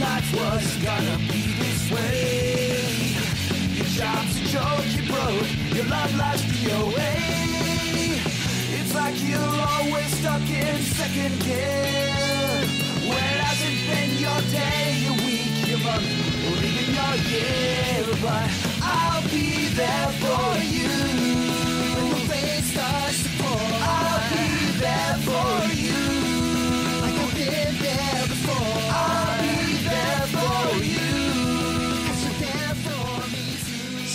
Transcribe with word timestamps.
life 0.00 0.32
was 0.34 0.66
gonna 0.82 1.18
be 1.30 1.42
this 1.60 1.90
way. 1.92 2.80
Your 3.76 3.90
job's 4.00 4.34
a 4.40 4.44
joke, 4.54 4.86
you 4.96 5.04
broke, 5.12 5.50
your 5.76 5.84
love 5.86 6.12
life's 6.16 6.44
DOA. 6.56 7.12
It's 8.78 8.94
like 8.94 9.16
you're 9.28 9.56
always 9.74 10.10
stuck 10.18 10.46
in 10.48 10.76
second 10.98 11.34
gear. 11.44 12.64
When 13.08 13.34
hasn't 13.44 13.80
been 13.88 14.12
your 14.24 14.40
day, 14.58 14.84
your 15.04 15.16
week, 15.26 15.68
your 15.68 15.80
month, 15.84 16.08
or 16.46 16.56
even 16.68 16.88
your 16.98 17.14
year. 17.30 18.04
But 18.24 18.48
I'll 18.82 19.22
be 19.28 19.68
there 19.80 20.10
for 20.22 20.48
you. 20.76 20.92
When 21.92 22.08
the 22.10 22.20
rain 22.32 22.62
starts 22.72 23.22
to 23.24 23.30
pour, 23.38 23.68
I'll 23.94 24.22
be 24.32 24.48
there 24.80 25.16
for 25.28 25.74
you. 25.74 25.79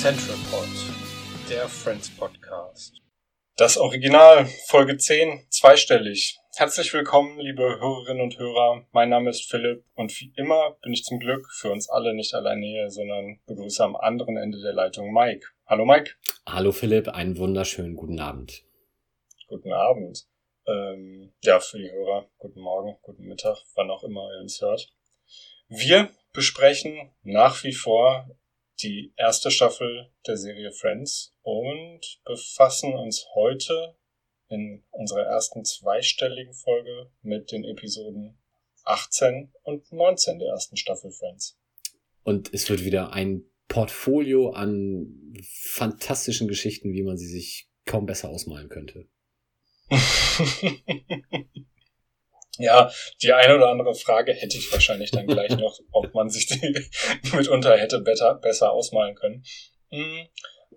Central 0.05 0.37
Pod, 0.51 0.67
der 1.49 1.67
Friends 1.67 2.15
Podcast. 2.15 3.01
Das 3.57 3.75
Original, 3.75 4.45
Folge 4.67 4.97
10, 4.97 5.47
zweistellig. 5.49 6.37
Herzlich 6.55 6.93
willkommen, 6.93 7.39
liebe 7.39 7.63
Hörerinnen 7.63 8.21
und 8.21 8.37
Hörer. 8.37 8.85
Mein 8.91 9.09
Name 9.09 9.31
ist 9.31 9.49
Philipp 9.49 9.83
und 9.95 10.11
wie 10.21 10.31
immer 10.35 10.77
bin 10.83 10.93
ich 10.93 11.03
zum 11.03 11.17
Glück 11.17 11.47
für 11.51 11.71
uns 11.71 11.89
alle 11.89 12.13
nicht 12.13 12.35
alleine 12.35 12.63
hier, 12.63 12.91
sondern 12.91 13.39
begrüße 13.47 13.83
am 13.83 13.95
anderen 13.95 14.37
Ende 14.37 14.61
der 14.61 14.73
Leitung 14.73 15.11
Mike. 15.11 15.47
Hallo 15.65 15.85
Mike. 15.87 16.11
Hallo 16.45 16.71
Philipp, 16.71 17.07
einen 17.07 17.39
wunderschönen 17.39 17.95
guten 17.95 18.19
Abend. 18.19 18.63
Guten 19.47 19.73
Abend. 19.73 20.27
Ähm, 20.67 21.33
ja, 21.41 21.59
für 21.59 21.79
die 21.79 21.89
Hörer, 21.89 22.29
guten 22.37 22.59
Morgen, 22.59 22.95
guten 23.01 23.23
Mittag, 23.23 23.57
wann 23.73 23.89
auch 23.89 24.03
immer 24.03 24.29
ihr 24.35 24.41
uns 24.41 24.61
hört. 24.61 24.87
Wir 25.67 26.11
besprechen 26.31 27.11
nach 27.23 27.63
wie 27.63 27.73
vor 27.73 28.29
die 28.81 29.13
erste 29.15 29.51
Staffel 29.51 30.11
der 30.27 30.37
Serie 30.37 30.71
Friends 30.71 31.33
und 31.41 32.01
befassen 32.25 32.93
uns 32.93 33.25
heute 33.33 33.95
in 34.49 34.83
unserer 34.91 35.23
ersten 35.23 35.65
zweistelligen 35.65 36.53
Folge 36.53 37.11
mit 37.21 37.51
den 37.51 37.63
Episoden 37.63 38.37
18 38.83 39.51
und 39.63 39.91
19 39.91 40.39
der 40.39 40.49
ersten 40.49 40.77
Staffel 40.77 41.11
Friends. 41.11 41.57
Und 42.23 42.53
es 42.53 42.69
wird 42.69 42.83
wieder 42.83 43.13
ein 43.13 43.43
Portfolio 43.67 44.51
an 44.51 45.33
fantastischen 45.43 46.47
Geschichten, 46.47 46.93
wie 46.93 47.03
man 47.03 47.17
sie 47.17 47.27
sich 47.27 47.69
kaum 47.85 48.05
besser 48.05 48.29
ausmalen 48.29 48.69
könnte. 48.69 49.07
Ja, 52.57 52.91
die 53.21 53.33
eine 53.33 53.55
oder 53.55 53.69
andere 53.69 53.95
Frage 53.95 54.33
hätte 54.33 54.57
ich 54.57 54.71
wahrscheinlich 54.71 55.11
dann 55.11 55.27
gleich 55.27 55.49
noch, 55.57 55.79
ob 55.91 56.13
man 56.13 56.29
sich 56.29 56.47
die 56.47 56.75
mitunter 57.35 57.77
hätte 57.77 57.99
better, 57.99 58.35
besser 58.35 58.71
ausmalen 58.71 59.15
können. 59.15 59.43
Mm, 59.91 60.23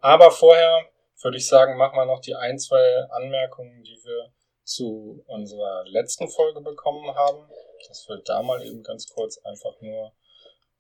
Aber 0.01 0.31
vorher 0.31 0.87
würde 1.23 1.37
ich 1.37 1.47
sagen, 1.47 1.77
machen 1.77 1.97
wir 1.97 2.07
noch 2.07 2.21
die 2.21 2.35
ein, 2.35 2.59
zwei 2.59 3.07
Anmerkungen, 3.11 3.83
die 3.83 3.99
wir 4.05 4.33
zu 4.65 5.25
unserer 5.27 5.85
letzten 5.87 6.29
Folge 6.29 6.61
bekommen 6.61 7.15
haben. 7.15 7.49
Das 7.89 8.07
wird 8.09 8.29
da 8.29 8.43
mal 8.43 8.65
eben 8.65 8.83
ganz 8.83 9.09
kurz 9.09 9.39
einfach 9.45 9.81
nur 9.81 10.13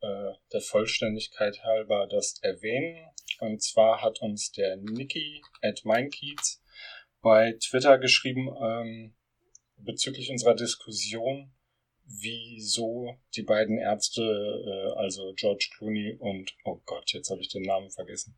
äh, 0.01 0.33
der 0.53 0.61
Vollständigkeit 0.61 1.63
halber 1.65 2.07
das 2.07 2.39
erwähnen. 2.43 3.11
Und 3.41 3.63
zwar 3.63 4.03
hat 4.03 4.21
uns 4.21 4.53
der 4.53 4.77
Niki 4.77 5.43
at 5.63 5.85
MindKeats 5.85 6.63
bei 7.21 7.57
Twitter 7.61 7.99
geschrieben, 7.99 8.49
ähm, 8.61 9.17
bezüglich 9.79 10.31
unserer 10.31 10.55
Diskussion, 10.55 11.51
wieso 12.05 13.17
die 13.35 13.43
beiden 13.43 13.79
Ärzte, 13.79 14.23
äh, 14.23 14.99
also 14.99 15.33
George 15.37 15.69
Clooney 15.77 16.17
und, 16.19 16.55
oh 16.65 16.81
Gott, 16.87 17.13
jetzt 17.13 17.31
habe 17.31 17.41
ich 17.41 17.49
den 17.49 17.63
Namen 17.63 17.91
vergessen, 17.91 18.37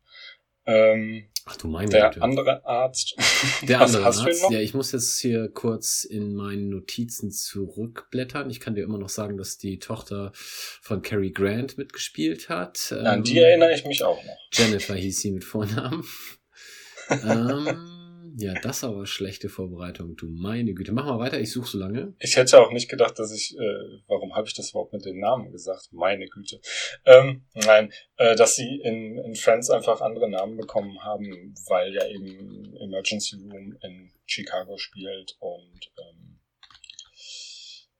ähm, 0.65 1.27
Ach 1.45 1.57
du 1.57 1.67
meine 1.67 1.89
der 1.89 2.09
Güte. 2.09 2.21
andere 2.21 2.63
Arzt. 2.65 3.15
Der 3.63 3.81
andere 3.81 4.05
Arzt. 4.05 4.23
Ja, 4.51 4.59
ich 4.59 4.73
muss 4.73 4.91
jetzt 4.91 5.19
hier 5.19 5.49
kurz 5.49 6.03
in 6.03 6.35
meinen 6.35 6.69
Notizen 6.69 7.31
zurückblättern. 7.31 8.49
Ich 8.49 8.59
kann 8.59 8.75
dir 8.75 8.83
immer 8.83 8.99
noch 8.99 9.09
sagen, 9.09 9.37
dass 9.37 9.57
die 9.57 9.79
Tochter 9.79 10.31
von 10.35 11.01
Cary 11.01 11.31
Grant 11.31 11.77
mitgespielt 11.77 12.49
hat. 12.49 12.91
An 12.91 13.19
Ähm, 13.19 13.23
die 13.23 13.39
erinnere 13.39 13.73
ich 13.73 13.85
mich 13.85 14.03
auch 14.03 14.23
noch. 14.23 14.37
Jennifer 14.53 14.93
hieß 14.93 15.19
sie 15.19 15.31
mit 15.31 15.43
Vornamen. 15.43 16.05
ähm, 17.09 17.90
ja, 18.35 18.53
das 18.53 18.83
aber 18.83 19.05
schlechte 19.05 19.49
Vorbereitung. 19.49 20.15
Du 20.15 20.27
meine 20.27 20.73
Güte. 20.73 20.91
Mach 20.91 21.05
mal 21.05 21.19
weiter, 21.19 21.39
ich 21.39 21.51
suche 21.51 21.69
so 21.69 21.77
lange. 21.77 22.13
Ich 22.19 22.35
hätte 22.35 22.61
auch 22.61 22.71
nicht 22.71 22.89
gedacht, 22.89 23.17
dass 23.19 23.31
ich, 23.31 23.55
äh, 23.57 23.99
warum 24.07 24.35
habe 24.35 24.47
ich 24.47 24.53
das 24.53 24.71
überhaupt 24.71 24.93
mit 24.93 25.05
den 25.05 25.19
Namen 25.19 25.51
gesagt? 25.51 25.89
Meine 25.91 26.27
Güte. 26.27 26.59
Ähm, 27.05 27.45
nein, 27.53 27.91
äh, 28.17 28.35
dass 28.35 28.55
sie 28.55 28.81
in, 28.83 29.17
in 29.17 29.35
Friends 29.35 29.69
einfach 29.69 30.01
andere 30.01 30.29
Namen 30.29 30.57
bekommen 30.57 31.03
haben, 31.03 31.55
weil 31.67 31.93
ja 31.93 32.07
eben 32.07 32.75
Emergency 32.77 33.37
Room 33.37 33.77
in 33.81 34.11
Chicago 34.25 34.77
spielt 34.77 35.35
und 35.39 35.91
ähm, 35.97 36.39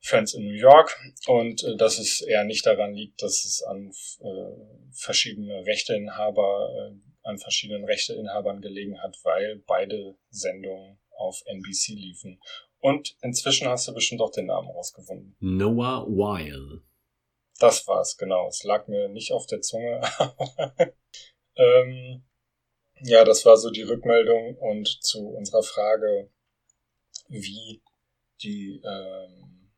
Friends 0.04 0.34
in 0.34 0.44
New 0.44 0.54
York 0.54 0.98
und 1.28 1.62
äh, 1.62 1.76
dass 1.76 1.98
es 1.98 2.22
eher 2.22 2.44
nicht 2.44 2.66
daran 2.66 2.92
liegt, 2.92 3.22
dass 3.22 3.44
es 3.44 3.62
an 3.62 3.92
äh, 4.20 4.90
verschiedene 4.92 5.64
Rechteinhaber, 5.64 6.68
äh, 6.76 7.11
an 7.22 7.38
verschiedenen 7.38 7.84
Rechteinhabern 7.84 8.60
gelegen 8.60 9.00
hat, 9.02 9.18
weil 9.22 9.62
beide 9.66 10.16
Sendungen 10.30 10.98
auf 11.10 11.42
NBC 11.46 11.94
liefen. 11.94 12.40
Und 12.78 13.16
inzwischen 13.22 13.68
hast 13.68 13.86
du 13.86 13.94
bestimmt 13.94 14.20
auch 14.20 14.32
den 14.32 14.46
Namen 14.46 14.68
rausgefunden. 14.68 15.36
Noah 15.40 16.04
Weil. 16.08 16.82
Das 17.58 17.86
war's, 17.86 18.16
genau. 18.16 18.48
Es 18.48 18.64
lag 18.64 18.88
mir 18.88 19.08
nicht 19.08 19.32
auf 19.32 19.46
der 19.46 19.60
Zunge. 19.60 20.00
ähm, 21.56 22.24
ja, 23.00 23.24
das 23.24 23.44
war 23.46 23.56
so 23.56 23.70
die 23.70 23.82
Rückmeldung 23.82 24.56
und 24.56 24.88
zu 25.02 25.28
unserer 25.28 25.62
Frage, 25.62 26.30
wie 27.28 27.82
die 28.42 28.82
ähm, 28.84 29.70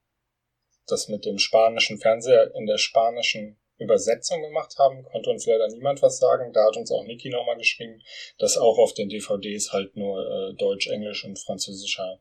das 0.86 1.08
mit 1.08 1.24
dem 1.24 1.38
spanischen 1.38 1.98
Fernseher 1.98 2.54
in 2.54 2.66
der 2.66 2.78
spanischen 2.78 3.58
Übersetzung 3.78 4.42
gemacht 4.42 4.76
haben, 4.78 5.02
konnte 5.04 5.30
uns 5.30 5.46
leider 5.46 5.68
niemand 5.68 6.00
was 6.02 6.18
sagen. 6.18 6.52
Da 6.52 6.64
hat 6.64 6.76
uns 6.76 6.90
auch 6.90 7.04
Niki 7.04 7.28
nochmal 7.28 7.56
geschrieben, 7.56 8.00
dass 8.38 8.56
auch 8.56 8.78
auf 8.78 8.94
den 8.94 9.08
DVDs 9.08 9.72
halt 9.72 9.96
nur 9.96 10.20
äh, 10.20 10.54
Deutsch, 10.54 10.88
Englisch 10.88 11.24
und 11.24 11.38
Französischer 11.38 12.20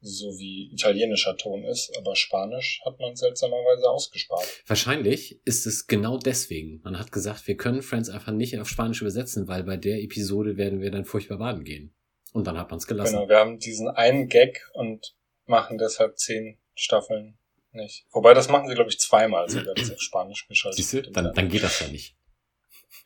sowie 0.00 0.70
italienischer 0.72 1.36
Ton 1.36 1.64
ist, 1.64 1.96
aber 1.98 2.14
Spanisch 2.14 2.80
hat 2.84 2.98
man 3.00 3.16
seltsamerweise 3.16 3.90
ausgespart. 3.90 4.62
Wahrscheinlich 4.66 5.40
ist 5.44 5.66
es 5.66 5.86
genau 5.86 6.18
deswegen. 6.18 6.80
Man 6.84 6.98
hat 6.98 7.10
gesagt, 7.10 7.46
wir 7.48 7.56
können 7.56 7.82
Friends 7.82 8.08
einfach 8.08 8.32
nicht 8.32 8.58
auf 8.60 8.68
Spanisch 8.68 9.00
übersetzen, 9.00 9.48
weil 9.48 9.64
bei 9.64 9.76
der 9.76 10.00
Episode 10.00 10.56
werden 10.56 10.80
wir 10.80 10.90
dann 10.90 11.04
furchtbar 11.04 11.38
baden 11.38 11.64
gehen. 11.64 11.94
Und 12.32 12.46
dann 12.46 12.58
hat 12.58 12.70
man 12.70 12.78
es 12.78 12.86
gelassen. 12.86 13.16
Genau, 13.16 13.28
wir 13.28 13.38
haben 13.38 13.58
diesen 13.58 13.88
einen 13.88 14.28
Gag 14.28 14.60
und 14.74 15.16
machen 15.46 15.78
deshalb 15.78 16.18
zehn 16.18 16.58
Staffeln 16.74 17.38
nicht. 17.72 18.06
Wobei, 18.10 18.34
das 18.34 18.48
machen 18.48 18.68
sie, 18.68 18.74
glaube 18.74 18.90
ich, 18.90 18.98
zweimal 18.98 19.48
sogar, 19.48 19.74
das 19.74 19.90
auf 19.90 20.00
Spanisch 20.00 20.46
geschaltet. 20.46 20.76
Siehst 20.78 20.92
du, 20.92 21.02
dann, 21.10 21.34
dann 21.34 21.48
geht 21.48 21.62
das 21.62 21.80
ja 21.80 21.88
nicht. 21.88 22.16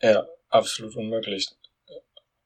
Ja, 0.01 0.27
absolut 0.49 0.95
unmöglich. 0.95 1.49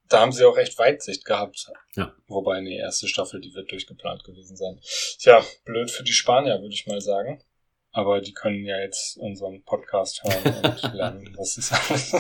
Da 0.10 0.22
haben 0.22 0.32
sie 0.32 0.46
auch 0.46 0.58
echt 0.58 0.78
Weitsicht 0.78 1.26
gehabt. 1.26 1.70
Ja. 1.96 2.16
Wobei, 2.28 2.62
nee, 2.62 2.78
erste 2.78 3.08
Staffel, 3.08 3.42
die 3.42 3.54
wird 3.54 3.72
durchgeplant 3.72 4.24
gewesen 4.24 4.56
sein. 4.56 4.80
Tja, 5.20 5.44
blöd 5.66 5.92
für 5.92 6.04
die 6.04 6.14
Spanier, 6.14 6.62
würde 6.62 6.74
ich 6.74 6.88
mal 6.88 7.02
sagen. 7.02 7.44
Aber 7.92 8.22
die 8.22 8.34
können 8.34 8.64
ja 8.64 8.80
jetzt 8.80 9.18
unseren 9.18 9.64
Podcast 9.64 10.24
hören 10.24 10.64
und 10.64 10.94
lernen, 10.94 11.36
was 11.38 11.58
ist 11.58 11.74
alles. 11.74 12.16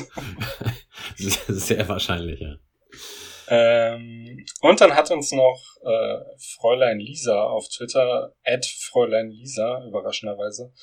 Sehr 1.47 1.87
wahrscheinlich, 1.87 2.39
ja. 2.39 2.57
Ähm, 3.49 4.45
und 4.61 4.81
dann 4.81 4.93
hat 4.93 5.09
uns 5.11 5.31
noch 5.31 5.61
äh, 5.83 6.19
Fräulein 6.37 6.99
Lisa 6.99 7.43
auf 7.43 7.67
Twitter, 7.69 8.33
at 8.43 8.65
Fräulein 8.65 9.29
Lisa, 9.29 9.85
überraschenderweise, 9.87 10.73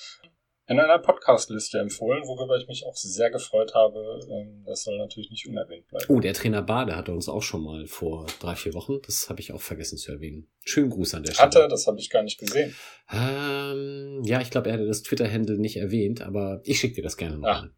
in 0.66 0.80
einer 0.80 0.98
Podcast-Liste 0.98 1.78
empfohlen, 1.78 2.22
worüber 2.24 2.56
ich 2.56 2.66
mich 2.68 2.86
auch 2.86 2.96
sehr 2.96 3.30
gefreut 3.30 3.74
habe. 3.74 4.20
Ähm, 4.30 4.64
das 4.64 4.84
soll 4.84 4.96
natürlich 4.96 5.30
nicht 5.30 5.46
unerwähnt 5.46 5.86
bleiben. 5.88 6.06
Oh, 6.08 6.20
der 6.20 6.32
Trainer 6.32 6.62
Bade 6.62 6.96
hatte 6.96 7.12
uns 7.12 7.28
auch 7.28 7.42
schon 7.42 7.62
mal 7.62 7.86
vor 7.86 8.26
drei, 8.40 8.56
vier 8.56 8.72
Wochen. 8.72 8.98
Das 9.04 9.28
habe 9.28 9.40
ich 9.40 9.52
auch 9.52 9.60
vergessen 9.60 9.98
zu 9.98 10.12
erwähnen. 10.12 10.50
Schönen 10.64 10.88
Gruß 10.88 11.14
an 11.14 11.24
der 11.24 11.32
Stelle. 11.32 11.46
Hatte, 11.46 11.68
das 11.68 11.86
habe 11.86 11.98
ich 11.98 12.08
gar 12.08 12.22
nicht 12.22 12.38
gesehen. 12.38 12.74
Ähm, 13.12 14.22
ja, 14.24 14.40
ich 14.40 14.50
glaube, 14.50 14.70
er 14.70 14.74
hatte 14.74 14.86
das 14.86 15.02
Twitter-Handle 15.02 15.58
nicht 15.58 15.76
erwähnt, 15.76 16.22
aber 16.22 16.62
ich 16.64 16.80
schicke 16.80 16.94
dir 16.94 17.02
das 17.02 17.18
gerne 17.18 17.36
nochmal. 17.36 17.70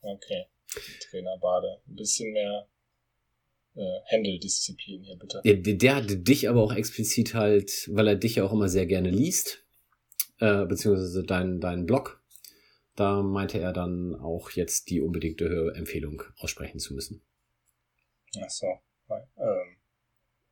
Okay. 0.00 0.46
Trainer 1.10 1.38
Bade. 1.38 1.80
Ein 1.88 1.94
bisschen 1.94 2.32
mehr 2.32 2.68
Händel-Disziplin 4.06 5.02
hier, 5.02 5.16
bitte. 5.16 5.40
Der, 5.44 5.56
der, 5.74 5.96
hatte 5.96 6.16
dich 6.16 6.48
aber 6.48 6.62
auch 6.62 6.74
explizit 6.74 7.34
halt, 7.34 7.90
weil 7.92 8.08
er 8.08 8.16
dich 8.16 8.36
ja 8.36 8.44
auch 8.44 8.52
immer 8.52 8.68
sehr 8.68 8.86
gerne 8.86 9.10
liest, 9.10 9.64
äh, 10.40 10.64
beziehungsweise 10.64 11.24
deinen 11.24 11.60
deinen 11.60 11.86
Blog. 11.86 12.22
Da 12.94 13.22
meinte 13.22 13.58
er 13.58 13.74
dann 13.74 14.14
auch 14.14 14.50
jetzt 14.50 14.88
die 14.88 15.02
unbedingte 15.02 15.48
Hörempfehlung 15.48 16.22
aussprechen 16.38 16.78
zu 16.78 16.94
müssen. 16.94 17.22
Ach 18.42 18.50
so. 18.50 18.66
Ähm, 19.38 19.76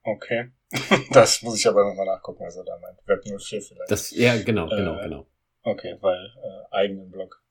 okay. 0.02 0.50
das 1.12 1.42
muss 1.42 1.58
ich 1.58 1.66
aber 1.66 1.88
nochmal 1.88 2.06
nachgucken, 2.06 2.44
was 2.44 2.56
er 2.56 2.64
da 2.64 2.78
meint. 2.78 2.98
Web 3.06 3.24
04 3.24 3.62
vielleicht. 3.62 3.90
Das, 3.90 4.10
ja, 4.10 4.40
genau, 4.42 4.68
genau, 4.68 4.98
Äh, 4.98 5.04
genau. 5.04 5.26
Okay, 5.62 5.96
weil 6.00 6.26
äh, 6.26 6.74
eigenen 6.74 7.10
Blog. 7.10 7.42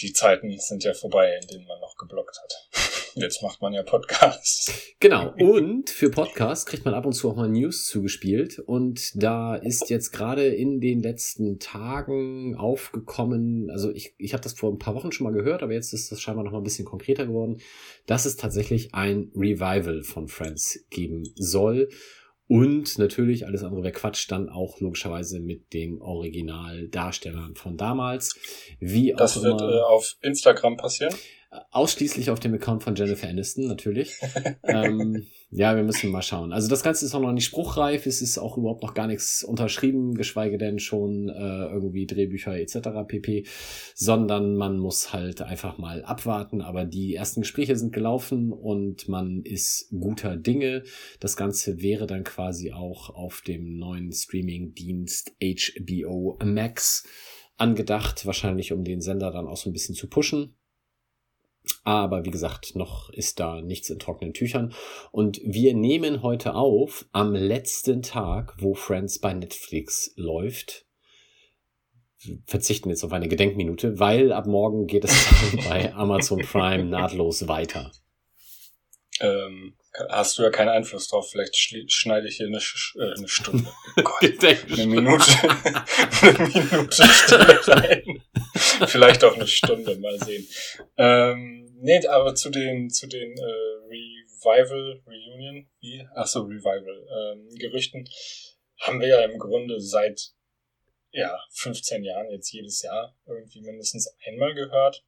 Die 0.00 0.12
Zeiten 0.12 0.56
sind 0.58 0.84
ja 0.84 0.94
vorbei, 0.94 1.38
in 1.42 1.48
denen 1.48 1.66
man 1.66 1.80
noch 1.80 1.96
geblockt 1.96 2.40
hat. 2.40 2.68
Jetzt 3.20 3.42
macht 3.42 3.60
man 3.60 3.72
ja 3.72 3.82
Podcasts. 3.82 4.72
Genau. 5.00 5.34
Und 5.38 5.90
für 5.90 6.10
Podcasts 6.10 6.66
kriegt 6.66 6.84
man 6.84 6.94
ab 6.94 7.06
und 7.06 7.12
zu 7.12 7.30
auch 7.30 7.36
mal 7.36 7.48
News 7.48 7.86
zugespielt. 7.86 8.58
Und 8.58 9.22
da 9.22 9.54
ist 9.54 9.90
jetzt 9.90 10.12
gerade 10.12 10.46
in 10.46 10.80
den 10.80 11.02
letzten 11.02 11.58
Tagen 11.58 12.56
aufgekommen, 12.56 13.70
also 13.70 13.90
ich, 13.90 14.14
ich 14.18 14.32
habe 14.32 14.42
das 14.42 14.54
vor 14.54 14.72
ein 14.72 14.78
paar 14.78 14.94
Wochen 14.94 15.12
schon 15.12 15.24
mal 15.24 15.32
gehört, 15.32 15.62
aber 15.62 15.72
jetzt 15.72 15.92
ist 15.92 16.10
das 16.10 16.20
scheinbar 16.20 16.44
noch 16.44 16.52
mal 16.52 16.58
ein 16.58 16.64
bisschen 16.64 16.84
konkreter 16.84 17.26
geworden, 17.26 17.58
dass 18.06 18.24
es 18.24 18.36
tatsächlich 18.36 18.94
ein 18.94 19.30
Revival 19.34 20.02
von 20.02 20.28
Friends 20.28 20.84
geben 20.90 21.24
soll. 21.36 21.88
Und 22.48 22.98
natürlich, 22.98 23.46
alles 23.46 23.62
andere 23.62 23.82
wäre 23.82 23.92
Quatsch, 23.92 24.30
dann 24.30 24.48
auch 24.48 24.80
logischerweise 24.80 25.38
mit 25.38 25.74
den 25.74 26.00
Originaldarstellern 26.00 27.54
von 27.54 27.76
damals. 27.76 28.36
Wie 28.80 29.14
das 29.14 29.36
auch 29.36 29.42
wird 29.42 29.60
immer, 29.60 29.70
äh, 29.70 29.80
auf 29.80 30.16
Instagram 30.22 30.78
passieren. 30.78 31.14
Ausschließlich 31.70 32.28
auf 32.28 32.40
dem 32.40 32.52
Account 32.52 32.82
von 32.82 32.94
Jennifer 32.94 33.26
Aniston, 33.26 33.68
natürlich. 33.68 34.12
ähm, 34.64 35.26
ja, 35.50 35.74
wir 35.74 35.82
müssen 35.82 36.10
mal 36.10 36.20
schauen. 36.20 36.52
Also 36.52 36.68
das 36.68 36.82
Ganze 36.82 37.06
ist 37.06 37.14
auch 37.14 37.22
noch 37.22 37.32
nicht 37.32 37.46
spruchreif, 37.46 38.04
es 38.04 38.20
ist 38.20 38.36
auch 38.36 38.58
überhaupt 38.58 38.82
noch 38.82 38.92
gar 38.92 39.06
nichts 39.06 39.42
unterschrieben, 39.44 40.14
geschweige 40.14 40.58
denn 40.58 40.78
schon 40.78 41.30
äh, 41.30 41.66
irgendwie 41.72 42.04
Drehbücher 42.04 42.58
etc. 42.58 42.90
pp. 43.06 43.46
Sondern 43.94 44.56
man 44.56 44.78
muss 44.78 45.14
halt 45.14 45.40
einfach 45.40 45.78
mal 45.78 46.04
abwarten. 46.04 46.60
Aber 46.60 46.84
die 46.84 47.14
ersten 47.14 47.40
Gespräche 47.40 47.76
sind 47.76 47.94
gelaufen 47.94 48.52
und 48.52 49.08
man 49.08 49.40
ist 49.42 49.88
guter 49.98 50.36
Dinge. 50.36 50.82
Das 51.18 51.34
Ganze 51.38 51.80
wäre 51.80 52.06
dann 52.06 52.24
quasi 52.24 52.72
auch 52.72 53.08
auf 53.08 53.40
dem 53.40 53.78
neuen 53.78 54.12
Streaming-Dienst 54.12 55.32
HBO 55.40 56.38
Max 56.44 57.04
angedacht, 57.56 58.26
wahrscheinlich 58.26 58.72
um 58.72 58.84
den 58.84 59.00
Sender 59.00 59.30
dann 59.30 59.46
auch 59.46 59.56
so 59.56 59.70
ein 59.70 59.72
bisschen 59.72 59.94
zu 59.94 60.08
pushen. 60.08 60.57
Aber 61.84 62.24
wie 62.24 62.30
gesagt, 62.30 62.76
noch 62.76 63.10
ist 63.10 63.40
da 63.40 63.60
nichts 63.60 63.90
in 63.90 63.98
trockenen 63.98 64.34
Tüchern. 64.34 64.74
Und 65.10 65.40
wir 65.42 65.74
nehmen 65.74 66.22
heute 66.22 66.54
auf 66.54 67.06
am 67.12 67.34
letzten 67.34 68.02
Tag, 68.02 68.54
wo 68.58 68.74
Friends 68.74 69.18
bei 69.18 69.32
Netflix 69.32 70.12
läuft. 70.16 70.84
Wir 72.20 72.38
verzichten 72.46 72.90
jetzt 72.90 73.04
auf 73.04 73.12
eine 73.12 73.28
Gedenkminute, 73.28 73.98
weil 74.00 74.32
ab 74.32 74.46
morgen 74.46 74.86
geht 74.86 75.04
es 75.04 75.28
bei 75.68 75.94
Amazon 75.94 76.40
Prime 76.40 76.84
nahtlos 76.84 77.48
weiter. 77.48 77.92
Ähm, 79.20 79.74
hast 80.10 80.38
du 80.38 80.42
ja 80.42 80.50
keinen 80.50 80.68
Einfluss 80.68 81.08
drauf. 81.08 81.30
Vielleicht 81.30 81.56
schneide 81.56 82.28
ich 82.28 82.36
hier 82.36 82.46
eine, 82.46 82.60
Sch 82.60 82.96
äh, 82.98 83.14
eine 83.16 83.28
Stunde. 83.28 83.68
Oh 83.96 84.02
Gott, 84.02 84.44
eine 84.44 84.86
Minute. 84.86 85.24
eine 86.22 86.48
Minute 86.48 87.02
Stille 87.02 87.68
rein. 87.68 88.17
Vielleicht 88.92 89.24
auch 89.24 89.34
eine 89.34 89.46
Stunde, 89.46 89.96
mal 89.98 90.18
sehen. 90.18 90.46
Ähm, 90.96 91.68
nee, 91.80 92.06
aber 92.06 92.34
zu 92.34 92.50
den, 92.50 92.90
zu 92.90 93.06
den 93.06 93.36
äh, 93.36 93.78
Revival, 93.86 95.02
Reunion, 95.06 95.68
wie? 95.80 96.06
Ach 96.14 96.26
so, 96.26 96.42
Revival, 96.42 97.06
ähm, 97.18 97.48
Gerüchten 97.56 98.08
haben 98.80 99.00
wir 99.00 99.08
ja 99.08 99.20
im 99.24 99.38
Grunde 99.38 99.80
seit 99.80 100.32
ja, 101.10 101.38
15 101.50 102.04
Jahren 102.04 102.30
jetzt 102.30 102.50
jedes 102.52 102.82
Jahr 102.82 103.16
irgendwie 103.26 103.60
mindestens 103.60 104.14
einmal 104.26 104.54
gehört. 104.54 105.04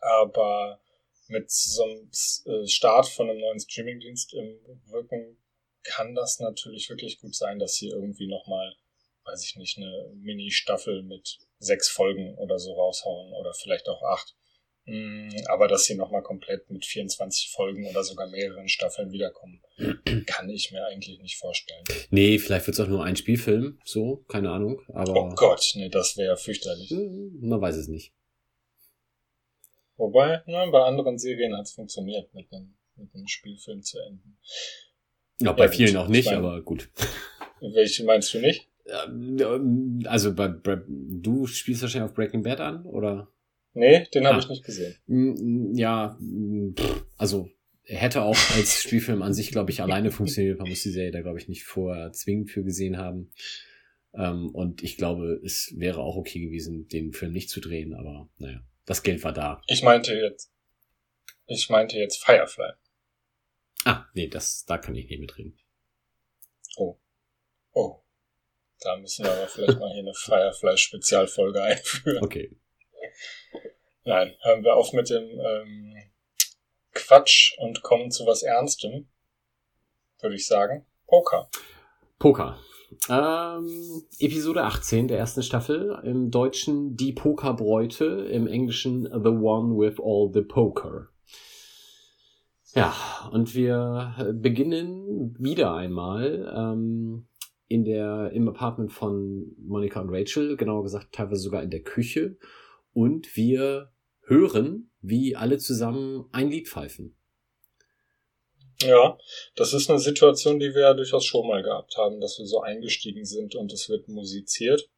Aber 0.00 0.80
mit 1.28 1.50
so 1.50 1.82
einem 1.82 2.10
äh, 2.46 2.66
Start 2.66 3.08
von 3.08 3.28
einem 3.28 3.40
neuen 3.40 3.60
Streamingdienst 3.60 4.34
im 4.34 4.58
Rücken 4.92 5.36
kann 5.82 6.14
das 6.14 6.38
natürlich 6.40 6.88
wirklich 6.90 7.20
gut 7.20 7.34
sein, 7.34 7.58
dass 7.58 7.74
sie 7.74 7.88
irgendwie 7.88 8.28
nochmal, 8.28 8.74
weiß 9.24 9.44
ich 9.44 9.56
nicht, 9.56 9.78
eine 9.78 10.10
Mini-Staffel 10.14 11.02
mit 11.02 11.38
sechs 11.58 11.88
Folgen 11.88 12.34
oder 12.38 12.58
so 12.58 12.72
raushauen 12.74 13.32
oder 13.32 13.52
vielleicht 13.54 13.88
auch 13.88 14.02
acht. 14.02 14.34
Mm, 14.86 15.28
Aber 15.48 15.68
dass 15.68 15.84
sie 15.84 15.94
nochmal 15.96 16.22
komplett 16.22 16.70
mit 16.70 16.84
24 16.86 17.50
Folgen 17.50 17.86
oder 17.86 18.02
sogar 18.04 18.26
mehreren 18.28 18.68
Staffeln 18.68 19.12
wiederkommen, 19.12 19.60
kann 20.26 20.48
ich 20.48 20.70
mir 20.72 20.86
eigentlich 20.86 21.18
nicht 21.20 21.36
vorstellen. 21.36 21.84
Nee, 22.10 22.38
vielleicht 22.38 22.66
wird 22.66 22.74
es 22.78 22.80
auch 22.80 22.88
nur 22.88 23.04
ein 23.04 23.16
Spielfilm, 23.16 23.78
so, 23.84 24.24
keine 24.28 24.50
Ahnung. 24.50 24.80
Aber 24.94 25.14
Oh 25.14 25.34
Gott, 25.34 25.72
nee, 25.74 25.88
das 25.90 26.16
wäre 26.16 26.36
fürchterlich. 26.38 26.88
hm, 26.90 27.38
man 27.40 27.60
weiß 27.60 27.76
es 27.76 27.88
nicht. 27.88 28.12
Wobei, 29.96 30.42
nein, 30.46 30.70
bei 30.70 30.82
anderen 30.84 31.18
Serien 31.18 31.56
hat 31.56 31.66
es 31.66 31.72
funktioniert, 31.72 32.32
mit 32.32 32.52
einem, 32.52 32.76
mit 32.96 33.12
einem 33.14 33.26
Spielfilm 33.26 33.82
zu 33.82 33.98
enden. 33.98 34.38
Ja, 35.40 35.52
bei 35.52 35.64
Ja, 35.66 35.70
vielen 35.72 35.94
gut, 35.94 35.96
auch 36.02 36.08
nicht, 36.08 36.20
ich 36.26 36.26
mein- 36.26 36.36
aber 36.38 36.62
gut. 36.62 36.88
Welche 37.60 38.04
meinst 38.04 38.32
du 38.32 38.38
nicht? 38.38 38.68
Ähm, 38.88 40.02
Also 40.06 40.34
bei, 40.34 40.48
bei 40.48 40.80
du 40.86 41.46
spielst 41.46 41.82
wahrscheinlich 41.82 42.10
auf 42.10 42.14
Breaking 42.16 42.42
Bad 42.42 42.60
an, 42.60 42.84
oder? 42.84 43.30
Nee, 43.74 44.06
den 44.14 44.26
habe 44.26 44.36
Ah. 44.36 44.40
ich 44.40 44.48
nicht 44.48 44.64
gesehen. 44.64 44.94
Mm, 45.06 45.74
Ja, 45.74 46.16
mm, 46.20 46.74
also 47.16 47.50
er 47.84 47.98
hätte 47.98 48.22
auch 48.22 48.36
als 48.56 48.82
Spielfilm 48.82 49.22
an 49.22 49.34
sich, 49.34 49.50
glaube 49.50 49.70
ich, 49.70 49.82
alleine 49.82 50.10
funktioniert. 50.10 50.58
Man 50.58 50.68
muss 50.68 50.82
die 50.82 50.90
Serie 50.90 51.10
da, 51.10 51.20
glaube 51.22 51.38
ich, 51.38 51.48
nicht 51.48 51.64
vorher 51.64 52.12
zwingend 52.12 52.50
für 52.50 52.64
gesehen 52.64 52.96
haben. 52.98 53.30
Ähm, 54.14 54.50
und 54.54 54.82
ich 54.82 54.96
glaube, 54.96 55.40
es 55.44 55.72
wäre 55.76 56.00
auch 56.00 56.16
okay 56.16 56.40
gewesen, 56.40 56.88
den 56.88 57.12
Film 57.12 57.32
nicht 57.32 57.50
zu 57.50 57.60
drehen, 57.60 57.94
aber 57.94 58.28
naja, 58.38 58.60
das 58.86 59.02
Geld 59.02 59.22
war 59.22 59.32
da. 59.34 59.60
Ich 59.68 59.82
meinte 59.82 60.14
jetzt, 60.14 60.50
ich 61.46 61.68
meinte 61.68 61.98
jetzt 61.98 62.24
Firefly. 62.24 62.72
Ah, 63.84 64.06
nee, 64.14 64.28
das, 64.28 64.64
da 64.64 64.78
kann 64.78 64.94
ich 64.94 65.08
nicht 65.08 65.20
mitreden. 65.20 65.58
Oh. 66.76 68.02
Da 68.80 68.96
müssen 68.96 69.24
wir 69.24 69.32
aber 69.32 69.48
vielleicht 69.48 69.78
mal 69.78 69.90
hier 69.90 70.02
eine 70.02 70.14
Firefly-Spezialfolge 70.14 71.62
einführen. 71.62 72.22
Okay. 72.22 72.56
Nein, 74.04 74.34
hören 74.42 74.64
wir 74.64 74.74
auf 74.74 74.92
mit 74.92 75.10
dem 75.10 75.24
ähm, 75.38 75.96
Quatsch 76.92 77.54
und 77.58 77.82
kommen 77.82 78.10
zu 78.10 78.26
was 78.26 78.42
Ernstem, 78.42 79.08
würde 80.20 80.36
ich 80.36 80.46
sagen. 80.46 80.86
Poker. 81.06 81.50
Poker. 82.18 82.58
Ähm, 83.08 84.02
Episode 84.18 84.64
18 84.64 85.08
der 85.08 85.18
ersten 85.18 85.42
Staffel. 85.42 86.00
Im 86.04 86.30
Deutschen 86.30 86.96
Die 86.96 87.12
Pokerbräute, 87.12 88.04
im 88.30 88.46
Englischen 88.46 89.04
The 89.04 89.28
One 89.28 89.76
with 89.76 89.98
All 90.00 90.30
the 90.32 90.42
Poker. 90.42 91.08
Ja, 92.74 92.94
und 93.32 93.54
wir 93.54 94.34
beginnen 94.34 95.36
wieder 95.38 95.74
einmal 95.74 96.52
ähm, 96.54 97.27
in 97.68 97.84
der, 97.84 98.30
im 98.32 98.48
Apartment 98.48 98.92
von 98.92 99.54
Monica 99.58 100.00
und 100.00 100.10
Rachel, 100.10 100.56
genauer 100.56 100.82
gesagt 100.82 101.14
teilweise 101.14 101.42
sogar 101.42 101.62
in 101.62 101.70
der 101.70 101.82
Küche. 101.82 102.36
Und 102.92 103.36
wir 103.36 103.92
hören, 104.22 104.90
wie 105.00 105.36
alle 105.36 105.58
zusammen 105.58 106.28
ein 106.32 106.50
Lied 106.50 106.68
pfeifen. 106.68 107.14
Ja, 108.80 109.18
das 109.56 109.74
ist 109.74 109.90
eine 109.90 109.98
Situation, 109.98 110.60
die 110.60 110.72
wir 110.74 110.82
ja 110.82 110.94
durchaus 110.94 111.24
schon 111.24 111.46
mal 111.46 111.62
gehabt 111.62 111.96
haben, 111.96 112.20
dass 112.20 112.38
wir 112.38 112.46
so 112.46 112.60
eingestiegen 112.60 113.24
sind 113.24 113.54
und 113.56 113.72
es 113.72 113.88
wird 113.88 114.08
musiziert. 114.08 114.88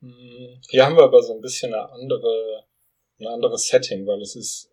Hm, 0.00 0.60
Hier 0.70 0.86
haben 0.86 0.96
wir 0.96 1.02
aber 1.02 1.22
so 1.22 1.34
ein 1.34 1.40
bisschen 1.40 1.74
eine 1.74 1.90
andere, 1.90 2.64
ein 3.18 3.26
anderes 3.26 3.66
Setting, 3.66 4.06
weil 4.06 4.20
es 4.20 4.36
ist, 4.36 4.70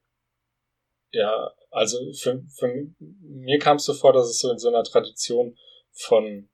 ja, 1.11 1.51
also 1.71 1.97
für, 2.13 2.43
für 2.55 2.87
mir 2.99 3.57
kam 3.57 3.77
es 3.77 3.85
so 3.85 3.93
vor, 3.93 4.13
dass 4.13 4.29
es 4.29 4.39
so 4.39 4.51
in 4.51 4.59
so 4.59 4.67
einer 4.67 4.83
Tradition 4.83 5.57
von, 5.91 6.49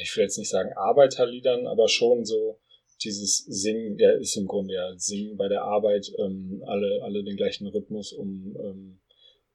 ich 0.00 0.16
will 0.16 0.24
jetzt 0.24 0.38
nicht 0.38 0.50
sagen 0.50 0.72
Arbeiterliedern, 0.74 1.66
aber 1.66 1.88
schon 1.88 2.24
so 2.24 2.58
dieses 3.02 3.38
Singen, 3.38 3.96
der 3.96 4.18
ist 4.18 4.36
im 4.36 4.46
Grunde 4.46 4.74
ja 4.74 4.92
Singen 4.96 5.36
bei 5.36 5.48
der 5.48 5.62
Arbeit, 5.62 6.12
ähm, 6.18 6.62
alle, 6.66 7.02
alle 7.02 7.24
den 7.24 7.36
gleichen 7.36 7.66
Rhythmus, 7.66 8.12
um 8.12 8.56
ähm, 8.58 9.00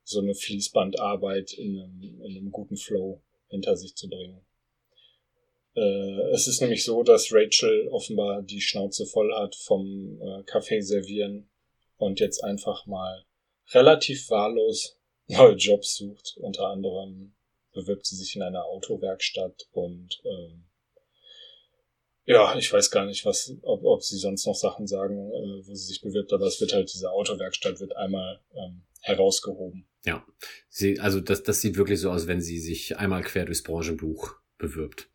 so 0.03 0.19
eine 0.19 0.33
Fließbandarbeit 0.33 1.53
in 1.53 1.79
einem, 1.79 2.21
in 2.23 2.37
einem 2.37 2.51
guten 2.51 2.77
Flow 2.77 3.21
hinter 3.47 3.75
sich 3.75 3.95
zu 3.95 4.07
bringen. 4.09 4.41
Äh, 5.75 6.31
es 6.31 6.47
ist 6.47 6.61
nämlich 6.61 6.83
so, 6.83 7.03
dass 7.03 7.31
Rachel 7.31 7.87
offenbar 7.89 8.41
die 8.41 8.61
Schnauze 8.61 9.05
voll 9.05 9.33
hat 9.35 9.55
vom 9.55 10.19
äh, 10.21 10.43
Kaffee 10.43 10.81
servieren 10.81 11.49
und 11.97 12.19
jetzt 12.19 12.43
einfach 12.43 12.85
mal 12.85 13.25
relativ 13.73 14.29
wahllos 14.29 14.97
neue 15.27 15.55
Jobs 15.55 15.95
sucht. 15.95 16.37
Unter 16.37 16.67
anderem 16.67 17.34
bewirbt 17.75 18.05
sie 18.05 18.15
sich 18.15 18.36
in 18.36 18.41
einer 18.41 18.65
Autowerkstatt 18.65 19.67
und 19.72 20.20
ähm, 20.25 20.65
ja, 22.27 22.58
ich 22.58 22.74
weiß 22.74 22.89
gar 22.89 23.05
nicht, 23.05 23.24
was, 23.24 23.53
ob, 23.62 23.84
ob 23.84 24.01
sie 24.01 24.17
sonst 24.17 24.48
noch 24.48 24.55
Sachen 24.55 24.88
sagen, 24.88 25.29
äh, 25.29 25.67
wo 25.67 25.75
sie 25.75 25.86
sich 25.86 26.01
bewirbt, 26.01 26.34
aber 26.34 26.48
es 26.48 26.60
wird 26.60 26.74
halt, 26.74 26.91
diese 26.91 27.12
Autowerkstatt 27.12 27.79
wird 27.79 27.96
einmal 27.96 28.41
ähm, 28.55 28.82
herausgehoben. 29.01 29.88
Ja, 30.05 30.25
sie, 30.70 31.00
also 31.00 31.20
das, 31.20 31.44
das 31.44 31.62
sieht 31.62 31.77
wirklich 31.77 32.00
so 32.00 32.10
aus, 32.10 32.25
wenn 32.25 32.41
sie 32.41 32.60
sich 32.60 32.98
einmal 32.98 33.22
quer 33.22 33.46
durchs 33.46 33.62
Branchenbuch 33.62 34.36
bewirbt. 34.58 35.10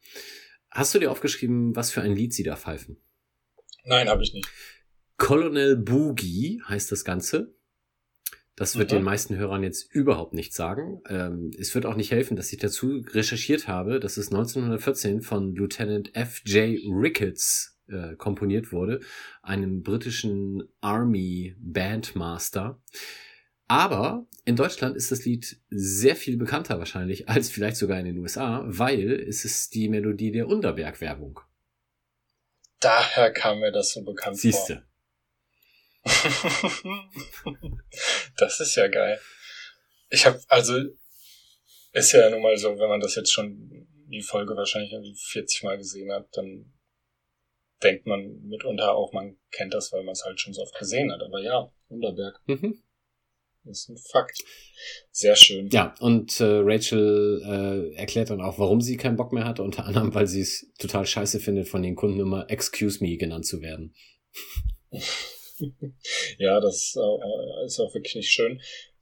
Hast 0.71 0.95
du 0.95 1.00
dir 1.00 1.11
aufgeschrieben, 1.11 1.75
was 1.75 1.90
für 1.90 2.00
ein 2.00 2.14
Lied 2.14 2.33
sie 2.33 2.45
da 2.45 2.55
pfeifen? 2.55 3.00
Nein, 3.85 4.09
habe 4.09 4.23
ich 4.23 4.33
nicht. 4.33 4.49
Colonel 5.17 5.76
Boogie 5.76 6.62
heißt 6.67 6.93
das 6.93 7.05
Ganze. 7.05 7.55
Das 8.61 8.76
wird 8.76 8.90
Mhm. 8.93 8.97
den 8.97 9.05
meisten 9.05 9.37
Hörern 9.37 9.62
jetzt 9.62 9.90
überhaupt 9.90 10.35
nichts 10.35 10.55
sagen. 10.55 11.00
Ähm, 11.09 11.50
es 11.59 11.75
wird 11.75 11.87
auch 11.87 11.95
nicht 11.97 12.11
helfen, 12.11 12.37
dass 12.37 12.52
ich 12.52 12.59
dazu 12.59 13.02
recherchiert 13.09 13.69
habe, 13.69 14.00
dass 14.00 14.19
es 14.19 14.31
1914 14.31 15.23
von 15.23 15.55
Lieutenant 15.55 16.14
F.J. 16.14 16.79
Ricketts 16.95 17.79
äh, 17.88 18.17
komponiert 18.17 18.71
wurde, 18.71 19.00
einem 19.43 19.83
britischen 19.83 20.62
Army 20.83 21.57
Bandmaster. 21.59 22.79
Aber 23.67 24.26
in 24.45 24.57
Deutschland 24.57 24.95
ist 24.95 25.11
das 25.11 25.25
Lied 25.25 25.59
sehr 25.71 26.14
viel 26.14 26.37
bekannter 26.37 26.79
wahrscheinlich 26.79 27.31
als 27.31 27.49
vielleicht 27.49 27.76
sogar 27.79 27.99
in 27.99 28.05
den 28.05 28.19
USA, 28.19 28.62
weil 28.67 29.11
es 29.11 29.47
ist 29.47 29.75
die 29.75 29.88
Melodie 29.88 30.33
der 30.33 30.49
Unterberg-Werbung. 30.49 31.40
Daher 32.81 33.33
kam 33.33 33.61
mir 33.61 33.73
das 33.73 33.93
so 33.93 34.05
bekannt 34.05 34.37
Siehste. 34.37 34.75
vor. 34.75 34.89
das 38.37 38.61
ist 38.61 38.76
ja 38.76 38.88
geil. 38.88 39.19
Ich 40.11 40.26
habe 40.26 40.40
also 40.49 40.78
ist 41.92 42.12
ja 42.12 42.30
nun 42.30 42.42
mal 42.42 42.57
so, 42.57 42.78
wenn 42.78 42.88
man 42.88 43.00
das 43.00 43.16
jetzt 43.16 43.33
schon 43.33 43.87
die 44.09 44.23
Folge 44.23 44.57
wahrscheinlich 44.57 44.92
irgendwie 44.92 45.14
40 45.14 45.62
Mal 45.62 45.78
gesehen 45.78 46.12
hat, 46.12 46.28
dann 46.33 46.73
denkt 47.83 48.07
man 48.07 48.40
mitunter 48.42 48.95
auch, 48.95 49.12
man 49.12 49.37
kennt 49.50 49.75
das, 49.75 49.92
weil 49.92 50.04
man 50.04 50.12
es 50.12 50.25
halt 50.25 50.40
schon 50.40 50.52
so 50.52 50.62
oft 50.62 50.78
gesehen 50.78 51.12
hat. 51.12 51.23
Aber 51.23 51.40
ja, 51.40 51.73
Unterberg. 51.88 52.40
Mhm. 52.47 52.83
Das 53.64 53.80
ist 53.80 53.88
ein 53.90 53.99
Fakt. 54.11 54.38
Sehr 55.11 55.37
schön. 55.37 55.69
Ja, 55.69 55.95
und 56.00 56.40
äh, 56.40 56.61
Rachel 56.62 57.42
äh, 57.45 57.97
erklärt 57.97 58.30
dann 58.30 58.40
auch, 58.40 58.59
warum 58.59 58.80
sie 58.80 58.97
keinen 58.97 59.16
Bock 59.16 59.33
mehr 59.33 59.45
hat, 59.45 59.61
unter 59.61 59.85
anderem, 59.85 60.14
weil 60.14 60.26
sie 60.26 60.40
es 60.40 60.73
total 60.78 61.04
scheiße 61.04 61.40
findet, 61.40 61.69
von 61.69 61.83
den 61.83 61.95
Kunden 61.95 62.21
immer 62.21 62.49
Excuse 62.49 63.02
me 63.02 63.16
genannt 63.16 63.47
zu 63.47 63.61
werden. 63.61 63.95
ja, 66.38 66.61
das 66.61 66.97
äh, 66.97 67.64
ist 67.64 67.81
auch 67.81 67.95
wirklich 67.95 68.14
nicht 68.17 68.31
schön. 68.31 68.61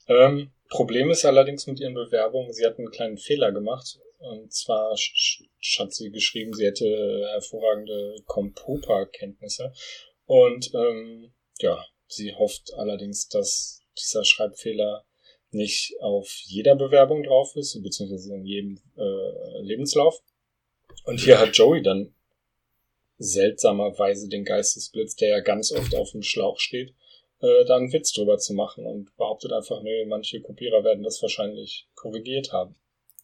Ähm, 0.09 0.53
Problem 0.69 1.11
ist 1.11 1.25
allerdings 1.25 1.67
mit 1.67 1.81
ihren 1.81 1.95
Bewerbungen, 1.95 2.53
sie 2.53 2.67
hat 2.67 2.79
einen 2.79 2.91
kleinen 2.91 3.19
Fehler 3.19 3.53
gemacht. 3.53 3.99
Und 4.19 4.53
zwar 4.53 4.91
hat 4.91 5.95
sie 5.95 6.11
geschrieben, 6.11 6.53
sie 6.53 6.67
hätte 6.67 7.29
hervorragende 7.31 8.17
Compopa-Kenntnisse. 8.27 9.73
Und 10.27 10.73
ähm, 10.75 11.33
ja, 11.61 11.85
sie 12.09 12.35
hofft 12.35 12.75
allerdings, 12.75 13.29
dass 13.29 13.83
dieser 13.97 14.25
Schreibfehler 14.25 15.05
nicht 15.51 15.95
auf 16.01 16.29
jeder 16.45 16.75
Bewerbung 16.75 17.23
drauf 17.23 17.55
ist, 17.57 17.81
beziehungsweise 17.83 18.35
in 18.35 18.45
jedem 18.45 18.83
äh, 18.97 19.63
Lebenslauf. 19.63 20.21
Und 21.05 21.21
hier 21.21 21.39
hat 21.39 21.57
Joey 21.57 21.83
dann 21.83 22.15
seltsamerweise 23.19 24.29
den 24.29 24.45
Geistesblitz, 24.45 25.17
der 25.17 25.29
ja 25.29 25.41
ganz 25.41 25.73
oft 25.73 25.95
auf 25.95 26.13
dem 26.13 26.23
Schlauch 26.23 26.59
steht, 26.59 26.95
äh, 27.41 27.65
da 27.67 27.77
einen 27.77 27.93
Witz 27.93 28.13
drüber 28.13 28.39
zu 28.39 28.55
machen 28.55 28.87
und 28.87 29.17
behauptet 29.17 29.53
einfach, 29.53 29.83
nö, 29.83 30.07
manche 30.07 30.41
Kopierer 30.41 30.85
werden 30.85 31.03
das 31.03 31.21
wahrscheinlich 31.23 31.89
korrigiert 31.95 32.53
haben. 32.53 32.77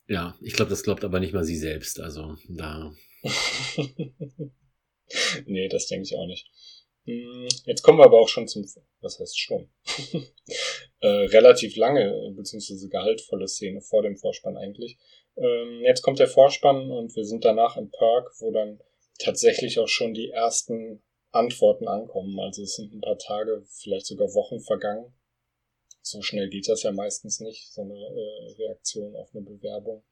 Ja, 0.06 0.36
ich 0.40 0.54
glaube, 0.54 0.70
das 0.70 0.82
glaubt 0.82 1.04
aber 1.04 1.20
nicht 1.20 1.32
mal 1.32 1.44
sie 1.44 1.56
selbst. 1.56 2.00
Also 2.00 2.36
da. 2.48 2.92
nee, 5.46 5.68
das 5.68 5.86
denke 5.86 6.04
ich 6.04 6.16
auch 6.16 6.26
nicht. 6.26 6.46
Hm, 7.06 7.48
jetzt 7.64 7.82
kommen 7.82 7.98
wir 7.98 8.04
aber 8.04 8.20
auch 8.20 8.28
schon 8.28 8.48
zum, 8.48 8.66
was 9.00 9.18
heißt 9.18 9.38
schon, 9.38 9.70
äh, 11.00 11.06
relativ 11.06 11.76
lange 11.76 12.32
beziehungsweise 12.34 12.88
gehaltvolle 12.88 13.48
Szene 13.48 13.80
vor 13.80 14.02
dem 14.02 14.16
Vorspann 14.16 14.56
eigentlich. 14.56 14.98
Ähm, 15.36 15.82
jetzt 15.84 16.02
kommt 16.02 16.18
der 16.18 16.28
Vorspann 16.28 16.90
und 16.90 17.14
wir 17.16 17.24
sind 17.24 17.44
danach 17.44 17.76
im 17.76 17.90
Park, 17.90 18.30
wo 18.38 18.52
dann 18.52 18.80
tatsächlich 19.18 19.78
auch 19.78 19.88
schon 19.88 20.14
die 20.14 20.30
ersten 20.30 21.02
Antworten 21.30 21.88
ankommen. 21.88 22.38
Also 22.40 22.62
es 22.62 22.76
sind 22.76 22.92
ein 22.92 23.00
paar 23.00 23.18
Tage, 23.18 23.64
vielleicht 23.68 24.06
sogar 24.06 24.28
Wochen 24.34 24.60
vergangen. 24.60 25.12
So 26.02 26.22
schnell 26.22 26.48
geht 26.48 26.68
das 26.68 26.82
ja 26.82 26.92
meistens 26.92 27.40
nicht, 27.40 27.72
so 27.72 27.82
eine 27.82 27.94
äh, 27.94 28.52
Reaktion 28.58 29.16
auf 29.16 29.34
eine 29.34 29.42
Bewerbung. 29.42 30.04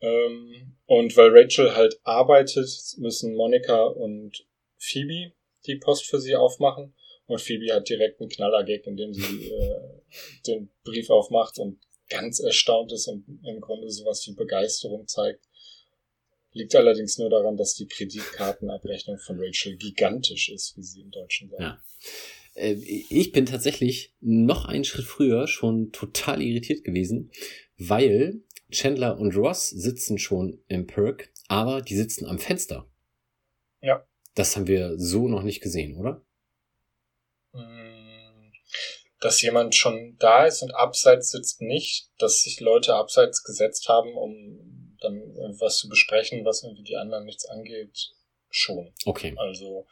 Ähm, 0.00 0.76
und 0.86 1.16
weil 1.16 1.30
Rachel 1.30 1.74
halt 1.74 1.98
arbeitet, 2.04 2.68
müssen 2.98 3.34
Monika 3.34 3.84
und 3.84 4.46
Phoebe 4.78 5.32
die 5.66 5.76
Post 5.76 6.06
für 6.06 6.20
sie 6.20 6.36
aufmachen. 6.36 6.94
Und 7.26 7.40
Phoebe 7.40 7.72
hat 7.72 7.88
direkt 7.88 8.20
einen 8.20 8.30
Knallergag, 8.30 8.86
indem 8.86 9.14
sie 9.14 9.50
äh, 9.50 10.00
den 10.46 10.70
Brief 10.84 11.10
aufmacht 11.10 11.58
und 11.58 11.80
ganz 12.08 12.40
erstaunt 12.40 12.92
ist 12.92 13.06
und 13.06 13.24
im 13.44 13.60
Grunde 13.60 13.90
sowas 13.90 14.26
wie 14.26 14.34
Begeisterung 14.34 15.06
zeigt. 15.06 15.46
Liegt 16.52 16.74
allerdings 16.74 17.16
nur 17.18 17.30
daran, 17.30 17.56
dass 17.56 17.74
die 17.74 17.86
Kreditkartenabrechnung 17.86 19.18
von 19.18 19.38
Rachel 19.40 19.76
gigantisch 19.76 20.48
ist, 20.48 20.76
wie 20.76 20.82
sie 20.82 21.00
im 21.02 21.10
Deutschen 21.10 21.48
sagt. 21.48 21.62
Ja. 21.62 21.80
Äh, 22.54 22.72
ich 22.74 23.32
bin 23.32 23.46
tatsächlich 23.46 24.14
noch 24.20 24.64
einen 24.64 24.84
Schritt 24.84 25.06
früher 25.06 25.46
schon 25.46 25.92
total 25.92 26.42
irritiert 26.42 26.84
gewesen, 26.84 27.30
weil 27.78 28.42
Chandler 28.70 29.18
und 29.18 29.36
Ross 29.36 29.68
sitzen 29.68 30.18
schon 30.18 30.62
im 30.68 30.86
Perk, 30.86 31.30
aber 31.48 31.82
die 31.82 31.96
sitzen 31.96 32.26
am 32.26 32.38
Fenster. 32.38 32.88
Ja. 33.80 34.06
Das 34.34 34.56
haben 34.56 34.66
wir 34.66 34.98
so 34.98 35.28
noch 35.28 35.42
nicht 35.42 35.60
gesehen, 35.60 35.96
oder? 35.96 36.24
Hm, 37.52 38.52
dass 39.20 39.42
jemand 39.42 39.74
schon 39.74 40.16
da 40.18 40.46
ist 40.46 40.62
und 40.62 40.72
abseits 40.72 41.30
sitzt 41.30 41.60
nicht, 41.60 42.10
dass 42.18 42.42
sich 42.42 42.60
Leute 42.60 42.94
abseits 42.94 43.42
gesetzt 43.42 43.88
haben, 43.88 44.14
um 44.14 44.69
dann 45.00 45.20
was 45.58 45.78
zu 45.78 45.88
besprechen, 45.88 46.44
was 46.44 46.62
irgendwie 46.62 46.84
die 46.84 46.96
anderen 46.96 47.24
nichts 47.24 47.46
angeht, 47.46 48.12
schon. 48.50 48.92
Okay. 49.04 49.34
Also 49.36 49.86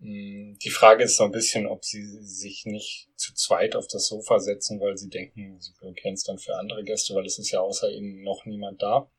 hm, 0.00 0.58
die 0.62 0.70
Frage 0.70 1.04
ist 1.04 1.16
so 1.16 1.24
ein 1.24 1.32
bisschen, 1.32 1.66
ob 1.66 1.84
sie 1.84 2.04
sich 2.22 2.66
nicht 2.66 3.08
zu 3.16 3.32
zweit 3.34 3.76
auf 3.76 3.86
das 3.88 4.08
Sofa 4.08 4.38
setzen, 4.38 4.80
weil 4.80 4.96
sie 4.96 5.08
denken, 5.08 5.58
sie 5.60 5.72
blockieren 5.78 6.14
es 6.14 6.24
dann 6.24 6.38
für 6.38 6.56
andere 6.56 6.84
Gäste, 6.84 7.14
weil 7.14 7.24
es 7.24 7.38
ist 7.38 7.50
ja 7.50 7.60
außer 7.60 7.90
ihnen 7.90 8.22
noch 8.22 8.44
niemand 8.44 8.82
da. 8.82 9.10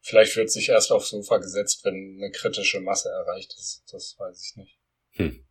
Vielleicht 0.00 0.36
wird 0.36 0.50
sich 0.50 0.68
erst 0.68 0.92
aufs 0.92 1.10
Sofa 1.10 1.38
gesetzt, 1.38 1.84
wenn 1.84 2.18
eine 2.18 2.30
kritische 2.30 2.80
Masse 2.80 3.10
erreicht 3.10 3.54
ist. 3.58 3.82
Das 3.92 4.16
weiß 4.18 4.50
ich 4.50 4.56
nicht. 4.56 4.78
Hm. 5.10 5.44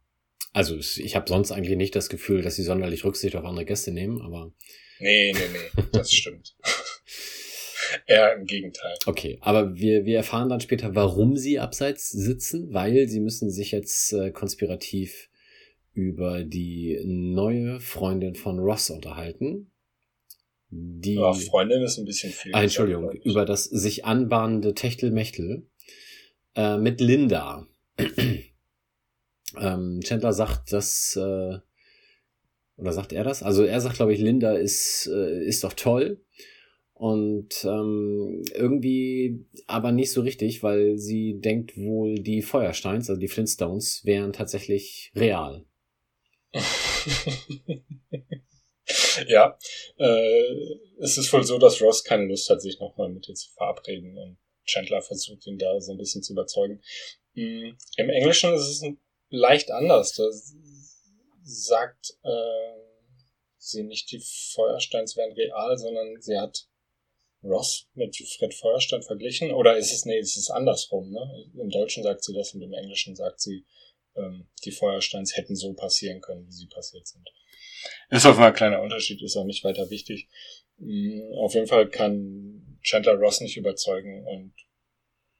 Also 0.51 0.77
ich 0.77 1.15
habe 1.15 1.29
sonst 1.29 1.51
eigentlich 1.51 1.77
nicht 1.77 1.95
das 1.95 2.09
Gefühl, 2.09 2.41
dass 2.41 2.55
sie 2.55 2.63
sonderlich 2.63 3.03
Rücksicht 3.03 3.35
auf 3.35 3.45
andere 3.45 3.65
Gäste 3.65 3.91
nehmen, 3.91 4.21
aber. 4.21 4.51
Nee, 4.99 5.31
nee, 5.33 5.39
nee, 5.51 5.83
das 5.91 6.11
stimmt. 6.11 6.55
Eher 8.05 8.35
im 8.35 8.45
Gegenteil. 8.45 8.95
Okay, 9.05 9.37
aber 9.41 9.75
wir, 9.75 10.05
wir 10.05 10.17
erfahren 10.17 10.49
dann 10.49 10.61
später, 10.61 10.95
warum 10.95 11.37
sie 11.37 11.59
abseits 11.59 12.09
sitzen, 12.09 12.73
weil 12.73 13.07
sie 13.07 13.19
müssen 13.19 13.49
sich 13.49 13.71
jetzt 13.71 14.13
äh, 14.13 14.31
konspirativ 14.31 15.29
über 15.93 16.43
die 16.43 17.01
neue 17.05 17.79
Freundin 17.79 18.35
von 18.35 18.59
Ross 18.59 18.89
unterhalten. 18.89 19.71
Die 20.71 21.15
ja, 21.15 21.33
Freundin 21.33 21.81
ist 21.81 21.97
ein 21.97 22.05
bisschen 22.05 22.31
viel. 22.31 22.53
Ah, 22.53 22.61
Entschuldigung, 22.61 23.11
über 23.11 23.45
das 23.45 23.63
sich 23.63 24.05
anbahnende 24.05 24.75
Techtelmechtel 24.75 25.67
äh, 26.55 26.77
mit 26.77 27.01
Linda. 27.01 27.67
ähm, 29.57 29.99
Chandler 30.03 30.33
sagt, 30.33 30.71
dass 30.71 31.15
äh, 31.15 31.57
oder 32.77 32.93
sagt 32.93 33.13
er 33.13 33.23
das? 33.23 33.43
Also 33.43 33.63
er 33.63 33.81
sagt, 33.81 33.95
glaube 33.95 34.13
ich, 34.13 34.19
Linda 34.19 34.53
ist 34.53 35.09
äh, 35.11 35.43
ist 35.43 35.63
doch 35.63 35.73
toll 35.73 36.21
und 36.99 37.63
ähm, 37.63 38.43
irgendwie 38.53 39.45
aber 39.67 39.93
nicht 39.93 40.11
so 40.11 40.19
richtig, 40.19 40.63
weil 40.63 40.97
sie 40.97 41.39
denkt 41.39 41.77
wohl, 41.77 42.15
die 42.15 42.41
Feuersteins, 42.41 43.09
also 43.09 43.17
die 43.17 43.29
Flintstones, 43.29 44.01
wären 44.03 44.33
tatsächlich 44.33 45.13
real. 45.15 45.63
ja, 49.27 49.57
äh, 49.97 50.55
es 50.99 51.17
ist 51.17 51.31
wohl 51.31 51.45
so, 51.45 51.57
dass 51.57 51.81
Ross 51.81 52.03
keine 52.03 52.25
Lust 52.25 52.49
hat, 52.49 52.61
sich 52.61 52.81
nochmal 52.81 53.07
mit 53.07 53.29
ihr 53.29 53.35
zu 53.35 53.49
verabreden 53.53 54.17
und 54.17 54.37
Chandler 54.65 55.01
versucht 55.01 55.47
ihn 55.47 55.57
da 55.57 55.79
so 55.79 55.93
ein 55.93 55.97
bisschen 55.97 56.21
zu 56.21 56.33
überzeugen. 56.33 56.81
Mhm. 57.33 57.77
Im 57.95 58.09
Englischen 58.09 58.53
ist 58.53 58.67
es 58.67 58.83
leicht 59.29 59.71
anders. 59.71 60.15
Da 60.15 60.25
sagt 61.43 62.13
äh, 62.23 62.81
sie 63.55 63.83
nicht, 63.83 64.11
die 64.11 64.21
Feuersteins 64.53 65.15
wären 65.15 65.31
real, 65.31 65.77
sondern 65.77 66.19
sie 66.19 66.37
hat 66.37 66.68
Ross 67.43 67.87
mit 67.93 68.15
Fred 68.37 68.53
Feuerstein 68.53 69.01
verglichen? 69.01 69.51
Oder 69.51 69.77
ist 69.77 69.93
es, 69.93 70.05
nee, 70.05 70.19
ist 70.19 70.37
es 70.37 70.49
andersrum, 70.49 71.11
ne? 71.11 71.49
Im 71.55 71.69
Deutschen 71.69 72.03
sagt 72.03 72.23
sie 72.23 72.33
das 72.33 72.53
und 72.53 72.61
im 72.61 72.73
Englischen 72.73 73.15
sagt 73.15 73.39
sie, 73.39 73.65
ähm, 74.15 74.47
die 74.65 74.71
Feuersteins 74.71 75.35
hätten 75.37 75.55
so 75.55 75.73
passieren 75.73 76.21
können, 76.21 76.45
wie 76.47 76.51
sie 76.51 76.67
passiert 76.67 77.07
sind. 77.07 77.27
Ist 78.09 78.25
auf 78.25 78.37
ein 78.37 78.53
kleiner 78.53 78.81
Unterschied, 78.81 79.21
ist 79.21 79.37
auch 79.37 79.45
nicht 79.45 79.63
weiter 79.63 79.89
wichtig. 79.89 80.27
Mhm, 80.77 81.33
auf 81.37 81.53
jeden 81.53 81.67
Fall 81.67 81.89
kann 81.89 82.79
Chandler 82.81 83.15
Ross 83.15 83.41
nicht 83.41 83.57
überzeugen 83.57 84.25
und 84.25 84.53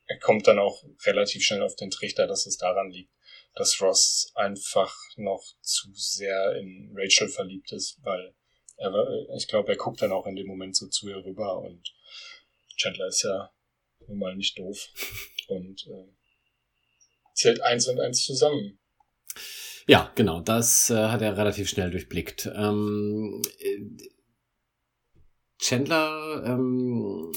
er 0.07 0.19
kommt 0.19 0.47
dann 0.47 0.59
auch 0.59 0.83
relativ 1.05 1.43
schnell 1.43 1.61
auf 1.61 1.75
den 1.75 1.91
Trichter, 1.91 2.27
dass 2.27 2.45
es 2.45 2.57
daran 2.57 2.89
liegt, 2.89 3.13
dass 3.53 3.79
Ross 3.81 4.31
einfach 4.35 4.95
noch 5.17 5.43
zu 5.61 5.89
sehr 5.93 6.55
in 6.55 6.91
Rachel 6.95 7.27
verliebt 7.27 7.71
ist, 7.71 7.99
weil 8.01 8.33
er, 8.79 9.35
ich 9.35 9.47
glaube, 9.47 9.71
er 9.71 9.77
guckt 9.77 10.01
dann 10.01 10.11
auch 10.11 10.25
in 10.25 10.35
dem 10.35 10.47
Moment 10.47 10.75
so 10.75 10.87
zu 10.87 11.09
ihr 11.09 11.23
rüber 11.23 11.61
und 11.61 11.93
Chandler 12.77 13.07
ist 13.07 13.23
ja 13.23 13.51
nun 14.07 14.19
mal 14.19 14.35
nicht 14.35 14.57
doof 14.57 14.87
und 15.47 15.85
äh, 15.87 16.07
zählt 17.33 17.61
eins 17.61 17.87
und 17.87 17.99
eins 17.99 18.23
zusammen. 18.23 18.79
Ja, 19.87 20.11
genau, 20.15 20.41
das 20.41 20.89
äh, 20.89 21.07
hat 21.07 21.21
er 21.21 21.37
relativ 21.37 21.67
schnell 21.69 21.89
durchblickt. 21.89 22.49
Ähm, 22.55 23.41
äh, 23.59 23.79
Chandler 25.57 26.43
ähm, 26.45 27.31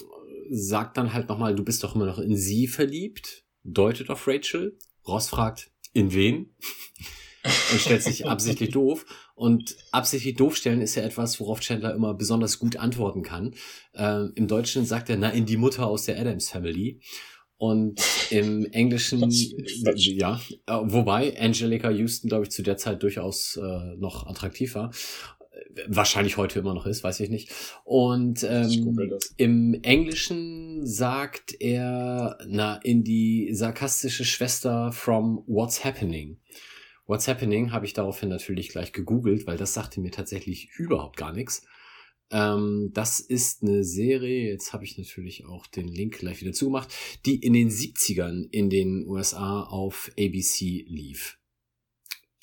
sagt 0.51 0.97
dann 0.97 1.13
halt 1.13 1.29
nochmal, 1.29 1.55
du 1.55 1.65
bist 1.65 1.83
doch 1.83 1.95
immer 1.95 2.07
noch 2.07 2.19
in 2.19 2.37
sie 2.37 2.69
verliebt, 2.69 3.45
deutet 3.65 4.11
auf 4.11 4.29
Rachel 4.29 4.79
Ross 5.07 5.29
fragt, 5.29 5.71
in 5.93 6.13
wen? 6.13 6.55
und 7.45 7.81
stellt 7.81 8.03
sich 8.03 8.27
absichtlich 8.27 8.71
doof. 8.71 9.05
Und 9.35 9.77
absichtlich 9.91 10.37
doof 10.37 10.57
stellen 10.57 10.81
ist 10.81 10.95
ja 10.95 11.03
etwas, 11.03 11.41
worauf 11.41 11.61
Chandler 11.61 11.95
immer 11.95 12.15
besonders 12.15 12.59
gut 12.59 12.77
antworten 12.77 13.23
kann. 13.23 13.55
Äh, 13.93 14.27
Im 14.35 14.47
Deutschen 14.47 14.85
sagt 14.85 15.11
er, 15.11 15.17
na, 15.17 15.31
in 15.31 15.47
die 15.47 15.57
Mutter 15.57 15.87
aus 15.87 16.05
der 16.05 16.19
Adams 16.21 16.51
Family. 16.51 17.01
Und 17.57 18.01
im 18.31 18.67
Englischen, 18.73 19.31
ja, 19.95 20.41
äh, 20.67 20.73
wobei 20.83 21.39
Angelica 21.39 21.91
Houston, 21.91 22.29
glaube 22.29 22.45
ich, 22.45 22.51
zu 22.51 22.63
der 22.63 22.77
Zeit 22.77 23.03
durchaus 23.05 23.57
äh, 23.57 23.97
noch 23.99 24.27
attraktiv 24.27 24.75
war. 24.75 24.91
Wahrscheinlich 25.87 26.37
heute 26.37 26.59
immer 26.59 26.75
noch 26.75 26.87
ist, 26.87 27.05
weiß 27.05 27.21
ich 27.21 27.31
nicht. 27.31 27.53
Und 27.85 28.45
ähm, 28.49 29.17
im 29.37 29.75
Englischen 29.83 30.85
sagt 30.85 31.55
er, 31.61 32.37
na, 32.47 32.77
in 32.83 33.05
die 33.05 33.51
sarkastische 33.55 34.25
Schwester 34.25 34.91
from 34.91 35.45
What's 35.47 35.85
Happening. 35.85 36.39
What's 37.07 37.29
Happening 37.29 37.73
habe 37.73 37.87
ich 37.87 37.95
daraufhin 37.95 38.29
natürlich 38.29 38.69
gleich 38.69 38.93
gegoogelt, 38.93 39.47
weil 39.47 39.57
das 39.57 39.75
sagte 39.75 40.01
mir 40.01 40.11
tatsächlich 40.11 40.71
überhaupt 40.77 41.17
gar 41.17 41.33
nichts. 41.33 41.67
Ähm, 42.31 42.91
das 42.95 43.21
ist 43.21 43.63
eine 43.63 43.85
Serie, 43.85 44.51
jetzt 44.51 44.73
habe 44.73 44.85
ich 44.85 44.97
natürlich 44.97 45.45
auch 45.45 45.67
den 45.67 45.89
Link 45.89 46.19
gleich 46.19 46.41
wieder 46.41 46.53
zugemacht, 46.53 46.93
die 47.27 47.37
in 47.37 47.53
den 47.53 47.69
70ern 47.69 48.49
in 48.51 48.71
den 48.71 49.07
USA 49.07 49.63
auf 49.63 50.11
ABC 50.19 50.85
lief. 50.89 51.39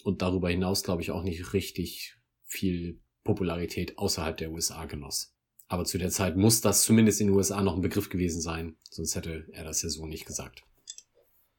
Und 0.03 0.21
darüber 0.21 0.49
hinaus, 0.49 0.83
glaube 0.83 1.01
ich, 1.01 1.11
auch 1.11 1.23
nicht 1.23 1.53
richtig 1.53 2.15
viel 2.45 3.01
Popularität 3.23 3.97
außerhalb 3.97 4.37
der 4.37 4.51
USA 4.51 4.85
genoss. 4.85 5.35
Aber 5.67 5.85
zu 5.85 5.97
der 5.97 6.09
Zeit 6.09 6.35
muss 6.35 6.61
das 6.61 6.83
zumindest 6.83 7.21
in 7.21 7.27
den 7.27 7.35
USA 7.35 7.61
noch 7.61 7.75
ein 7.75 7.81
Begriff 7.81 8.09
gewesen 8.09 8.41
sein, 8.41 8.75
sonst 8.89 9.15
hätte 9.15 9.47
er 9.51 9.63
das 9.63 9.81
ja 9.81 9.89
so 9.89 10.05
nicht 10.05 10.25
gesagt. 10.25 10.63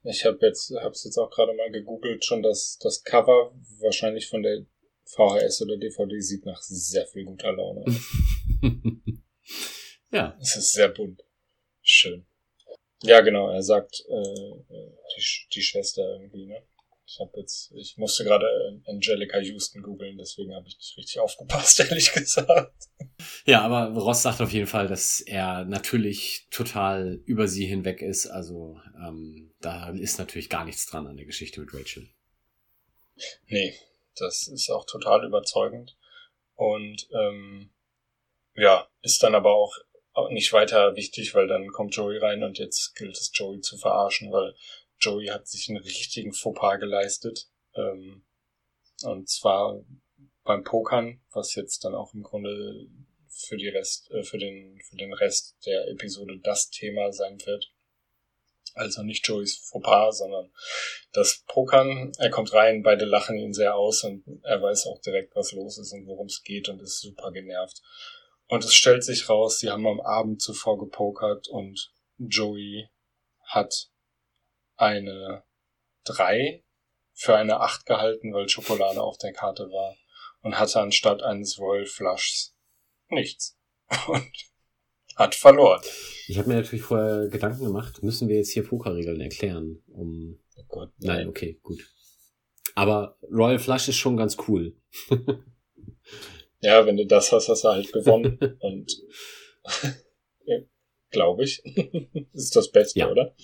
Ich 0.03 0.25
habe 0.25 0.39
jetzt, 0.43 0.73
hab's 0.83 1.05
jetzt 1.05 1.19
auch 1.19 1.31
gerade 1.31 1.53
mal 1.55 1.71
gegoogelt, 1.71 2.25
schon 2.25 2.43
das, 2.43 2.79
das 2.81 3.03
Cover 3.05 3.53
wahrscheinlich 3.81 4.29
von 4.29 4.43
der 4.43 4.65
VHS 5.05 5.63
oder 5.63 5.77
DVD 5.77 6.21
sieht 6.21 6.47
nach 6.47 6.63
sehr 6.63 7.07
viel 7.07 7.25
guter 7.25 7.53
Laune 7.53 7.83
aus. 7.83 7.95
ja. 10.13 10.37
Es 10.41 10.57
ist 10.57 10.73
sehr 10.73 10.89
bunt. 10.89 11.23
Schön. 11.83 12.27
Ja, 13.03 13.21
genau, 13.21 13.51
er 13.51 13.63
sagt 13.63 14.05
äh, 14.09 14.65
die, 15.17 15.25
die 15.55 15.63
Schwester 15.63 16.03
irgendwie, 16.03 16.47
ne? 16.47 16.63
Ich 17.11 17.19
habe 17.19 17.41
jetzt, 17.41 17.73
ich 17.73 17.97
musste 17.97 18.23
gerade 18.23 18.47
Angelica 18.87 19.41
Houston 19.41 19.83
googeln, 19.83 20.17
deswegen 20.17 20.55
habe 20.55 20.69
ich 20.69 20.77
nicht 20.77 20.97
richtig 20.97 21.19
aufgepasst, 21.19 21.81
ehrlich 21.91 22.13
gesagt. 22.13 22.85
Ja, 23.45 23.63
aber 23.63 23.99
Ross 23.99 24.23
sagt 24.23 24.41
auf 24.41 24.53
jeden 24.53 24.69
Fall, 24.69 24.87
dass 24.87 25.21
er 25.21 25.65
natürlich 25.65 26.47
total 26.53 27.21
über 27.25 27.49
sie 27.49 27.67
hinweg 27.67 28.01
ist. 28.01 28.29
Also 28.29 28.81
ähm, 29.05 29.53
da 29.61 29.91
ist 29.91 30.21
natürlich 30.21 30.49
gar 30.49 30.65
nichts 30.65 30.87
dran 30.87 31.09
an 31.09 31.17
der 31.17 31.27
Geschichte 31.27 31.61
mit 31.61 31.75
Rachel. 31.75 32.09
Nee, 33.49 33.75
das 34.15 34.47
ist 34.47 34.71
auch 34.71 34.87
total 34.87 35.27
überzeugend. 35.27 35.97
Und 36.55 37.09
ähm, 37.13 37.71
ja, 38.55 38.89
ist 39.03 39.25
dann 39.25 39.35
aber 39.35 39.53
auch 39.53 39.75
nicht 40.31 40.53
weiter 40.53 40.95
wichtig, 40.95 41.35
weil 41.35 41.49
dann 41.49 41.67
kommt 41.69 41.97
Joey 41.97 42.19
rein 42.19 42.45
und 42.45 42.59
jetzt 42.59 42.95
gilt 42.95 43.17
es 43.17 43.33
Joey 43.35 43.61
zu 43.61 43.79
verarschen, 43.79 44.31
weil 44.31 44.55
Joey 45.01 45.27
hat 45.27 45.49
sich 45.49 45.69
einen 45.69 45.83
richtigen 45.83 46.33
Fauxpas 46.33 46.79
geleistet. 46.79 47.49
Ähm, 47.75 48.25
und 49.03 49.29
zwar 49.29 49.83
beim 50.45 50.65
Pokern, 50.65 51.21
was 51.33 51.55
jetzt 51.55 51.85
dann 51.85 51.95
auch 51.95 52.13
im 52.15 52.23
Grunde 52.23 52.89
für 53.29 53.57
die 53.57 53.69
Rest, 53.69 54.11
äh, 54.11 54.23
für 54.23 54.39
den, 54.39 54.81
für 54.89 54.97
den 54.97 55.13
Rest 55.13 55.57
der 55.67 55.89
Episode 55.89 56.39
das 56.43 56.71
Thema 56.71 57.13
sein 57.13 57.39
wird. 57.45 57.73
Also 58.75 59.03
nicht 59.03 59.27
Joeys 59.27 59.57
Fauxpas, 59.57 60.19
sondern 60.19 60.53
das 61.13 61.43
Pokern. 61.47 62.13
Er 62.19 62.31
kommt 62.31 62.53
rein, 62.53 62.83
beide 62.83 63.05
lachen 63.05 63.37
ihn 63.37 63.53
sehr 63.53 63.75
aus 63.75 64.05
und 64.05 64.25
er 64.45 64.63
weiß 64.63 64.87
auch 64.87 65.01
direkt, 65.01 65.35
was 65.35 65.53
los 65.53 65.79
ist 65.79 65.93
und 65.93 66.07
worum 66.07 66.27
es 66.27 66.43
geht 66.43 66.69
und 66.69 66.81
ist 66.81 67.01
super 67.01 67.33
genervt. 67.33 67.83
Und 68.47 68.65
es 68.65 68.75
stellt 68.75 69.05
sich 69.05 69.29
raus, 69.29 69.59
sie 69.59 69.71
haben 69.71 69.87
am 69.87 70.01
Abend 70.01 70.43
zuvor 70.43 70.79
gepokert 70.79 71.49
und 71.49 71.93
Joey 72.19 72.89
hat 73.45 73.90
eine 74.81 75.45
3 76.05 76.65
für 77.13 77.37
eine 77.37 77.61
8 77.61 77.87
gehalten, 77.87 78.33
weil 78.33 78.49
Schokolade 78.49 79.03
auf 79.03 79.19
der 79.19 79.33
Karte 79.33 79.65
war 79.65 79.97
und 80.43 80.59
hatte 80.59 80.81
anstatt 80.81 81.23
eines 81.23 81.59
Royal 81.59 81.87
Flushs 81.87 82.57
nichts. 83.09 83.59
Und 84.07 84.31
hat 85.17 85.35
verloren. 85.35 85.83
Ich 86.29 86.39
habe 86.39 86.49
mir 86.49 86.55
natürlich 86.55 86.85
vorher 86.85 87.29
Gedanken 87.29 87.65
gemacht, 87.65 88.03
müssen 88.03 88.29
wir 88.29 88.37
jetzt 88.37 88.53
hier 88.53 88.67
Pokerregeln 88.67 89.21
erklären? 89.21 89.83
Um 89.89 90.41
oh 90.57 90.65
Gott, 90.69 90.93
nein. 90.99 91.17
nein, 91.17 91.29
okay, 91.29 91.59
gut. 91.63 91.81
Aber 92.75 93.19
Royal 93.31 93.59
Flush 93.59 93.89
ist 93.89 93.97
schon 93.97 94.17
ganz 94.17 94.39
cool. 94.49 94.77
ja, 96.61 96.87
wenn 96.87 96.97
du 96.97 97.05
das 97.05 97.33
hast, 97.33 97.49
hast 97.49 97.65
du 97.65 97.69
halt 97.69 97.93
gewonnen. 97.93 98.39
Und 98.61 98.93
glaube 101.11 101.45
ich, 101.45 101.63
ist 102.33 102.57
das 102.57 102.71
Beste, 102.71 103.01
ja. 103.01 103.11
oder? 103.11 103.35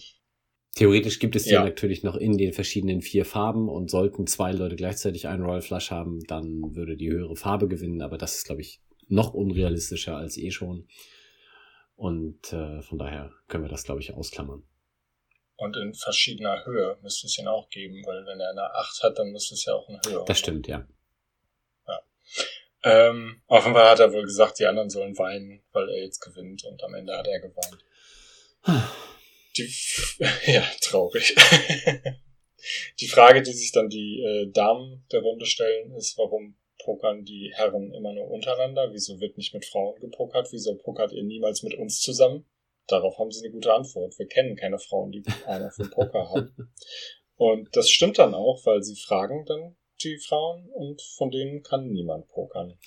Theoretisch 0.77 1.19
gibt 1.21 1.35
es 1.37 1.45
die 1.45 1.53
ja. 1.53 1.65
natürlich 1.65 2.03
noch 2.03 2.17
in 2.17 2.37
den 2.37 2.53
verschiedenen 2.53 3.01
vier 3.01 3.25
Farben 3.25 3.71
und 3.71 3.91
sollten 3.91 4.27
zwei 4.27 4.53
Leute 4.53 4.77
gleichzeitig 4.77 5.27
einen 5.27 5.43
Royal 5.43 5.63
Flush 5.63 5.91
haben, 5.91 6.23
dann 6.27 6.77
würde 6.77 6.99
die 6.99 7.11
höhere 7.11 7.35
Farbe 7.35 7.67
gewinnen, 7.67 8.03
aber 8.03 8.19
das 8.19 8.37
ist, 8.37 8.45
glaube 8.45 8.61
ich, 8.61 8.83
noch 9.09 9.33
unrealistischer 9.33 10.17
als 10.19 10.37
eh 10.37 10.51
schon. 10.51 10.87
Und 11.95 12.53
äh, 12.53 12.83
von 12.83 12.99
daher 12.99 13.33
können 13.49 13.65
wir 13.65 13.71
das, 13.71 13.85
glaube 13.85 14.03
ich, 14.03 14.13
ausklammern. 14.13 14.65
Und 15.57 15.79
in 15.79 15.95
verschiedener 15.95 16.67
Höhe 16.67 16.99
müsste 17.01 17.27
es 17.27 17.39
ihn 17.39 17.49
auch 17.49 17.71
geben, 17.71 18.03
weil 18.05 18.27
wenn 18.27 18.39
er 18.39 18.51
eine 18.51 18.75
8 18.75 19.03
hat, 19.03 19.19
dann 19.19 19.33
müsste 19.33 19.55
es 19.55 19.65
ja 19.65 19.73
auch 19.73 19.89
eine 19.89 19.99
Höhe. 20.07 20.25
Das 20.27 20.39
stimmt, 20.39 20.69
ja. 20.69 20.87
ja. 21.89 22.01
Ähm, 22.83 23.41
offenbar 23.47 23.93
hat 23.93 24.01
er 24.01 24.13
wohl 24.13 24.25
gesagt, 24.25 24.59
die 24.59 24.67
anderen 24.67 24.91
sollen 24.91 25.17
weinen, 25.17 25.63
weil 25.73 25.89
er 25.89 26.03
jetzt 26.05 26.21
gewinnt 26.21 26.65
und 26.65 26.85
am 26.85 26.93
Ende 26.93 27.17
hat 27.17 27.27
er 27.27 27.41
geweint. 27.41 27.79
die, 29.57 29.73
ja, 30.53 30.65
traurig. 30.81 31.35
die 33.01 33.09
Frage, 33.09 33.43
die 33.43 33.53
sich 33.53 33.73
dann 33.73 33.89
die 33.89 34.23
äh, 34.23 34.51
Damen 34.53 35.05
der 35.13 35.21
Runde 35.21 35.47
stellen, 35.47 35.93
ist, 35.95 36.17
warum 36.19 36.57
pokern 36.83 37.25
die 37.25 37.53
Herren 37.55 37.93
immer 37.93 38.13
nur 38.13 38.31
untereinander? 38.31 38.93
Wieso 38.93 39.21
wird 39.21 39.37
nicht 39.37 39.55
mit 39.55 39.65
Frauen 39.65 39.99
gepokert? 40.01 40.49
Wieso 40.53 40.75
pokert 40.77 41.13
ihr 41.13 41.23
niemals 41.23 41.63
mit 41.63 41.75
uns 41.75 42.01
zusammen? 42.01 42.47
Darauf 42.87 43.19
haben 43.19 43.33
sie 43.33 43.45
eine 43.45 43.53
gute 43.53 43.73
Antwort. 43.73 44.19
Wir 44.19 44.29
kennen 44.29 44.57
keine 44.57 44.79
Frauen, 44.79 45.11
die 45.11 45.23
einer 45.47 45.71
für 45.73 45.89
Poker 45.91 46.31
haben. 46.31 46.73
Und 47.35 47.75
das 47.77 47.91
stimmt 47.91 48.19
dann 48.19 48.35
auch, 48.35 48.65
weil 48.65 48.83
sie 48.83 48.97
fragen 48.97 49.45
dann 49.47 49.77
die 50.03 50.19
Frauen 50.19 50.69
und 50.71 51.03
von 51.03 51.31
denen 51.31 51.63
kann 51.63 51.89
niemand 51.89 52.29
pokern. 52.29 52.79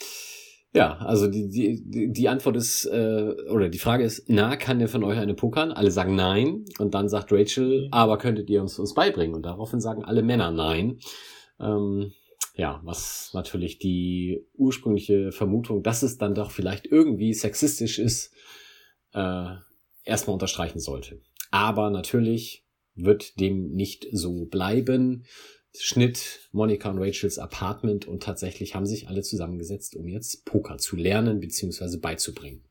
Ja, 0.71 0.97
also 0.97 1.27
die, 1.27 1.49
die, 1.49 2.12
die 2.12 2.29
Antwort 2.29 2.55
ist, 2.55 2.86
äh, 2.86 3.34
oder 3.49 3.69
die 3.69 3.79
Frage 3.79 4.03
ist, 4.03 4.25
na, 4.27 4.55
kann 4.55 4.77
der 4.77 4.88
von 4.88 5.03
euch 5.03 5.17
eine 5.17 5.34
pokern? 5.34 5.71
Alle 5.71 5.89
sagen 5.89 6.15
nein. 6.15 6.65
Und 6.77 6.93
dann 6.93 7.10
sagt 7.10 7.32
Rachel, 7.32 7.88
mhm. 7.88 7.93
aber 7.93 8.17
könntet 8.19 8.49
ihr 8.49 8.62
uns 8.62 8.77
uns 8.77 8.93
beibringen? 8.93 9.36
Und 9.36 9.43
daraufhin 9.43 9.82
sagen 9.82 10.05
alle 10.05 10.21
Männer 10.21 10.51
nein. 10.51 10.99
Ähm, 11.60 12.12
ja, 12.55 12.82
was 12.84 13.32
natürlich 13.34 13.79
die 13.79 14.45
ursprüngliche 14.53 15.32
Vermutung, 15.32 15.82
dass 15.82 16.03
es 16.03 16.17
dann 16.17 16.36
doch 16.36 16.51
vielleicht 16.51 16.86
irgendwie 16.86 17.34
sexistisch 17.34 17.97
ist, 17.97 18.34
äh, 19.13 19.55
erstmal 20.03 20.34
unterstreichen 20.34 20.79
sollte. 20.79 21.21
Aber 21.51 21.89
natürlich 21.89 22.65
wird 22.95 23.39
dem 23.39 23.71
nicht 23.71 24.08
so 24.12 24.45
bleiben. 24.45 25.25
Schnitt 25.77 26.49
Monika 26.51 26.89
und 26.89 26.99
Rachels 26.99 27.38
Apartment 27.38 28.08
und 28.08 28.23
tatsächlich 28.23 28.75
haben 28.75 28.86
sich 28.86 29.08
alle 29.08 29.21
zusammengesetzt, 29.21 29.95
um 29.95 30.08
jetzt 30.08 30.45
Poker 30.45 30.77
zu 30.77 30.95
lernen 30.95 31.39
bzw. 31.39 31.97
beizubringen. 31.97 32.63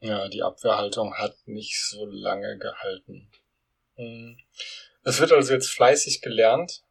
Ja, 0.00 0.28
die 0.28 0.42
Abwehrhaltung 0.42 1.14
hat 1.14 1.36
nicht 1.46 1.76
so 1.88 2.06
lange 2.06 2.58
gehalten. 2.58 3.30
Hm. 3.96 4.36
Es 5.02 5.20
wird 5.20 5.32
also 5.32 5.52
jetzt 5.52 5.70
fleißig 5.70 6.20
gelernt. 6.20 6.82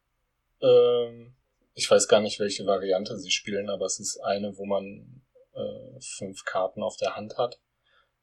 Ähm, 0.60 1.34
ich 1.74 1.90
weiß 1.90 2.08
gar 2.08 2.20
nicht, 2.20 2.40
welche 2.40 2.66
Variante 2.66 3.18
sie 3.18 3.30
spielen, 3.30 3.70
aber 3.70 3.86
es 3.86 4.00
ist 4.00 4.18
eine, 4.18 4.56
wo 4.56 4.66
man 4.66 5.22
äh, 5.54 6.00
fünf 6.00 6.44
Karten 6.44 6.82
auf 6.82 6.96
der 6.96 7.16
Hand 7.16 7.38
hat. 7.38 7.60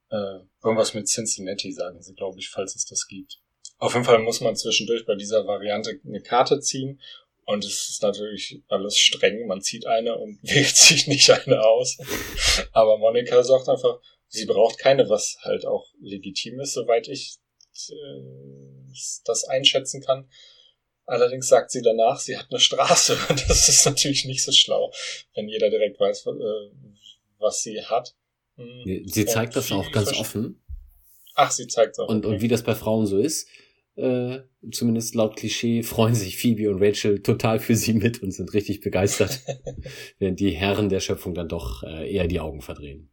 Äh, 0.09 0.39
irgendwas 0.63 0.93
mit 0.93 1.07
Cincinnati, 1.07 1.71
sagen 1.71 2.01
sie, 2.01 2.13
glaube 2.13 2.39
ich, 2.39 2.49
falls 2.49 2.75
es 2.75 2.85
das 2.85 3.07
gibt. 3.07 3.41
Auf 3.77 3.93
jeden 3.93 4.05
Fall 4.05 4.19
muss 4.19 4.41
man 4.41 4.55
zwischendurch 4.55 5.05
bei 5.05 5.15
dieser 5.15 5.45
Variante 5.45 5.99
eine 6.05 6.21
Karte 6.21 6.59
ziehen 6.59 7.01
und 7.45 7.63
es 7.63 7.89
ist 7.89 8.01
natürlich 8.01 8.61
alles 8.67 8.97
streng. 8.97 9.45
Man 9.47 9.61
zieht 9.61 9.85
eine 9.85 10.17
und 10.17 10.39
wählt 10.43 10.75
sich 10.75 11.07
nicht 11.07 11.29
eine 11.29 11.63
aus. 11.63 11.97
Aber 12.71 12.97
Monika 12.97 13.43
sagt 13.43 13.69
einfach, 13.69 13.99
sie 14.27 14.45
braucht 14.45 14.79
keine, 14.79 15.09
was 15.09 15.37
halt 15.41 15.65
auch 15.65 15.87
legitim 16.01 16.59
ist, 16.59 16.73
soweit 16.73 17.07
ich 17.07 17.37
äh, 17.89 18.93
das 19.25 19.43
einschätzen 19.45 20.01
kann. 20.01 20.29
Allerdings 21.05 21.47
sagt 21.47 21.69
sie 21.69 21.83
danach, 21.83 22.19
sie 22.19 22.35
hat 22.35 22.47
eine 22.49 22.59
Straße. 22.59 23.15
Und 23.29 23.45
das 23.49 23.69
ist 23.69 23.85
natürlich 23.85 24.25
nicht 24.25 24.43
so 24.43 24.51
schlau, 24.51 24.91
wenn 25.35 25.47
jeder 25.47 25.69
direkt 25.69 25.99
weiß, 25.99 26.25
äh, 26.25 26.31
was 27.37 27.61
sie 27.61 27.83
hat. 27.83 28.15
Hm. 28.55 29.03
Sie 29.05 29.25
zeigt 29.25 29.55
und 29.55 29.57
das 29.57 29.71
auch 29.71 29.91
ganz 29.91 30.13
offen. 30.13 30.63
Ach, 31.35 31.51
sie 31.51 31.67
zeigt 31.67 31.93
es 31.93 31.99
auch. 31.99 32.07
Und, 32.07 32.25
okay. 32.25 32.35
und 32.35 32.41
wie 32.41 32.47
das 32.47 32.63
bei 32.63 32.73
Frauen 32.73 33.05
so 33.05 33.19
ist, 33.19 33.47
äh, 33.95 34.39
zumindest 34.71 35.15
laut 35.15 35.37
Klischee, 35.37 35.83
freuen 35.83 36.15
sich 36.15 36.37
Phoebe 36.37 36.69
und 36.69 36.81
Rachel 36.81 37.21
total 37.21 37.59
für 37.59 37.75
sie 37.75 37.93
mit 37.93 38.21
und 38.21 38.31
sind 38.31 38.53
richtig 38.53 38.81
begeistert, 38.81 39.41
während 40.19 40.39
die 40.39 40.51
Herren 40.51 40.89
der 40.89 40.99
Schöpfung 40.99 41.33
dann 41.33 41.47
doch 41.47 41.83
äh, 41.83 42.11
eher 42.11 42.27
die 42.27 42.39
Augen 42.39 42.61
verdrehen. 42.61 43.11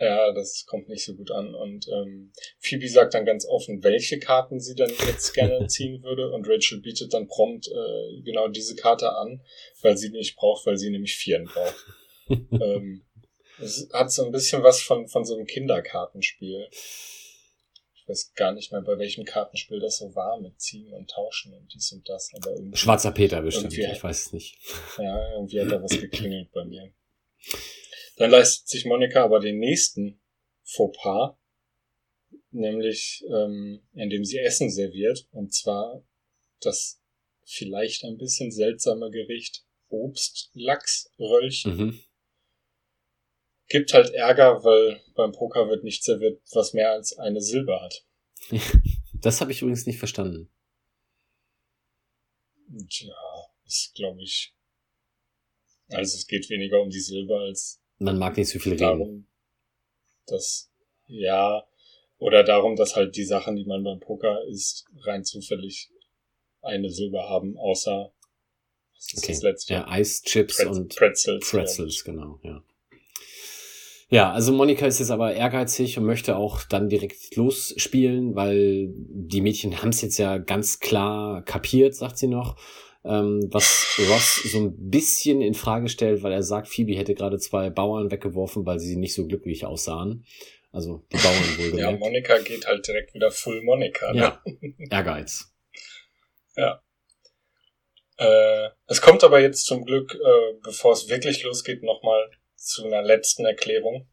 Ja, 0.00 0.32
das 0.32 0.66
kommt 0.66 0.88
nicht 0.88 1.04
so 1.04 1.14
gut 1.14 1.30
an. 1.30 1.54
Und 1.54 1.86
ähm, 1.88 2.32
Phoebe 2.58 2.88
sagt 2.88 3.14
dann 3.14 3.24
ganz 3.24 3.46
offen, 3.46 3.84
welche 3.84 4.18
Karten 4.18 4.58
sie 4.58 4.74
dann 4.74 4.90
jetzt 5.06 5.32
gerne 5.34 5.66
ziehen 5.68 6.02
würde. 6.02 6.30
Und 6.30 6.48
Rachel 6.48 6.80
bietet 6.80 7.14
dann 7.14 7.28
prompt 7.28 7.68
äh, 7.68 8.22
genau 8.22 8.48
diese 8.48 8.74
Karte 8.74 9.16
an, 9.16 9.42
weil 9.82 9.96
sie 9.96 10.10
nicht 10.10 10.36
braucht, 10.36 10.66
weil 10.66 10.76
sie 10.76 10.90
nämlich 10.90 11.16
Vieren 11.16 11.44
braucht. 11.44 11.86
ähm, 12.28 13.04
es 13.60 13.88
hat 13.92 14.10
so 14.10 14.24
ein 14.24 14.32
bisschen 14.32 14.64
was 14.64 14.82
von, 14.82 15.06
von 15.06 15.24
so 15.24 15.36
einem 15.36 15.46
Kinderkartenspiel. 15.46 16.68
Ich 18.04 18.10
weiß 18.10 18.34
gar 18.34 18.52
nicht 18.52 18.70
mehr, 18.70 18.82
bei 18.82 18.98
welchem 18.98 19.24
Kartenspiel 19.24 19.80
das 19.80 19.96
so 19.96 20.14
war, 20.14 20.38
mit 20.38 20.60
Ziehen 20.60 20.92
und 20.92 21.08
Tauschen 21.10 21.54
und 21.54 21.72
dies 21.72 21.90
und 21.92 22.06
das. 22.06 22.30
Aber 22.34 22.50
irgendwie, 22.50 22.76
Schwarzer 22.76 23.12
Peter 23.12 23.40
bestimmt, 23.40 23.72
ich 23.72 24.02
weiß 24.02 24.26
es 24.26 24.32
nicht. 24.32 24.58
Ja, 24.98 25.32
irgendwie 25.32 25.60
hat 25.62 25.72
da 25.72 25.82
was 25.82 25.98
geklingelt 25.98 26.52
bei 26.52 26.64
mir. 26.64 26.92
Dann 28.16 28.30
leistet 28.30 28.68
sich 28.68 28.84
Monika 28.84 29.24
aber 29.24 29.40
den 29.40 29.58
nächsten 29.58 30.20
Fauxpas, 30.64 31.38
nämlich 32.50 33.24
ähm, 33.28 33.80
indem 33.94 34.24
sie 34.24 34.38
Essen 34.38 34.70
serviert, 34.70 35.26
und 35.32 35.54
zwar 35.54 36.04
das 36.60 37.00
vielleicht 37.44 38.04
ein 38.04 38.18
bisschen 38.18 38.52
seltsame 38.52 39.10
Gericht 39.10 39.64
Obst-Lachs-Röllchen. 39.88 41.76
Mhm. 41.76 42.00
Gibt 43.68 43.92
halt 43.94 44.10
Ärger, 44.14 44.62
weil 44.64 45.00
beim 45.14 45.32
Poker 45.32 45.68
wird 45.68 45.84
nicht 45.84 46.04
serviert, 46.04 46.40
was 46.52 46.74
mehr 46.74 46.90
als 46.90 47.16
eine 47.18 47.40
Silber 47.40 47.80
hat. 47.82 48.04
Das 49.20 49.40
habe 49.40 49.52
ich 49.52 49.62
übrigens 49.62 49.86
nicht 49.86 49.98
verstanden. 49.98 50.50
Und 52.68 53.00
ja, 53.00 53.14
ist 53.64 53.94
glaube 53.94 54.22
ich. 54.22 54.54
Also 55.88 56.16
es 56.16 56.26
geht 56.26 56.50
weniger 56.50 56.82
um 56.82 56.90
die 56.90 57.00
Silber 57.00 57.40
als 57.40 57.80
Man 57.98 58.18
mag 58.18 58.36
nicht 58.36 58.50
so 58.50 58.58
viel 58.58 58.72
reden. 58.72 58.82
darum, 58.82 59.28
dass 60.26 60.70
ja 61.06 61.66
oder 62.18 62.42
darum, 62.44 62.76
dass 62.76 62.96
halt 62.96 63.16
die 63.16 63.24
Sachen, 63.24 63.56
die 63.56 63.64
man 63.64 63.82
beim 63.84 64.00
Poker 64.00 64.44
isst, 64.44 64.86
rein 65.04 65.24
zufällig 65.24 65.90
eine 66.60 66.90
Silber 66.90 67.28
haben, 67.28 67.56
außer 67.56 68.12
was 68.94 69.12
ist 69.12 69.18
Okay. 69.24 69.32
das 69.32 69.42
letzte? 69.42 69.72
Ja, 69.74 69.88
Eischips 69.88 70.56
Pretz- 70.56 70.68
und 70.76 70.94
Pretzels. 70.96 71.50
Pretzels, 71.50 72.04
genau, 72.04 72.40
ja. 72.42 72.62
Ja, 74.14 74.30
also 74.30 74.52
Monika 74.52 74.86
ist 74.86 75.00
jetzt 75.00 75.10
aber 75.10 75.34
ehrgeizig 75.34 75.98
und 75.98 76.04
möchte 76.04 76.36
auch 76.36 76.62
dann 76.62 76.88
direkt 76.88 77.34
losspielen, 77.34 78.36
weil 78.36 78.86
die 78.94 79.40
Mädchen 79.40 79.82
haben 79.82 79.88
es 79.88 80.02
jetzt 80.02 80.18
ja 80.18 80.38
ganz 80.38 80.78
klar 80.78 81.44
kapiert, 81.44 81.96
sagt 81.96 82.18
sie 82.18 82.28
noch. 82.28 82.56
Ähm, 83.04 83.48
was 83.50 83.98
Ross 84.08 84.40
so 84.44 84.58
ein 84.58 84.88
bisschen 84.88 85.42
in 85.42 85.54
Frage 85.54 85.88
stellt, 85.88 86.22
weil 86.22 86.30
er 86.32 86.44
sagt, 86.44 86.68
Phoebe 86.68 86.94
hätte 86.94 87.16
gerade 87.16 87.38
zwei 87.38 87.70
Bauern 87.70 88.12
weggeworfen, 88.12 88.64
weil 88.64 88.78
sie 88.78 88.94
nicht 88.94 89.14
so 89.14 89.26
glücklich 89.26 89.66
aussahen. 89.66 90.24
Also 90.70 91.04
die 91.12 91.16
Bauern 91.16 91.34
Ja, 91.34 91.58
wohlgemerkt. 91.58 91.98
Monika 91.98 92.38
geht 92.38 92.68
halt 92.68 92.86
direkt 92.86 93.14
wieder 93.14 93.32
Full 93.32 93.62
Monika. 93.62 94.12
Ne? 94.12 94.20
Ja, 94.20 94.42
Ehrgeiz. 94.90 95.52
Äh, 98.18 98.68
es 98.86 99.00
kommt 99.00 99.24
aber 99.24 99.40
jetzt 99.40 99.66
zum 99.66 99.84
Glück, 99.84 100.14
äh, 100.14 100.54
bevor 100.62 100.92
es 100.92 101.08
wirklich 101.08 101.42
losgeht, 101.42 101.82
nochmal 101.82 102.30
zu 102.64 102.84
einer 102.84 103.02
letzten 103.02 103.44
Erklärung. 103.44 104.08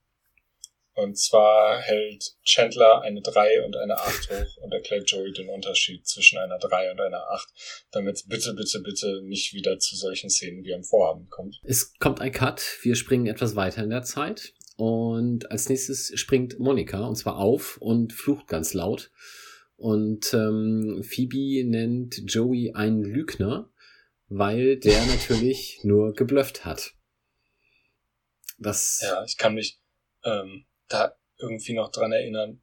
Und 0.94 1.18
zwar 1.18 1.80
hält 1.80 2.36
Chandler 2.44 3.02
eine 3.02 3.22
3 3.22 3.64
und 3.64 3.78
eine 3.78 3.98
8 3.98 4.30
hoch 4.30 4.58
und 4.58 4.74
erklärt 4.74 5.10
Joey 5.10 5.32
den 5.32 5.48
Unterschied 5.48 6.06
zwischen 6.06 6.38
einer 6.38 6.60
3 6.60 6.92
und 6.92 7.00
einer 7.00 7.24
8, 7.32 7.48
damit 7.92 8.18
es 8.18 8.28
bitte, 8.28 8.54
bitte, 8.54 8.82
bitte 8.82 9.22
nicht 9.24 9.54
wieder 9.54 9.80
zu 9.80 9.96
solchen 9.96 10.30
Szenen 10.30 10.66
wie 10.66 10.74
am 10.74 10.84
Vorabend 10.84 11.30
kommt. 11.30 11.62
Es 11.64 11.98
kommt 11.98 12.20
ein 12.20 12.34
Cut, 12.34 12.62
wir 12.82 12.96
springen 12.96 13.28
etwas 13.28 13.56
weiter 13.56 13.84
in 13.84 13.90
der 13.90 14.04
Zeit 14.04 14.54
und 14.76 15.50
als 15.50 15.70
nächstes 15.70 16.12
springt 16.20 16.60
Monika 16.60 17.06
und 17.08 17.16
zwar 17.16 17.38
auf 17.38 17.78
und 17.78 18.12
flucht 18.12 18.48
ganz 18.48 18.74
laut. 18.74 19.12
Und 19.78 20.34
ähm, 20.34 21.04
Phoebe 21.04 21.68
nennt 21.68 22.22
Joey 22.26 22.74
einen 22.74 23.02
Lügner, 23.02 23.72
weil 24.28 24.78
der 24.78 25.06
natürlich 25.08 25.80
nur 25.84 26.14
geblufft 26.14 26.66
hat. 26.66 26.94
Das 28.62 29.02
Ja, 29.02 29.24
ich 29.24 29.38
kann 29.38 29.56
mich 29.56 29.80
ähm, 30.24 30.66
da 30.88 31.16
irgendwie 31.38 31.74
noch 31.74 31.92
dran 31.92 32.12
erinnern. 32.12 32.62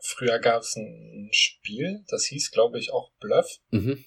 Früher 0.00 0.38
gab 0.38 0.62
es 0.62 0.76
ein 0.76 1.28
Spiel, 1.32 2.04
das 2.08 2.26
hieß, 2.26 2.50
glaube 2.50 2.78
ich, 2.78 2.92
auch 2.92 3.12
Bluff. 3.20 3.58
mhm. 3.70 4.04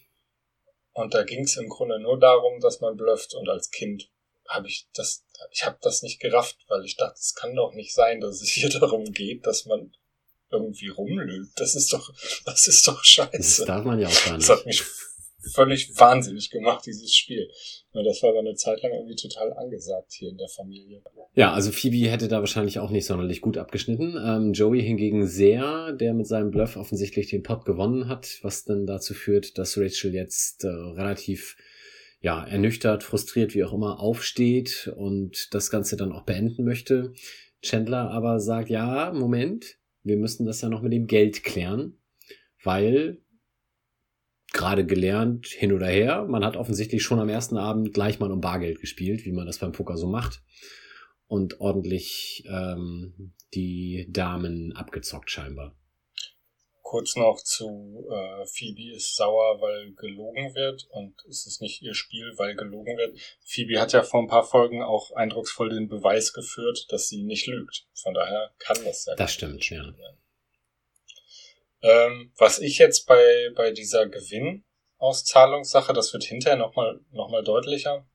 Und 0.94 1.14
da 1.14 1.24
ging 1.24 1.44
es 1.44 1.56
im 1.58 1.70
Grunde 1.70 2.00
nur 2.00 2.20
darum, 2.20 2.60
dass 2.60 2.80
man 2.82 2.98
blufft. 2.98 3.36
Und 3.36 3.48
als 3.50 3.70
Kind 3.70 4.10
habe 4.48 4.68
ich 4.68 4.88
das, 4.96 5.24
ich 5.52 5.64
habe 5.64 5.78
das 5.82 6.02
nicht 6.02 6.20
gerafft, 6.20 6.58
weil 6.70 6.84
ich 6.86 6.96
dachte, 6.96 7.20
es 7.20 7.36
kann 7.36 7.54
doch 7.56 7.74
nicht 7.76 7.94
sein, 7.94 8.20
dass 8.20 8.42
es 8.42 8.50
hier 8.50 8.70
darum 8.80 9.12
geht, 9.12 9.46
dass 9.46 9.66
man 9.66 9.96
irgendwie 10.50 10.88
rumlügt. 10.88 11.60
Das 11.60 11.76
ist 11.76 11.94
doch, 11.94 12.12
das 12.46 12.68
ist 12.68 12.88
doch 12.88 12.98
das 12.98 13.06
scheiße. 13.08 13.66
darf 13.66 13.86
man 13.86 14.00
ja 14.00 14.08
auch 14.08 14.26
gar 14.26 14.38
Das 14.38 14.50
hat 14.50 14.66
nicht. 14.66 14.80
mich 14.80 14.90
völlig 15.54 15.92
wahnsinnig 15.98 16.50
gemacht, 16.50 16.86
dieses 16.86 17.14
Spiel. 17.14 17.50
Das 17.94 18.22
war 18.22 18.32
aber 18.32 18.40
eine 18.40 18.56
Zeit 18.56 18.82
lang 18.82 18.92
irgendwie 18.92 19.16
total 19.16 19.54
angesagt 19.54 20.14
hier 20.14 20.30
in 20.30 20.38
der 20.38 20.50
Familie. 20.50 21.02
Ja, 21.34 21.54
also 21.54 21.72
Phoebe 21.72 22.10
hätte 22.10 22.28
da 22.28 22.40
wahrscheinlich 22.40 22.80
auch 22.80 22.90
nicht 22.90 23.06
sonderlich 23.06 23.42
gut 23.42 23.58
abgeschnitten. 23.58 24.18
Ähm, 24.24 24.54
Joey 24.54 24.82
hingegen 24.82 25.28
sehr, 25.28 25.94
der 25.94 26.14
mit 26.14 26.28
seinem 26.28 26.52
Bluff 26.52 26.76
offensichtlich 26.76 27.30
den 27.30 27.44
Pot 27.44 27.66
gewonnen 27.66 28.08
hat, 28.08 28.40
was 28.42 28.66
dann 28.66 28.86
dazu 28.86 29.14
führt, 29.14 29.58
dass 29.58 29.78
Rachel 29.78 30.14
jetzt 30.14 30.64
äh, 30.64 30.68
relativ 30.68 31.58
ja, 32.20 32.44
ernüchtert, 32.44 33.04
frustriert, 33.04 33.54
wie 33.54 33.64
auch 33.64 33.74
immer, 33.74 34.00
aufsteht 34.00 34.92
und 34.96 35.54
das 35.54 35.70
Ganze 35.70 35.98
dann 35.98 36.12
auch 36.12 36.24
beenden 36.24 36.64
möchte. 36.64 37.14
Chandler 37.62 38.12
aber 38.12 38.40
sagt, 38.40 38.70
ja, 38.70 39.12
Moment, 39.14 39.78
wir 40.04 40.18
müssen 40.18 40.46
das 40.46 40.62
ja 40.62 40.70
noch 40.70 40.82
mit 40.82 40.94
dem 40.94 41.08
Geld 41.08 41.44
klären, 41.44 41.98
weil 42.64 43.22
gerade 44.54 44.86
gelernt, 44.86 45.48
hin 45.48 45.74
oder 45.74 45.88
her, 45.88 46.26
man 46.26 46.46
hat 46.46 46.58
offensichtlich 46.58 47.04
schon 47.04 47.20
am 47.20 47.30
ersten 47.30 47.58
Abend 47.58 47.94
gleich 47.94 48.20
mal 48.20 48.32
um 48.32 48.42
Bargeld 48.42 48.80
gespielt, 48.80 49.26
wie 49.26 49.32
man 49.32 49.46
das 49.46 49.60
beim 49.60 49.72
Poker 49.72 49.98
so 49.98 50.08
macht 50.08 50.42
und 51.28 51.60
ordentlich 51.60 52.46
ähm, 52.50 53.34
die 53.54 54.08
Damen 54.10 54.74
abgezockt 54.74 55.30
scheinbar. 55.30 55.76
Kurz 56.82 57.18
noch 57.18 57.44
zu 57.44 58.08
äh, 58.10 58.46
Phoebe 58.46 58.96
ist 58.96 59.18
sauer, 59.18 59.60
weil 59.60 59.94
gelogen 59.96 60.56
wird 60.56 60.88
und 60.92 61.16
es 61.28 61.46
ist 61.46 61.62
nicht 61.62 61.82
ihr 61.82 61.94
Spiel, 61.94 62.32
weil 62.38 62.56
gelogen 62.56 62.96
wird. 62.96 63.20
Phoebe 63.44 63.82
hat 63.82 63.92
ja 63.92 64.04
vor 64.04 64.22
ein 64.22 64.30
paar 64.30 64.46
Folgen 64.46 64.82
auch 64.82 65.12
eindrucksvoll 65.12 65.70
den 65.70 65.90
Beweis 65.90 66.32
geführt, 66.32 66.86
dass 66.90 67.10
sie 67.10 67.24
nicht 67.24 67.46
lügt. 67.46 67.86
Von 67.94 68.14
daher 68.14 68.54
kann 68.60 68.78
das 68.86 69.06
ja. 69.06 69.16
Das 69.16 69.34
stimmt, 69.34 69.70
ja. 69.70 69.84
werden. 69.84 70.18
Ähm, 71.82 72.34
was 72.38 72.60
ich 72.60 72.78
jetzt 72.80 73.06
bei, 73.06 73.52
bei 73.56 73.72
dieser 73.72 74.08
Gewinnauszahlungssache, 74.08 75.94
das 75.94 76.12
wird 76.14 76.24
hinterher 76.24 76.58
nochmal 76.58 77.00
noch 77.12 77.30
mal 77.30 77.44
deutlicher, 77.44 78.08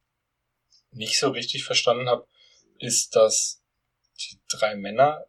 nicht 0.91 1.19
so 1.19 1.31
richtig 1.31 1.65
verstanden 1.65 2.09
habe, 2.09 2.27
ist, 2.79 3.15
dass 3.17 3.63
die 4.21 4.41
drei 4.49 4.75
Männer 4.77 5.27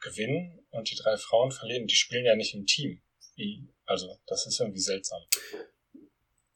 gewinnen 0.00 0.64
und 0.70 0.90
die 0.90 0.96
drei 0.96 1.16
Frauen 1.16 1.52
verlieren. 1.52 1.86
Die 1.86 1.94
spielen 1.94 2.24
ja 2.24 2.36
nicht 2.36 2.54
im 2.54 2.66
Team. 2.66 3.02
Also, 3.86 4.20
das 4.26 4.46
ist 4.46 4.60
irgendwie 4.60 4.80
seltsam. 4.80 5.22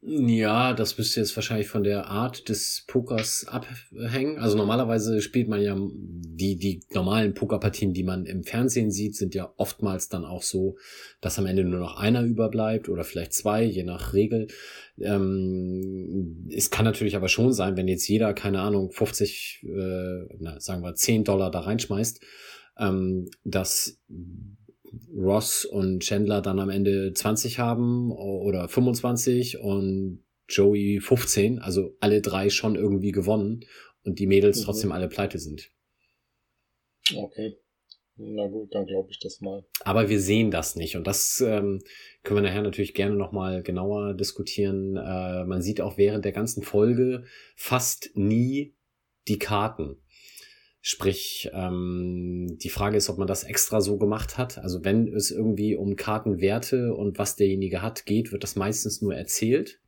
Ja, 0.06 0.74
das 0.74 0.98
müsste 0.98 1.20
jetzt 1.20 1.34
wahrscheinlich 1.34 1.68
von 1.68 1.82
der 1.82 2.08
Art 2.08 2.50
des 2.50 2.84
Pokers 2.86 3.46
abhängen. 3.48 4.38
Also 4.38 4.54
normalerweise 4.54 5.22
spielt 5.22 5.48
man 5.48 5.62
ja 5.62 5.74
die, 5.78 6.56
die 6.56 6.80
normalen 6.92 7.32
Pokerpartien, 7.32 7.94
die 7.94 8.02
man 8.02 8.26
im 8.26 8.44
Fernsehen 8.44 8.90
sieht, 8.90 9.16
sind 9.16 9.34
ja 9.34 9.54
oftmals 9.56 10.10
dann 10.10 10.26
auch 10.26 10.42
so, 10.42 10.76
dass 11.22 11.38
am 11.38 11.46
Ende 11.46 11.64
nur 11.64 11.80
noch 11.80 11.96
einer 11.96 12.22
überbleibt 12.22 12.90
oder 12.90 13.02
vielleicht 13.02 13.32
zwei, 13.32 13.64
je 13.64 13.82
nach 13.82 14.12
Regel. 14.12 14.48
Ähm, 14.98 16.50
es 16.54 16.70
kann 16.70 16.84
natürlich 16.84 17.16
aber 17.16 17.28
schon 17.28 17.54
sein, 17.54 17.78
wenn 17.78 17.88
jetzt 17.88 18.06
jeder, 18.06 18.34
keine 18.34 18.60
Ahnung, 18.60 18.90
50, 18.90 19.64
äh, 19.64 20.26
na, 20.38 20.60
sagen 20.60 20.82
wir 20.82 20.94
10 20.94 21.24
Dollar 21.24 21.50
da 21.50 21.60
reinschmeißt, 21.60 22.20
ähm, 22.78 23.30
dass 23.42 23.98
Ross 25.14 25.64
und 25.64 26.00
Chandler 26.02 26.40
dann 26.40 26.58
am 26.58 26.70
Ende 26.70 27.12
20 27.12 27.58
haben 27.58 28.10
oder 28.12 28.68
25 28.68 29.58
und 29.58 30.24
Joey 30.48 31.00
15, 31.00 31.58
also 31.58 31.96
alle 32.00 32.20
drei 32.20 32.50
schon 32.50 32.76
irgendwie 32.76 33.12
gewonnen 33.12 33.64
und 34.04 34.18
die 34.18 34.26
Mädels 34.26 34.60
Mhm. 34.60 34.64
trotzdem 34.64 34.92
alle 34.92 35.08
pleite 35.08 35.38
sind. 35.38 35.70
Okay. 37.14 37.56
Na 38.16 38.46
gut, 38.46 38.72
dann 38.72 38.86
glaube 38.86 39.10
ich 39.10 39.18
das 39.18 39.40
mal. 39.40 39.64
Aber 39.80 40.08
wir 40.08 40.20
sehen 40.20 40.52
das 40.52 40.76
nicht 40.76 40.96
und 40.96 41.06
das 41.06 41.40
ähm, 41.40 41.80
können 42.22 42.42
wir 42.42 42.48
nachher 42.48 42.62
natürlich 42.62 42.94
gerne 42.94 43.16
nochmal 43.16 43.62
genauer 43.62 44.14
diskutieren. 44.14 44.96
Äh, 44.96 45.44
man 45.44 45.62
sieht 45.62 45.80
auch 45.80 45.98
während 45.98 46.24
der 46.24 46.30
ganzen 46.30 46.62
Folge 46.62 47.24
fast 47.56 48.10
nie 48.14 48.76
die 49.26 49.38
Karten. 49.38 49.96
Sprich, 50.86 51.48
ähm, 51.54 52.58
die 52.62 52.68
Frage 52.68 52.98
ist, 52.98 53.08
ob 53.08 53.16
man 53.16 53.26
das 53.26 53.42
extra 53.42 53.80
so 53.80 53.96
gemacht 53.96 54.36
hat. 54.36 54.58
Also 54.58 54.84
wenn 54.84 55.08
es 55.08 55.30
irgendwie 55.30 55.76
um 55.76 55.96
Kartenwerte 55.96 56.92
und 56.92 57.18
was 57.18 57.36
derjenige 57.36 57.80
hat 57.80 58.04
geht, 58.04 58.32
wird 58.32 58.42
das 58.42 58.54
meistens 58.54 59.00
nur 59.00 59.14
erzählt 59.14 59.80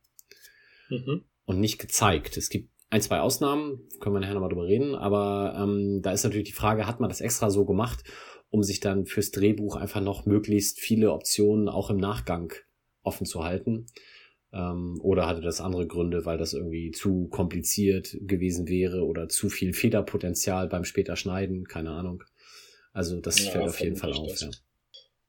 mhm. 0.89 1.21
und 1.45 1.59
nicht 1.59 1.77
gezeigt. 1.77 2.35
Es 2.35 2.49
gibt 2.49 2.71
ein, 2.89 3.03
zwei 3.03 3.19
Ausnahmen, 3.19 3.87
können 3.99 4.15
wir 4.15 4.21
nachher 4.21 4.33
nochmal 4.33 4.49
drüber 4.49 4.65
reden, 4.65 4.95
aber 4.95 5.55
ähm, 5.61 6.01
da 6.01 6.13
ist 6.13 6.23
natürlich 6.23 6.47
die 6.47 6.53
Frage, 6.53 6.87
hat 6.87 6.99
man 6.99 7.09
das 7.09 7.21
extra 7.21 7.51
so 7.51 7.63
gemacht, 7.63 8.03
um 8.49 8.63
sich 8.63 8.79
dann 8.79 9.05
fürs 9.05 9.29
Drehbuch 9.29 9.75
einfach 9.75 10.01
noch 10.01 10.25
möglichst 10.25 10.79
viele 10.79 11.11
Optionen 11.11 11.69
auch 11.69 11.91
im 11.91 11.97
Nachgang 11.97 12.53
offen 13.03 13.27
zu 13.27 13.43
halten. 13.43 13.85
Ähm, 14.57 14.99
oder 15.03 15.27
hatte 15.27 15.41
das 15.41 15.61
andere 15.61 15.85
Gründe, 15.85 16.25
weil 16.25 16.37
das 16.37 16.53
irgendwie 16.53 16.91
zu 16.91 17.27
kompliziert 17.27 18.17
gewesen 18.21 18.67
wäre 18.67 19.05
oder 19.05 19.29
zu 19.29 19.49
viel 19.49 19.73
Federpotenzial 19.73 20.67
beim 20.67 20.83
später 20.83 21.15
Schneiden, 21.15 21.65
keine 21.65 21.91
Ahnung. 21.91 22.23
Also 22.91 23.21
das 23.21 23.43
ja, 23.43 23.51
fällt 23.51 23.67
auf 23.67 23.79
jeden 23.79 23.97
Fall 23.97 24.13
auf. 24.13 24.41
Ja. 24.41 24.49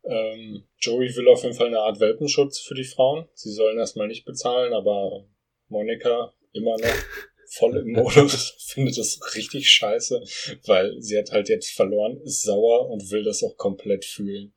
Ähm, 0.04 0.64
Joey 0.80 1.14
will 1.14 1.28
auf 1.28 1.42
jeden 1.42 1.54
Fall 1.54 1.66
eine 1.66 1.80
Art 1.80 2.00
Welpenschutz 2.00 2.60
für 2.60 2.74
die 2.74 2.84
Frauen. 2.84 3.28
Sie 3.34 3.52
sollen 3.52 3.78
erstmal 3.78 4.08
nicht 4.08 4.24
bezahlen, 4.24 4.72
aber 4.72 5.26
Monika 5.68 6.32
immer 6.52 6.78
noch 6.78 6.94
voll 7.50 7.76
im 7.76 7.92
Modus, 7.92 8.54
findet 8.58 8.96
das 8.96 9.20
richtig 9.34 9.70
scheiße, 9.70 10.22
weil 10.64 11.00
sie 11.00 11.18
hat 11.18 11.32
halt 11.32 11.50
jetzt 11.50 11.70
verloren, 11.70 12.18
ist 12.22 12.42
sauer 12.42 12.88
und 12.88 13.10
will 13.10 13.24
das 13.24 13.42
auch 13.42 13.56
komplett 13.56 14.06
fühlen. 14.06 14.54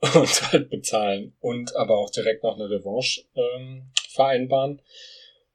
und 0.00 0.42
halt 0.52 0.70
bezahlen 0.70 1.34
und 1.40 1.74
aber 1.74 1.98
auch 1.98 2.10
direkt 2.10 2.44
noch 2.44 2.54
eine 2.54 2.70
Revanche 2.70 3.24
ähm, 3.34 3.90
vereinbaren. 4.18 4.82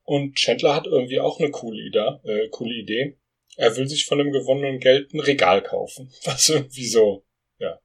Und 0.03 0.35
Chandler 0.35 0.75
hat 0.75 0.87
irgendwie 0.87 1.19
auch 1.19 1.39
eine 1.39 1.51
coole 1.51 1.81
Idee, 1.81 2.19
äh, 2.23 2.49
coole 2.49 2.73
Idee. 2.73 3.17
Er 3.55 3.75
will 3.77 3.87
sich 3.87 4.05
von 4.05 4.17
dem 4.17 4.31
gewonnenen 4.31 4.79
Geld 4.79 5.13
ein 5.13 5.19
Regal 5.19 5.61
kaufen, 5.61 6.11
was 6.23 6.49
irgendwie 6.49 6.87
so, 6.87 7.25
ja, 7.59 7.79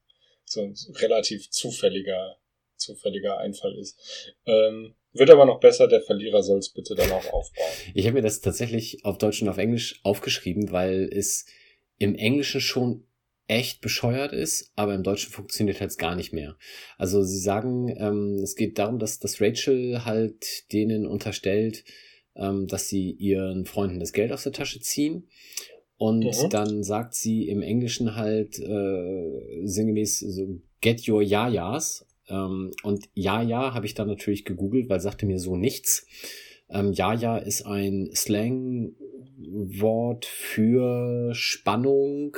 so 0.44 0.62
ein 0.62 0.74
relativ 0.96 1.50
zufälliger, 1.50 2.38
zufälliger 2.76 3.38
Einfall 3.38 3.76
ist. 3.76 4.34
Ähm, 4.46 4.94
wird 5.12 5.30
aber 5.30 5.46
noch 5.46 5.60
besser, 5.60 5.88
der 5.88 6.02
Verlierer 6.02 6.42
soll 6.42 6.58
es 6.58 6.72
bitte 6.72 6.94
dann 6.94 7.10
auch 7.10 7.32
aufbauen. 7.32 7.72
Ich 7.94 8.06
habe 8.06 8.14
mir 8.14 8.22
das 8.22 8.40
tatsächlich 8.40 9.04
auf 9.04 9.18
Deutsch 9.18 9.42
und 9.42 9.48
auf 9.48 9.58
Englisch 9.58 10.00
aufgeschrieben, 10.04 10.70
weil 10.70 11.10
es 11.12 11.46
im 11.98 12.14
Englischen 12.14 12.60
schon 12.60 13.07
echt 13.48 13.80
bescheuert 13.80 14.32
ist, 14.32 14.72
aber 14.76 14.94
im 14.94 15.02
Deutschen 15.02 15.32
funktioniert 15.32 15.80
halt 15.80 15.96
gar 15.98 16.14
nicht 16.14 16.32
mehr. 16.32 16.56
Also 16.98 17.22
sie 17.22 17.38
sagen, 17.38 17.88
ähm, 17.98 18.34
es 18.42 18.54
geht 18.54 18.78
darum, 18.78 18.98
dass, 18.98 19.18
dass 19.18 19.40
Rachel 19.40 20.04
halt 20.04 20.70
denen 20.72 21.06
unterstellt, 21.06 21.82
ähm, 22.36 22.66
dass 22.66 22.88
sie 22.88 23.10
ihren 23.10 23.64
Freunden 23.64 24.00
das 24.00 24.12
Geld 24.12 24.32
aus 24.32 24.42
der 24.44 24.52
Tasche 24.52 24.80
ziehen. 24.80 25.28
Und 25.96 26.24
mhm. 26.24 26.50
dann 26.50 26.84
sagt 26.84 27.14
sie 27.14 27.48
im 27.48 27.62
Englischen 27.62 28.14
halt 28.14 28.58
äh, 28.60 29.64
sinngemäß 29.64 30.20
so, 30.20 30.60
get 30.80 31.08
your 31.08 31.22
Yayas. 31.22 32.06
Ähm, 32.28 32.72
und 32.82 33.08
Yaya 33.14 33.72
habe 33.72 33.86
ich 33.86 33.94
dann 33.94 34.08
natürlich 34.08 34.44
gegoogelt, 34.44 34.90
weil 34.90 35.00
sagte 35.00 35.24
mir 35.26 35.38
so 35.38 35.56
nichts. 35.56 36.06
Ähm, 36.68 36.92
Yaya 36.92 37.38
ist 37.38 37.64
ein 37.66 38.10
Slangwort 38.14 38.94
für 40.26 41.34
Spannung, 41.34 42.36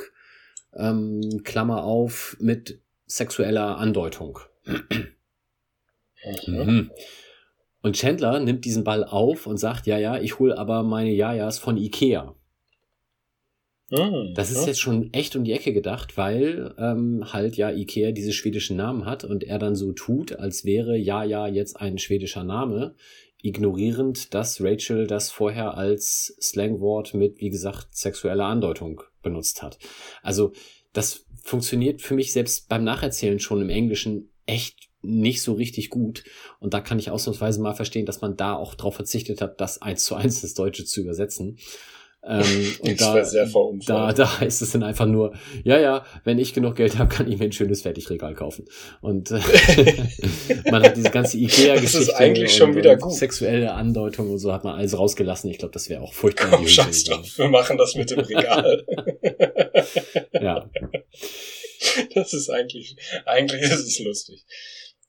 ähm, 0.75 1.41
Klammer 1.43 1.83
auf, 1.83 2.37
mit 2.39 2.81
sexueller 3.05 3.77
Andeutung. 3.77 4.39
Mhm. 6.47 6.91
Und 7.81 7.95
Chandler 7.95 8.39
nimmt 8.39 8.63
diesen 8.63 8.83
Ball 8.83 9.03
auf 9.03 9.47
und 9.47 9.57
sagt, 9.57 9.87
ja, 9.87 9.97
ja, 9.97 10.19
ich 10.19 10.39
hole 10.39 10.57
aber 10.57 10.83
meine 10.83 11.11
Jajas 11.11 11.57
von 11.57 11.77
Ikea. 11.77 12.35
Mhm. 13.89 14.33
Das 14.35 14.51
ist 14.51 14.65
jetzt 14.67 14.79
schon 14.79 15.11
echt 15.13 15.35
um 15.35 15.43
die 15.43 15.51
Ecke 15.51 15.73
gedacht, 15.73 16.15
weil 16.15 16.73
ähm, 16.77 17.25
halt 17.33 17.57
ja 17.57 17.71
Ikea 17.71 18.11
diese 18.11 18.31
schwedischen 18.31 18.77
Namen 18.77 19.05
hat 19.05 19.25
und 19.25 19.43
er 19.43 19.59
dann 19.59 19.75
so 19.75 19.91
tut, 19.91 20.33
als 20.33 20.63
wäre 20.63 20.95
ja 20.95 21.23
ja 21.23 21.47
jetzt 21.47 21.81
ein 21.81 21.97
schwedischer 21.97 22.43
Name, 22.43 22.95
ignorierend, 23.41 24.33
dass 24.33 24.61
Rachel 24.61 25.07
das 25.07 25.31
vorher 25.31 25.75
als 25.75 26.37
Slangwort 26.39 27.13
mit, 27.13 27.41
wie 27.41 27.49
gesagt, 27.49 27.87
sexueller 27.91 28.45
Andeutung 28.45 29.01
benutzt 29.21 29.61
hat. 29.61 29.79
Also 30.21 30.53
das 30.93 31.25
funktioniert 31.43 32.01
für 32.01 32.15
mich 32.15 32.33
selbst 32.33 32.69
beim 32.69 32.83
Nacherzählen 32.83 33.39
schon 33.39 33.61
im 33.61 33.69
Englischen 33.69 34.29
echt 34.45 34.89
nicht 35.01 35.41
so 35.41 35.53
richtig 35.53 35.89
gut. 35.89 36.23
Und 36.59 36.73
da 36.73 36.81
kann 36.81 36.99
ich 36.99 37.09
ausnahmsweise 37.09 37.61
mal 37.61 37.73
verstehen, 37.73 38.05
dass 38.05 38.21
man 38.21 38.37
da 38.37 38.55
auch 38.55 38.75
drauf 38.75 38.95
verzichtet 38.95 39.41
hat, 39.41 39.59
das 39.59 39.81
eins 39.81 40.03
zu 40.03 40.15
eins 40.15 40.43
ins 40.43 40.53
Deutsche 40.53 40.85
zu 40.85 41.01
übersetzen. 41.01 41.57
Ähm, 42.23 42.75
und 42.81 43.01
da, 43.01 43.23
da, 43.87 44.13
da 44.13 44.39
heißt 44.39 44.61
es 44.61 44.71
dann 44.71 44.83
einfach 44.83 45.07
nur, 45.07 45.33
ja, 45.63 45.79
ja, 45.79 46.05
wenn 46.23 46.37
ich 46.37 46.53
genug 46.53 46.75
Geld 46.75 46.97
habe, 46.97 47.09
kann 47.13 47.31
ich 47.31 47.39
mir 47.39 47.45
ein 47.45 47.51
schönes 47.51 47.81
Fertigregal 47.81 48.35
kaufen. 48.35 48.65
Und 49.01 49.31
äh, 49.31 49.39
man 50.71 50.83
hat 50.83 50.97
diese 50.97 51.09
ganze 51.09 51.37
Ikea-Geschichte 51.37 52.15
eigentlich 52.15 52.55
schon 52.55 52.75
wieder 52.75 52.95
gut. 52.97 53.13
sexuelle 53.13 53.73
Andeutung 53.73 54.29
und 54.29 54.37
so 54.37 54.53
hat 54.53 54.63
man 54.63 54.75
alles 54.75 54.97
rausgelassen. 54.97 55.49
Ich 55.49 55.57
glaube, 55.57 55.73
das 55.73 55.89
wäre 55.89 56.01
auch 56.01 56.13
furchtbar. 56.13 56.49
Komm, 56.51 56.67
scheiß 56.67 57.05
drauf, 57.05 57.37
wir 57.37 57.49
machen 57.49 57.77
das 57.77 57.95
mit 57.95 58.11
dem 58.11 58.19
Regal. 58.19 58.85
ja. 60.33 60.69
Das 62.13 62.33
ist 62.33 62.49
eigentlich, 62.49 62.95
eigentlich 63.25 63.61
ist 63.63 63.87
es 63.87 63.99
lustig. 63.99 64.45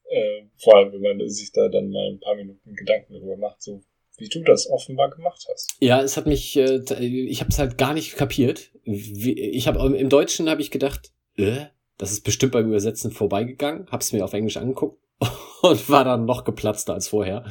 Äh, 0.09 0.44
vor 0.57 0.77
allem, 0.77 0.92
wenn 0.92 1.18
man 1.18 1.29
sich 1.29 1.53
da 1.53 1.68
dann 1.68 1.90
mal 1.90 2.09
ein 2.11 2.20
paar 2.20 2.35
Minuten 2.35 2.75
Gedanken 2.75 3.12
darüber 3.12 3.37
macht, 3.37 3.62
so 3.62 3.83
wie 4.22 4.28
du 4.28 4.42
das 4.44 4.70
offenbar 4.70 5.11
gemacht 5.11 5.44
hast. 5.50 5.76
Ja, 5.80 6.00
es 6.00 6.16
hat 6.16 6.26
mich, 6.26 6.56
äh, 6.56 6.78
ich 7.04 7.40
habe 7.40 7.50
es 7.50 7.58
halt 7.58 7.76
gar 7.76 7.92
nicht 7.92 8.16
kapiert. 8.16 8.70
Ich 8.85 9.66
habe 9.66 9.96
im 9.96 10.08
Deutschen 10.08 10.48
habe 10.48 10.62
ich 10.62 10.70
gedacht, 10.70 11.12
äh, 11.37 11.66
das 11.98 12.12
ist 12.12 12.22
bestimmt 12.22 12.52
beim 12.52 12.68
Übersetzen 12.68 13.11
vorbeigegangen, 13.11 13.90
habe 13.90 14.02
es 14.02 14.12
mir 14.12 14.24
auf 14.24 14.32
Englisch 14.32 14.56
angeguckt 14.56 15.02
und 15.62 15.90
war 15.90 16.04
dann 16.04 16.24
noch 16.24 16.44
geplatzter 16.44 16.94
als 16.94 17.08
vorher. 17.08 17.44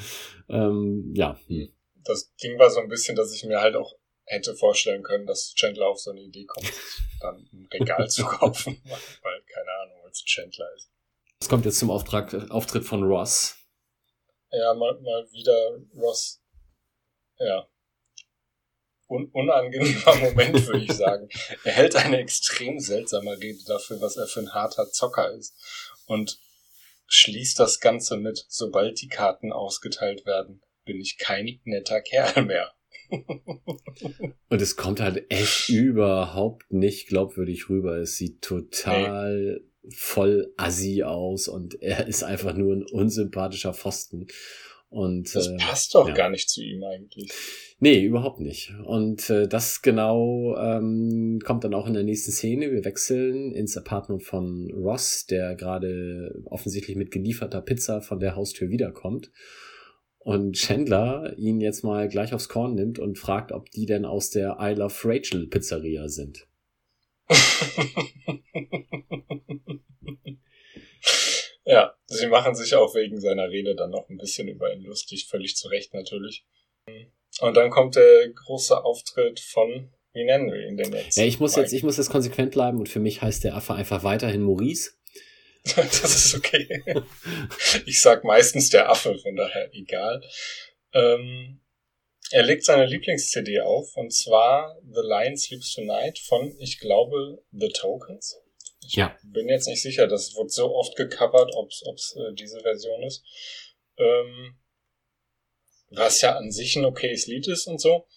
Ähm, 0.50 1.14
ja. 1.14 1.38
Hm. 1.48 1.74
Das 2.04 2.34
Ding 2.36 2.58
war 2.58 2.70
so 2.70 2.80
ein 2.80 2.90
bisschen, 2.90 3.16
dass 3.16 3.34
ich 3.34 3.44
mir 3.44 3.62
halt 3.62 3.76
auch 3.76 3.96
hätte 4.26 4.56
vorstellen 4.56 5.04
können, 5.04 5.28
dass 5.28 5.54
Chandler 5.56 5.90
auf 5.90 6.00
so 6.00 6.12
eine 6.12 6.22
Idee 6.22 6.46
kommt, 6.46 6.72
dann 7.20 7.48
ein 7.52 7.68
Regal 7.72 8.10
zu 8.10 8.24
kaufen, 8.26 8.82
weil 8.86 9.42
keine 9.54 9.72
Ahnung, 9.84 10.06
als 10.06 10.24
Chandler 10.24 10.68
ist. 10.76 10.90
Es 11.42 11.50
kommt 11.50 11.66
jetzt 11.66 11.80
zum 11.80 11.90
Auftrag, 11.90 12.50
Auftritt 12.50 12.86
von 12.86 13.04
Ross. 13.04 13.58
Ja, 14.52 14.74
mal, 14.74 15.00
mal 15.02 15.28
wieder 15.32 15.80
Ross 15.96 16.41
ja, 17.46 17.68
un 19.12 19.30
unangenehmer 19.34 20.16
Moment, 20.16 20.66
würde 20.68 20.86
ich 20.86 20.94
sagen. 20.94 21.28
Er 21.64 21.74
hält 21.74 21.96
eine 21.96 22.20
extrem 22.20 22.80
seltsame 22.80 23.38
Rede 23.40 23.60
dafür, 23.68 24.00
was 24.02 24.18
er 24.18 24.28
für 24.28 24.40
ein 24.40 24.54
harter 24.54 24.90
Zocker 24.90 25.32
ist. 25.34 25.56
Und 26.06 26.40
schließt 27.08 27.60
das 27.60 27.82
Ganze 27.82 28.18
mit, 28.18 28.46
sobald 28.48 29.02
die 29.02 29.10
Karten 29.10 29.52
ausgeteilt 29.52 30.26
werden, 30.26 30.62
bin 30.86 31.00
ich 31.00 31.18
kein 31.18 31.60
netter 31.66 32.02
Kerl 32.02 32.46
mehr. 32.46 32.74
Und 33.12 34.62
es 34.62 34.78
kommt 34.78 35.02
halt 35.02 35.30
echt 35.30 35.68
überhaupt 35.68 36.72
nicht 36.72 37.08
glaubwürdig 37.08 37.70
rüber. 37.70 37.98
Es 37.98 38.16
sieht 38.16 38.42
total 38.42 39.62
hey. 39.62 39.92
voll 39.94 40.54
assi 40.56 41.04
aus 41.04 41.50
und 41.50 41.82
er 41.82 42.08
ist 42.08 42.24
einfach 42.24 42.54
nur 42.54 42.74
ein 42.74 42.86
unsympathischer 42.86 43.74
Pfosten. 43.74 44.28
Und, 44.92 45.34
das 45.34 45.48
äh, 45.48 45.56
passt 45.56 45.96
doch 45.96 46.10
ja. 46.10 46.14
gar 46.14 46.30
nicht 46.30 46.50
zu 46.50 46.62
ihm 46.62 46.84
eigentlich. 46.84 47.32
Nee, 47.80 48.04
überhaupt 48.04 48.42
nicht. 48.42 48.74
Und 48.86 49.30
äh, 49.30 49.48
das 49.48 49.82
genau 49.82 50.58
ähm, 50.58 51.40
kommt 51.46 51.64
dann 51.64 51.74
auch 51.74 51.88
in 51.88 51.94
der 51.94 52.04
nächsten 52.04 52.34
Szene. 52.34 52.74
Wir 52.74 52.84
wechseln 52.84 53.54
ins 53.54 53.78
Apartment 53.78 54.22
von 54.22 54.70
Ross, 54.72 55.26
der 55.28 55.56
gerade 55.56 56.44
offensichtlich 56.44 56.98
mit 56.98 57.10
gelieferter 57.10 57.62
Pizza 57.62 58.02
von 58.02 58.20
der 58.20 58.36
Haustür 58.36 58.70
wiederkommt. 58.70 59.32
Und 60.20 60.58
Chandler 60.58 61.38
ihn 61.38 61.62
jetzt 61.62 61.86
mal 61.86 62.10
gleich 62.10 62.34
aufs 62.34 62.50
Korn 62.50 62.76
nimmt 62.76 63.00
und 63.00 63.18
fragt, 63.18 63.54
ob 63.54 63.72
die 63.72 63.86
denn 63.86 64.04
aus 64.04 64.30
der 64.30 64.58
I 64.60 64.74
Love 64.74 64.94
Rachel 65.06 65.48
Pizzeria 65.48 66.10
sind. 66.10 66.48
Ja, 71.72 71.96
sie 72.06 72.28
machen 72.28 72.54
sich 72.54 72.76
auch 72.76 72.94
wegen 72.96 73.22
seiner 73.22 73.50
Rede 73.50 73.76
dann 73.76 73.92
noch 73.92 74.10
ein 74.10 74.18
bisschen 74.18 74.50
über 74.50 74.74
ihn 74.74 74.84
lustig, 74.84 75.28
völlig 75.30 75.56
zu 75.56 75.70
Recht 75.70 75.94
natürlich. 75.94 76.44
Und 77.40 77.56
dann 77.56 77.70
kommt 77.70 77.96
der 77.96 78.28
große 78.28 78.84
Auftritt 78.84 79.40
von, 79.40 79.90
wie 80.12 80.26
nennen 80.26 80.52
wir 80.52 80.68
ihn 80.68 80.76
denn 80.76 80.92
jetzt? 80.92 81.16
Ja, 81.16 81.24
ich 81.24 81.40
muss 81.40 81.52
Mike. 81.52 81.62
jetzt, 81.62 81.72
ich 81.72 81.84
muss 81.84 81.96
jetzt 81.96 82.10
konsequent 82.10 82.52
bleiben 82.52 82.78
und 82.78 82.90
für 82.90 83.00
mich 83.00 83.22
heißt 83.22 83.46
der 83.46 83.56
Affe 83.56 83.74
einfach 83.74 84.04
weiterhin 84.04 84.42
Maurice. 84.42 84.92
das 85.64 86.04
ist 86.04 86.36
okay. 86.36 86.84
Ich 87.86 88.02
sag 88.02 88.26
meistens 88.26 88.70
der 88.70 88.90
Affe, 88.90 89.18
von 89.18 89.38
daher 89.38 89.74
egal. 89.74 90.22
Ähm, 90.92 91.62
er 92.32 92.44
legt 92.44 92.66
seine 92.66 92.86
Lieblings-CD 92.86 93.62
auf, 93.62 93.96
und 93.96 94.12
zwar 94.12 94.78
The 94.84 95.02
Lion 95.04 95.38
Sleeps 95.38 95.74
Tonight 95.74 96.20
von, 96.20 96.54
ich 96.60 96.80
glaube, 96.80 97.42
The 97.54 97.70
Tokens. 97.70 98.41
Ich 98.84 98.96
ja. 98.96 99.16
bin 99.24 99.48
jetzt 99.48 99.68
nicht 99.68 99.82
sicher, 99.82 100.08
das 100.08 100.36
wird 100.36 100.52
so 100.52 100.76
oft 100.76 100.96
gecovert, 100.96 101.52
ob 101.56 101.70
es 101.70 102.16
äh, 102.16 102.34
diese 102.34 102.60
Version 102.62 103.04
ist. 103.04 103.24
Ähm, 103.98 104.58
was 105.90 106.22
ja 106.22 106.36
an 106.36 106.52
sich 106.52 106.76
ein 106.76 106.86
okayes 106.86 107.28
Lied 107.28 107.48
ist 107.48 107.68
und 107.68 107.80
so. 107.80 108.08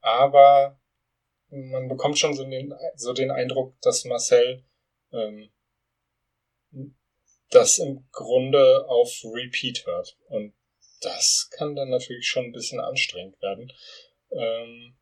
Aber 0.00 0.80
man 1.50 1.88
bekommt 1.88 2.18
schon 2.18 2.34
so 2.34 2.44
den, 2.44 2.74
so 2.96 3.12
den 3.12 3.30
Eindruck, 3.30 3.78
dass 3.82 4.04
Marcel 4.04 4.64
ähm, 5.12 5.52
das 7.50 7.78
im 7.78 8.08
Grunde 8.10 8.86
auf 8.88 9.22
Repeat 9.24 9.86
hört. 9.86 10.16
Und 10.28 10.54
das 11.02 11.50
kann 11.50 11.76
dann 11.76 11.90
natürlich 11.90 12.26
schon 12.26 12.46
ein 12.46 12.52
bisschen 12.52 12.80
anstrengend 12.80 13.40
werden. 13.42 13.72
Ähm, 14.30 14.96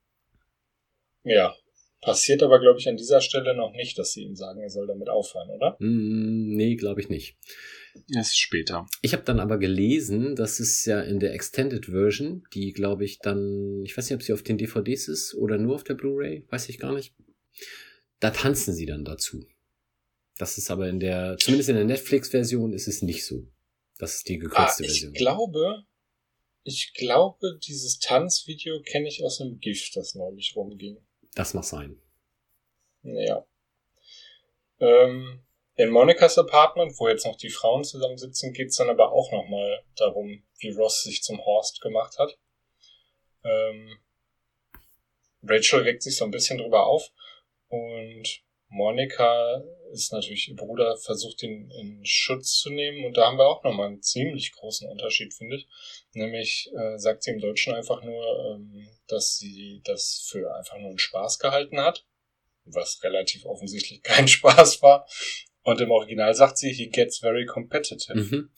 ja, 1.23 1.55
passiert 2.01 2.43
aber, 2.43 2.61
glaube 2.61 2.79
ich, 2.79 2.89
an 2.89 2.97
dieser 2.97 3.21
Stelle 3.21 3.55
noch 3.55 3.73
nicht, 3.73 3.99
dass 3.99 4.13
sie 4.13 4.23
ihm 4.23 4.35
sagen, 4.35 4.61
er 4.61 4.71
soll 4.71 4.87
damit 4.87 5.09
aufhören, 5.09 5.51
oder? 5.51 5.77
Mm, 5.79 6.55
nee, 6.55 6.77
glaube 6.77 7.01
ich 7.01 7.09
nicht. 7.09 7.37
Erst 8.15 8.39
später. 8.39 8.87
Ich 9.03 9.13
habe 9.13 9.25
dann 9.25 9.41
aber 9.41 9.59
gelesen, 9.59 10.37
dass 10.37 10.61
es 10.61 10.85
ja 10.85 11.01
in 11.01 11.19
der 11.19 11.35
Extended 11.35 11.87
Version, 11.87 12.45
die 12.55 12.73
glaube 12.73 13.05
ich 13.05 13.19
dann, 13.19 13.83
ich 13.85 13.97
weiß 13.97 14.09
nicht, 14.09 14.17
ob 14.17 14.23
sie 14.23 14.33
auf 14.33 14.43
den 14.43 14.59
DVDs 14.59 15.09
ist 15.09 15.35
oder 15.35 15.59
nur 15.59 15.75
auf 15.75 15.85
der 15.85 15.95
Blu-ray, 15.95 16.45
weiß 16.49 16.69
ich 16.69 16.79
gar 16.79 16.95
nicht. 16.95 17.15
Da 18.21 18.31
tanzen 18.31 18.75
sie 18.75 18.87
dann 18.87 19.05
dazu. 19.05 19.45
Das 20.39 20.57
ist 20.57 20.71
aber 20.71 20.89
in 20.89 21.01
der, 21.01 21.37
zumindest 21.39 21.69
in 21.69 21.77
der 21.77 21.85
Netflix-Version 21.85 22.73
ist 22.73 22.89
es 22.89 23.03
nicht 23.03 23.27
so. 23.27 23.47
Das 23.99 24.15
ist 24.15 24.29
die 24.29 24.39
gekürzte 24.39 24.85
ah, 24.85 24.87
ich 24.87 24.93
Version. 24.93 25.13
Ich 25.13 25.19
glaube, 25.19 25.85
ich 26.63 26.95
glaube, 26.95 27.59
dieses 27.63 27.99
Tanzvideo 27.99 28.81
kenne 28.83 29.09
ich 29.09 29.23
aus 29.25 29.41
einem 29.41 29.59
Gift, 29.59 29.97
das 29.97 30.15
neulich 30.15 30.55
rumging. 30.57 30.99
Das 31.35 31.55
mag 31.55 31.65
sein. 31.65 32.01
Ja. 33.03 33.47
Ähm, 34.81 35.45
in 35.77 35.91
Monikas 35.91 36.37
Apartment, 36.39 36.99
wo 36.99 37.09
jetzt 37.09 37.25
noch 37.25 37.37
die 37.37 37.51
Frauen 37.51 37.85
zusammensitzen, 37.85 38.53
geht's 38.53 38.77
dann 38.77 38.91
aber 38.91 39.13
auch 39.13 39.31
nochmal 39.33 39.83
darum, 39.97 40.43
wie 40.59 40.71
Ross 40.71 41.03
sich 41.03 41.23
zum 41.23 41.45
Horst 41.45 41.81
gemacht 41.81 42.19
hat. 42.19 42.39
Ähm, 43.45 43.99
Rachel 45.43 45.83
regt 45.83 46.03
sich 46.03 46.17
so 46.17 46.25
ein 46.25 46.31
bisschen 46.31 46.59
drüber 46.59 46.87
auf 46.87 47.11
und 47.69 48.43
Monika 48.69 49.63
ist 49.93 50.13
natürlich 50.13 50.49
ihr 50.49 50.57
Bruder, 50.57 50.97
versucht 50.97 51.43
ihn 51.43 51.71
in 51.71 52.05
Schutz 52.05 52.59
zu 52.59 52.71
nehmen 52.71 53.05
und 53.05 53.17
da 53.17 53.27
haben 53.27 53.39
wir 53.39 53.47
auch 53.47 53.63
nochmal 53.65 53.89
einen 53.89 54.03
ziemlich 54.03 54.53
großen 54.53 54.89
Unterschied, 54.89 55.35
finde 55.35 55.57
ich. 55.57 55.69
Nämlich 56.13 56.71
äh, 56.77 56.99
sagt 56.99 57.23
sie 57.23 57.31
im 57.31 57.41
Deutschen 57.41 57.75
einfach 57.75 58.03
nur, 58.03 58.55
ähm, 58.55 58.89
dass 59.07 59.37
sie 59.37 59.81
das 59.85 60.27
für 60.29 60.55
einfach 60.55 60.79
nur 60.79 60.91
einen 60.91 60.99
Spaß 60.99 61.39
gehalten 61.39 61.81
hat, 61.81 62.07
was 62.65 63.03
relativ 63.03 63.45
offensichtlich 63.45 64.03
kein 64.03 64.29
Spaß 64.29 64.83
war. 64.83 65.07
Und 65.63 65.81
im 65.81 65.91
Original 65.91 66.35
sagt 66.35 66.59
sie, 66.59 66.73
he 66.73 66.89
gets 66.89 67.19
very 67.19 67.45
competitive. 67.45 68.15
Mhm. 68.15 68.51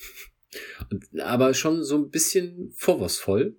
Aber 1.21 1.55
schon 1.55 1.83
so 1.83 1.97
ein 1.97 2.11
bisschen 2.11 2.73
vorwurfsvoll, 2.77 3.59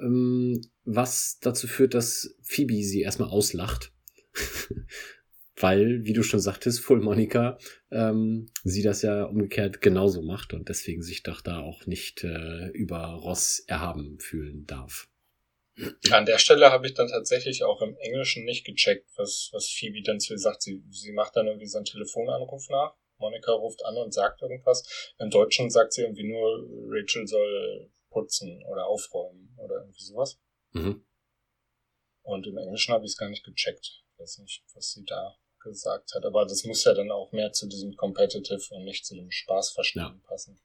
ähm, 0.00 0.60
was 0.84 1.38
dazu 1.40 1.66
führt, 1.66 1.94
dass 1.94 2.34
Phoebe 2.42 2.82
sie 2.82 3.02
erstmal 3.02 3.30
auslacht. 3.30 3.92
Weil, 5.60 6.04
wie 6.04 6.12
du 6.12 6.22
schon 6.22 6.40
sagtest, 6.40 6.80
Full 6.80 7.00
Monica 7.00 7.58
ähm, 7.90 8.46
sie 8.64 8.82
das 8.82 9.02
ja 9.02 9.24
umgekehrt 9.24 9.80
genauso 9.80 10.22
macht 10.22 10.52
und 10.52 10.68
deswegen 10.68 11.02
sich 11.02 11.22
doch 11.22 11.40
da 11.40 11.60
auch 11.60 11.86
nicht 11.86 12.22
äh, 12.24 12.68
über 12.68 12.98
Ross 13.14 13.60
erhaben 13.66 14.18
fühlen 14.20 14.66
darf. 14.66 15.08
An 16.10 16.26
der 16.26 16.38
Stelle 16.38 16.70
habe 16.70 16.86
ich 16.86 16.94
dann 16.94 17.08
tatsächlich 17.08 17.62
auch 17.62 17.82
im 17.82 17.96
Englischen 17.98 18.44
nicht 18.44 18.64
gecheckt, 18.64 19.08
was, 19.16 19.50
was 19.52 19.68
Phoebe 19.68 20.02
dann 20.02 20.18
zu 20.18 20.34
ihr 20.34 20.38
sagt. 20.38 20.62
Sie, 20.62 20.82
sie 20.90 21.12
macht 21.12 21.36
dann 21.36 21.46
irgendwie 21.46 21.68
so 21.68 21.78
einen 21.78 21.84
Telefonanruf 21.84 22.68
nach. 22.68 22.94
Monika 23.18 23.52
ruft 23.52 23.84
an 23.84 23.96
und 23.96 24.12
sagt 24.12 24.42
irgendwas. 24.42 25.14
Im 25.18 25.30
Deutschen 25.30 25.70
sagt 25.70 25.92
sie 25.92 26.02
irgendwie 26.02 26.28
nur, 26.28 26.66
Rachel 26.88 27.26
soll 27.26 27.90
putzen 28.10 28.62
oder 28.64 28.86
aufräumen 28.86 29.56
oder 29.56 29.80
irgendwie 29.80 30.02
sowas. 30.02 30.40
Mhm. 30.72 31.04
Und 32.22 32.46
im 32.46 32.58
Englischen 32.58 32.92
habe 32.92 33.04
ich 33.04 33.12
es 33.12 33.16
gar 33.16 33.28
nicht 33.28 33.44
gecheckt. 33.44 34.02
Ich 34.12 34.18
weiß 34.18 34.38
nicht, 34.38 34.64
was 34.74 34.92
sie 34.92 35.04
da 35.04 35.36
gesagt 35.68 36.14
hat. 36.14 36.24
Aber 36.24 36.44
das 36.44 36.64
muss 36.64 36.84
ja 36.84 36.94
dann 36.94 37.10
auch 37.10 37.32
mehr 37.32 37.52
zu 37.52 37.68
diesem 37.68 37.96
Competitive 37.96 38.74
und 38.74 38.84
nicht 38.84 39.06
zu 39.06 39.14
dem 39.14 39.30
Spaßverstehen 39.30 40.06
ja. 40.06 40.20
passen. 40.26 40.58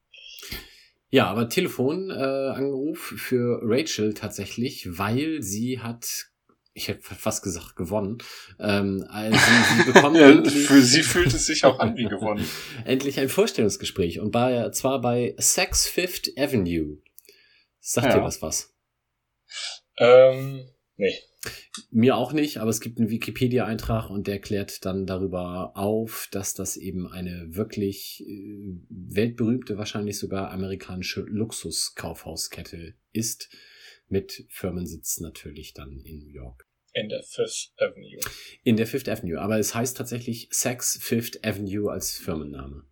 Ja, 1.09 1.27
aber 1.27 1.47
Telefonanruf 1.47 3.11
äh, 3.11 3.17
für 3.17 3.59
Rachel 3.61 4.13
tatsächlich, 4.15 4.97
weil 4.97 5.41
sie 5.41 5.79
hat 5.79 6.33
ich 6.75 6.87
hätte 6.87 7.03
fast 7.03 7.43
gesagt 7.43 7.75
gewonnen. 7.75 8.17
Ähm, 8.59 9.05
also 9.09 9.37
sie 9.37 9.83
bekommt 9.93 10.17
ja, 10.17 10.29
endlich, 10.29 10.65
für 10.65 10.81
sie 10.81 11.03
fühlt 11.03 11.27
es 11.27 11.45
sich 11.45 11.65
auch 11.65 11.79
an 11.79 11.95
wie 11.95 12.05
gewonnen. 12.05 12.47
endlich 12.85 13.19
ein 13.19 13.29
Vorstellungsgespräch 13.29 14.19
und 14.19 14.31
bei, 14.31 14.69
zwar 14.71 14.99
bei 14.99 15.35
Sex 15.37 15.87
Fifth 15.87 16.31
Avenue. 16.37 16.97
Sagt 17.79 18.07
ja. 18.07 18.17
dir 18.17 18.23
das 18.23 18.41
was? 18.41 18.73
Ähm, 19.97 20.67
nee. 20.95 21.13
Mir 21.91 22.15
auch 22.15 22.31
nicht, 22.31 22.57
aber 22.57 22.69
es 22.69 22.79
gibt 22.79 22.99
einen 22.99 23.09
Wikipedia-Eintrag 23.09 24.09
und 24.09 24.27
der 24.27 24.39
klärt 24.39 24.85
dann 24.85 25.05
darüber 25.05 25.75
auf, 25.75 26.29
dass 26.31 26.53
das 26.53 26.77
eben 26.77 27.07
eine 27.07 27.55
wirklich 27.55 28.23
äh, 28.25 28.77
weltberühmte, 28.89 29.77
wahrscheinlich 29.77 30.17
sogar 30.17 30.51
amerikanische 30.51 31.21
Luxuskaufhauskette 31.21 32.95
ist, 33.11 33.49
mit 34.07 34.45
Firmensitz 34.49 35.19
natürlich 35.19 35.73
dann 35.73 35.99
in 36.05 36.19
New 36.19 36.29
York. 36.29 36.65
In 36.93 37.09
der 37.09 37.23
Fifth 37.23 37.73
Avenue. 37.77 38.19
In 38.63 38.77
der 38.77 38.87
Fifth 38.87 39.09
Avenue, 39.09 39.39
aber 39.41 39.57
es 39.57 39.73
heißt 39.73 39.97
tatsächlich 39.97 40.47
Saks 40.51 40.99
Fifth 41.01 41.43
Avenue 41.45 41.91
als 41.91 42.17
Firmenname. 42.17 42.85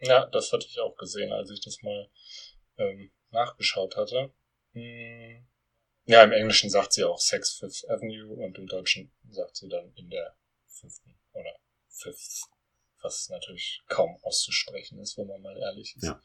Ja, 0.00 0.26
das 0.26 0.52
hatte 0.52 0.66
ich 0.68 0.78
auch 0.80 0.96
gesehen, 0.96 1.32
als 1.32 1.50
ich 1.50 1.60
das 1.60 1.78
mal 1.82 2.08
ähm, 2.76 3.10
nachgeschaut 3.30 3.96
hatte. 3.96 4.32
Hm 4.72 5.46
ja, 6.04 6.22
im 6.24 6.32
Englischen 6.32 6.70
sagt 6.70 6.92
sie 6.92 7.04
auch 7.04 7.20
Sex 7.20 7.52
Fifth 7.58 7.88
Avenue 7.88 8.34
und 8.34 8.58
im 8.58 8.66
Deutschen 8.66 9.12
sagt 9.30 9.56
sie 9.56 9.68
dann 9.68 9.92
in 9.96 10.10
der 10.10 10.34
fünften 10.66 11.14
oder 11.32 11.54
Fifth, 11.88 12.42
was 13.02 13.28
natürlich 13.28 13.82
kaum 13.88 14.16
auszusprechen 14.22 14.98
ist, 14.98 15.16
wenn 15.16 15.28
man 15.28 15.42
mal 15.42 15.56
ehrlich 15.56 15.94
ist. 15.96 16.04
Ja. 16.04 16.22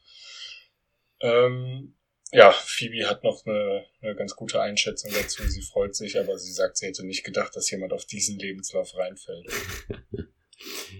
Ähm, 1.20 1.96
ja, 2.30 2.52
Phoebe 2.52 3.08
hat 3.08 3.24
noch 3.24 3.46
eine, 3.46 3.86
eine 4.02 4.14
ganz 4.14 4.36
gute 4.36 4.60
Einschätzung 4.60 5.10
dazu. 5.12 5.42
Sie 5.48 5.62
freut 5.62 5.94
sich, 5.96 6.18
aber 6.18 6.38
sie 6.38 6.52
sagt, 6.52 6.76
sie 6.76 6.86
hätte 6.86 7.06
nicht 7.06 7.24
gedacht, 7.24 7.56
dass 7.56 7.70
jemand 7.70 7.92
auf 7.92 8.04
diesen 8.04 8.38
Lebenslauf 8.38 8.94
reinfällt. 8.96 9.46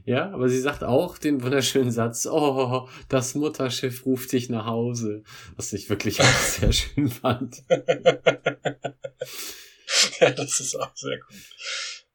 Ja, 0.04 0.30
aber 0.30 0.48
sie 0.48 0.60
sagt 0.60 0.84
auch 0.84 1.18
den 1.18 1.42
wunderschönen 1.42 1.90
Satz, 1.90 2.26
oh, 2.26 2.88
das 3.08 3.34
Mutterschiff 3.34 4.06
ruft 4.06 4.30
dich 4.32 4.48
nach 4.48 4.66
Hause, 4.66 5.24
was 5.56 5.72
ich 5.72 5.90
wirklich 5.90 6.20
auch 6.20 6.24
sehr 6.38 6.72
schön 6.72 7.08
fand. 7.08 7.62
ja, 10.20 10.30
das 10.30 10.60
ist 10.60 10.76
auch 10.76 10.94
sehr 10.96 11.18
gut. 11.18 11.36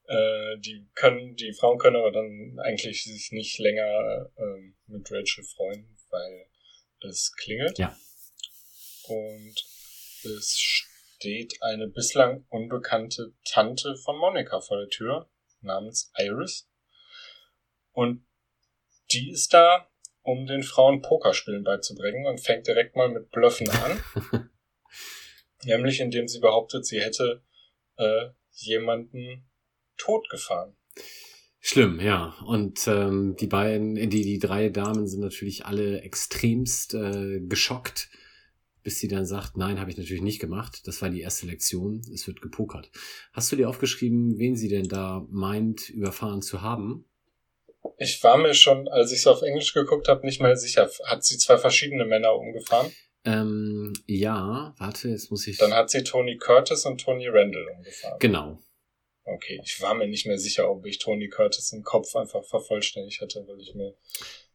Äh, 0.08 0.58
die 0.60 0.88
können, 0.96 1.36
die 1.36 1.54
Frauen 1.54 1.78
können 1.78 1.96
aber 1.98 2.12
dann 2.12 2.60
eigentlich 2.60 3.04
sich 3.04 3.32
nicht 3.32 3.58
länger 3.60 4.30
äh, 4.36 4.74
mit 4.88 5.12
Rachel 5.12 5.44
freuen, 5.44 5.98
weil 6.10 6.46
es 7.02 7.34
klingelt. 7.36 7.78
Ja. 7.78 7.98
Und 9.08 9.56
es 10.24 10.58
steht 10.60 11.62
eine 11.62 11.88
bislang 11.88 12.46
unbekannte 12.50 13.34
Tante 13.46 13.96
von 13.98 14.18
Monika 14.18 14.62
vor 14.62 14.78
der 14.78 14.90
Tür 14.90 15.30
namens 15.62 16.12
Iris. 16.18 16.70
Und 17.94 18.26
die 19.12 19.32
ist 19.32 19.54
da, 19.54 19.90
um 20.22 20.46
den 20.46 20.64
Frauen 20.64 21.02
Pokerspielen 21.02 21.64
beizubringen 21.64 22.26
und 22.26 22.40
fängt 22.40 22.68
direkt 22.68 22.96
mal 22.96 23.10
mit 23.10 23.30
Blöffen 23.32 23.70
an. 23.70 24.04
Nämlich 25.66 26.00
indem 26.00 26.28
sie 26.28 26.40
behauptet, 26.40 26.86
sie 26.86 27.02
hätte 27.02 27.44
äh, 27.98 28.30
jemanden 28.52 29.46
totgefahren. 29.98 30.76
Schlimm, 31.60 32.00
ja. 32.00 32.36
Und 32.46 32.88
ähm, 32.88 33.36
die 33.40 33.48
beiden, 33.48 33.96
die, 33.96 34.24
die 34.24 34.40
drei 34.40 34.70
Damen 34.70 35.08
sind 35.08 35.22
natürlich 35.22 35.66
alle 35.66 36.02
extremst 36.02 36.94
äh, 36.94 37.40
geschockt, 37.40 38.10
bis 38.82 39.00
sie 39.00 39.08
dann 39.08 39.26
sagt, 39.26 39.56
nein, 39.56 39.80
habe 39.80 39.90
ich 39.90 39.98
natürlich 39.98 40.22
nicht 40.22 40.40
gemacht. 40.40 40.82
Das 40.86 41.02
war 41.02 41.10
die 41.10 41.22
erste 41.22 41.46
Lektion. 41.46 42.02
Es 42.14 42.28
wird 42.28 42.42
gepokert. 42.42 42.92
Hast 43.32 43.52
du 43.52 43.56
dir 43.56 43.70
aufgeschrieben, 43.70 44.38
wen 44.38 44.58
sie 44.58 44.68
denn 44.68 44.90
da 44.90 45.26
meint, 45.30 45.90
überfahren 45.90 46.42
zu 46.42 46.62
haben? 46.62 47.06
Ich 47.98 48.24
war 48.24 48.38
mir 48.38 48.54
schon, 48.54 48.88
als 48.88 49.12
ich 49.12 49.20
es 49.20 49.28
auf 49.28 49.42
Englisch 49.42 49.74
geguckt 49.74 50.08
habe, 50.08 50.26
nicht 50.26 50.42
mehr 50.42 50.56
sicher. 50.56 50.90
Hat 51.06 51.24
sie 51.24 51.38
zwei 51.38 51.58
verschiedene 51.58 52.06
Männer 52.06 52.36
umgefahren? 52.36 52.92
Ähm, 53.26 53.94
ja, 54.08 54.74
warte, 54.78 55.10
jetzt 55.10 55.32
muss 55.32 55.48
ich. 55.48 55.58
Dann 55.58 55.74
hat 55.74 55.90
sie 55.90 56.04
Tony 56.04 56.38
Curtis 56.38 56.86
und 56.86 57.00
Tony 57.00 57.28
Randall 57.28 57.68
umgefahren. 57.70 58.18
Genau. 58.20 58.60
Okay, 59.26 59.62
ich 59.64 59.82
war 59.82 59.94
mir 59.94 60.08
nicht 60.08 60.26
mehr 60.26 60.38
sicher, 60.38 60.70
ob 60.70 60.86
ich 60.86 61.00
Tony 61.00 61.30
Curtis 61.30 61.72
im 61.72 61.84
Kopf 61.84 62.14
einfach 62.16 62.44
vervollständigt 62.44 63.22
hatte, 63.22 63.46
weil 63.48 63.60
ich 63.62 63.74
mir 63.74 63.96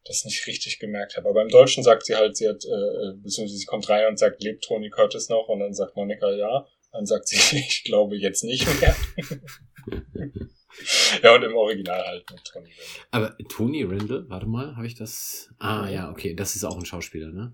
das 0.04 0.24
nicht 0.24 0.46
richtig 0.46 0.78
gemerkt 0.78 1.16
habe. 1.16 1.28
Aber 1.28 1.42
im 1.42 1.48
Deutschen 1.48 1.82
sagt 1.82 2.04
sie 2.04 2.14
halt, 2.14 2.36
sie 2.36 2.48
hat, 2.48 2.64
äh, 2.64 3.14
beziehungsweise 3.16 3.58
sie 3.58 3.64
kommt 3.64 3.88
rein 3.88 4.08
und 4.08 4.18
sagt, 4.18 4.42
lebt 4.42 4.64
Tony 4.64 4.90
Curtis 4.90 5.28
noch? 5.30 5.48
Und 5.48 5.60
dann 5.60 5.72
sagt 5.72 5.96
Monika 5.96 6.30
ja. 6.32 6.66
Dann 6.92 7.06
sagt 7.06 7.28
sie, 7.28 7.36
ich 7.56 7.84
glaube 7.84 8.16
jetzt 8.16 8.44
nicht 8.44 8.66
mehr. 8.80 8.94
ja, 11.22 11.34
und 11.34 11.42
im 11.42 11.54
Original 11.56 12.02
halt 12.04 12.30
mit 12.30 12.44
Tony 12.44 12.70
Randall. 12.70 13.08
Aber 13.10 13.38
Tony 13.48 13.82
Randall, 13.84 14.28
warte 14.28 14.46
mal, 14.46 14.76
habe 14.76 14.86
ich 14.86 14.94
das? 14.94 15.52
Ah, 15.58 15.88
ja, 15.88 16.10
okay, 16.10 16.34
das 16.34 16.56
ist 16.56 16.64
auch 16.64 16.76
ein 16.76 16.84
Schauspieler, 16.84 17.30
ne? 17.30 17.52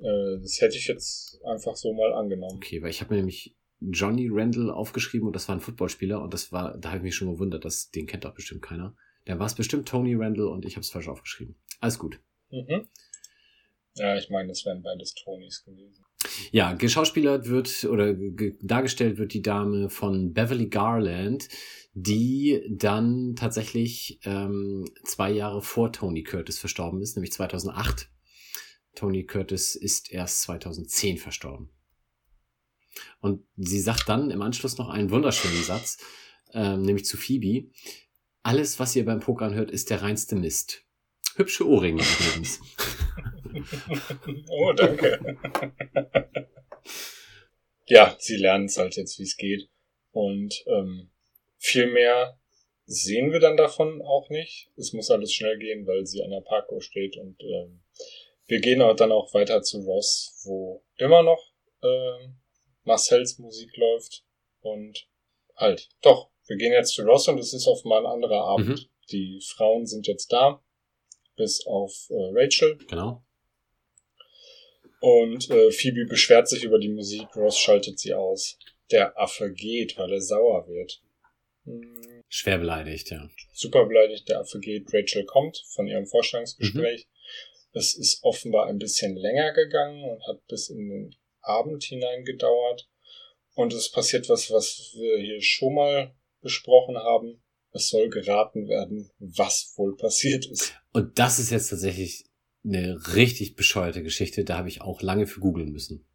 Äh, 0.00 0.40
das 0.40 0.60
hätte 0.60 0.76
ich 0.76 0.86
jetzt 0.86 1.40
einfach 1.44 1.76
so 1.76 1.92
mal 1.92 2.12
angenommen. 2.12 2.56
Okay, 2.56 2.82
weil 2.82 2.90
ich 2.90 3.00
habe 3.00 3.14
mir 3.14 3.18
nämlich 3.18 3.56
Johnny 3.80 4.28
Randall 4.30 4.70
aufgeschrieben 4.70 5.26
und 5.26 5.34
das 5.34 5.48
war 5.48 5.56
ein 5.56 5.60
Footballspieler 5.60 6.22
und 6.22 6.32
das 6.32 6.52
war, 6.52 6.76
da 6.78 6.90
habe 6.90 6.98
ich 6.98 7.02
mich 7.04 7.14
schon 7.16 7.32
gewundert, 7.32 7.64
dass 7.64 7.90
den 7.90 8.06
kennt 8.06 8.24
doch 8.24 8.34
bestimmt 8.34 8.62
keiner. 8.62 8.96
Der 9.26 9.38
war 9.38 9.46
es 9.46 9.54
bestimmt 9.54 9.88
Tony 9.88 10.14
Randall 10.14 10.46
und 10.46 10.64
ich 10.64 10.74
habe 10.74 10.82
es 10.82 10.90
falsch 10.90 11.08
aufgeschrieben. 11.08 11.56
Alles 11.80 11.98
gut. 11.98 12.20
Mhm. 12.50 12.88
Ja, 13.94 14.16
ich 14.16 14.30
meine, 14.30 14.48
das 14.48 14.64
wären 14.64 14.82
beides 14.82 15.14
Tonys 15.14 15.64
gewesen. 15.64 16.04
Ja, 16.50 16.72
geschauspielert 16.72 17.48
wird 17.48 17.84
oder 17.84 18.14
dargestellt 18.62 19.18
wird 19.18 19.34
die 19.34 19.42
Dame 19.42 19.90
von 19.90 20.32
Beverly 20.32 20.68
Garland, 20.68 21.48
die 21.92 22.62
dann 22.70 23.34
tatsächlich 23.36 24.20
ähm, 24.24 24.86
zwei 25.04 25.30
Jahre 25.30 25.62
vor 25.62 25.92
Tony 25.92 26.22
Curtis 26.22 26.58
verstorben 26.58 27.02
ist, 27.02 27.16
nämlich 27.16 27.32
2008. 27.32 28.08
Tony 28.94 29.24
Curtis 29.24 29.74
ist 29.74 30.10
erst 30.10 30.42
2010 30.42 31.18
verstorben. 31.18 31.70
Und 33.20 33.44
sie 33.56 33.80
sagt 33.80 34.08
dann 34.08 34.30
im 34.30 34.42
Anschluss 34.42 34.78
noch 34.78 34.88
einen 34.88 35.10
wunderschönen 35.10 35.62
Satz, 35.62 35.98
ähm, 36.52 36.82
nämlich 36.82 37.06
zu 37.06 37.16
Phoebe. 37.16 37.70
Alles, 38.42 38.78
was 38.78 38.96
ihr 38.96 39.04
beim 39.04 39.20
Pokern 39.20 39.54
hört, 39.54 39.70
ist 39.70 39.90
der 39.90 40.02
reinste 40.02 40.36
Mist. 40.36 40.84
Hübsche 41.36 41.66
Ohrringe 41.66 42.02
übrigens. 42.02 42.60
oh, 44.48 44.72
danke. 44.72 45.36
ja, 47.86 48.16
sie 48.18 48.36
lernen 48.36 48.66
es 48.66 48.76
halt 48.76 48.96
jetzt, 48.96 49.18
wie 49.18 49.24
es 49.24 49.36
geht. 49.36 49.68
Und 50.12 50.64
ähm, 50.66 51.10
viel 51.58 51.90
mehr 51.90 52.38
sehen 52.86 53.32
wir 53.32 53.40
dann 53.40 53.56
davon 53.56 54.02
auch 54.02 54.28
nicht. 54.28 54.70
Es 54.76 54.92
muss 54.92 55.10
alles 55.10 55.32
schnell 55.32 55.58
gehen, 55.58 55.86
weil 55.86 56.06
sie 56.06 56.22
an 56.22 56.30
der 56.30 56.40
Parko 56.40 56.80
steht. 56.80 57.16
Und 57.16 57.42
ähm, 57.42 57.82
wir 58.46 58.60
gehen 58.60 58.82
auch 58.82 58.96
dann 58.96 59.12
auch 59.12 59.32
weiter 59.34 59.62
zu 59.62 59.80
Ross, 59.80 60.42
wo 60.44 60.84
immer 60.96 61.22
noch 61.22 61.52
ähm, 61.82 62.36
Marcells 62.84 63.38
Musik 63.38 63.76
läuft. 63.76 64.24
Und 64.60 65.08
halt, 65.56 65.88
doch, 66.02 66.30
wir 66.46 66.56
gehen 66.56 66.72
jetzt 66.72 66.94
zu 66.94 67.02
Ross 67.02 67.28
und 67.28 67.38
es 67.38 67.52
ist 67.52 67.66
auf 67.66 67.84
mal 67.84 68.00
ein 68.00 68.12
anderer 68.12 68.44
Abend. 68.44 68.68
Mhm. 68.68 68.86
Die 69.10 69.40
Frauen 69.44 69.86
sind 69.86 70.06
jetzt 70.06 70.32
da, 70.32 70.62
bis 71.36 71.66
auf 71.66 72.08
äh, 72.10 72.30
Rachel. 72.32 72.78
Genau. 72.88 73.22
Und 75.02 75.50
äh, 75.50 75.72
Phoebe 75.72 76.06
beschwert 76.06 76.48
sich 76.48 76.62
über 76.62 76.78
die 76.78 76.88
Musik, 76.88 77.26
Ross 77.34 77.58
schaltet 77.58 77.98
sie 77.98 78.14
aus. 78.14 78.56
Der 78.92 79.18
Affe 79.18 79.52
geht, 79.52 79.98
weil 79.98 80.12
er 80.12 80.20
sauer 80.20 80.68
wird. 80.68 81.02
Hm. 81.64 82.22
Schwer 82.28 82.58
beleidigt, 82.58 83.10
ja. 83.10 83.28
Super 83.52 83.84
beleidigt, 83.86 84.28
der 84.28 84.38
Affe 84.38 84.60
geht. 84.60 84.94
Rachel 84.94 85.24
kommt 85.24 85.60
von 85.74 85.88
ihrem 85.88 86.06
Vorstellungsgespräch. 86.06 87.08
Mhm. 87.08 87.78
Es 87.78 87.94
ist 87.94 88.22
offenbar 88.22 88.68
ein 88.68 88.78
bisschen 88.78 89.16
länger 89.16 89.52
gegangen 89.52 90.04
und 90.04 90.24
hat 90.28 90.46
bis 90.46 90.68
in 90.68 90.88
den 90.88 91.16
Abend 91.40 91.82
hinein 91.82 92.24
gedauert. 92.24 92.88
Und 93.54 93.72
es 93.72 93.90
passiert 93.90 94.28
was, 94.28 94.52
was 94.52 94.92
wir 94.94 95.18
hier 95.18 95.42
schon 95.42 95.74
mal 95.74 96.14
besprochen 96.42 96.96
haben. 96.96 97.42
Es 97.72 97.88
soll 97.88 98.08
geraten 98.08 98.68
werden, 98.68 99.10
was 99.18 99.74
wohl 99.76 99.96
passiert 99.96 100.46
ist. 100.46 100.72
Und 100.92 101.18
das 101.18 101.40
ist 101.40 101.50
jetzt 101.50 101.70
tatsächlich 101.70 102.24
eine 102.64 103.14
richtig 103.14 103.56
bescheuerte 103.56 104.02
Geschichte. 104.02 104.44
Da 104.44 104.58
habe 104.58 104.68
ich 104.68 104.80
auch 104.80 105.02
lange 105.02 105.26
für 105.26 105.40
googeln 105.40 105.72
müssen. 105.72 106.06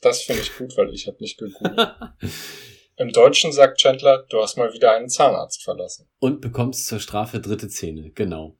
Das 0.00 0.22
finde 0.22 0.42
ich 0.42 0.56
gut, 0.56 0.76
weil 0.76 0.92
ich 0.92 1.06
habe 1.06 1.18
nicht 1.20 1.38
gegoogelt. 1.38 1.88
Im 2.96 3.12
Deutschen 3.12 3.52
sagt 3.52 3.78
Chandler, 3.80 4.26
du 4.28 4.42
hast 4.42 4.56
mal 4.56 4.72
wieder 4.74 4.92
einen 4.92 5.08
Zahnarzt 5.08 5.62
verlassen. 5.62 6.08
Und 6.18 6.40
bekommst 6.40 6.86
zur 6.86 7.00
Strafe 7.00 7.40
dritte 7.40 7.68
Zähne, 7.68 8.10
genau. 8.10 8.58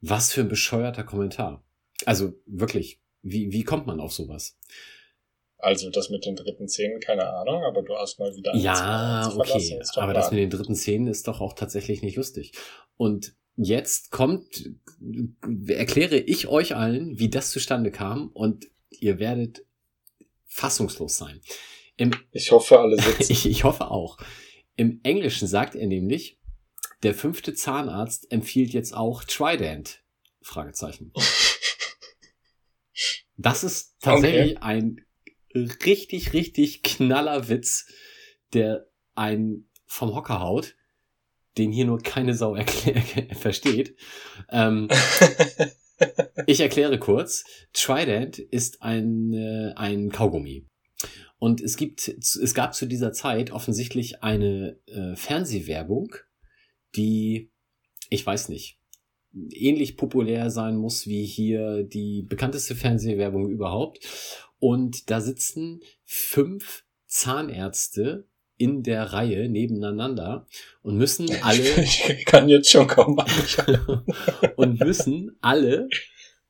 Was 0.00 0.32
für 0.32 0.40
ein 0.40 0.48
bescheuerter 0.48 1.04
Kommentar. 1.04 1.64
Also 2.06 2.34
wirklich, 2.46 3.00
wie, 3.22 3.52
wie 3.52 3.64
kommt 3.64 3.86
man 3.86 4.00
auf 4.00 4.12
sowas? 4.12 4.58
Also 5.58 5.90
das 5.90 6.10
mit 6.10 6.26
den 6.26 6.36
dritten 6.36 6.68
Zähnen, 6.68 7.00
keine 7.00 7.26
Ahnung, 7.26 7.62
aber 7.64 7.82
du 7.82 7.94
hast 7.96 8.18
mal 8.18 8.34
wieder 8.34 8.52
einen 8.52 8.60
Ja, 8.60 8.74
Zahnarzt 8.74 9.38
okay, 9.38 9.68
verlassen, 9.68 10.00
aber 10.00 10.12
das 10.12 10.30
mit 10.30 10.40
den 10.40 10.50
dritten 10.50 10.74
Zähnen 10.74 11.06
ist 11.06 11.26
doch 11.26 11.40
auch 11.40 11.54
tatsächlich 11.54 12.02
nicht 12.02 12.16
lustig. 12.16 12.52
Und 12.96 13.34
jetzt 13.56 14.10
kommt, 14.10 14.70
erkläre 15.68 16.16
ich 16.16 16.48
euch 16.48 16.74
allen, 16.74 17.18
wie 17.18 17.28
das 17.28 17.50
zustande 17.50 17.90
kam 17.90 18.28
und 18.28 18.66
ihr 18.90 19.18
werdet 19.18 19.64
fassungslos 20.46 21.16
sein. 21.16 21.40
Im, 21.96 22.12
ich 22.32 22.50
hoffe, 22.50 22.78
alle 22.80 23.00
sitzen. 23.00 23.26
ich, 23.32 23.46
ich 23.46 23.64
hoffe 23.64 23.90
auch. 23.90 24.18
Im 24.76 25.00
Englischen 25.02 25.46
sagt 25.46 25.74
er 25.74 25.86
nämlich, 25.86 26.38
der 27.02 27.14
fünfte 27.14 27.54
Zahnarzt 27.54 28.30
empfiehlt 28.32 28.72
jetzt 28.72 28.94
auch 28.94 29.24
Trident. 29.24 30.02
Fragezeichen. 30.40 31.12
Das 33.36 33.64
ist 33.64 33.96
tatsächlich 34.00 34.58
okay. 34.58 34.62
ein 34.62 35.04
richtig, 35.52 36.34
richtig 36.34 36.84
knaller 36.84 37.48
Witz, 37.48 37.92
der 38.52 38.86
einen 39.16 39.68
vom 39.86 40.14
Hocker 40.14 40.38
haut 40.40 40.76
den 41.58 41.72
hier 41.72 41.84
nur 41.84 41.98
keine 41.98 42.34
Sau 42.34 42.56
versteht. 43.32 43.96
Ähm, 44.50 44.88
ich 46.46 46.60
erkläre 46.60 46.98
kurz. 46.98 47.44
Trident 47.72 48.38
ist 48.38 48.82
ein, 48.82 49.32
äh, 49.32 49.72
ein 49.76 50.10
Kaugummi. 50.10 50.66
Und 51.38 51.60
es 51.60 51.76
gibt, 51.76 52.08
es 52.08 52.54
gab 52.54 52.74
zu 52.74 52.86
dieser 52.86 53.12
Zeit 53.12 53.50
offensichtlich 53.50 54.22
eine 54.22 54.78
äh, 54.86 55.14
Fernsehwerbung, 55.14 56.14
die, 56.96 57.50
ich 58.08 58.24
weiß 58.24 58.48
nicht, 58.48 58.78
ähnlich 59.52 59.96
populär 59.96 60.50
sein 60.50 60.76
muss 60.76 61.06
wie 61.06 61.24
hier 61.24 61.82
die 61.82 62.22
bekannteste 62.22 62.74
Fernsehwerbung 62.74 63.50
überhaupt. 63.50 63.98
Und 64.58 65.10
da 65.10 65.20
sitzen 65.20 65.80
fünf 66.04 66.84
Zahnärzte 67.06 68.26
in 68.64 68.82
der 68.82 69.12
Reihe 69.12 69.50
nebeneinander 69.50 70.46
und 70.82 70.96
müssen 70.96 71.28
alle. 71.42 71.62
Ich 71.84 72.24
kann 72.24 72.48
jetzt 72.48 72.70
schon 72.70 72.86
kaum 72.86 73.22
und 74.56 74.80
müssen 74.80 75.36
alle 75.42 75.90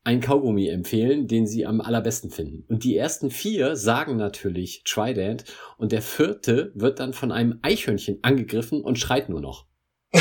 ein 0.04 0.20
Kaugummi 0.20 0.68
empfehlen, 0.68 1.26
den 1.26 1.48
sie 1.48 1.66
am 1.66 1.80
allerbesten 1.80 2.30
finden. 2.30 2.64
Und 2.68 2.84
die 2.84 2.96
ersten 2.96 3.32
vier 3.32 3.74
sagen 3.74 4.16
natürlich 4.16 4.84
Trident 4.84 5.42
und 5.76 5.90
der 5.90 6.02
vierte 6.02 6.70
wird 6.76 7.00
dann 7.00 7.14
von 7.14 7.32
einem 7.32 7.58
Eichhörnchen 7.62 8.20
angegriffen 8.22 8.80
und 8.82 8.96
schreit 8.96 9.28
nur 9.28 9.40
noch. 9.40 9.66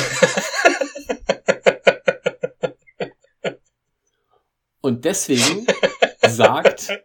und 4.81 5.05
deswegen 5.05 5.67
sagt 6.27 7.03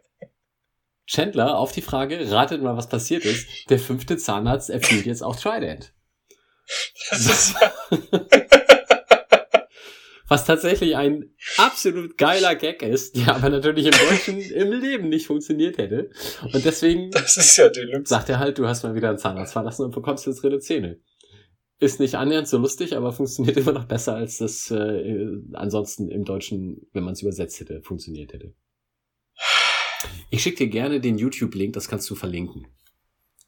Chandler 1.09 1.57
auf 1.57 1.71
die 1.71 1.81
Frage, 1.81 2.29
ratet 2.29 2.61
mal, 2.61 2.77
was 2.77 2.87
passiert 2.87 3.25
ist. 3.25 3.47
Der 3.69 3.79
fünfte 3.79 4.17
Zahnarzt 4.17 4.69
empfiehlt 4.69 5.07
jetzt 5.07 5.23
auch 5.23 5.35
Trident. 5.35 5.91
Das 7.09 7.25
ist 7.25 7.55
was 10.27 10.45
tatsächlich 10.45 10.95
ein 10.95 11.33
absolut 11.57 12.15
geiler 12.19 12.53
Gag 12.53 12.83
ist, 12.83 13.15
der 13.15 13.35
aber 13.35 13.49
natürlich 13.49 13.87
im 13.87 13.93
Deutschen 13.93 14.39
im 14.39 14.71
Leben 14.71 15.09
nicht 15.09 15.25
funktioniert 15.25 15.79
hätte. 15.79 16.11
Und 16.53 16.63
deswegen 16.63 17.09
das 17.09 17.37
ist 17.37 17.57
ja 17.57 17.71
sagt 18.03 18.29
er 18.29 18.37
halt, 18.37 18.59
du 18.59 18.67
hast 18.67 18.83
mal 18.83 18.93
wieder 18.93 19.09
einen 19.09 19.17
Zahnarzt 19.17 19.53
verlassen 19.53 19.85
und 19.85 19.95
bekommst 19.95 20.27
jetzt 20.27 20.43
dritte 20.43 20.59
Zähne. 20.59 20.99
Ist 21.79 21.99
nicht 21.99 22.13
annähernd 22.15 22.47
so 22.47 22.59
lustig, 22.59 22.95
aber 22.95 23.13
funktioniert 23.13 23.57
immer 23.57 23.71
noch 23.71 23.85
besser, 23.85 24.13
als 24.13 24.37
das 24.37 24.69
äh, 24.69 25.25
ansonsten 25.53 26.09
im 26.09 26.23
Deutschen, 26.23 26.87
wenn 26.93 27.03
man 27.03 27.13
es 27.13 27.23
übersetzt 27.23 27.59
hätte, 27.59 27.81
funktioniert 27.81 28.31
hätte. 28.31 28.53
Ich 30.29 30.43
schicke 30.43 30.57
dir 30.57 30.67
gerne 30.67 30.99
den 30.99 31.17
YouTube-Link, 31.17 31.73
das 31.73 31.87
kannst 31.87 32.09
du 32.09 32.15
verlinken. 32.15 32.67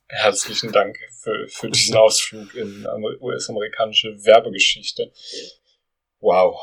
Herzlichen 0.08 0.72
Dank 0.72 0.99
für, 1.22 1.47
für 1.47 1.70
diesen 1.70 1.95
Ausflug 1.95 2.54
in 2.54 2.86
US-amerikanische 3.22 4.26
Werbegeschichte. 4.26 5.12
Wow. 6.20 6.60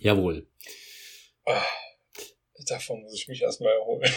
Jawohl. 0.00 0.46
Davon 2.68 3.02
muss 3.02 3.14
ich 3.14 3.28
mich 3.28 3.42
erstmal 3.42 3.72
erholen. 3.72 4.10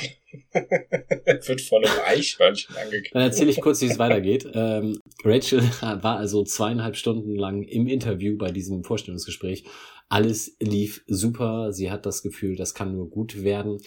Wird 1.48 1.62
von 1.62 1.84
einem 1.84 2.00
Eichhörnchen 2.06 2.76
angekündigt. 2.76 3.16
Dann 3.16 3.24
erzähle 3.24 3.50
ich 3.50 3.62
kurz, 3.62 3.82
wie 3.82 3.88
es 3.88 4.00
weitergeht. 4.00 4.48
Ähm, 4.54 5.00
Rachel 5.24 5.62
war 5.82 6.18
also 6.18 6.44
zweieinhalb 6.44 6.96
Stunden 6.96 7.36
lang 7.36 7.64
im 7.64 7.88
Interview 7.88 8.38
bei 8.38 8.52
diesem 8.52 8.84
Vorstellungsgespräch 8.84 9.64
alles 10.10 10.56
lief 10.60 11.04
super. 11.08 11.74
Sie 11.74 11.92
hat 11.92 12.06
das 12.06 12.22
Gefühl, 12.22 12.56
das 12.56 12.74
kann 12.74 12.94
nur 12.94 13.10
gut 13.10 13.44
werden. 13.44 13.78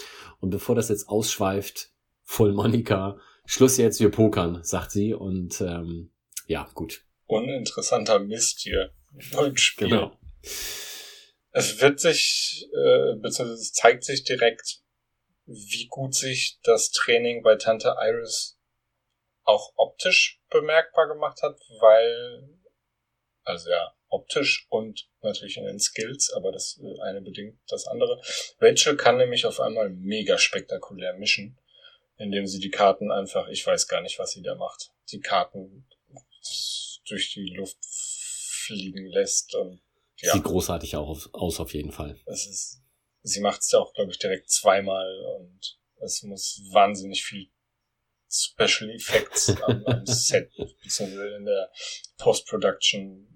Und 0.40 0.50
bevor 0.50 0.74
das 0.74 0.88
jetzt 0.88 1.08
ausschweift, 1.08 1.90
voll 2.24 2.52
Monika, 2.52 3.18
Schluss 3.46 3.76
jetzt, 3.78 4.00
wir 4.00 4.10
pokern, 4.10 4.60
sagt 4.62 4.90
sie. 4.90 5.14
Und 5.14 5.60
ähm, 5.60 6.10
ja, 6.46 6.68
gut. 6.74 7.04
Uninteressanter 7.26 8.18
Mist 8.18 8.60
hier. 8.60 8.90
Spiel. 9.54 9.88
Genau. 9.88 10.12
Es 11.52 11.80
wird 11.80 12.00
sich, 12.00 12.68
äh, 12.72 13.16
beziehungsweise 13.16 13.54
es 13.54 13.72
zeigt 13.72 14.04
sich 14.04 14.24
direkt, 14.24 14.80
wie 15.46 15.88
gut 15.88 16.14
sich 16.14 16.58
das 16.62 16.90
Training 16.92 17.42
bei 17.42 17.56
Tante 17.56 17.96
Iris 17.98 18.56
auch 19.42 19.72
optisch 19.76 20.40
bemerkbar 20.48 21.08
gemacht 21.08 21.42
hat, 21.42 21.58
weil, 21.80 22.48
also 23.42 23.68
ja, 23.68 23.92
optisch 24.08 24.66
und 24.70 25.08
natürlich 25.22 25.56
in 25.56 25.64
den 25.64 25.80
Skills, 25.80 26.32
aber 26.32 26.52
das 26.52 26.80
eine 27.02 27.20
bedingt 27.20 27.58
das 27.68 27.86
andere. 27.86 28.20
Rachel 28.60 28.96
kann 28.96 29.16
nämlich 29.16 29.46
auf 29.46 29.60
einmal 29.60 29.90
mega 29.90 30.38
spektakulär 30.38 31.14
mischen. 31.14 31.58
indem 32.16 32.46
sie 32.46 32.58
die 32.58 32.70
Karten 32.70 33.10
einfach, 33.10 33.48
ich 33.48 33.66
weiß 33.66 33.88
gar 33.88 34.02
nicht, 34.02 34.18
was 34.18 34.32
sie 34.32 34.42
da 34.42 34.54
macht, 34.54 34.92
die 35.10 35.20
Karten 35.20 35.88
durch 37.08 37.32
die 37.32 37.54
Luft 37.56 37.78
fliegen 37.80 39.06
lässt 39.06 39.54
und 39.54 39.80
ja. 40.22 40.32
Sieht 40.32 40.44
großartig 40.44 40.96
auch 40.96 41.32
aus, 41.32 41.60
auf 41.60 41.74
jeden 41.74 41.92
Fall. 41.92 42.18
Es 42.26 42.46
ist, 42.46 42.82
sie 43.22 43.40
macht 43.40 43.60
es 43.60 43.70
ja 43.70 43.78
auch, 43.78 43.92
glaube 43.94 44.10
ich, 44.10 44.18
direkt 44.18 44.50
zweimal 44.50 45.08
und 45.38 45.78
es 46.00 46.22
muss 46.22 46.62
wahnsinnig 46.72 47.24
viel 47.24 47.50
Special 48.30 48.90
Effects 48.90 49.48
am, 49.62 49.84
am 49.86 50.06
Set 50.06 50.50
bzw. 50.56 51.36
in 51.36 51.44
der 51.44 51.70
Post-Production 52.18 53.26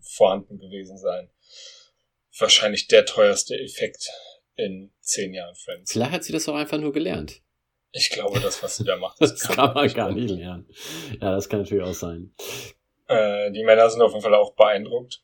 vorhanden 0.00 0.58
gewesen 0.58 0.98
sein. 0.98 1.30
Wahrscheinlich 2.38 2.88
der 2.88 3.06
teuerste 3.06 3.58
Effekt 3.58 4.10
in 4.56 4.92
zehn 5.00 5.32
Jahren 5.32 5.54
Friends. 5.54 5.92
Vielleicht 5.92 6.12
hat 6.12 6.24
sie 6.24 6.32
das 6.32 6.48
auch 6.48 6.54
einfach 6.54 6.78
nur 6.78 6.92
gelernt. 6.92 7.42
Ich 7.92 8.10
glaube, 8.10 8.40
das, 8.40 8.62
was 8.62 8.76
sie 8.76 8.84
da 8.84 8.96
macht, 8.96 9.16
das, 9.20 9.30
das 9.30 9.42
kann, 9.42 9.56
kann, 9.56 9.74
man 9.74 9.92
gar 9.92 10.12
nicht 10.12 10.30
lernen. 10.30 10.68
Ja, 11.20 11.34
das 11.34 11.48
kann 11.48 11.60
natürlich 11.60 11.84
auch 11.84 11.94
sein. 11.94 12.34
Äh, 13.08 13.50
die 13.52 13.64
Männer 13.64 13.88
sind 13.90 14.00
auf 14.00 14.12
jeden 14.12 14.22
Fall 14.22 14.34
auch 14.34 14.54
beeindruckt. 14.54 15.22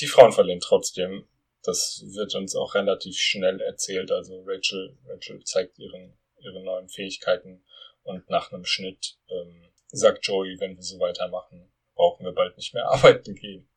Die 0.00 0.06
Frauen 0.06 0.32
verlieren 0.32 0.60
trotzdem. 0.60 1.26
Das 1.62 2.04
wird 2.06 2.34
uns 2.34 2.56
auch 2.56 2.74
relativ 2.74 3.16
schnell 3.16 3.60
erzählt. 3.60 4.10
Also 4.10 4.42
Rachel, 4.46 4.98
Rachel 5.06 5.42
zeigt 5.44 5.78
ihren, 5.78 6.18
ihre 6.40 6.62
neuen 6.64 6.88
Fähigkeiten 6.88 7.64
und 8.02 8.28
nach 8.28 8.52
einem 8.52 8.64
Schnitt 8.64 9.16
ähm, 9.28 9.70
sagt 9.88 10.26
Joey, 10.26 10.56
wenn 10.58 10.76
wir 10.76 10.82
so 10.82 10.98
weitermachen, 10.98 11.70
brauchen 11.94 12.24
wir 12.24 12.32
bald 12.32 12.56
nicht 12.56 12.74
mehr 12.74 12.86
arbeiten 12.90 13.34
gehen. 13.34 13.68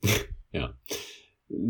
ja. 0.51 0.77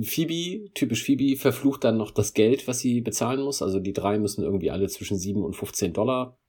Phoebe, 0.04 0.72
typisch 0.74 1.04
Phoebe, 1.04 1.36
verflucht 1.36 1.84
dann 1.84 1.98
noch 1.98 2.12
das 2.12 2.34
Geld, 2.34 2.66
was 2.66 2.80
sie 2.80 3.02
bezahlen 3.02 3.42
muss. 3.42 3.62
Also 3.62 3.80
die 3.82 3.92
drei 3.92 4.18
müssen 4.18 4.42
irgendwie 4.42 4.72
alle 4.72 4.88
zwischen 4.88 5.18
7 5.18 5.44
und 5.44 5.54
15 5.54 5.92
Dollar 5.92 6.40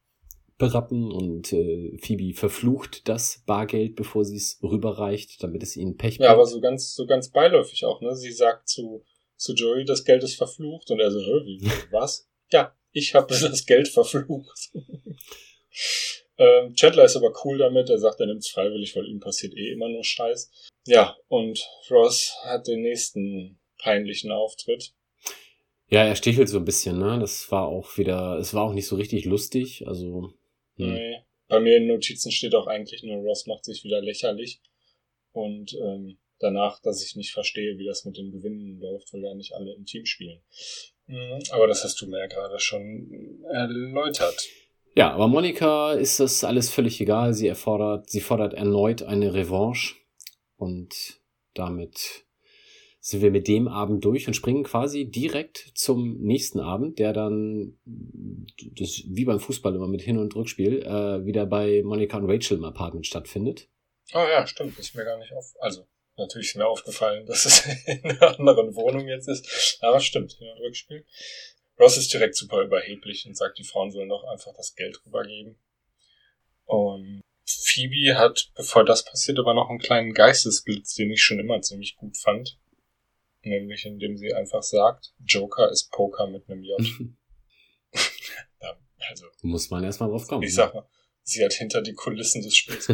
berappen 0.58 1.10
und 1.10 1.52
äh, 1.52 1.96
Phoebe 1.98 2.34
verflucht 2.34 3.08
das 3.08 3.42
Bargeld, 3.46 3.94
bevor 3.94 4.24
sie 4.24 4.36
es 4.36 4.58
rüberreicht, 4.62 5.42
damit 5.42 5.62
es 5.62 5.76
ihnen 5.76 5.96
Pech 5.96 6.18
bringt. 6.18 6.28
Ja, 6.28 6.32
aber 6.32 6.46
so 6.46 6.60
ganz, 6.60 6.94
so 6.94 7.06
ganz 7.06 7.30
beiläufig 7.30 7.84
auch, 7.84 8.00
ne? 8.00 8.16
Sie 8.16 8.32
sagt 8.32 8.68
zu, 8.68 9.04
zu 9.36 9.54
Joey, 9.54 9.84
das 9.84 10.04
Geld 10.04 10.22
ist 10.22 10.36
verflucht 10.36 10.90
und 10.90 11.00
er 11.00 11.10
so, 11.10 11.18
wie, 11.18 11.60
was? 11.90 12.28
ja, 12.52 12.74
ich 12.92 13.14
habe 13.14 13.26
das 13.40 13.66
Geld 13.66 13.88
verflucht. 13.88 14.70
ähm, 16.38 16.74
Chandler 16.74 17.04
ist 17.04 17.16
aber 17.16 17.32
cool 17.44 17.58
damit, 17.58 17.90
er 17.90 17.98
sagt, 17.98 18.20
er 18.20 18.26
nimmt 18.26 18.40
es 18.40 18.48
freiwillig, 18.48 18.96
weil 18.96 19.06
ihm 19.06 19.20
passiert 19.20 19.54
eh 19.54 19.72
immer 19.72 19.88
nur 19.88 20.04
Scheiß. 20.04 20.50
Ja, 20.86 21.16
und 21.28 21.66
Ross 21.90 22.34
hat 22.44 22.66
den 22.66 22.82
nächsten 22.82 23.58
peinlichen 23.78 24.30
Auftritt. 24.30 24.92
Ja, 25.88 26.04
er 26.04 26.16
stichelt 26.16 26.48
so 26.48 26.58
ein 26.58 26.64
bisschen, 26.64 26.98
ne? 26.98 27.18
Das 27.20 27.50
war 27.52 27.66
auch 27.66 27.96
wieder, 27.96 28.38
es 28.38 28.54
war 28.54 28.62
auch 28.62 28.72
nicht 28.72 28.86
so 28.86 28.96
richtig 28.96 29.24
lustig, 29.24 29.86
also. 29.86 30.32
Hm. 30.76 30.94
Nee. 30.94 31.18
Bei 31.48 31.60
mir 31.60 31.76
in 31.76 31.86
Notizen 31.86 32.32
steht 32.32 32.54
auch 32.54 32.66
eigentlich 32.66 33.02
nur, 33.02 33.16
Ross 33.18 33.46
macht 33.46 33.64
sich 33.64 33.84
wieder 33.84 34.00
lächerlich. 34.00 34.60
Und 35.32 35.74
ähm, 35.74 36.18
danach, 36.38 36.80
dass 36.80 37.04
ich 37.04 37.14
nicht 37.14 37.32
verstehe, 37.32 37.78
wie 37.78 37.86
das 37.86 38.04
mit 38.04 38.16
den 38.16 38.32
Gewinnen 38.32 38.78
läuft, 38.80 39.12
weil 39.12 39.22
ja 39.22 39.34
nicht 39.34 39.54
alle 39.54 39.74
im 39.74 39.84
Team 39.84 40.06
spielen. 40.06 40.40
Mhm, 41.06 41.42
aber 41.50 41.66
das 41.66 41.84
hast 41.84 42.00
du 42.00 42.06
mir 42.06 42.18
ja 42.18 42.26
gerade 42.26 42.58
schon 42.58 43.44
erläutert. 43.52 44.48
Ja, 44.96 45.12
aber 45.12 45.28
Monika 45.28 45.92
ist 45.92 46.20
das 46.20 46.42
alles 46.42 46.70
völlig 46.70 47.00
egal. 47.00 47.34
Sie 47.34 47.46
erfordert, 47.46 48.08
sie 48.08 48.20
fordert 48.20 48.54
erneut 48.54 49.02
eine 49.02 49.34
Revanche. 49.34 49.94
Und 50.56 51.20
damit 51.54 52.25
sind 53.06 53.22
wir 53.22 53.30
mit 53.30 53.46
dem 53.46 53.68
Abend 53.68 54.04
durch 54.04 54.26
und 54.26 54.34
springen 54.34 54.64
quasi 54.64 55.04
direkt 55.04 55.70
zum 55.76 56.20
nächsten 56.22 56.58
Abend, 56.58 56.98
der 56.98 57.12
dann, 57.12 57.78
das 57.84 59.04
wie 59.06 59.24
beim 59.24 59.38
Fußball 59.38 59.76
immer 59.76 59.86
mit 59.86 60.02
Hin- 60.02 60.18
und 60.18 60.34
Rückspiel, 60.34 60.82
äh, 60.82 61.24
wieder 61.24 61.46
bei 61.46 61.84
Monika 61.84 62.16
und 62.16 62.28
Rachel 62.28 62.56
im 62.56 62.64
Apartment 62.64 63.06
stattfindet. 63.06 63.68
Oh 64.12 64.26
ja, 64.28 64.44
stimmt, 64.44 64.76
ist 64.80 64.96
mir 64.96 65.04
gar 65.04 65.20
nicht 65.20 65.32
auf. 65.34 65.54
Also, 65.60 65.86
natürlich 66.16 66.48
ist 66.48 66.56
mir 66.56 66.66
aufgefallen, 66.66 67.26
dass 67.26 67.44
es 67.44 67.64
in 67.86 68.10
einer 68.10 68.40
anderen 68.40 68.74
Wohnung 68.74 69.06
jetzt 69.06 69.28
ist. 69.28 69.78
Aber 69.82 70.00
stimmt, 70.00 70.32
Hin- 70.32 70.50
und 70.50 70.62
Rückspiel. 70.62 71.04
Ross 71.78 71.96
ist 71.98 72.12
direkt 72.12 72.34
super 72.34 72.60
überheblich 72.62 73.24
und 73.24 73.36
sagt, 73.36 73.60
die 73.60 73.64
Frauen 73.64 73.92
sollen 73.92 74.08
doch 74.08 74.24
einfach 74.24 74.52
das 74.56 74.74
Geld 74.74 75.00
rübergeben. 75.06 75.56
Und 76.64 77.22
Phoebe 77.44 78.18
hat, 78.18 78.50
bevor 78.56 78.84
das 78.84 79.04
passiert, 79.04 79.38
aber 79.38 79.54
noch 79.54 79.70
einen 79.70 79.78
kleinen 79.78 80.12
Geistesblitz, 80.12 80.96
den 80.96 81.12
ich 81.12 81.22
schon 81.22 81.38
immer 81.38 81.60
ziemlich 81.60 81.94
gut 81.94 82.16
fand 82.16 82.58
nämlich 83.46 83.86
indem 83.86 84.16
sie 84.16 84.34
einfach 84.34 84.62
sagt, 84.62 85.14
Joker 85.24 85.70
ist 85.70 85.90
Poker 85.90 86.26
mit 86.26 86.48
einem 86.48 86.62
J. 86.62 86.80
also, 89.10 89.26
Muss 89.42 89.70
man 89.70 89.84
erstmal 89.84 90.10
drauf 90.10 90.26
kommen. 90.26 90.42
Ich 90.42 90.54
sag 90.54 90.74
mal, 90.74 90.88
sie 91.22 91.44
hat 91.44 91.52
hinter 91.52 91.82
die 91.82 91.94
Kulissen 91.94 92.42
des 92.42 92.56
Spiels. 92.56 92.88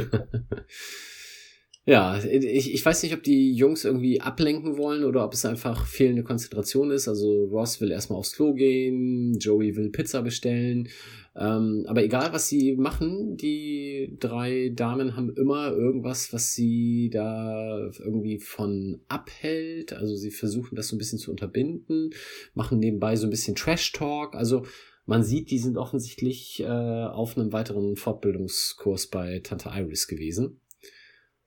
Ja, 1.84 2.16
ich, 2.22 2.72
ich 2.72 2.86
weiß 2.86 3.02
nicht, 3.02 3.12
ob 3.12 3.24
die 3.24 3.52
Jungs 3.54 3.84
irgendwie 3.84 4.20
ablenken 4.20 4.76
wollen 4.76 5.02
oder 5.02 5.24
ob 5.24 5.32
es 5.32 5.44
einfach 5.44 5.84
fehlende 5.84 6.22
Konzentration 6.22 6.92
ist. 6.92 7.08
Also 7.08 7.46
Ross 7.46 7.80
will 7.80 7.90
erstmal 7.90 8.20
aufs 8.20 8.36
Klo 8.36 8.54
gehen, 8.54 9.36
Joey 9.40 9.74
will 9.74 9.90
Pizza 9.90 10.22
bestellen. 10.22 10.88
Ähm, 11.34 11.84
aber 11.88 12.04
egal, 12.04 12.32
was 12.32 12.48
sie 12.48 12.76
machen, 12.76 13.36
die 13.36 14.16
drei 14.20 14.70
Damen 14.72 15.16
haben 15.16 15.34
immer 15.34 15.72
irgendwas, 15.72 16.32
was 16.32 16.52
sie 16.52 17.10
da 17.12 17.90
irgendwie 17.98 18.38
von 18.38 19.00
abhält. 19.08 19.92
Also 19.92 20.14
sie 20.14 20.30
versuchen 20.30 20.76
das 20.76 20.86
so 20.86 20.94
ein 20.94 20.98
bisschen 20.98 21.18
zu 21.18 21.32
unterbinden, 21.32 22.10
machen 22.54 22.78
nebenbei 22.78 23.16
so 23.16 23.26
ein 23.26 23.30
bisschen 23.30 23.56
Trash-Talk. 23.56 24.36
Also 24.36 24.64
man 25.04 25.24
sieht, 25.24 25.50
die 25.50 25.58
sind 25.58 25.78
offensichtlich 25.78 26.60
äh, 26.60 26.66
auf 26.66 27.36
einem 27.36 27.52
weiteren 27.52 27.96
Fortbildungskurs 27.96 29.08
bei 29.08 29.40
Tante 29.40 29.68
Iris 29.74 30.06
gewesen. 30.06 30.60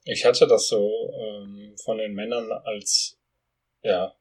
Ich 0.06 0.24
hatte 0.24 0.48
das 0.48 0.68
so 0.68 1.12
ähm, 1.14 1.76
von 1.84 1.98
den 1.98 2.14
Männern 2.14 2.52
als, 2.52 3.20
ja, 3.82 4.16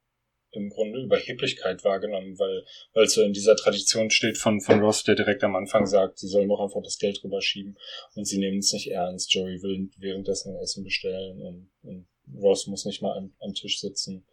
im 0.54 0.70
Grunde 0.70 1.00
Überheblichkeit 1.00 1.84
wahrgenommen, 1.84 2.38
weil, 2.38 2.64
weil 2.92 3.08
so 3.08 3.22
in 3.22 3.32
dieser 3.32 3.56
Tradition 3.56 4.10
steht 4.10 4.38
von, 4.38 4.60
von 4.60 4.80
Ross, 4.80 5.02
der 5.04 5.14
direkt 5.14 5.42
am 5.44 5.56
Anfang 5.56 5.86
sagt, 5.86 6.18
sie 6.18 6.28
sollen 6.28 6.48
doch 6.48 6.60
einfach 6.60 6.82
das 6.82 6.98
Geld 6.98 7.22
rüberschieben 7.24 7.76
und 8.14 8.24
sie 8.24 8.38
nehmen 8.38 8.58
es 8.58 8.72
nicht 8.72 8.90
ernst. 8.90 9.32
Joey 9.32 9.62
will 9.62 9.90
währenddessen 9.98 10.56
Essen 10.56 10.84
bestellen 10.84 11.42
und, 11.42 11.70
und 11.82 12.06
Ross 12.40 12.66
muss 12.66 12.84
nicht 12.84 13.02
mal 13.02 13.16
am, 13.16 13.34
am 13.40 13.54
Tisch 13.54 13.80
sitzen. 13.80 14.24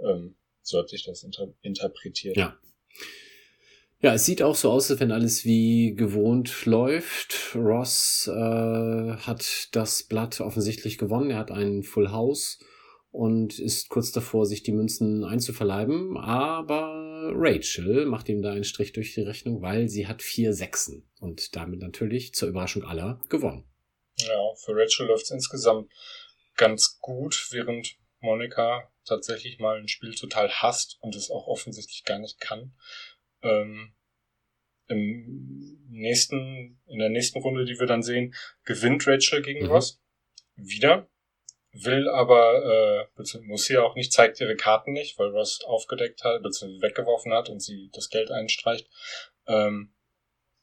Ähm, 0.00 0.34
so 0.62 0.78
hat 0.78 0.88
sich 0.88 1.04
das 1.04 1.22
inter 1.22 1.48
interpretiert. 1.62 2.36
Ja. 2.36 2.56
Ja, 4.02 4.14
es 4.14 4.24
sieht 4.24 4.42
auch 4.42 4.56
so 4.56 4.68
aus, 4.68 4.90
als 4.90 4.98
wenn 4.98 5.12
alles 5.12 5.44
wie 5.44 5.94
gewohnt 5.94 6.66
läuft. 6.66 7.54
Ross 7.54 8.26
äh, 8.26 8.32
hat 8.32 9.68
das 9.76 10.02
Blatt 10.02 10.40
offensichtlich 10.40 10.98
gewonnen. 10.98 11.30
Er 11.30 11.38
hat 11.38 11.52
einen 11.52 11.84
Full 11.84 12.10
House 12.10 12.58
und 13.12 13.60
ist 13.60 13.90
kurz 13.90 14.10
davor, 14.10 14.44
sich 14.44 14.64
die 14.64 14.72
Münzen 14.72 15.22
einzuverleiben. 15.22 16.16
Aber 16.16 17.30
Rachel 17.32 18.06
macht 18.06 18.28
ihm 18.28 18.42
da 18.42 18.50
einen 18.50 18.64
Strich 18.64 18.92
durch 18.92 19.14
die 19.14 19.20
Rechnung, 19.20 19.62
weil 19.62 19.88
sie 19.88 20.08
hat 20.08 20.20
vier 20.20 20.52
Sechsen 20.52 21.08
und 21.20 21.54
damit 21.54 21.78
natürlich 21.78 22.34
zur 22.34 22.48
Überraschung 22.48 22.82
aller 22.82 23.20
gewonnen. 23.28 23.70
Ja, 24.16 24.54
für 24.64 24.72
Rachel 24.74 25.06
läuft 25.06 25.26
es 25.26 25.30
insgesamt 25.30 25.92
ganz 26.56 26.98
gut, 27.00 27.46
während 27.52 27.94
Monika 28.18 28.90
tatsächlich 29.04 29.60
mal 29.60 29.78
ein 29.78 29.86
Spiel 29.86 30.14
total 30.16 30.50
hasst 30.50 30.98
und 31.00 31.14
es 31.14 31.30
auch 31.30 31.46
offensichtlich 31.46 32.02
gar 32.02 32.18
nicht 32.18 32.40
kann 32.40 32.72
ähm, 33.42 33.94
im 34.88 35.78
nächsten, 35.88 36.80
in 36.86 36.98
der 36.98 37.08
nächsten 37.08 37.38
Runde, 37.38 37.64
die 37.64 37.78
wir 37.78 37.86
dann 37.86 38.02
sehen, 38.02 38.34
gewinnt 38.64 39.06
Rachel 39.06 39.42
gegen 39.42 39.64
mhm. 39.64 39.70
Ross. 39.70 40.00
Wieder. 40.56 41.08
Will 41.72 42.08
aber, 42.10 43.08
äh, 43.16 43.40
muss 43.46 43.64
sie 43.64 43.78
auch 43.78 43.94
nicht, 43.94 44.12
zeigt 44.12 44.40
ihre 44.40 44.56
Karten 44.56 44.92
nicht, 44.92 45.18
weil 45.18 45.30
Ross 45.30 45.64
aufgedeckt 45.64 46.22
hat, 46.22 46.42
beziehungsweise 46.42 46.82
weggeworfen 46.82 47.32
hat 47.32 47.48
und 47.48 47.60
sie 47.60 47.88
das 47.94 48.10
Geld 48.10 48.30
einstreicht. 48.30 48.90
Ähm, 49.46 49.94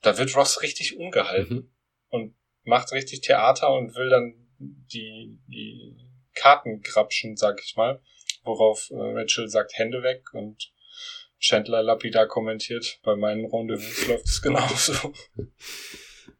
da 0.01 0.17
wird 0.17 0.35
Ross 0.35 0.61
richtig 0.61 0.97
ungehalten 0.97 1.55
mhm. 1.55 1.71
und 2.09 2.35
macht 2.63 2.91
richtig 2.91 3.21
Theater 3.21 3.73
und 3.73 3.95
will 3.95 4.09
dann 4.09 4.49
die, 4.59 5.39
die 5.47 5.97
Karten 6.35 6.81
grapschen, 6.81 7.35
sag 7.35 7.61
ich 7.63 7.75
mal. 7.75 8.01
Worauf 8.43 8.91
äh, 8.91 8.95
Rachel 8.95 9.49
sagt, 9.49 9.77
Hände 9.77 10.03
weg 10.03 10.33
und 10.33 10.71
Chandler 11.39 11.83
lapidar 11.83 12.27
kommentiert, 12.27 12.99
bei 13.03 13.15
meinen 13.15 13.45
Rendezvous 13.45 14.07
läuft 14.07 14.25
es 14.27 14.41
genauso. 14.41 15.13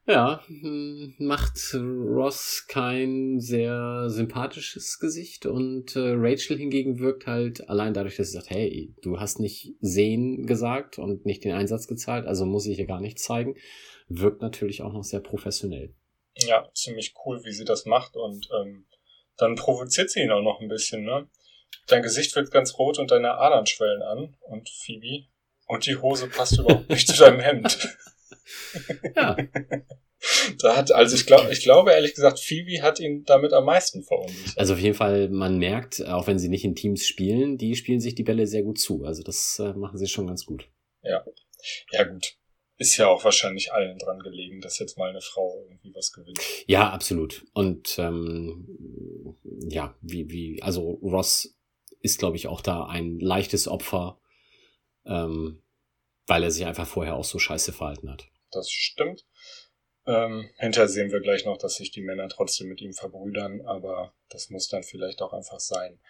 Ja, 0.06 0.42
hm, 0.46 1.14
macht 1.18 1.58
Ross 1.74 2.64
kein 2.66 3.38
sehr 3.38 4.08
sympathisches 4.08 4.98
Gesicht 4.98 5.46
und 5.46 5.94
äh, 5.94 6.14
Rachel 6.16 6.56
hingegen 6.58 6.98
wirkt 6.98 7.26
halt 7.26 7.68
allein 7.68 7.94
dadurch, 7.94 8.16
dass 8.16 8.28
sie 8.28 8.38
sagt, 8.38 8.50
hey, 8.50 8.92
du 9.02 9.20
hast 9.20 9.38
nicht 9.38 9.74
sehen 9.80 10.46
gesagt 10.46 10.98
und 10.98 11.26
nicht 11.26 11.44
den 11.44 11.52
Einsatz 11.52 11.86
gezahlt, 11.86 12.26
also 12.26 12.44
muss 12.44 12.66
ich 12.66 12.76
hier 12.76 12.86
gar 12.86 13.00
nichts 13.00 13.22
zeigen, 13.22 13.54
wirkt 14.08 14.42
natürlich 14.42 14.82
auch 14.82 14.92
noch 14.92 15.04
sehr 15.04 15.20
professionell. 15.20 15.94
Ja, 16.38 16.68
ziemlich 16.74 17.14
cool, 17.24 17.44
wie 17.44 17.52
sie 17.52 17.64
das 17.64 17.86
macht 17.86 18.16
und 18.16 18.48
ähm, 18.60 18.86
dann 19.36 19.54
provoziert 19.54 20.10
sie 20.10 20.22
ihn 20.22 20.30
auch 20.30 20.42
noch 20.42 20.60
ein 20.60 20.68
bisschen, 20.68 21.04
ne? 21.04 21.28
Dein 21.86 22.02
Gesicht 22.02 22.34
wird 22.36 22.50
ganz 22.50 22.78
rot 22.78 22.98
und 22.98 23.10
deine 23.10 23.34
Adern 23.34 23.66
schwellen 23.66 24.02
an. 24.02 24.36
Und 24.40 24.68
Phoebe. 24.68 25.26
Und 25.66 25.86
die 25.86 25.96
Hose 25.96 26.28
passt 26.28 26.58
überhaupt 26.58 26.90
nicht 26.90 27.06
zu 27.06 27.16
deinem 27.16 27.40
Hemd. 27.40 27.88
Ja. 29.16 29.36
Da 30.58 30.76
hat, 30.76 30.92
also 30.92 31.16
ich 31.16 31.24
glaube, 31.24 31.50
ich 31.50 31.62
glaube 31.62 31.92
ehrlich 31.92 32.14
gesagt, 32.14 32.40
Phoebe 32.40 32.82
hat 32.82 33.00
ihn 33.00 33.24
damit 33.24 33.52
am 33.52 33.64
meisten 33.64 34.02
verunsichert. 34.02 34.58
Also 34.58 34.74
auf 34.74 34.80
jeden 34.80 34.94
Fall, 34.94 35.30
man 35.30 35.58
merkt, 35.58 36.04
auch 36.06 36.26
wenn 36.26 36.38
sie 36.38 36.48
nicht 36.48 36.64
in 36.64 36.74
Teams 36.74 37.06
spielen, 37.06 37.56
die 37.56 37.74
spielen 37.74 38.00
sich 38.00 38.14
die 38.14 38.22
Bälle 38.22 38.46
sehr 38.46 38.62
gut 38.62 38.78
zu. 38.78 39.04
Also 39.04 39.22
das 39.22 39.58
äh, 39.60 39.72
machen 39.72 39.98
sie 39.98 40.08
schon 40.08 40.26
ganz 40.26 40.44
gut. 40.44 40.68
Ja. 41.02 41.24
Ja, 41.92 42.04
gut. 42.04 42.36
Ist 42.76 42.96
ja 42.96 43.08
auch 43.08 43.24
wahrscheinlich 43.24 43.72
allen 43.72 43.98
dran 43.98 44.20
gelegen, 44.20 44.60
dass 44.60 44.78
jetzt 44.78 44.98
mal 44.98 45.10
eine 45.10 45.20
Frau 45.20 45.64
irgendwie 45.68 45.94
was 45.94 46.12
gewinnt. 46.12 46.40
Ja, 46.66 46.90
absolut. 46.90 47.44
Und 47.54 47.98
ähm, 47.98 49.36
ja, 49.68 49.94
wie, 50.00 50.30
wie, 50.30 50.62
also 50.62 50.98
Ross 51.02 51.58
ist, 52.00 52.18
glaube 52.18 52.36
ich, 52.36 52.48
auch 52.48 52.60
da 52.60 52.86
ein 52.86 53.20
leichtes 53.20 53.68
Opfer, 53.68 54.18
ähm, 55.04 55.62
weil 56.26 56.42
er 56.42 56.50
sich 56.50 56.66
einfach 56.66 56.86
vorher 56.86 57.16
auch 57.16 57.24
so 57.24 57.38
scheiße 57.38 57.72
verhalten 57.72 58.10
hat. 58.10 58.28
Das 58.50 58.70
stimmt. 58.70 59.24
Ähm, 60.06 60.50
hinterher 60.56 60.88
sehen 60.88 61.12
wir 61.12 61.20
gleich 61.20 61.44
noch, 61.44 61.58
dass 61.58 61.74
sich 61.74 61.90
die 61.90 62.00
Männer 62.00 62.28
trotzdem 62.28 62.68
mit 62.68 62.80
ihm 62.80 62.94
verbrüdern, 62.94 63.60
aber 63.66 64.14
das 64.30 64.48
muss 64.48 64.66
dann 64.68 64.82
vielleicht 64.82 65.20
auch 65.20 65.32
einfach 65.32 65.60
sein. 65.60 66.00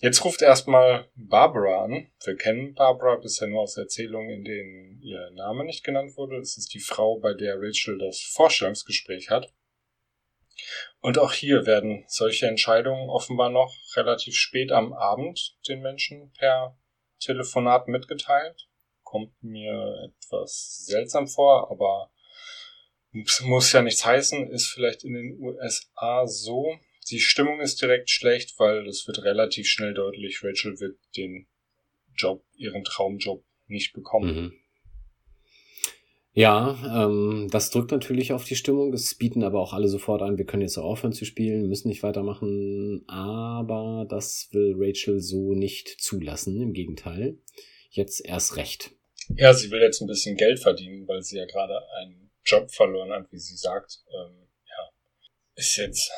Jetzt 0.00 0.24
ruft 0.24 0.42
erstmal 0.42 1.08
Barbara 1.14 1.84
an. 1.84 2.10
Wir 2.24 2.36
kennen 2.36 2.74
Barbara 2.74 3.16
bisher 3.16 3.46
nur 3.46 3.62
aus 3.62 3.76
Erzählungen, 3.76 4.30
in 4.30 4.44
denen 4.44 5.00
ihr 5.00 5.30
Name 5.30 5.64
nicht 5.64 5.84
genannt 5.84 6.16
wurde. 6.16 6.38
Es 6.38 6.58
ist 6.58 6.74
die 6.74 6.80
Frau, 6.80 7.18
bei 7.20 7.34
der 7.34 7.56
Rachel 7.58 7.98
das 7.98 8.20
Vorstellungsgespräch 8.20 9.30
hat. 9.30 9.52
Und 11.06 11.18
auch 11.18 11.32
hier 11.32 11.66
werden 11.66 12.04
solche 12.08 12.48
Entscheidungen 12.48 13.10
offenbar 13.10 13.48
noch 13.48 13.72
relativ 13.94 14.34
spät 14.34 14.72
am 14.72 14.92
Abend 14.92 15.56
den 15.68 15.80
Menschen 15.80 16.32
per 16.32 16.76
Telefonat 17.20 17.86
mitgeteilt. 17.86 18.66
Kommt 19.04 19.30
mir 19.40 20.10
etwas 20.10 20.84
seltsam 20.84 21.28
vor, 21.28 21.70
aber 21.70 22.10
muss 23.12 23.70
ja 23.70 23.82
nichts 23.82 24.04
heißen, 24.04 24.50
ist 24.50 24.66
vielleicht 24.66 25.04
in 25.04 25.14
den 25.14 25.38
USA 25.38 26.26
so. 26.26 26.76
Die 27.08 27.20
Stimmung 27.20 27.60
ist 27.60 27.80
direkt 27.80 28.10
schlecht, 28.10 28.58
weil 28.58 28.84
es 28.88 29.06
wird 29.06 29.22
relativ 29.22 29.68
schnell 29.68 29.94
deutlich, 29.94 30.42
Rachel 30.42 30.80
wird 30.80 30.98
den 31.16 31.46
Job, 32.16 32.44
ihren 32.56 32.82
Traumjob 32.82 33.44
nicht 33.68 33.92
bekommen. 33.92 34.34
Mhm. 34.34 34.60
Ja, 36.36 37.06
ähm, 37.06 37.48
das 37.50 37.70
drückt 37.70 37.92
natürlich 37.92 38.34
auf 38.34 38.44
die 38.44 38.56
Stimmung. 38.56 38.92
Es 38.92 39.14
bieten 39.14 39.42
aber 39.42 39.58
auch 39.58 39.72
alle 39.72 39.88
sofort 39.88 40.20
an, 40.20 40.36
wir 40.36 40.44
können 40.44 40.60
jetzt 40.60 40.76
aufhören 40.76 41.14
zu 41.14 41.24
spielen, 41.24 41.66
müssen 41.66 41.88
nicht 41.88 42.02
weitermachen. 42.02 43.08
Aber 43.08 44.04
das 44.06 44.50
will 44.52 44.74
Rachel 44.76 45.20
so 45.20 45.54
nicht 45.54 45.88
zulassen. 45.88 46.60
Im 46.60 46.74
Gegenteil. 46.74 47.38
Jetzt 47.88 48.22
erst 48.22 48.56
recht. 48.56 48.90
Ja, 49.34 49.54
sie 49.54 49.70
will 49.70 49.80
jetzt 49.80 50.02
ein 50.02 50.08
bisschen 50.08 50.36
Geld 50.36 50.58
verdienen, 50.58 51.08
weil 51.08 51.22
sie 51.22 51.38
ja 51.38 51.46
gerade 51.46 51.80
einen 52.00 52.30
Job 52.44 52.70
verloren 52.70 53.12
hat, 53.12 53.32
wie 53.32 53.38
sie 53.38 53.56
sagt. 53.56 54.04
Ähm, 54.12 54.46
ja, 54.68 54.90
ist 55.54 55.74
jetzt 55.78 56.12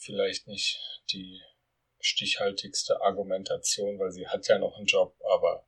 vielleicht 0.00 0.48
nicht 0.48 0.78
die 1.10 1.40
stichhaltigste 1.98 3.00
Argumentation, 3.00 3.98
weil 3.98 4.10
sie 4.10 4.26
hat 4.26 4.46
ja 4.48 4.58
noch 4.58 4.76
einen 4.76 4.84
Job, 4.84 5.16
aber 5.34 5.65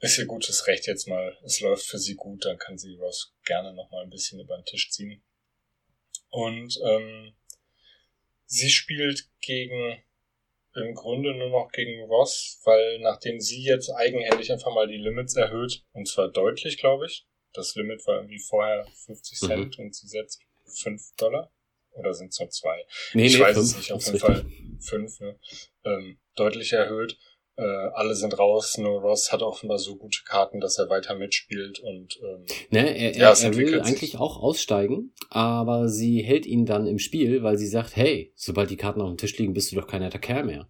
ist 0.00 0.18
ihr 0.18 0.26
gutes 0.26 0.66
Recht 0.66 0.86
jetzt 0.86 1.08
mal. 1.08 1.36
Es 1.44 1.60
läuft 1.60 1.86
für 1.86 1.98
sie 1.98 2.14
gut, 2.14 2.44
dann 2.44 2.58
kann 2.58 2.78
sie 2.78 2.94
Ross 2.96 3.34
gerne 3.44 3.72
noch 3.74 3.90
mal 3.90 4.04
ein 4.04 4.10
bisschen 4.10 4.40
über 4.40 4.56
den 4.56 4.64
Tisch 4.64 4.90
ziehen. 4.90 5.22
Und 6.30 6.78
ähm, 6.84 7.34
sie 8.46 8.70
spielt 8.70 9.28
gegen 9.40 10.02
im 10.74 10.94
Grunde 10.94 11.34
nur 11.34 11.50
noch 11.50 11.72
gegen 11.72 12.04
Ross, 12.04 12.60
weil 12.64 13.00
nachdem 13.00 13.40
sie 13.40 13.62
jetzt 13.62 13.90
eigenhändig 13.90 14.52
einfach 14.52 14.72
mal 14.72 14.86
die 14.86 14.98
Limits 14.98 15.34
erhöht, 15.34 15.82
und 15.92 16.06
zwar 16.06 16.28
deutlich, 16.28 16.78
glaube 16.78 17.06
ich, 17.06 17.26
das 17.52 17.74
Limit 17.74 18.06
war 18.06 18.16
irgendwie 18.16 18.38
vorher 18.38 18.86
50 19.06 19.38
Cent 19.38 19.78
mhm. 19.78 19.84
und 19.84 19.94
sie 19.94 20.06
setzt 20.06 20.40
5 20.66 21.02
Dollar. 21.16 21.50
Oder 21.92 22.14
sind 22.14 22.28
es 22.28 22.38
nur 22.38 22.50
zwei? 22.50 22.84
Nee, 23.12 23.26
ich 23.26 23.34
nee, 23.34 23.40
weiß 23.40 23.56
fünf, 23.56 23.70
es 23.70 23.76
nicht, 23.76 23.92
auf 23.92 24.06
jeden 24.06 24.18
Fall 24.20 24.46
5, 24.80 25.20
ne? 25.20 25.40
ähm, 25.84 26.20
deutlich 26.36 26.72
erhöht. 26.72 27.18
Äh, 27.58 27.90
alle 27.94 28.14
sind 28.14 28.38
raus, 28.38 28.78
nur 28.78 29.00
Ross 29.00 29.32
hat 29.32 29.42
offenbar 29.42 29.78
so 29.78 29.96
gute 29.96 30.20
Karten, 30.24 30.60
dass 30.60 30.78
er 30.78 30.88
weiter 30.90 31.16
mitspielt 31.16 31.80
und 31.80 32.16
ähm, 32.22 32.46
ne, 32.70 32.96
er, 32.96 33.16
ja, 33.16 33.32
er, 33.32 33.42
er 33.42 33.56
will 33.56 33.80
eigentlich 33.80 34.16
auch 34.16 34.40
aussteigen, 34.40 35.12
aber 35.28 35.88
sie 35.88 36.22
hält 36.22 36.46
ihn 36.46 36.66
dann 36.66 36.86
im 36.86 37.00
Spiel, 37.00 37.42
weil 37.42 37.58
sie 37.58 37.66
sagt, 37.66 37.96
hey, 37.96 38.32
sobald 38.36 38.70
die 38.70 38.76
Karten 38.76 39.00
auf 39.00 39.08
dem 39.08 39.16
Tisch 39.16 39.36
liegen, 39.38 39.54
bist 39.54 39.72
du 39.72 39.76
doch 39.76 39.88
kein 39.88 40.02
netter 40.02 40.20
Kerl 40.20 40.44
mehr. 40.44 40.68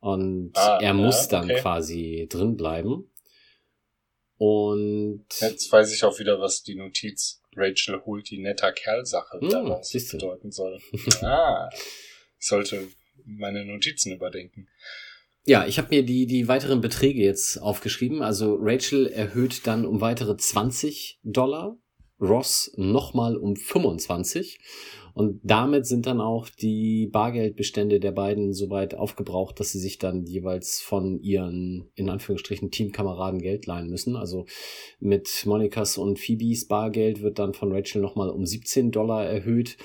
Und 0.00 0.52
ah, 0.54 0.78
er 0.82 0.92
muss 0.92 1.30
ja, 1.30 1.38
okay. 1.38 1.48
dann 1.48 1.62
quasi 1.62 2.26
drin 2.28 2.58
bleiben. 2.58 3.10
Und 4.36 5.24
jetzt 5.40 5.72
weiß 5.72 5.94
ich 5.94 6.04
auch 6.04 6.18
wieder, 6.18 6.40
was 6.40 6.62
die 6.62 6.74
Notiz 6.74 7.40
Rachel 7.56 8.02
holt 8.04 8.28
die 8.28 8.38
netter 8.38 8.72
Kerl-Sache 8.72 9.40
hm, 9.40 9.48
daraus 9.48 9.90
bedeuten 10.10 10.50
soll. 10.50 10.78
ah, 11.22 11.70
ich 11.72 12.46
sollte 12.46 12.88
meine 13.24 13.64
Notizen 13.64 14.12
überdenken. 14.12 14.68
Ja, 15.44 15.66
ich 15.66 15.78
habe 15.78 15.88
mir 15.90 16.04
die, 16.04 16.26
die 16.26 16.46
weiteren 16.46 16.80
Beträge 16.80 17.22
jetzt 17.22 17.60
aufgeschrieben. 17.60 18.22
Also 18.22 18.56
Rachel 18.60 19.06
erhöht 19.06 19.66
dann 19.66 19.86
um 19.86 20.00
weitere 20.00 20.36
20 20.36 21.20
Dollar, 21.24 21.76
Ross 22.20 22.72
nochmal 22.76 23.36
um 23.36 23.56
25 23.56 24.60
und 25.14 25.40
damit 25.42 25.86
sind 25.86 26.06
dann 26.06 26.20
auch 26.20 26.48
die 26.48 27.06
Bargeldbestände 27.08 28.00
der 28.00 28.12
beiden 28.12 28.54
so 28.54 28.70
weit 28.70 28.94
aufgebraucht, 28.94 29.60
dass 29.60 29.72
sie 29.72 29.78
sich 29.78 29.98
dann 29.98 30.24
jeweils 30.24 30.80
von 30.80 31.20
ihren, 31.20 31.90
in 31.94 32.08
Anführungsstrichen, 32.08 32.70
Teamkameraden 32.70 33.40
Geld 33.40 33.66
leihen 33.66 33.90
müssen. 33.90 34.16
Also 34.16 34.46
mit 35.00 35.28
Monikas 35.44 35.98
und 35.98 36.18
Phoebes 36.18 36.66
Bargeld 36.66 37.20
wird 37.22 37.38
dann 37.38 37.52
von 37.52 37.72
Rachel 37.72 38.00
nochmal 38.00 38.30
um 38.30 38.46
17 38.46 38.90
Dollar 38.90 39.26
erhöht. 39.26 39.76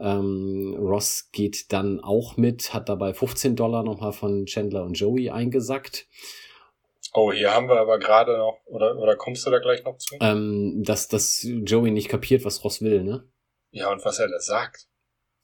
Ähm, 0.00 0.76
Ross 0.78 1.30
geht 1.32 1.72
dann 1.72 2.00
auch 2.00 2.36
mit, 2.36 2.72
hat 2.74 2.88
dabei 2.88 3.14
15 3.14 3.56
Dollar 3.56 3.82
nochmal 3.82 4.12
von 4.12 4.46
Chandler 4.46 4.84
und 4.84 4.94
Joey 4.94 5.30
eingesackt. 5.30 6.06
Oh, 7.14 7.32
hier 7.32 7.52
haben 7.52 7.68
wir 7.68 7.80
aber 7.80 7.98
gerade 7.98 8.36
noch, 8.36 8.60
oder, 8.66 8.96
oder 8.98 9.16
kommst 9.16 9.46
du 9.46 9.50
da 9.50 9.58
gleich 9.58 9.82
noch 9.84 9.96
zu? 9.96 10.16
Ähm, 10.20 10.82
dass, 10.84 11.08
dass 11.08 11.42
Joey 11.42 11.90
nicht 11.90 12.08
kapiert, 12.08 12.44
was 12.44 12.62
Ross 12.64 12.82
will, 12.82 13.02
ne? 13.02 13.26
Ja, 13.70 13.90
und 13.90 14.04
was 14.04 14.18
er 14.18 14.28
da 14.28 14.38
sagt. 14.40 14.88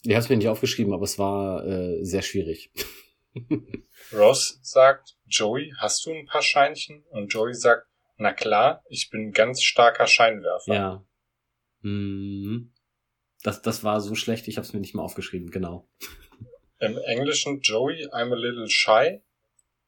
Ich 0.03 0.13
habe 0.13 0.21
es 0.21 0.29
mir 0.29 0.37
nicht 0.37 0.49
aufgeschrieben, 0.49 0.93
aber 0.93 1.05
es 1.05 1.19
war 1.19 1.67
äh, 1.67 2.05
sehr 2.05 2.23
schwierig. 2.23 2.71
Ross 4.13 4.59
sagt, 4.63 5.17
Joey, 5.27 5.73
hast 5.79 6.05
du 6.05 6.13
ein 6.13 6.27
paar 6.27 6.43
Scheinchen? 6.43 7.05
Und 7.11 7.33
Joey 7.33 7.55
sagt, 7.55 7.87
na 8.17 8.33
klar, 8.33 8.83
ich 8.89 9.11
bin 9.11 9.29
ein 9.29 9.33
ganz 9.33 9.63
starker 9.63 10.07
Scheinwerfer. 10.07 10.75
Ja. 10.75 11.05
Mhm. 11.81 12.74
Das, 13.45 13.61
das 13.61 13.85
war 13.85 14.01
so 14.01 14.15
schlecht, 14.15 14.49
ich 14.49 14.57
habe 14.57 14.67
es 14.67 14.73
mir 14.73 14.81
nicht 14.81 14.95
mal 14.95 15.03
aufgeschrieben, 15.03 15.51
genau. 15.51 15.87
Im 16.81 16.97
Englischen 16.97 17.61
Joey, 17.61 18.09
I'm 18.09 18.33
a 18.33 18.37
little 18.37 18.69
shy. 18.71 19.21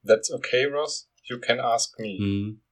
That's 0.06 0.30
okay, 0.30 0.66
Ross. 0.66 1.08
You 1.24 1.40
can 1.40 1.58
ask 1.58 1.98
me. 1.98 2.18
Mhm. 2.20 2.62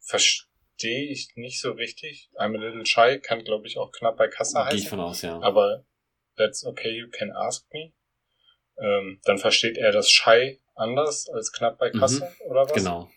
Verstehe 0.00 1.08
ich 1.10 1.28
nicht 1.36 1.60
so 1.60 1.70
richtig. 1.70 2.28
I'm 2.34 2.56
a 2.56 2.60
little 2.60 2.84
shy 2.84 3.20
kann, 3.20 3.44
glaube 3.44 3.68
ich, 3.68 3.78
auch 3.78 3.92
knapp 3.92 4.16
bei 4.16 4.26
Kasse 4.26 4.58
heißen. 4.58 4.70
Gehe 4.70 4.82
ich 4.82 4.88
von 4.88 4.98
aus, 4.98 5.22
ja. 5.22 5.40
Aber 5.40 5.84
that's 6.36 6.64
okay, 6.64 6.90
you 6.90 7.08
can 7.08 7.30
ask 7.30 7.64
me. 7.72 7.92
Ähm, 8.78 9.20
dann 9.24 9.38
versteht 9.38 9.78
er 9.78 9.92
das 9.92 10.10
shy 10.10 10.60
anders 10.74 11.28
als 11.28 11.52
knapp 11.52 11.78
bei 11.78 11.90
Kasse, 11.90 12.24
mhm, 12.24 12.50
oder 12.50 12.64
was? 12.64 12.72
Genau. 12.72 13.08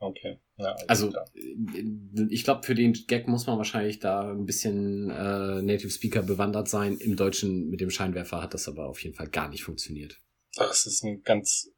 Okay. 0.00 0.38
Ja, 0.56 0.76
also. 0.86 1.12
Äh, 1.34 2.28
ich 2.30 2.44
glaube, 2.44 2.62
für 2.64 2.74
den 2.74 2.92
Gag 2.92 3.26
muss 3.26 3.46
man 3.46 3.58
wahrscheinlich 3.58 3.98
da 3.98 4.30
ein 4.30 4.46
bisschen 4.46 5.10
äh, 5.10 5.62
Native 5.62 5.90
Speaker 5.90 6.22
bewandert 6.22 6.68
sein. 6.68 6.96
Im 6.98 7.16
Deutschen 7.16 7.68
mit 7.68 7.80
dem 7.80 7.90
Scheinwerfer 7.90 8.42
hat 8.42 8.54
das 8.54 8.68
aber 8.68 8.86
auf 8.86 9.02
jeden 9.02 9.16
Fall 9.16 9.28
gar 9.28 9.48
nicht 9.48 9.64
funktioniert. 9.64 10.20
Das 10.56 10.86
ist 10.86 11.02
ein 11.04 11.22
ganz 11.22 11.70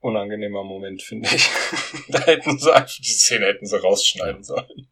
unangenehmer 0.00 0.64
Moment, 0.64 1.02
finde 1.02 1.28
ich. 1.34 1.48
da 2.08 2.20
hätten 2.20 2.58
sie 2.58 2.74
einfach, 2.74 2.96
die 2.96 3.12
Szene 3.12 3.46
hätten 3.46 3.66
sie 3.66 3.80
rausschneiden 3.80 4.42
sollen. 4.42 4.88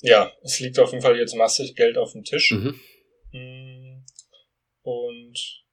Ja, 0.00 0.30
es 0.42 0.60
liegt 0.60 0.78
auf 0.78 0.92
jeden 0.92 1.02
Fall 1.02 1.18
jetzt 1.18 1.34
massig 1.34 1.74
Geld 1.74 1.96
auf 1.96 2.12
dem 2.12 2.24
Tisch. 2.24 2.52
Mhm. 2.52 2.78
Mm, 3.32 4.04
und 4.82 5.64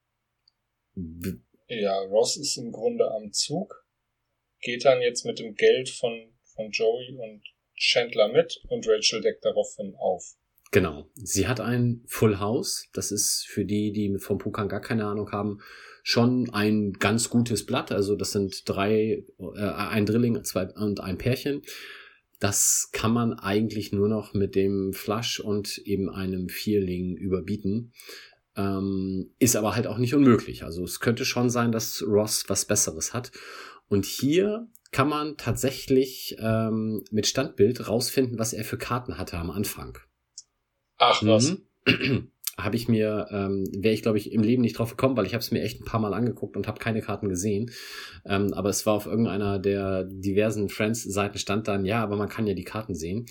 ja, 1.68 1.98
Ross 2.00 2.36
ist 2.36 2.56
im 2.56 2.72
Grunde 2.72 3.10
am 3.10 3.32
Zug, 3.32 3.81
geht 4.62 4.84
dann 4.84 5.02
jetzt 5.02 5.26
mit 5.26 5.38
dem 5.38 5.54
Geld 5.54 5.90
von, 5.90 6.32
von 6.54 6.70
Joey 6.70 7.18
und 7.18 7.42
Chandler 7.76 8.28
mit 8.28 8.62
und 8.68 8.86
Rachel 8.88 9.20
deckt 9.20 9.44
daraufhin 9.44 9.94
auf. 9.96 10.36
Genau. 10.70 11.06
Sie 11.14 11.46
hat 11.46 11.60
ein 11.60 12.02
Full 12.06 12.38
House. 12.38 12.88
Das 12.94 13.12
ist 13.12 13.46
für 13.46 13.64
die, 13.64 13.92
die 13.92 14.18
vom 14.18 14.38
Poker 14.38 14.66
gar 14.66 14.80
keine 14.80 15.04
Ahnung 15.04 15.30
haben, 15.30 15.60
schon 16.02 16.48
ein 16.50 16.94
ganz 16.94 17.28
gutes 17.28 17.66
Blatt. 17.66 17.92
Also 17.92 18.16
das 18.16 18.32
sind 18.32 18.68
drei, 18.68 19.24
äh, 19.38 19.60
ein 19.60 20.06
Drilling 20.06 20.42
zwei, 20.44 20.66
und 20.68 21.00
ein 21.00 21.18
Pärchen. 21.18 21.62
Das 22.40 22.88
kann 22.92 23.12
man 23.12 23.34
eigentlich 23.34 23.92
nur 23.92 24.08
noch 24.08 24.32
mit 24.34 24.54
dem 24.54 24.92
Flush 24.92 25.38
und 25.38 25.78
eben 25.78 26.08
einem 26.10 26.48
Vierling 26.48 27.16
überbieten. 27.16 27.92
Ähm, 28.56 29.30
ist 29.38 29.56
aber 29.56 29.76
halt 29.76 29.86
auch 29.86 29.98
nicht 29.98 30.14
unmöglich. 30.14 30.64
Also 30.64 30.84
es 30.84 31.00
könnte 31.00 31.24
schon 31.24 31.50
sein, 31.50 31.70
dass 31.70 32.02
Ross 32.02 32.44
was 32.48 32.64
Besseres 32.64 33.14
hat. 33.14 33.30
Und 33.92 34.06
hier 34.06 34.68
kann 34.90 35.06
man 35.06 35.36
tatsächlich 35.36 36.36
ähm, 36.38 37.04
mit 37.10 37.26
Standbild 37.26 37.88
rausfinden, 37.88 38.38
was 38.38 38.54
er 38.54 38.64
für 38.64 38.78
Karten 38.78 39.18
hatte 39.18 39.36
am 39.36 39.50
Anfang. 39.50 39.98
Ach 40.96 41.22
was. 41.22 41.58
Mhm. 41.86 42.32
habe 42.58 42.76
ich 42.76 42.88
mir, 42.88 43.26
ähm, 43.30 43.64
wäre 43.76 43.92
ich 43.92 44.00
glaube 44.00 44.16
ich 44.16 44.32
im 44.32 44.42
Leben 44.42 44.62
nicht 44.62 44.78
drauf 44.78 44.90
gekommen, 44.90 45.14
weil 45.16 45.26
ich 45.26 45.34
habe 45.34 45.42
es 45.42 45.50
mir 45.50 45.62
echt 45.62 45.82
ein 45.82 45.84
paar 45.84 46.00
Mal 46.00 46.14
angeguckt 46.14 46.56
und 46.56 46.66
habe 46.68 46.78
keine 46.78 47.02
Karten 47.02 47.28
gesehen. 47.28 47.70
Ähm, 48.24 48.54
aber 48.54 48.70
es 48.70 48.86
war 48.86 48.94
auf 48.94 49.04
irgendeiner 49.04 49.58
der 49.58 50.04
diversen 50.04 50.70
Friends-Seiten 50.70 51.38
stand 51.38 51.68
dann, 51.68 51.84
ja, 51.84 52.02
aber 52.02 52.16
man 52.16 52.30
kann 52.30 52.46
ja 52.46 52.54
die 52.54 52.64
Karten 52.64 52.94
sehen. 52.94 53.26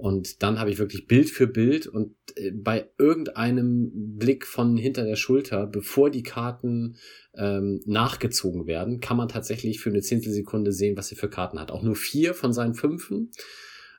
Und 0.00 0.42
dann 0.42 0.58
habe 0.58 0.70
ich 0.70 0.78
wirklich 0.78 1.06
Bild 1.06 1.28
für 1.28 1.46
Bild 1.46 1.86
und 1.86 2.16
äh, 2.36 2.52
bei 2.52 2.90
irgendeinem 2.96 4.16
Blick 4.16 4.46
von 4.46 4.78
hinter 4.78 5.04
der 5.04 5.16
Schulter, 5.16 5.66
bevor 5.66 6.10
die 6.10 6.22
Karten 6.22 6.96
ähm, 7.34 7.82
nachgezogen 7.84 8.66
werden, 8.66 9.00
kann 9.00 9.18
man 9.18 9.28
tatsächlich 9.28 9.78
für 9.78 9.90
eine 9.90 10.00
Zehntelsekunde 10.00 10.72
sehen, 10.72 10.96
was 10.96 11.10
er 11.10 11.18
für 11.18 11.28
Karten 11.28 11.60
hat. 11.60 11.70
Auch 11.70 11.82
nur 11.82 11.96
vier 11.96 12.32
von 12.32 12.54
seinen 12.54 12.74
fünfen. 12.74 13.30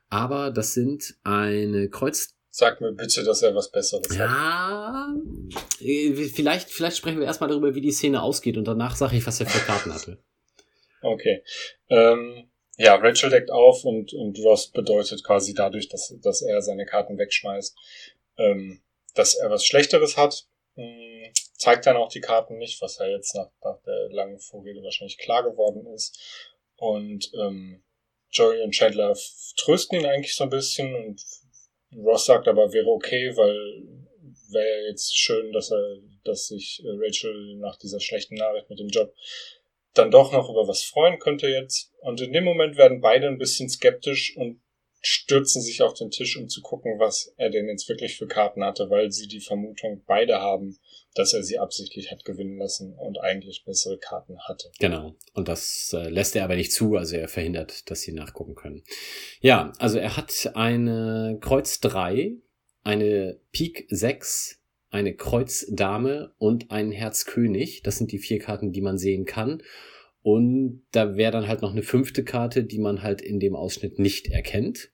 Aber 0.08 0.50
das 0.50 0.74
sind 0.74 1.14
eine 1.22 1.88
Kreuz 1.88 2.34
Sag 2.54 2.82
mir 2.82 2.92
bitte, 2.92 3.24
dass 3.24 3.40
er 3.40 3.54
was 3.54 3.70
Besseres 3.70 4.10
hat. 4.10 4.18
Ja, 4.18 5.14
äh, 5.80 6.12
vielleicht, 6.14 6.68
vielleicht 6.68 6.98
sprechen 6.98 7.20
wir 7.20 7.26
erstmal 7.26 7.48
darüber, 7.48 7.74
wie 7.74 7.80
die 7.80 7.92
Szene 7.92 8.20
ausgeht 8.20 8.58
und 8.58 8.66
danach 8.66 8.96
sage 8.96 9.16
ich, 9.16 9.26
was 9.26 9.40
er 9.40 9.46
für 9.46 9.64
Karten 9.64 9.94
hatte. 9.94 10.18
Okay. 11.00 11.42
Ähm, 11.88 12.50
ja, 12.76 12.94
Rachel 12.94 13.30
deckt 13.30 13.50
auf 13.50 13.84
und, 13.84 14.12
und 14.12 14.38
Ross 14.38 14.68
bedeutet 14.68 15.24
quasi 15.24 15.54
dadurch, 15.54 15.88
dass, 15.88 16.14
dass 16.22 16.42
er 16.42 16.62
seine 16.62 16.86
Karten 16.86 17.18
wegschmeißt, 17.18 17.76
ähm, 18.38 18.82
dass 19.14 19.34
er 19.34 19.50
was 19.50 19.64
Schlechteres 19.64 20.16
hat. 20.16 20.46
Ähm, 20.76 21.32
zeigt 21.54 21.86
dann 21.86 21.96
auch 21.96 22.08
die 22.08 22.20
Karten 22.20 22.58
nicht, 22.58 22.80
was 22.80 22.98
ja 22.98 23.06
jetzt 23.06 23.34
nach, 23.34 23.50
nach 23.62 23.80
der 23.82 24.08
langen 24.10 24.40
Vorrede 24.40 24.82
wahrscheinlich 24.82 25.18
klar 25.18 25.42
geworden 25.42 25.86
ist. 25.94 26.18
Und 26.76 27.30
ähm, 27.34 27.84
Joey 28.30 28.62
und 28.62 28.72
Chandler 28.72 29.16
trösten 29.56 30.00
ihn 30.00 30.06
eigentlich 30.06 30.34
so 30.34 30.44
ein 30.44 30.50
bisschen 30.50 30.94
und 30.94 31.22
Ross 31.94 32.24
sagt 32.24 32.48
aber, 32.48 32.72
wäre 32.72 32.88
okay, 32.88 33.36
weil 33.36 34.02
wäre 34.52 34.88
jetzt 34.88 35.16
schön, 35.16 35.52
dass 35.52 35.70
er, 35.70 35.98
dass 36.24 36.48
sich 36.48 36.82
äh, 36.84 36.88
Rachel 36.88 37.56
nach 37.56 37.76
dieser 37.76 38.00
schlechten 38.00 38.34
Nachricht 38.34 38.70
mit 38.70 38.78
dem 38.78 38.88
Job 38.88 39.14
dann 39.94 40.10
doch 40.10 40.32
noch 40.32 40.48
über 40.48 40.66
was 40.68 40.82
freuen 40.82 41.18
könnte 41.18 41.48
jetzt. 41.48 41.92
Und 42.00 42.20
in 42.20 42.32
dem 42.32 42.44
Moment 42.44 42.76
werden 42.76 43.00
beide 43.00 43.28
ein 43.28 43.38
bisschen 43.38 43.68
skeptisch 43.68 44.36
und 44.36 44.60
stürzen 45.02 45.60
sich 45.60 45.82
auf 45.82 45.94
den 45.94 46.10
Tisch, 46.10 46.36
um 46.36 46.48
zu 46.48 46.62
gucken, 46.62 46.98
was 46.98 47.34
er 47.36 47.50
denn 47.50 47.68
jetzt 47.68 47.88
wirklich 47.88 48.16
für 48.16 48.28
Karten 48.28 48.64
hatte, 48.64 48.88
weil 48.88 49.10
sie 49.10 49.26
die 49.26 49.40
Vermutung 49.40 50.04
beide 50.06 50.38
haben, 50.40 50.78
dass 51.14 51.34
er 51.34 51.42
sie 51.42 51.58
absichtlich 51.58 52.10
hat 52.12 52.24
gewinnen 52.24 52.56
lassen 52.56 52.94
und 52.94 53.18
eigentlich 53.18 53.64
bessere 53.64 53.98
Karten 53.98 54.38
hatte. 54.46 54.70
Genau. 54.78 55.16
Und 55.34 55.48
das 55.48 55.92
äh, 55.92 56.08
lässt 56.08 56.36
er 56.36 56.44
aber 56.44 56.54
nicht 56.54 56.72
zu, 56.72 56.96
also 56.96 57.16
er 57.16 57.28
verhindert, 57.28 57.90
dass 57.90 58.02
sie 58.02 58.12
nachgucken 58.12 58.54
können. 58.54 58.84
Ja, 59.40 59.72
also 59.78 59.98
er 59.98 60.16
hat 60.16 60.52
eine 60.54 61.36
Kreuz 61.40 61.80
3, 61.80 62.34
eine 62.84 63.40
Pik 63.50 63.86
6, 63.90 64.61
eine 64.92 65.14
Kreuz 65.14 65.66
Dame 65.70 66.34
und 66.38 66.70
einen 66.70 66.92
Herz 66.92 67.24
König. 67.24 67.82
Das 67.82 67.96
sind 67.98 68.12
die 68.12 68.18
vier 68.18 68.38
Karten, 68.38 68.72
die 68.72 68.82
man 68.82 68.98
sehen 68.98 69.24
kann. 69.24 69.62
Und 70.22 70.84
da 70.92 71.16
wäre 71.16 71.32
dann 71.32 71.48
halt 71.48 71.62
noch 71.62 71.72
eine 71.72 71.82
fünfte 71.82 72.22
Karte, 72.22 72.62
die 72.62 72.78
man 72.78 73.02
halt 73.02 73.20
in 73.20 73.40
dem 73.40 73.56
Ausschnitt 73.56 73.98
nicht 73.98 74.28
erkennt. 74.28 74.92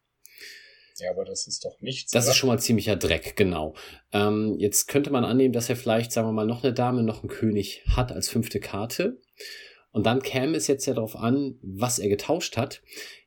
Ja, 0.99 1.11
aber 1.11 1.25
das 1.25 1.47
ist 1.47 1.65
doch 1.65 1.81
nichts. 1.81 2.13
Das 2.13 2.25
oder? 2.25 2.31
ist 2.31 2.37
schon 2.37 2.49
mal 2.49 2.59
ziemlicher 2.59 2.97
Dreck, 2.97 3.37
genau. 3.37 3.75
Ähm, 4.13 4.57
jetzt 4.59 4.87
könnte 4.87 5.11
man 5.11 5.25
annehmen, 5.25 5.53
dass 5.53 5.69
er 5.69 5.77
vielleicht, 5.77 6.13
sagen 6.13 6.29
wir 6.29 6.33
mal, 6.33 6.47
noch 6.47 6.65
eine 6.65 6.73
Dame, 6.73 7.03
noch 7.03 7.23
einen 7.23 7.29
König 7.29 7.85
hat 7.89 8.11
als 8.11 8.29
fünfte 8.29 8.61
Karte. 8.61 9.21
Und 9.91 10.07
dann 10.07 10.23
käme 10.23 10.57
es 10.57 10.67
jetzt 10.67 10.87
ja 10.87 10.95
darauf 10.95 11.17
an, 11.17 11.59
was 11.63 11.99
er 11.99 12.09
getauscht 12.09 12.57
hat. 12.57 12.83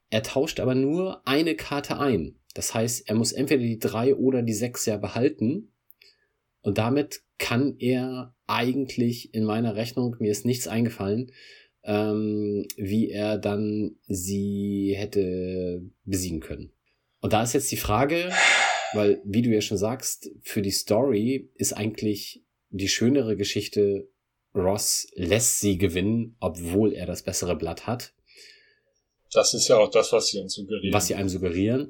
Er 0.10 0.24
tauscht 0.24 0.60
aber 0.60 0.76
nur 0.76 1.26
eine 1.28 1.56
Karte 1.56 2.00
ein. 2.00 2.40
Das 2.54 2.74
heißt, 2.74 3.08
er 3.08 3.16
muss 3.16 3.32
entweder 3.32 3.62
die 3.62 3.80
drei 3.80 4.16
oder 4.16 4.42
die 4.42 4.54
sechs 4.54 4.86
ja 4.86 4.98
behalten. 4.98 5.71
Und 6.62 6.78
damit 6.78 7.22
kann 7.38 7.76
er 7.80 8.36
eigentlich 8.48 9.34
in 9.34 9.44
meiner 9.44 9.76
Rechnung, 9.76 10.16
mir 10.20 10.32
ist 10.32 10.46
nichts 10.46 10.68
eingefallen, 10.68 11.32
ähm, 11.84 12.68
wie 12.78 13.10
er 13.10 13.38
dann 13.38 13.96
sie 14.08 14.94
hätte 14.96 15.82
besiegen 16.06 16.40
können. 16.40 16.72
Und 17.22 17.34
da 17.34 17.44
ist 17.44 17.54
jetzt 17.54 17.72
die 17.72 17.78
Frage, 17.78 18.32
weil, 18.94 19.22
wie 19.24 19.42
du 19.42 19.50
ja 19.50 19.62
schon 19.62 19.78
sagst, 19.78 20.30
für 20.42 20.62
die 20.62 20.72
Story 20.72 21.50
ist 21.56 21.74
eigentlich 21.74 22.44
die 22.70 22.90
schönere 22.90 23.36
Geschichte, 23.36 24.08
Ross 24.54 25.08
lässt 25.16 25.60
sie 25.60 25.78
gewinnen, 25.78 26.36
obwohl 26.40 26.94
er 26.94 27.06
das 27.06 27.24
bessere 27.24 27.56
Blatt 27.56 27.88
hat. 27.88 28.14
Das 29.32 29.54
ist 29.54 29.68
ja 29.68 29.78
auch 29.78 29.90
das, 29.90 30.12
was 30.12 30.28
sie 30.28 30.40
uns 30.40 30.54
suggerieren. 30.54 30.94
Was 30.94 31.08
sie 31.08 31.16
einem 31.16 31.30
suggerieren. 31.30 31.90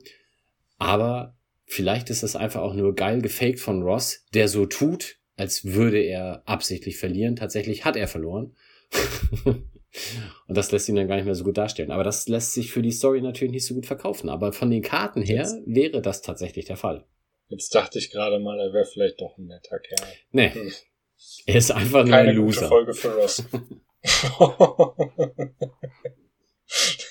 Aber 0.78 1.36
vielleicht 1.72 2.10
ist 2.10 2.24
das 2.24 2.36
einfach 2.36 2.62
auch 2.62 2.74
nur 2.74 2.94
geil 2.96 3.22
gefaked 3.22 3.60
von 3.60 3.82
Ross, 3.82 4.26
der 4.34 4.48
so 4.48 4.66
tut, 4.66 5.18
als 5.38 5.64
würde 5.66 6.00
er 6.00 6.44
absichtlich 6.46 6.98
verlieren. 6.98 7.36
Tatsächlich 7.36 7.86
hat 7.86 7.96
er 7.96 8.08
verloren. 8.08 8.56
Und 10.48 10.58
das 10.58 10.72
lässt 10.72 10.88
ihn 10.90 10.96
dann 10.96 11.08
gar 11.08 11.16
nicht 11.16 11.26
mehr 11.26 11.36
so 11.36 11.44
gut 11.44 11.58
darstellen. 11.58 11.92
Aber 11.92 12.04
das 12.04 12.28
lässt 12.28 12.54
sich 12.54 12.72
für 12.72 12.82
die 12.82 12.92
Story 12.92 13.22
natürlich 13.22 13.52
nicht 13.54 13.66
so 13.66 13.74
gut 13.74 13.86
verkaufen. 13.86 14.30
Aber 14.30 14.54
von 14.54 14.70
den 14.70 14.82
Karten 14.82 15.22
her 15.22 15.40
Jetzt- 15.44 15.58
wäre 15.66 16.02
das 16.02 16.22
tatsächlich 16.22 16.66
der 16.66 16.78
Fall. 16.78 17.06
Jetzt 17.48 17.74
dachte 17.76 18.00
ich 18.00 18.12
gerade 18.12 18.40
mal, 18.40 18.60
er 18.60 18.72
wäre 18.74 18.86
vielleicht 18.86 19.20
doch 19.20 19.38
ein 19.38 19.48
netter 19.48 19.80
Kerl. 19.80 20.08
Nee, 20.32 20.50
Hm. 20.54 20.72
er 21.46 21.56
ist 21.56 21.72
einfach 21.72 22.04
nur 22.06 22.12
Keine 22.16 22.30
ein 22.30 22.36
gute 22.38 22.46
Loser. 22.62 22.68
Folge 22.70 22.94
für 22.94 23.10
Ross. 23.16 23.44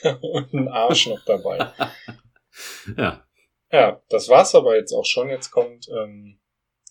Und 0.23 0.55
ein 0.55 0.69
Arsch 0.69 1.07
noch 1.09 1.23
dabei. 1.27 1.71
Ja, 2.97 3.25
Ja, 3.73 4.03
das 4.09 4.29
war's 4.29 4.55
aber 4.55 4.77
jetzt 4.77 4.93
auch 4.93 5.05
schon. 5.05 5.29
Jetzt 5.31 5.51
kommt 5.51 5.89
ähm, 5.89 6.41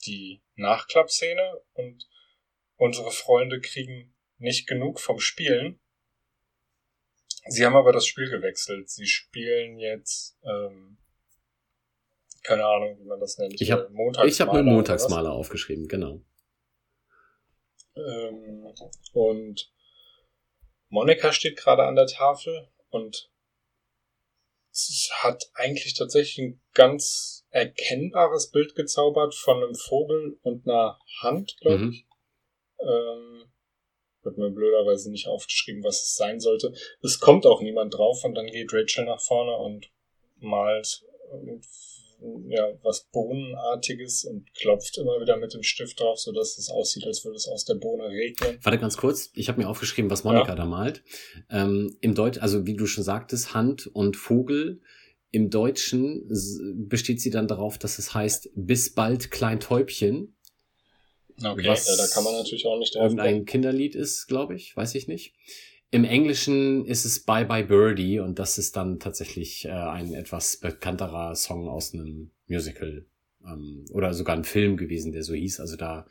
die 0.06 0.42
Nachklappszene 0.56 1.62
und 1.74 2.08
unsere 2.78 3.12
Freunde 3.12 3.60
kriegen 3.60 4.16
nicht 4.38 4.68
genug 4.68 5.00
vom 5.00 5.20
Spielen. 5.20 5.80
Sie 7.48 7.66
haben 7.66 7.76
aber 7.76 7.92
das 7.92 8.06
Spiel 8.06 8.30
gewechselt. 8.30 8.90
Sie 8.90 9.08
spielen 9.08 9.80
jetzt, 9.80 10.38
ähm, 10.44 10.98
keine 12.44 12.66
Ahnung, 12.66 12.98
wie 13.00 13.06
man 13.06 13.20
das 13.20 13.38
nennt. 13.38 13.60
Ich 13.60 13.72
hab- 13.72 13.90
äh, 13.90 14.28
ich 14.28 14.40
habe 14.42 14.64
mir? 14.64 14.72
Montagsmaler 14.72 15.32
aufgeschrieben, 15.32 15.88
genau. 15.88 16.22
Ähm, 17.96 18.74
und 19.14 19.74
Monika 20.90 21.34
steht 21.34 21.58
gerade 21.58 21.84
an 21.84 21.96
der 21.96 22.08
Tafel 22.08 22.70
und 22.90 23.30
es 24.72 25.10
hat 25.24 25.50
eigentlich 25.54 25.96
tatsächlich 25.96 26.38
ein 26.40 26.62
ganz 26.74 27.46
erkennbares 27.50 28.52
Bild 28.52 28.76
gezaubert 28.76 29.34
von 29.36 29.58
einem 29.64 29.76
Vogel 29.76 30.38
und 30.42 30.68
einer 30.68 31.00
Hand, 31.22 31.58
glaube 31.62 31.86
Mhm. 31.86 31.92
ich. 31.92 32.06
Ähm, 32.80 33.52
wird 34.22 34.38
mir 34.38 34.52
blöderweise 34.52 35.10
nicht 35.12 35.28
aufgeschrieben, 35.28 35.84
was 35.84 36.04
es 36.04 36.16
sein 36.16 36.40
sollte. 36.40 36.74
Es 37.02 37.20
kommt 37.20 37.46
auch 37.46 37.62
niemand 37.62 37.94
drauf 37.94 38.24
und 38.24 38.36
dann 38.36 38.48
geht 38.48 38.72
Rachel 38.74 39.06
nach 39.06 39.22
vorne 39.22 39.56
und 39.58 39.90
malt 40.38 41.04
ja, 42.48 42.68
was 42.84 43.08
Bohnenartiges 43.12 44.26
und 44.26 44.54
klopft 44.54 44.98
immer 44.98 45.20
wieder 45.22 45.38
mit 45.38 45.54
dem 45.54 45.64
Stift 45.64 46.00
drauf, 46.00 46.20
sodass 46.20 46.58
es 46.58 46.70
aussieht, 46.70 47.06
als 47.06 47.24
würde 47.24 47.38
es 47.38 47.48
aus 47.48 47.66
der 47.66 47.76
Bohne 47.76 48.10
regnen. 48.10 48.60
Warte 48.62 48.80
ganz 48.80 48.98
kurz, 48.98 49.32
ich 49.36 49.48
habe 49.48 49.62
mir 49.62 49.70
aufgeschrieben, 49.70 50.12
was 50.12 50.24
Monika 50.24 50.56
da 50.56 50.66
malt. 50.66 51.04
Ähm, 51.50 51.98
Im 52.02 52.16
Deutsch, 52.16 52.40
also 52.40 52.66
wie 52.66 52.76
du 52.76 52.86
schon 52.86 53.04
sagtest, 53.04 53.54
Hand 53.54 53.88
und 53.88 54.18
Vogel. 54.18 54.82
Im 55.32 55.50
Deutschen 55.50 56.28
besteht 56.88 57.22
sie 57.22 57.30
dann 57.30 57.48
darauf, 57.48 57.78
dass 57.78 58.00
es 58.00 58.14
heißt, 58.14 58.50
bis 58.56 58.94
bald 58.94 59.30
Kleintäubchen. 59.30 60.36
Okay, 61.42 61.68
Was 61.68 61.88
ja, 61.88 61.96
da 61.96 62.08
kann 62.08 62.24
man 62.24 62.34
natürlich 62.34 62.66
auch 62.66 62.78
nicht 62.80 62.96
drauf 62.96 63.04
Irgendein 63.04 63.46
Kinderlied 63.46 63.96
ist, 63.96 64.28
glaube 64.28 64.56
ich, 64.56 64.76
weiß 64.76 64.96
ich 64.96 65.08
nicht. 65.08 65.34
Im 65.92 66.04
Englischen 66.04 66.86
ist 66.86 67.06
es 67.06 67.24
Bye 67.24 67.46
Bye 67.46 67.64
Birdie 67.66 68.20
und 68.20 68.38
das 68.38 68.58
ist 68.58 68.76
dann 68.76 69.00
tatsächlich 69.00 69.66
äh, 69.66 69.70
ein 69.70 70.14
etwas 70.14 70.58
bekannterer 70.58 71.36
Song 71.36 71.68
aus 71.68 71.94
einem 71.94 72.32
Musical 72.48 73.06
ähm, 73.44 73.86
oder 73.92 74.14
sogar 74.14 74.36
ein 74.36 74.44
Film 74.44 74.78
gewesen, 74.78 75.12
der 75.14 75.24
so 75.24 75.34
hieß. 75.34 75.60
Also 75.60 75.78
da 75.78 76.06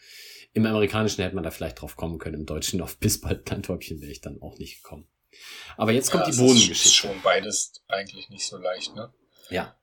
im 0.52 0.66
Amerikanischen 0.66 1.22
hätte 1.22 1.34
man 1.36 1.44
da 1.44 1.50
vielleicht 1.52 1.80
drauf 1.80 1.94
kommen 1.96 2.18
können, 2.18 2.34
im 2.40 2.46
Deutschen 2.46 2.80
auf 2.80 2.98
bis 2.98 3.20
bald 3.20 3.46
Kleintäubchen 3.46 4.00
wäre 4.00 4.10
ich 4.10 4.20
dann 4.20 4.42
auch 4.42 4.58
nicht 4.58 4.82
gekommen. 4.82 5.06
Aber 5.76 5.92
jetzt 5.92 6.10
kommt 6.10 6.22
Ja, 6.22 6.30
die 6.30 6.30
es 6.32 6.38
ist 6.38 6.42
Bohnengeschichte. 6.44 6.88
schon 6.88 7.22
beides 7.22 7.84
eigentlich 7.86 8.28
nicht 8.30 8.46
so 8.46 8.56
leicht, 8.56 8.96
ne? 8.96 9.12
Ja. 9.50 9.78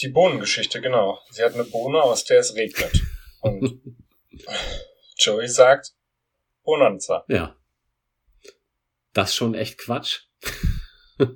Die 0.00 0.08
Bohnengeschichte, 0.08 0.80
genau. 0.80 1.18
Sie 1.30 1.42
hat 1.42 1.54
eine 1.54 1.64
Bohne, 1.64 2.02
aus 2.02 2.24
der 2.24 2.40
es 2.40 2.54
regnet. 2.54 3.02
Und 3.40 3.80
Joey 5.18 5.48
sagt, 5.48 5.92
Bonanza. 6.62 7.24
Ja. 7.28 7.56
Das 9.14 9.30
ist 9.30 9.36
schon 9.36 9.54
echt 9.54 9.78
Quatsch. 9.78 10.26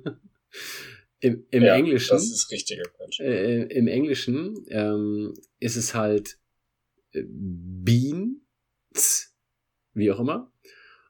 Im, 1.21 1.45
im 1.51 1.63
ja, 1.63 1.75
Englischen. 1.75 2.11
Das 2.13 2.23
ist 2.23 2.49
richtiger 2.49 2.83
Quatsch. 2.83 3.19
äh, 3.19 3.63
im 3.63 3.87
Englischen 3.87 4.65
ähm, 4.69 5.33
ist 5.59 5.75
es 5.75 5.93
halt 5.93 6.37
äh, 7.11 7.23
Beans, 7.27 9.35
wie 9.93 10.11
auch 10.11 10.19
immer. 10.21 10.53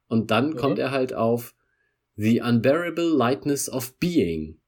Und 0.08 0.32
dann 0.32 0.50
Mhm. 0.52 0.56
kommt 0.56 0.80
er 0.80 0.90
halt 0.90 1.14
auf 1.14 1.54
The 2.16 2.42
Unbearable 2.42 3.08
Lightness 3.16 3.70
of 3.70 3.98
Being. 4.00 4.60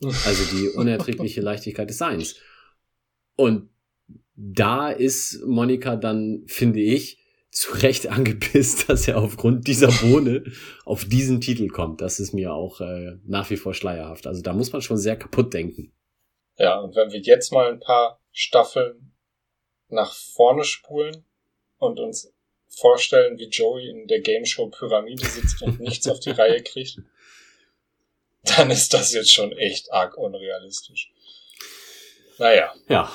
Also 0.02 0.44
die 0.56 0.68
unerträgliche 0.68 1.40
Leichtigkeit 1.40 1.88
des 1.88 1.96
Seins. 1.96 2.36
Und 3.36 3.70
da 4.34 4.90
ist 4.90 5.40
Monika 5.46 5.96
dann, 5.96 6.42
finde 6.46 6.80
ich, 6.80 7.23
zu 7.54 7.72
Recht 7.72 8.06
angepisst, 8.10 8.88
dass 8.90 9.08
er 9.08 9.18
aufgrund 9.18 9.66
dieser 9.66 9.88
Bohne 9.88 10.44
auf 10.84 11.04
diesen 11.04 11.40
Titel 11.40 11.68
kommt. 11.68 12.00
Das 12.00 12.20
ist 12.20 12.34
mir 12.34 12.52
auch 12.52 12.80
äh, 12.80 13.16
nach 13.24 13.48
wie 13.50 13.56
vor 13.56 13.72
schleierhaft. 13.72 14.26
Also 14.26 14.42
da 14.42 14.52
muss 14.52 14.72
man 14.72 14.82
schon 14.82 14.98
sehr 14.98 15.16
kaputt 15.16 15.54
denken. 15.54 15.92
Ja, 16.58 16.78
und 16.78 16.94
wenn 16.94 17.10
wir 17.10 17.20
jetzt 17.20 17.52
mal 17.52 17.70
ein 17.70 17.80
paar 17.80 18.20
Staffeln 18.32 19.12
nach 19.88 20.12
vorne 20.12 20.64
spulen 20.64 21.24
und 21.78 21.98
uns 21.98 22.32
vorstellen, 22.68 23.38
wie 23.38 23.48
Joey 23.48 23.88
in 23.88 24.08
der 24.08 24.20
Game 24.20 24.44
Show 24.44 24.68
Pyramide 24.68 25.24
sitzt 25.24 25.62
und 25.62 25.80
nichts 25.80 26.08
auf 26.08 26.20
die 26.20 26.30
Reihe 26.32 26.62
kriegt, 26.62 26.98
dann 28.42 28.70
ist 28.70 28.92
das 28.92 29.12
jetzt 29.12 29.32
schon 29.32 29.52
echt 29.52 29.92
arg 29.92 30.16
unrealistisch. 30.16 31.12
Naja. 32.38 32.74
Ja. 32.88 33.12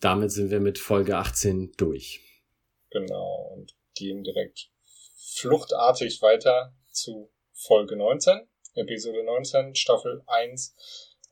Damit 0.00 0.32
sind 0.32 0.50
wir 0.50 0.60
mit 0.60 0.78
Folge 0.78 1.16
18 1.16 1.72
durch. 1.76 2.23
Genau. 2.94 3.50
Und 3.52 3.76
gehen 3.94 4.22
direkt 4.22 4.70
fluchtartig 5.34 6.22
weiter 6.22 6.74
zu 6.92 7.30
Folge 7.52 7.96
19, 7.96 8.48
Episode 8.74 9.24
19, 9.24 9.74
Staffel 9.74 10.22
1. 10.26 10.76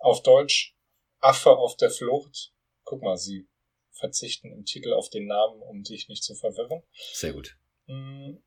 Auf 0.01 0.23
Deutsch 0.23 0.77
Affe 1.21 1.57
auf 1.57 1.77
der 1.77 1.91
Flucht. 1.91 2.53
Guck 2.83 3.03
mal, 3.03 3.17
sie 3.17 3.49
verzichten 3.93 4.51
im 4.51 4.65
Titel 4.65 4.93
auf 4.93 5.09
den 5.09 5.27
Namen, 5.27 5.63
um 5.63 5.85
dich 5.85 6.09
nicht 6.09 6.25
zu 6.25 6.35
verwirren. 6.35 6.83
Sehr 7.13 7.33
gut. 7.33 7.57
Mm. 7.87 8.39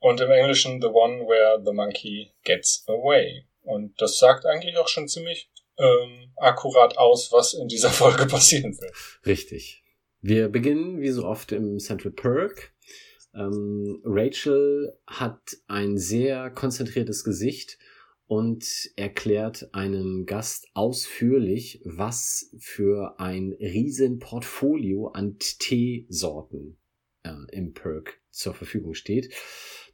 Und 0.00 0.20
im 0.20 0.30
Englischen 0.30 0.80
The 0.82 0.88
One 0.88 1.26
Where 1.26 1.62
the 1.64 1.72
Monkey 1.72 2.34
Gets 2.44 2.84
Away. 2.86 3.46
Und 3.62 4.00
das 4.00 4.18
sagt 4.18 4.44
eigentlich 4.44 4.76
auch 4.76 4.88
schon 4.88 5.08
ziemlich 5.08 5.50
ähm, 5.78 6.32
akkurat 6.36 6.98
aus, 6.98 7.32
was 7.32 7.54
in 7.54 7.68
dieser 7.68 7.90
Folge 7.90 8.26
passieren 8.26 8.78
wird. 8.78 8.94
Richtig. 9.24 9.82
Wir 10.20 10.48
beginnen 10.48 11.00
wie 11.00 11.10
so 11.10 11.24
oft 11.24 11.52
im 11.52 11.78
Central 11.78 12.12
Perk. 12.12 12.72
Ähm, 13.34 14.00
Rachel 14.04 14.92
hat 15.06 15.56
ein 15.68 15.96
sehr 15.96 16.50
konzentriertes 16.50 17.22
Gesicht 17.22 17.78
und 18.26 18.90
erklärt 18.96 19.72
einem 19.72 20.26
Gast 20.26 20.68
ausführlich, 20.74 21.80
was 21.84 22.50
für 22.58 23.20
ein 23.20 23.52
riesen 23.60 24.18
Portfolio 24.18 25.08
an 25.08 25.36
Teesorten 25.38 26.78
äh, 27.22 27.32
im 27.52 27.72
Perk 27.72 28.20
zur 28.30 28.54
Verfügung 28.54 28.94
steht. 28.94 29.32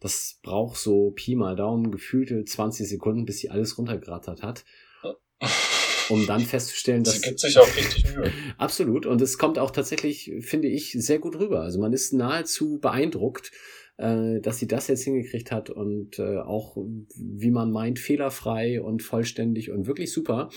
Das 0.01 0.41
braucht 0.43 0.79
so 0.79 1.11
Pi 1.11 1.35
mal 1.37 1.55
Daumen 1.55 1.91
gefühlte 1.91 2.45
20 2.45 2.89
Sekunden, 2.89 3.27
bis 3.27 3.39
sie 3.39 3.51
alles 3.51 3.77
runtergerattert 3.77 4.43
hat. 4.43 4.65
Um 6.09 6.27
dann 6.27 6.41
festzustellen, 6.41 7.05
dass. 7.05 7.15
Sie 7.15 7.21
gibt 7.21 7.41
sich 7.41 7.59
auch 7.59 7.77
richtig 7.77 8.15
Mühe. 8.15 8.33
Absolut. 8.59 9.07
Und 9.07 9.21
es 9.21 9.39
kommt 9.39 9.59
auch 9.59 9.71
tatsächlich, 9.71 10.33
finde 10.41 10.69
ich, 10.69 10.93
sehr 10.93 11.19
gut 11.19 11.37
rüber. 11.39 11.61
Also 11.61 11.81
man 11.81 11.93
ist 11.93 12.13
nahezu 12.13 12.79
beeindruckt, 12.79 13.51
äh, 13.97 14.41
dass 14.41 14.59
sie 14.59 14.67
das 14.67 14.89
jetzt 14.89 15.05
hingekriegt 15.05 15.53
hat 15.53 15.71
und 15.71 16.19
äh, 16.19 16.39
auch, 16.39 16.77
wie 16.77 17.51
man 17.51 17.71
meint, 17.71 17.99
fehlerfrei 17.99 18.81
und 18.81 19.03
vollständig 19.03 19.71
und 19.71 19.87
wirklich 19.87 20.13
super. 20.13 20.49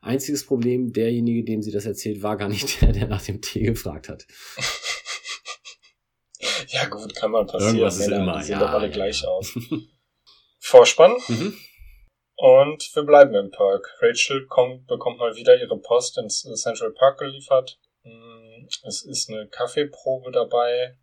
Einziges 0.00 0.46
Problem, 0.46 0.92
derjenige, 0.92 1.44
dem 1.44 1.62
sie 1.62 1.72
das 1.72 1.84
erzählt, 1.84 2.22
war 2.22 2.36
gar 2.36 2.48
nicht 2.48 2.80
der, 2.82 2.92
der 2.92 3.08
nach 3.08 3.22
dem 3.22 3.40
Tee 3.40 3.64
gefragt 3.64 4.08
hat. 4.08 4.26
Ja, 6.68 6.86
gut, 6.86 7.14
kann 7.14 7.30
mal 7.30 7.46
passieren. 7.46 7.76
Irgendwas 7.76 7.98
ist 7.98 8.08
Männer, 8.08 8.22
immer, 8.22 8.38
die 8.38 8.44
sehen 8.44 8.52
ja, 8.52 8.60
doch 8.60 8.70
alle 8.70 8.86
ja. 8.86 8.92
gleich 8.92 9.26
aus. 9.26 9.58
Vorspann. 10.60 11.12
Mhm. 11.28 11.54
Und 12.36 12.94
wir 12.94 13.02
bleiben 13.04 13.34
im 13.34 13.50
Park. 13.50 13.96
Rachel 14.00 14.46
kommt, 14.46 14.86
bekommt 14.86 15.18
mal 15.18 15.34
wieder 15.36 15.58
ihre 15.58 15.78
Post 15.78 16.18
ins 16.18 16.42
Central 16.42 16.92
Park 16.92 17.18
geliefert. 17.18 17.78
Mm, 18.02 18.66
Es 18.84 19.02
ist 19.02 19.30
eine 19.30 19.48
Kaffeeprobe 19.48 20.30
dabei. 20.32 20.98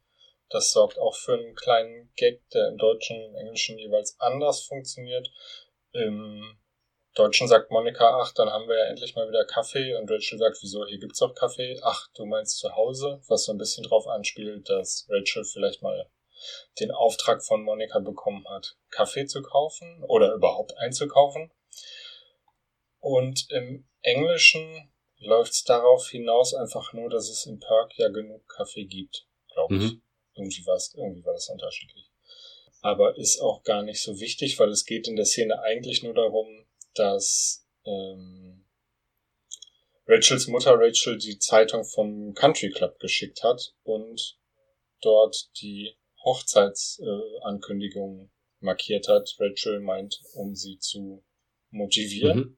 Das 0.49 0.71
sorgt 0.71 0.99
auch 0.99 1.15
für 1.15 1.33
einen 1.33 1.55
kleinen 1.55 2.11
Gag, 2.15 2.47
der 2.51 2.67
im 2.67 2.77
Deutschen 2.77 3.19
und 3.25 3.35
Englischen 3.35 3.79
jeweils 3.79 4.15
anders 4.19 4.61
funktioniert. 4.61 5.27
Im 5.93 6.59
Deutschen 7.15 7.47
sagt 7.47 7.71
Monika, 7.71 8.19
ach, 8.21 8.31
dann 8.33 8.49
haben 8.49 8.67
wir 8.67 8.77
ja 8.77 8.85
endlich 8.85 9.15
mal 9.15 9.27
wieder 9.27 9.45
Kaffee. 9.45 9.95
Und 9.95 10.11
Rachel 10.11 10.37
sagt, 10.37 10.57
wieso, 10.61 10.85
hier 10.85 10.99
gibt's 10.99 11.19
doch 11.19 11.33
Kaffee. 11.33 11.79
Ach, 11.81 12.07
du 12.15 12.25
meinst 12.25 12.59
zu 12.59 12.75
Hause? 12.75 13.21
Was 13.27 13.45
so 13.45 13.53
ein 13.53 13.57
bisschen 13.57 13.83
drauf 13.83 14.05
anspielt, 14.07 14.69
dass 14.69 15.07
Rachel 15.09 15.43
vielleicht 15.45 15.81
mal 15.81 16.07
den 16.79 16.91
Auftrag 16.91 17.43
von 17.43 17.63
Monika 17.63 17.99
bekommen 17.99 18.45
hat, 18.49 18.77
Kaffee 18.89 19.25
zu 19.25 19.41
kaufen 19.41 20.03
oder 20.03 20.33
überhaupt 20.33 20.77
einzukaufen. 20.77 21.51
Und 22.99 23.49
im 23.49 23.87
Englischen 24.01 24.91
läuft's 25.17 25.63
darauf 25.63 26.09
hinaus 26.09 26.53
einfach 26.53 26.93
nur, 26.93 27.09
dass 27.09 27.29
es 27.29 27.45
im 27.45 27.59
Perk 27.59 27.97
ja 27.97 28.09
genug 28.09 28.47
Kaffee 28.47 28.85
gibt, 28.85 29.27
glaube 29.53 29.75
ich. 29.75 29.81
Mhm. 29.81 30.01
Irgendwie 30.35 30.65
war's, 30.65 30.93
irgendwie 30.95 31.25
war 31.25 31.33
das 31.33 31.49
unterschiedlich. 31.49 32.09
Aber 32.81 33.17
ist 33.17 33.39
auch 33.39 33.63
gar 33.63 33.83
nicht 33.83 34.01
so 34.01 34.19
wichtig, 34.19 34.59
weil 34.59 34.69
es 34.69 34.85
geht 34.85 35.07
in 35.07 35.15
der 35.15 35.25
Szene 35.25 35.61
eigentlich 35.61 36.03
nur 36.03 36.13
darum, 36.13 36.65
dass 36.95 37.65
ähm, 37.85 38.65
Rachels 40.05 40.47
Mutter 40.47 40.77
Rachel 40.77 41.17
die 41.17 41.39
Zeitung 41.39 41.85
vom 41.85 42.33
Country 42.33 42.69
Club 42.71 42.99
geschickt 42.99 43.43
hat 43.43 43.73
und 43.83 44.37
dort 45.01 45.49
die 45.61 45.95
Hochzeitsankündigung 46.23 48.31
markiert 48.59 49.07
hat. 49.07 49.35
Rachel 49.39 49.79
meint, 49.79 50.21
um 50.33 50.55
sie 50.55 50.79
zu 50.79 51.23
motivieren. 51.69 52.37
Mhm. 52.37 52.57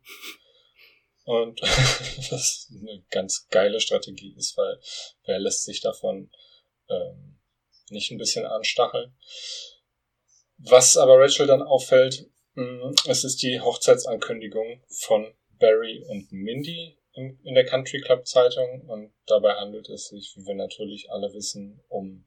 Und 1.26 1.62
was 1.62 2.72
eine 2.72 3.04
ganz 3.10 3.48
geile 3.50 3.80
Strategie 3.80 4.36
ist, 4.38 4.58
weil 4.58 4.80
wer 5.26 5.40
lässt 5.40 5.64
sich 5.64 5.82
davon 5.82 6.32
ähm, 6.88 7.40
nicht 7.90 8.12
ein 8.12 8.18
bisschen 8.18 8.46
anstacheln. 8.46 9.16
Was 10.58 10.98
aber 10.98 11.20
Rachel 11.20 11.48
dann 11.48 11.64
auffällt, 11.64 12.30
mh, 12.54 12.94
es 13.08 13.24
ist 13.24 13.42
die 13.42 13.60
Hochzeitsankündigung 13.60 14.84
von 14.90 15.34
Barry 15.60 16.04
und 16.08 16.32
Mindy 16.32 16.98
in, 17.14 17.40
in 17.44 17.56
der 17.56 17.66
Country 17.66 18.02
Club 18.02 18.28
Zeitung 18.28 18.82
und 18.88 19.14
dabei 19.26 19.56
handelt 19.56 19.90
es 19.90 20.10
sich, 20.10 20.34
wie 20.36 20.46
wir 20.46 20.56
natürlich 20.56 21.12
alle 21.12 21.34
wissen, 21.34 21.82
um 21.88 22.26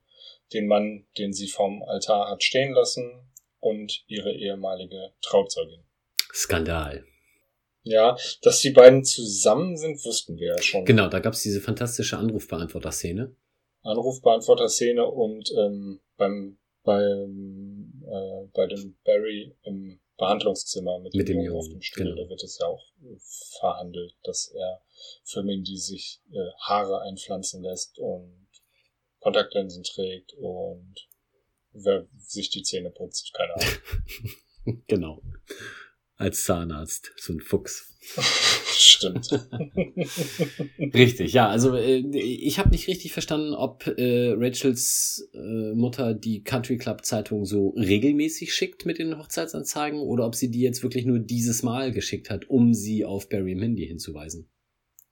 den 0.53 0.67
Mann, 0.67 1.07
den 1.19 1.33
sie 1.33 1.49
vom 1.49 1.83
Altar 1.83 2.31
hat 2.31 2.43
stehen 2.43 2.73
lassen 2.73 3.29
und 3.61 4.05
ihre 4.07 4.33
ehemalige 4.33 5.13
Trauzeugin. 5.21 5.85
Skandal. 6.33 7.05
Ja, 7.83 8.17
dass 8.43 8.61
die 8.61 8.71
beiden 8.71 9.05
zusammen 9.05 9.77
sind, 9.77 10.05
wussten 10.05 10.37
wir 10.37 10.49
ja 10.49 10.63
schon. 10.63 10.85
Genau, 10.85 11.09
da 11.09 11.21
gab's 11.21 11.43
diese 11.43 11.61
fantastische 11.61 12.19
Anrufbeantworter-Szene. 12.19 13.35
Anrufbeantworter-Szene 13.83 15.07
und 15.07 15.51
ähm, 15.57 16.01
beim, 16.17 16.59
beim 16.83 18.03
äh, 18.07 18.49
bei 18.53 18.67
dem 18.67 18.99
Barry 19.05 19.57
im 19.63 20.01
Behandlungszimmer 20.19 20.99
mit, 20.99 21.15
Mit 21.15 21.29
dem 21.29 21.39
dem 21.39 21.47
Jungen 21.47 21.59
auf 21.59 21.65
Jungen, 21.67 21.79
dem 21.79 21.83
Stuhl, 21.83 22.05
genau. 22.05 22.25
da 22.25 22.29
wird 22.29 22.43
es 22.43 22.59
ja 22.59 22.67
auch 22.67 22.85
äh, 23.03 23.17
verhandelt, 23.61 24.17
dass 24.25 24.49
er 24.49 24.83
für 25.25 25.43
Mindy 25.43 25.77
sich 25.77 26.21
äh, 26.33 26.51
Haare 26.61 27.03
einpflanzen 27.03 27.63
lässt 27.63 27.99
und 27.99 28.48
Kontaktlinsen 29.21 29.83
trägt 29.83 30.35
und 30.35 31.09
wer 31.73 32.07
sich 32.17 32.51
die 32.51 32.63
Zähne 32.63 32.91
putzt, 32.91 33.33
keine 33.35 33.55
Ahnung. 33.55 33.75
Genau. 34.87 35.23
Als 36.17 36.45
Zahnarzt. 36.45 37.13
So 37.17 37.33
ein 37.33 37.41
Fuchs. 37.41 37.95
Stimmt. 38.71 39.31
Richtig, 40.95 41.33
ja. 41.33 41.49
Also 41.49 41.75
äh, 41.75 41.99
ich 41.99 42.59
habe 42.59 42.71
nicht 42.71 42.89
richtig 42.89 43.13
verstanden, 43.13 43.55
ob 43.55 43.87
äh, 43.87 44.35
Rachels 44.37 45.29
äh, 45.33 45.73
Mutter 45.75 46.15
die 46.15 46.43
Country 46.43 46.77
Club 46.77 47.05
Zeitung 47.05 47.45
so 47.45 47.71
regelmäßig 47.71 48.53
schickt 48.53 48.85
mit 48.85 48.99
den 48.99 49.17
Hochzeitsanzeigen 49.17 50.01
oder 50.01 50.27
ob 50.27 50.35
sie 50.35 50.51
die 50.51 50.61
jetzt 50.61 50.83
wirklich 50.83 51.07
nur 51.07 51.19
dieses 51.19 51.63
Mal 51.63 51.93
geschickt 51.93 52.31
hat, 52.31 52.51
um 52.51 52.75
sie 52.75 53.05
auf 53.05 53.29
Barry 53.29 53.55
und 53.55 53.61
Mindy 53.61 53.87
hinzuweisen. 53.87 54.51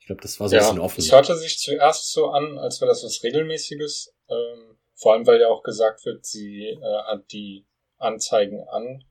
Ich 0.07 0.09
glaube, 0.09 0.23
das 0.23 0.39
war 0.39 0.49
so 0.49 0.55
ein 0.55 0.61
ja, 0.63 0.69
bisschen 0.69 0.81
offen. 0.81 1.01
es 1.01 1.11
hörte 1.11 1.37
sich 1.37 1.59
zuerst 1.59 2.13
so 2.13 2.29
an, 2.29 2.59
als 2.59 2.81
wäre 2.81 2.89
das 2.89 3.03
was 3.03 3.25
Regelmäßiges. 3.25 4.15
Ähm, 4.29 4.79
vor 4.95 5.15
allem, 5.15 5.27
weil 5.27 5.41
ja 5.41 5.49
auch 5.49 5.65
gesagt 5.65 6.05
wird, 6.05 6.25
sie 6.25 6.65
äh, 6.81 7.03
hat 7.09 7.33
die 7.33 7.67
Anzeigen 7.97 8.63
an, 8.69 9.05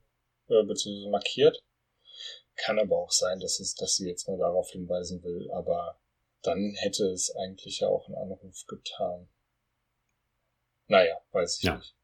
äh, 0.48 0.62
beziehungsweise 0.64 1.10
markiert. 1.10 1.62
Kann 2.54 2.78
aber 2.78 2.96
auch 2.96 3.10
sein, 3.10 3.40
dass 3.40 3.60
es, 3.60 3.74
dass 3.74 3.96
sie 3.96 4.08
jetzt 4.08 4.26
nur 4.26 4.38
darauf 4.38 4.70
hinweisen 4.70 5.22
will, 5.22 5.50
aber 5.52 6.00
dann 6.40 6.72
hätte 6.78 7.04
es 7.10 7.30
eigentlich 7.36 7.80
ja 7.80 7.88
auch 7.88 8.06
einen 8.06 8.16
Anruf 8.16 8.64
getan. 8.66 9.28
Naja, 10.86 11.20
weiß 11.32 11.58
ich 11.58 11.64
Ja. 11.64 11.76
nicht. 11.76 11.94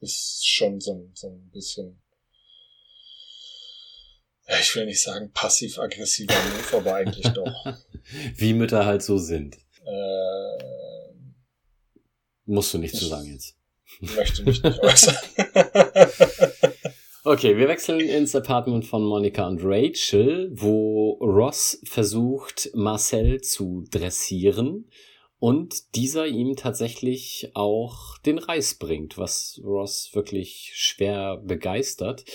Ist 0.00 0.44
schon 0.44 0.80
so 0.80 0.94
ein, 0.94 1.12
so 1.14 1.28
ein 1.28 1.48
bisschen, 1.52 2.02
ich 4.60 4.74
will 4.74 4.86
nicht 4.86 5.00
sagen 5.02 5.30
passiv-aggressiver 5.32 6.34
Move, 6.34 6.76
aber 6.78 6.94
eigentlich 6.94 7.26
doch. 7.34 7.74
Wie 8.36 8.54
Mütter 8.54 8.86
halt 8.86 9.02
so 9.02 9.18
sind. 9.18 9.56
Äh, 9.84 10.64
Musst 12.46 12.74
du 12.74 12.78
nicht 12.78 12.96
zu 12.96 13.06
sagen 13.06 13.32
jetzt. 13.32 13.54
möchte 14.00 14.42
mich 14.42 14.62
nicht 14.62 14.78
äußern. 14.82 15.16
Okay, 17.22 17.56
wir 17.56 17.68
wechseln 17.68 18.00
ins 18.00 18.34
Apartment 18.34 18.86
von 18.86 19.04
Monica 19.04 19.46
und 19.46 19.60
Rachel, 19.62 20.50
wo 20.52 21.12
Ross 21.20 21.80
versucht, 21.84 22.70
Marcel 22.74 23.42
zu 23.42 23.84
dressieren 23.90 24.90
und 25.40 25.96
dieser 25.96 26.26
ihm 26.26 26.54
tatsächlich 26.54 27.50
auch 27.54 28.18
den 28.18 28.38
Reis 28.38 28.74
bringt, 28.74 29.16
was 29.16 29.58
Ross 29.64 30.10
wirklich 30.12 30.70
schwer 30.74 31.38
begeistert. 31.38 32.26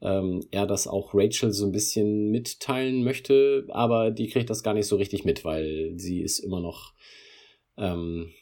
Ähm, 0.00 0.42
er 0.50 0.66
das 0.66 0.88
auch 0.88 1.10
Rachel 1.12 1.52
so 1.52 1.66
ein 1.66 1.72
bisschen 1.72 2.30
mitteilen 2.30 3.04
möchte, 3.04 3.66
aber 3.68 4.10
die 4.10 4.28
kriegt 4.28 4.48
das 4.48 4.62
gar 4.62 4.72
nicht 4.72 4.86
so 4.86 4.96
richtig 4.96 5.26
mit, 5.26 5.44
weil 5.44 5.92
sie 5.96 6.22
ist 6.22 6.38
immer 6.38 6.60
noch 6.60 6.94
ähm, 7.76 8.32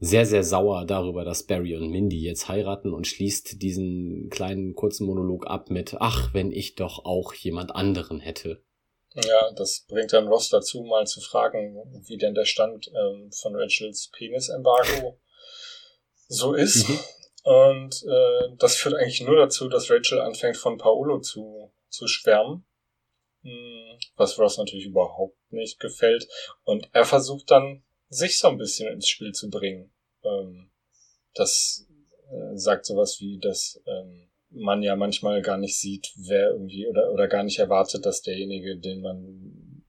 sehr, 0.00 0.26
sehr 0.26 0.42
sauer 0.42 0.84
darüber, 0.84 1.24
dass 1.24 1.44
Barry 1.44 1.76
und 1.76 1.90
Mindy 1.90 2.20
jetzt 2.20 2.48
heiraten 2.48 2.92
und 2.92 3.06
schließt 3.06 3.62
diesen 3.62 4.30
kleinen 4.30 4.74
kurzen 4.74 5.06
Monolog 5.06 5.46
ab 5.46 5.70
mit, 5.70 5.96
ach, 6.00 6.34
wenn 6.34 6.50
ich 6.50 6.74
doch 6.74 7.04
auch 7.04 7.34
jemand 7.34 7.76
anderen 7.76 8.18
hätte. 8.18 8.64
Ja, 9.14 9.50
das 9.52 9.84
bringt 9.88 10.12
dann 10.12 10.28
Ross 10.28 10.50
dazu, 10.50 10.82
mal 10.82 11.06
zu 11.06 11.20
fragen, 11.20 11.76
wie 12.06 12.16
denn 12.16 12.34
der 12.34 12.44
Stand 12.44 12.88
ähm, 12.88 13.30
von 13.32 13.56
Rachels 13.56 14.08
Penis-Embargo 14.12 15.18
so 16.28 16.54
ist. 16.54 16.88
Mhm. 16.88 16.98
Und 17.42 18.04
äh, 18.04 18.56
das 18.58 18.76
führt 18.76 18.94
eigentlich 18.94 19.22
nur 19.22 19.36
dazu, 19.36 19.68
dass 19.68 19.90
Rachel 19.90 20.20
anfängt 20.20 20.56
von 20.56 20.78
Paolo 20.78 21.20
zu, 21.20 21.72
zu 21.88 22.06
schwärmen. 22.06 22.64
Hm, 23.42 23.98
was 24.16 24.38
Ross 24.38 24.58
natürlich 24.58 24.86
überhaupt 24.86 25.36
nicht 25.50 25.80
gefällt. 25.80 26.28
Und 26.64 26.88
er 26.92 27.04
versucht 27.04 27.50
dann 27.50 27.82
sich 28.08 28.38
so 28.38 28.48
ein 28.48 28.58
bisschen 28.58 28.92
ins 28.92 29.08
Spiel 29.08 29.32
zu 29.32 29.50
bringen. 29.50 29.92
Ähm, 30.22 30.70
das 31.34 31.86
äh, 32.30 32.56
sagt 32.56 32.86
sowas 32.86 33.18
wie, 33.20 33.38
dass 33.38 33.80
ähm, 33.86 34.29
man 34.50 34.82
ja 34.82 34.96
manchmal 34.96 35.42
gar 35.42 35.58
nicht 35.58 35.78
sieht, 35.78 36.12
wer 36.16 36.50
irgendwie 36.50 36.86
oder, 36.88 37.12
oder 37.12 37.28
gar 37.28 37.42
nicht 37.44 37.58
erwartet, 37.58 38.04
dass 38.04 38.22
derjenige, 38.22 38.78
den 38.78 39.00
man, 39.00 39.84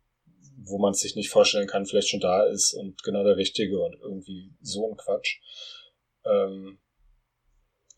wo 0.64 0.78
man 0.78 0.94
sich 0.94 1.16
nicht 1.16 1.30
vorstellen 1.30 1.68
kann, 1.68 1.86
vielleicht 1.86 2.10
schon 2.10 2.20
da 2.20 2.46
ist 2.46 2.74
und 2.74 3.02
genau 3.04 3.24
der 3.24 3.38
Richtige 3.38 3.82
und 3.82 3.96
irgendwie 4.00 4.54
so 4.62 4.92
ein 4.92 4.98
Quatsch. 4.98 5.40
Ähm, 6.26 6.80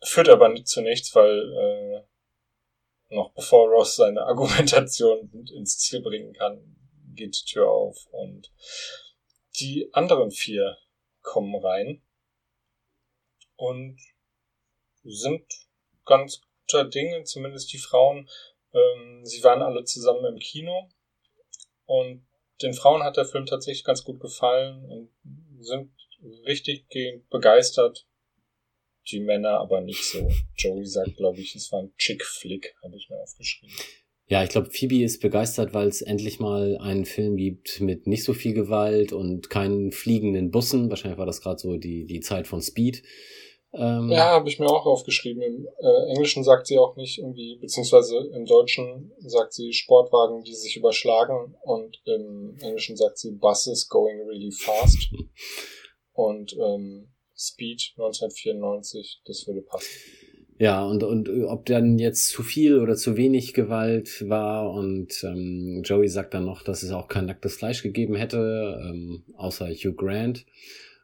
führt 0.02 0.30
aber 0.30 0.54
zu 0.64 0.82
nichts, 0.82 1.14
weil 1.16 1.40
äh, 1.40 3.14
noch 3.14 3.34
bevor 3.34 3.70
Ross 3.70 3.96
seine 3.96 4.22
Argumentation 4.26 5.30
ins 5.56 5.78
Ziel 5.80 6.02
bringen 6.02 6.34
kann, 6.34 6.78
geht 7.16 7.36
die 7.36 7.52
Tür 7.52 7.70
auf 7.70 8.08
und 8.12 8.52
die 9.60 9.90
anderen 9.94 10.32
vier 10.32 10.78
kommen 11.22 11.56
rein 11.56 12.02
und 13.56 14.00
sind 15.04 15.46
ganz 16.06 16.42
guter 16.74 16.90
Dinge, 16.90 17.24
zumindest 17.24 17.72
die 17.74 17.78
Frauen. 17.78 18.30
Ähm, 18.74 19.26
sie 19.26 19.44
waren 19.44 19.62
alle 19.62 19.84
zusammen 19.84 20.26
im 20.26 20.40
Kino 20.40 20.90
und 21.86 22.26
den 22.62 22.74
Frauen 22.74 23.04
hat 23.04 23.18
der 23.18 23.26
Film 23.26 23.46
tatsächlich 23.46 23.84
ganz 23.84 24.04
gut 24.04 24.20
gefallen 24.20 24.84
und 24.86 25.10
sind 25.60 25.92
richtig 26.46 26.86
begeistert. 27.30 28.06
Die 29.12 29.20
Männer 29.20 29.60
aber 29.60 29.82
nicht 29.82 30.04
so. 30.04 30.30
Joey 30.56 30.86
sagt, 30.86 31.18
glaube 31.18 31.42
ich, 31.42 31.56
es 31.56 31.72
war 31.72 31.84
ein 31.84 31.94
Chick-Flick, 31.98 32.74
habe 32.82 32.96
ich 32.96 33.10
mir 33.10 33.18
aufgeschrieben. 33.18 33.76
Ja, 34.28 34.42
ich 34.44 34.50
glaube, 34.50 34.72
Phoebe 34.72 35.04
ist 35.04 35.22
begeistert, 35.22 35.74
weil 35.74 35.90
es 35.90 36.02
endlich 36.02 36.40
mal 36.40 36.78
einen 36.78 37.06
Film 37.06 37.36
gibt 37.36 37.82
mit 37.82 38.08
nicht 38.08 38.24
so 38.24 38.34
viel 38.34 38.54
Gewalt 38.54 39.12
und 39.12 39.50
keinen 39.50 39.92
fliegenden 39.92 40.52
Bussen. 40.52 40.90
Wahrscheinlich 40.90 41.20
war 41.20 41.26
das 41.26 41.42
gerade 41.42 41.60
so 41.60 41.76
die, 41.76 42.06
die 42.06 42.22
Zeit 42.22 42.48
von 42.48 42.62
Speed. 42.62 43.04
Ähm, 43.76 44.10
ja, 44.10 44.26
habe 44.32 44.48
ich 44.50 44.60
mir 44.60 44.68
auch 44.68 44.86
aufgeschrieben. 44.86 45.42
Im 45.42 45.68
äh, 45.80 46.12
Englischen 46.12 46.44
sagt 46.44 46.68
sie 46.68 46.78
auch 46.78 46.96
nicht 46.96 47.18
irgendwie, 47.18 47.58
beziehungsweise 47.60 48.18
im 48.34 48.46
Deutschen 48.46 49.12
sagt 49.18 49.54
sie 49.54 49.74
Sportwagen, 49.74 50.44
die 50.44 50.54
sich 50.54 50.78
überschlagen 50.78 51.56
und 51.64 52.00
im 52.06 52.56
Englischen 52.62 52.96
sagt 52.96 53.18
sie 53.18 53.32
Buses 53.32 53.90
going 53.90 54.22
really 54.28 54.52
fast. 54.52 55.10
und 56.14 56.54
ähm, 56.54 57.10
Speed 57.36 57.94
1994, 57.98 59.24
das 59.26 59.48
würde 59.48 59.64
passen. 59.64 59.90
Ja, 60.60 60.86
und, 60.86 61.04
und 61.04 61.30
ob 61.46 61.66
dann 61.66 61.98
jetzt 61.98 62.30
zu 62.30 62.44
viel 62.44 62.78
oder 62.80 62.96
zu 62.96 63.18
wenig 63.18 63.54
Gewalt 63.54 64.30
war 64.30 64.72
und 64.72 65.24
ähm, 65.24 65.82
Joey 65.84 66.08
sagt 66.08 66.36
dann 66.36 66.46
noch, 66.46 66.62
dass 66.62 66.84
es 66.84 66.92
auch 66.92 67.08
kein 67.08 67.26
nacktes 67.26 67.56
Fleisch 67.56 67.82
gegeben 67.82 68.16
hätte, 68.16 68.80
ähm, 68.88 69.24
außer 69.36 69.68
Hugh 69.68 69.96
Grant. 69.96 70.46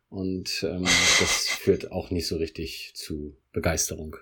Und 0.10 0.64
ähm, 0.64 0.84
das 0.84 1.48
führt 1.48 1.92
auch 1.92 2.10
nicht 2.10 2.28
so 2.28 2.38
richtig 2.38 2.94
zu 2.96 3.38
Begeisterung. 3.52 4.16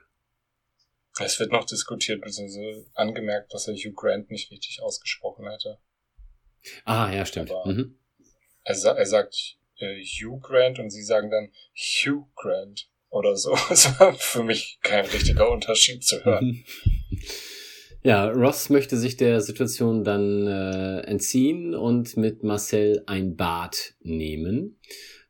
Es 1.19 1.39
wird 1.39 1.51
noch 1.51 1.65
diskutiert, 1.65 2.21
beziehungsweise 2.21 2.85
angemerkt, 2.93 3.53
dass 3.53 3.67
er 3.67 3.73
Hugh 3.73 3.93
Grant 3.95 4.29
nicht 4.29 4.51
richtig 4.51 4.81
ausgesprochen 4.81 5.49
hätte. 5.49 5.79
Ah, 6.83 7.11
ja, 7.11 7.25
stimmt. 7.25 7.51
Mhm. 7.65 7.97
Er, 8.63 8.75
er, 8.75 9.05
sagt 9.05 9.57
äh, 9.79 10.03
Hugh 10.03 10.39
Grant 10.41 10.77
und 10.77 10.89
sie 10.89 11.03
sagen 11.03 11.31
dann 11.31 11.51
Hugh 11.73 12.27
Grant 12.35 12.89
oder 13.09 13.35
so. 13.37 13.57
Das 13.69 13.99
war 13.99 14.13
für 14.13 14.43
mich 14.43 14.79
kein 14.81 15.05
richtiger 15.05 15.49
Unterschied 15.49 16.03
zu 16.03 16.23
hören. 16.23 16.65
Ja, 18.03 18.29
Ross 18.29 18.69
möchte 18.69 18.95
sich 18.97 19.17
der 19.17 19.41
Situation 19.41 20.03
dann 20.03 20.47
äh, 20.47 20.99
entziehen 21.07 21.73
und 21.73 22.15
mit 22.15 22.43
Marcel 22.43 23.03
ein 23.07 23.35
Bad 23.35 23.95
nehmen 24.01 24.79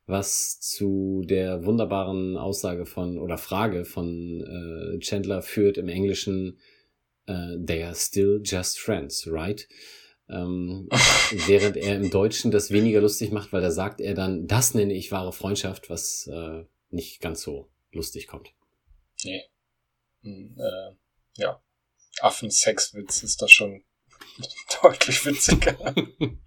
was 0.08 0.58
zu 0.58 1.22
der 1.26 1.64
wunderbaren 1.64 2.38
Aussage 2.38 2.86
von 2.86 3.18
oder 3.18 3.36
Frage 3.36 3.84
von 3.84 4.40
äh, 4.40 4.98
Chandler 5.00 5.42
führt 5.42 5.76
im 5.76 5.88
Englischen, 5.88 6.58
äh, 7.26 7.58
they 7.64 7.84
are 7.84 7.94
still 7.94 8.40
just 8.42 8.80
friends, 8.80 9.28
right? 9.30 9.68
Ähm, 10.30 10.88
während 11.46 11.76
er 11.76 11.96
im 11.96 12.10
Deutschen 12.10 12.50
das 12.50 12.70
weniger 12.70 13.02
lustig 13.02 13.32
macht, 13.32 13.52
weil 13.52 13.60
da 13.60 13.70
sagt 13.70 14.00
er 14.00 14.14
dann, 14.14 14.46
das 14.46 14.72
nenne 14.72 14.94
ich 14.94 15.12
wahre 15.12 15.32
Freundschaft, 15.32 15.90
was 15.90 16.26
äh, 16.26 16.64
nicht 16.88 17.20
ganz 17.20 17.42
so 17.42 17.68
lustig 17.92 18.26
kommt. 18.26 18.54
Nee. 19.24 19.44
Hm, 20.22 20.56
äh, 20.58 20.94
ja. 21.36 21.62
Affensexwitz 22.20 23.22
ist 23.22 23.42
das 23.42 23.52
schon 23.52 23.84
deutlich 24.82 25.24
witziger. 25.26 25.94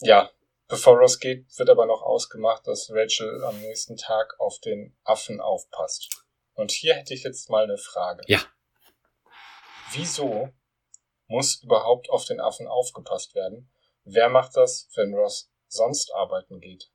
ja, 0.00 0.30
Bevor 0.66 0.98
Ross 0.98 1.20
geht, 1.20 1.46
wird 1.58 1.68
aber 1.68 1.86
noch 1.86 2.02
ausgemacht, 2.02 2.66
dass 2.66 2.90
Rachel 2.90 3.44
am 3.44 3.60
nächsten 3.60 3.96
Tag 3.96 4.34
auf 4.38 4.58
den 4.60 4.96
Affen 5.04 5.40
aufpasst. 5.40 6.08
Und 6.54 6.70
hier 6.70 6.94
hätte 6.94 7.12
ich 7.12 7.22
jetzt 7.22 7.50
mal 7.50 7.64
eine 7.64 7.76
Frage. 7.76 8.22
Ja. 8.26 8.40
Wieso 9.92 10.48
muss 11.26 11.62
überhaupt 11.62 12.08
auf 12.10 12.24
den 12.24 12.40
Affen 12.40 12.66
aufgepasst 12.66 13.34
werden? 13.34 13.70
Wer 14.04 14.28
macht 14.28 14.56
das, 14.56 14.88
wenn 14.94 15.14
Ross 15.14 15.50
sonst 15.68 16.12
arbeiten 16.14 16.60
geht? 16.60 16.90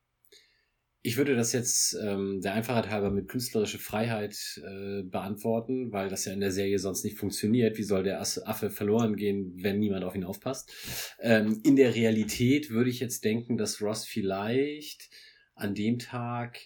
Ich 1.02 1.16
würde 1.16 1.34
das 1.34 1.54
jetzt 1.54 1.96
ähm, 2.04 2.42
der 2.42 2.54
Einfachheit 2.54 2.90
halber 2.90 3.10
mit 3.10 3.30
künstlerischer 3.30 3.80
Freiheit 3.80 4.62
äh, 4.66 5.04
beantworten, 5.04 5.94
weil 5.94 6.10
das 6.10 6.26
ja 6.26 6.34
in 6.34 6.42
der 6.42 6.52
Serie 6.52 6.78
sonst 6.78 7.06
nicht 7.06 7.18
funktioniert. 7.18 7.78
Wie 7.78 7.84
soll 7.84 8.04
der 8.04 8.20
Affe 8.20 8.70
verloren 8.70 9.16
gehen, 9.16 9.54
wenn 9.64 9.80
niemand 9.80 10.04
auf 10.04 10.16
ihn 10.16 10.26
aufpasst? 10.26 10.74
Ähm, 11.22 11.62
in 11.64 11.78
der 11.78 11.96
Realität 11.96 12.70
würde 12.70 12.90
ich 12.90 13.00
jetzt 13.00 13.24
denken, 13.24 13.58
dass 13.58 13.82
Ross 13.82 14.06
vielleicht 14.06 15.10
an 15.56 15.74
dem 15.74 16.00
Tag 16.00 16.60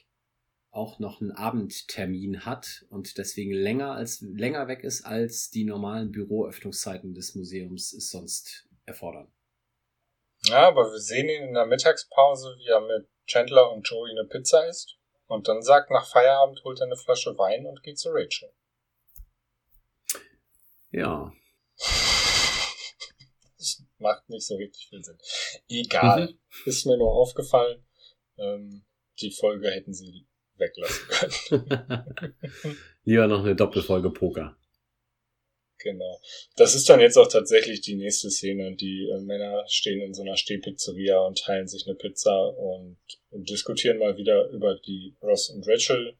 auch 0.71 0.97
noch 0.97 1.21
einen 1.21 1.31
Abendtermin 1.31 2.43
hat 2.43 2.85
und 2.89 3.19
deswegen 3.19 3.51
länger 3.51 3.91
als 3.91 4.21
länger 4.21 4.67
weg 4.67 4.83
ist, 4.83 5.05
als 5.05 5.51
die 5.51 5.63
normalen 5.63 6.11
Büroöffnungszeiten 6.11 7.13
des 7.13 7.35
Museums 7.35 7.93
es 7.93 8.09
sonst 8.09 8.67
erfordern. 8.85 9.27
Ja, 10.47 10.67
aber 10.67 10.91
wir 10.91 10.99
sehen 10.99 11.29
ihn 11.29 11.43
in 11.43 11.53
der 11.53 11.65
Mittagspause, 11.65 12.55
wie 12.57 12.67
er 12.67 12.81
mit 12.81 13.07
Chandler 13.25 13.71
und 13.71 13.87
Joey 13.87 14.11
eine 14.11 14.27
Pizza 14.27 14.67
isst 14.67 14.97
und 15.27 15.47
dann 15.47 15.61
sagt 15.61 15.89
nach 15.89 16.05
Feierabend 16.05 16.63
holt 16.63 16.79
er 16.79 16.87
eine 16.87 16.97
Flasche 16.97 17.37
Wein 17.37 17.65
und 17.65 17.81
geht 17.83 17.97
zu 17.97 18.09
Rachel. 18.11 18.51
Ja. 20.91 21.31
Das 23.57 23.81
macht 23.97 24.27
nicht 24.27 24.45
so 24.45 24.57
richtig 24.57 24.89
viel 24.89 25.01
Sinn. 25.01 25.17
Egal. 25.69 26.27
Mhm. 26.27 26.39
Ist 26.65 26.85
mir 26.85 26.97
nur 26.97 27.13
aufgefallen. 27.13 27.85
Ähm, 28.37 28.83
die 29.21 29.31
Folge 29.31 29.71
hätten 29.71 29.93
sie 29.93 30.27
weglassen 30.57 31.07
können. 31.07 32.37
Lieber 33.05 33.27
noch 33.27 33.39
eine 33.39 33.55
Doppelfolge 33.55 34.11
Poker. 34.11 34.57
Genau. 35.83 36.21
Das 36.55 36.75
ist 36.75 36.89
dann 36.89 37.01
jetzt 37.01 37.17
auch 37.17 37.27
tatsächlich 37.27 37.81
die 37.81 37.95
nächste 37.95 38.31
Szene. 38.31 38.73
Die 38.75 39.09
äh, 39.09 39.19
Männer 39.19 39.65
stehen 39.67 40.01
in 40.01 40.13
so 40.13 40.21
einer 40.21 40.37
Stehpizzeria 40.37 41.19
und 41.19 41.39
teilen 41.39 41.67
sich 41.67 41.85
eine 41.85 41.95
Pizza 41.95 42.47
und, 42.57 42.97
und 43.31 43.49
diskutieren 43.49 43.97
mal 43.97 44.15
wieder 44.15 44.47
über 44.47 44.75
die 44.75 45.15
Ross 45.21 45.49
und 45.49 45.67
Rachel 45.67 46.17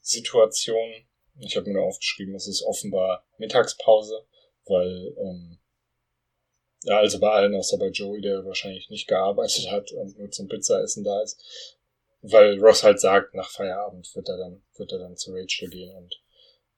Situation. 0.00 1.06
Ich 1.38 1.56
habe 1.56 1.70
mir 1.70 1.82
aufgeschrieben, 1.82 2.34
es 2.34 2.48
ist 2.48 2.62
offenbar 2.62 3.26
Mittagspause, 3.36 4.24
weil 4.64 5.14
ähm, 5.18 5.58
ja, 6.84 6.98
also 6.98 7.20
bei 7.20 7.30
allen 7.30 7.54
außer 7.54 7.76
bei 7.76 7.88
Joey, 7.88 8.22
der 8.22 8.44
wahrscheinlich 8.46 8.88
nicht 8.88 9.06
gearbeitet 9.06 9.70
hat 9.70 9.92
und 9.92 10.18
nur 10.18 10.30
zum 10.30 10.48
Pizzaessen 10.48 11.04
da 11.04 11.22
ist, 11.22 11.38
weil 12.22 12.58
Ross 12.58 12.82
halt 12.82 13.00
sagt, 13.00 13.34
nach 13.34 13.50
Feierabend 13.50 14.14
wird 14.14 14.28
er 14.28 14.38
dann 14.38 14.62
wird 14.76 14.92
er 14.92 14.98
dann 14.98 15.16
zu 15.16 15.32
Rachel 15.34 15.68
gehen 15.68 15.94
und 15.94 16.22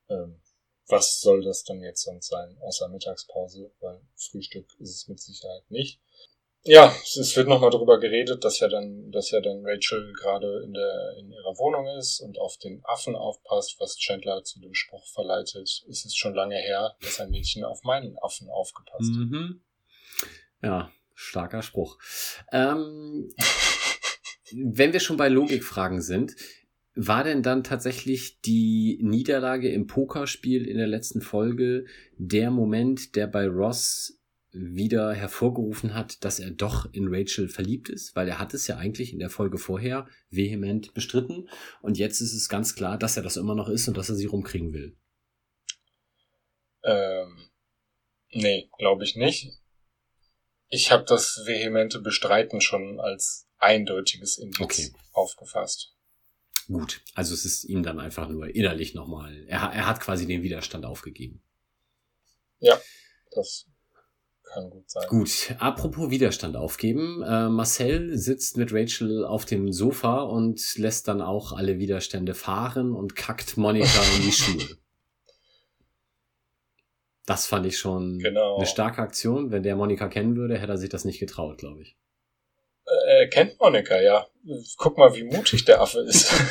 ähm, 0.08 0.40
was 0.88 1.20
soll 1.20 1.42
das 1.42 1.64
dann 1.64 1.82
jetzt 1.82 2.02
sonst 2.02 2.28
sein, 2.28 2.56
außer 2.60 2.88
Mittagspause, 2.88 3.70
weil 3.80 4.00
Frühstück 4.14 4.68
ist 4.78 4.94
es 4.94 5.08
mit 5.08 5.20
Sicherheit 5.20 5.70
nicht. 5.70 6.00
Ja, 6.68 6.92
es 7.04 7.36
wird 7.36 7.46
nochmal 7.46 7.70
darüber 7.70 8.00
geredet, 8.00 8.44
dass 8.44 8.58
ja 8.58 8.66
dann, 8.66 9.12
dass 9.12 9.30
ja 9.30 9.40
dann 9.40 9.64
Rachel 9.64 10.12
gerade 10.14 10.62
in 10.64 10.72
der, 10.72 11.14
in 11.16 11.30
ihrer 11.30 11.56
Wohnung 11.58 11.86
ist 11.96 12.18
und 12.20 12.40
auf 12.40 12.56
den 12.58 12.84
Affen 12.84 13.14
aufpasst, 13.14 13.76
was 13.78 13.96
Chandler 13.96 14.42
zu 14.42 14.58
dem 14.58 14.74
Spruch 14.74 15.06
verleitet. 15.12 15.84
Es 15.88 16.04
ist 16.04 16.18
schon 16.18 16.34
lange 16.34 16.56
her, 16.56 16.96
dass 17.00 17.20
ein 17.20 17.30
Mädchen 17.30 17.64
auf 17.64 17.84
meinen 17.84 18.18
Affen 18.18 18.50
aufgepasst 18.50 19.10
hat. 19.12 19.28
Mhm. 19.30 19.62
Ja, 20.60 20.90
starker 21.14 21.62
Spruch. 21.62 21.98
Ähm, 22.50 23.32
wenn 24.52 24.92
wir 24.92 25.00
schon 25.00 25.16
bei 25.16 25.28
Logikfragen 25.28 26.02
sind, 26.02 26.34
war 26.96 27.24
denn 27.24 27.42
dann 27.42 27.62
tatsächlich 27.62 28.40
die 28.40 28.98
Niederlage 29.02 29.70
im 29.70 29.86
Pokerspiel 29.86 30.66
in 30.66 30.78
der 30.78 30.86
letzten 30.86 31.20
Folge 31.20 31.84
der 32.16 32.50
Moment, 32.50 33.14
der 33.16 33.26
bei 33.26 33.46
Ross 33.46 34.18
wieder 34.50 35.12
hervorgerufen 35.12 35.92
hat, 35.92 36.24
dass 36.24 36.40
er 36.40 36.50
doch 36.50 36.90
in 36.92 37.08
Rachel 37.08 37.48
verliebt 37.48 37.90
ist, 37.90 38.16
weil 38.16 38.26
er 38.26 38.38
hat 38.38 38.54
es 38.54 38.66
ja 38.66 38.78
eigentlich 38.78 39.12
in 39.12 39.18
der 39.18 39.28
Folge 39.28 39.58
vorher 39.58 40.08
vehement 40.30 40.94
bestritten 40.94 41.50
und 41.82 41.98
jetzt 41.98 42.22
ist 42.22 42.32
es 42.32 42.48
ganz 42.48 42.74
klar, 42.74 42.96
dass 42.96 43.18
er 43.18 43.22
das 43.22 43.36
immer 43.36 43.54
noch 43.54 43.68
ist 43.68 43.86
und 43.88 43.98
dass 43.98 44.08
er 44.08 44.14
sie 44.14 44.24
rumkriegen 44.24 44.72
will. 44.72 44.96
Ähm, 46.84 47.50
nee, 48.30 48.70
glaube 48.78 49.04
ich 49.04 49.16
nicht. 49.16 49.52
Ich 50.68 50.90
habe 50.90 51.04
das 51.04 51.42
vehemente 51.44 52.00
Bestreiten 52.00 52.62
schon 52.62 52.98
als 52.98 53.46
eindeutiges 53.58 54.38
Indiz 54.38 54.60
okay. 54.60 54.92
aufgefasst. 55.12 55.95
Gut, 56.68 57.02
also 57.14 57.32
es 57.32 57.44
ist 57.44 57.64
ihm 57.64 57.82
dann 57.82 58.00
einfach 58.00 58.28
nur 58.28 58.54
innerlich 58.54 58.94
nochmal, 58.94 59.44
er, 59.46 59.60
er 59.72 59.86
hat 59.86 60.00
quasi 60.00 60.26
den 60.26 60.42
Widerstand 60.42 60.84
aufgegeben. 60.84 61.40
Ja, 62.58 62.80
das 63.30 63.66
kann 64.42 64.70
gut 64.70 64.90
sein. 64.90 65.08
Gut, 65.08 65.54
apropos 65.58 66.10
Widerstand 66.10 66.56
aufgeben. 66.56 67.22
Äh, 67.22 67.48
Marcel 67.48 68.16
sitzt 68.16 68.56
mit 68.56 68.72
Rachel 68.72 69.24
auf 69.24 69.44
dem 69.44 69.72
Sofa 69.72 70.22
und 70.22 70.76
lässt 70.76 71.08
dann 71.08 71.20
auch 71.20 71.52
alle 71.52 71.78
Widerstände 71.78 72.34
fahren 72.34 72.92
und 72.92 73.14
kackt 73.14 73.56
Monika 73.56 74.02
in 74.16 74.22
die 74.22 74.32
Schuhe. 74.32 74.76
Das 77.26 77.46
fand 77.46 77.66
ich 77.66 77.78
schon 77.78 78.18
genau. 78.18 78.56
eine 78.56 78.66
starke 78.66 79.02
Aktion. 79.02 79.50
Wenn 79.50 79.64
der 79.64 79.76
Monika 79.76 80.08
kennen 80.08 80.36
würde, 80.36 80.58
hätte 80.58 80.72
er 80.72 80.78
sich 80.78 80.90
das 80.90 81.04
nicht 81.04 81.18
getraut, 81.18 81.58
glaube 81.58 81.82
ich. 81.82 81.96
Äh, 82.86 83.20
er 83.20 83.28
kennt 83.28 83.58
Monika, 83.60 84.00
ja. 84.00 84.26
Guck 84.76 84.96
mal, 84.98 85.14
wie 85.14 85.24
mutig 85.24 85.64
der 85.64 85.80
Affe 85.80 86.00
ist. 86.00 86.32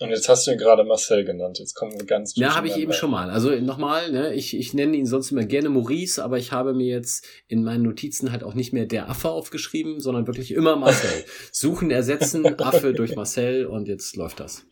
Und 0.00 0.10
jetzt 0.10 0.28
hast 0.28 0.46
du 0.46 0.52
ihn 0.52 0.58
gerade 0.58 0.84
Marcel 0.84 1.24
genannt. 1.24 1.58
Jetzt 1.58 1.74
kommen 1.74 1.98
wir 1.98 2.06
ganz 2.06 2.36
Ja, 2.36 2.54
habe 2.54 2.68
ich 2.68 2.76
eben 2.76 2.92
schon 2.92 3.10
mal. 3.10 3.30
Also 3.30 3.50
nochmal, 3.56 4.12
ne, 4.12 4.32
ich, 4.32 4.56
ich 4.56 4.72
nenne 4.72 4.96
ihn 4.96 5.06
sonst 5.06 5.32
immer 5.32 5.44
gerne 5.44 5.70
Maurice, 5.70 6.22
aber 6.22 6.38
ich 6.38 6.52
habe 6.52 6.72
mir 6.72 6.86
jetzt 6.86 7.26
in 7.48 7.64
meinen 7.64 7.82
Notizen 7.82 8.30
halt 8.30 8.44
auch 8.44 8.54
nicht 8.54 8.72
mehr 8.72 8.86
der 8.86 9.10
Affe 9.10 9.30
aufgeschrieben, 9.30 9.98
sondern 9.98 10.28
wirklich 10.28 10.52
immer 10.52 10.76
Marcel. 10.76 11.24
Suchen, 11.52 11.90
ersetzen, 11.90 12.46
Affe 12.60 12.92
durch 12.92 13.16
Marcel 13.16 13.66
und 13.66 13.88
jetzt 13.88 14.14
läuft 14.14 14.38
das. 14.38 14.66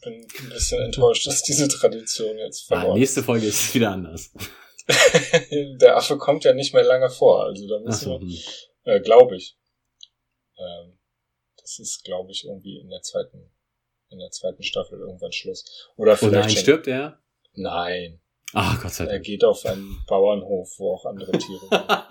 Ich 0.00 0.04
bin 0.06 0.14
ein 0.14 0.48
bisschen 0.48 0.82
enttäuscht, 0.82 1.26
dass 1.26 1.42
diese 1.42 1.68
Tradition 1.68 2.38
jetzt 2.38 2.66
verloren 2.66 2.92
ah, 2.92 2.98
Nächste 2.98 3.22
Folge 3.22 3.46
ist 3.46 3.60
es 3.60 3.74
wieder 3.74 3.90
anders. 3.90 4.30
der 5.78 5.94
Affe 5.94 6.16
kommt 6.16 6.44
ja 6.44 6.54
nicht 6.54 6.72
mehr 6.72 6.84
lange 6.84 7.10
vor, 7.10 7.44
also 7.44 7.68
da 7.68 7.80
müssen 7.80 8.04
so, 8.04 8.18
wir, 8.18 8.18
hm. 8.20 8.38
äh, 8.84 9.00
glaube 9.00 9.36
ich. 9.36 9.58
Ähm, 10.56 10.98
das 11.60 11.78
ist, 11.80 12.02
glaube 12.02 12.30
ich, 12.30 12.46
irgendwie 12.46 12.78
in 12.78 12.88
der 12.88 13.02
zweiten, 13.02 13.52
in 14.08 14.20
der 14.20 14.30
zweiten 14.30 14.62
Staffel 14.62 15.00
irgendwann 15.00 15.32
Schluss. 15.32 15.90
Oder 15.96 16.16
vielleicht. 16.16 16.34
Oh 16.34 16.38
nein, 16.40 16.50
schon, 16.50 16.60
stirbt 16.60 16.86
er? 16.86 17.22
Nein. 17.52 18.22
Ach 18.54 18.80
Gott 18.82 18.94
sei 18.94 19.04
Dank. 19.04 19.16
Er 19.16 19.20
geht 19.20 19.44
auf 19.44 19.66
einen 19.66 20.02
Bauernhof, 20.08 20.78
wo 20.78 20.94
auch 20.94 21.04
andere 21.04 21.32
Tiere 21.32 22.06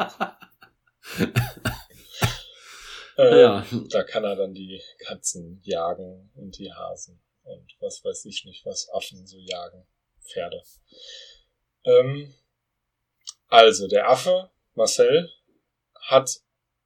äh, 3.17 3.41
ja. 3.41 3.65
Da 3.89 4.03
kann 4.03 4.25
er 4.25 4.35
dann 4.35 4.53
die 4.53 4.79
Katzen 4.99 5.59
jagen 5.63 6.31
und 6.35 6.55
die 6.59 6.71
Hasen 6.71 7.19
und 7.49 7.75
was 7.79 8.03
weiß 8.03 8.25
ich 8.25 8.45
nicht, 8.45 8.65
was 8.65 8.89
Affen 8.91 9.25
so 9.25 9.37
jagen. 9.37 9.85
Pferde. 10.21 10.61
Ähm, 11.85 12.33
also, 13.47 13.87
der 13.87 14.09
Affe, 14.09 14.51
Marcel, 14.75 15.29
hat 16.01 16.41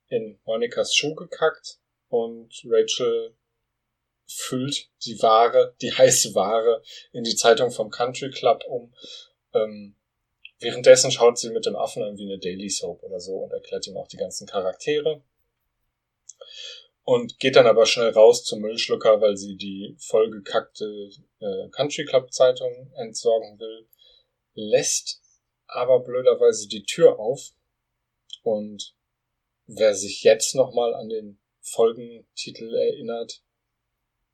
in 0.07 0.39
Monikas 0.45 0.95
Schuh 0.95 1.15
gekackt 1.15 1.79
und 2.07 2.51
Rachel 2.65 3.35
füllt 4.25 4.89
die 5.05 5.21
Ware, 5.21 5.75
die 5.81 5.91
heiße 5.91 6.33
Ware 6.35 6.81
in 7.11 7.23
die 7.23 7.35
Zeitung 7.35 7.71
vom 7.71 7.89
Country 7.89 8.29
Club 8.31 8.63
um. 8.67 8.93
Ähm, 9.53 9.95
währenddessen 10.59 11.11
schaut 11.11 11.37
sie 11.37 11.49
mit 11.49 11.65
dem 11.65 11.75
Affen 11.75 12.03
irgendwie 12.03 12.23
eine 12.23 12.39
Daily 12.39 12.69
Soap 12.69 13.03
oder 13.03 13.19
so 13.19 13.35
und 13.35 13.51
erklärt 13.51 13.85
ihm 13.87 13.97
auch 13.97 14.07
die 14.07 14.17
ganzen 14.17 14.47
Charaktere. 14.47 15.21
Und 17.05 17.37
geht 17.39 17.57
dann 17.57 17.67
aber 17.67 17.85
schnell 17.85 18.11
raus 18.11 18.45
zum 18.45 18.61
Müllschlucker, 18.61 19.19
weil 19.19 19.35
sie 19.35 19.57
die 19.57 19.95
vollgekackte 19.99 21.09
äh, 21.39 21.69
Country 21.71 22.05
Club 22.05 22.31
Zeitung 22.31 22.91
entsorgen 22.95 23.59
will. 23.59 23.87
Lässt 24.53 25.21
aber 25.67 25.99
blöderweise 25.99 26.67
die 26.67 26.83
Tür 26.83 27.19
auf 27.19 27.51
und 28.43 28.95
wer 29.65 29.95
sich 29.95 30.23
jetzt 30.23 30.55
nochmal 30.55 30.93
an 30.93 31.09
den 31.09 31.39
Folgentitel 31.61 32.73
erinnert, 32.75 33.41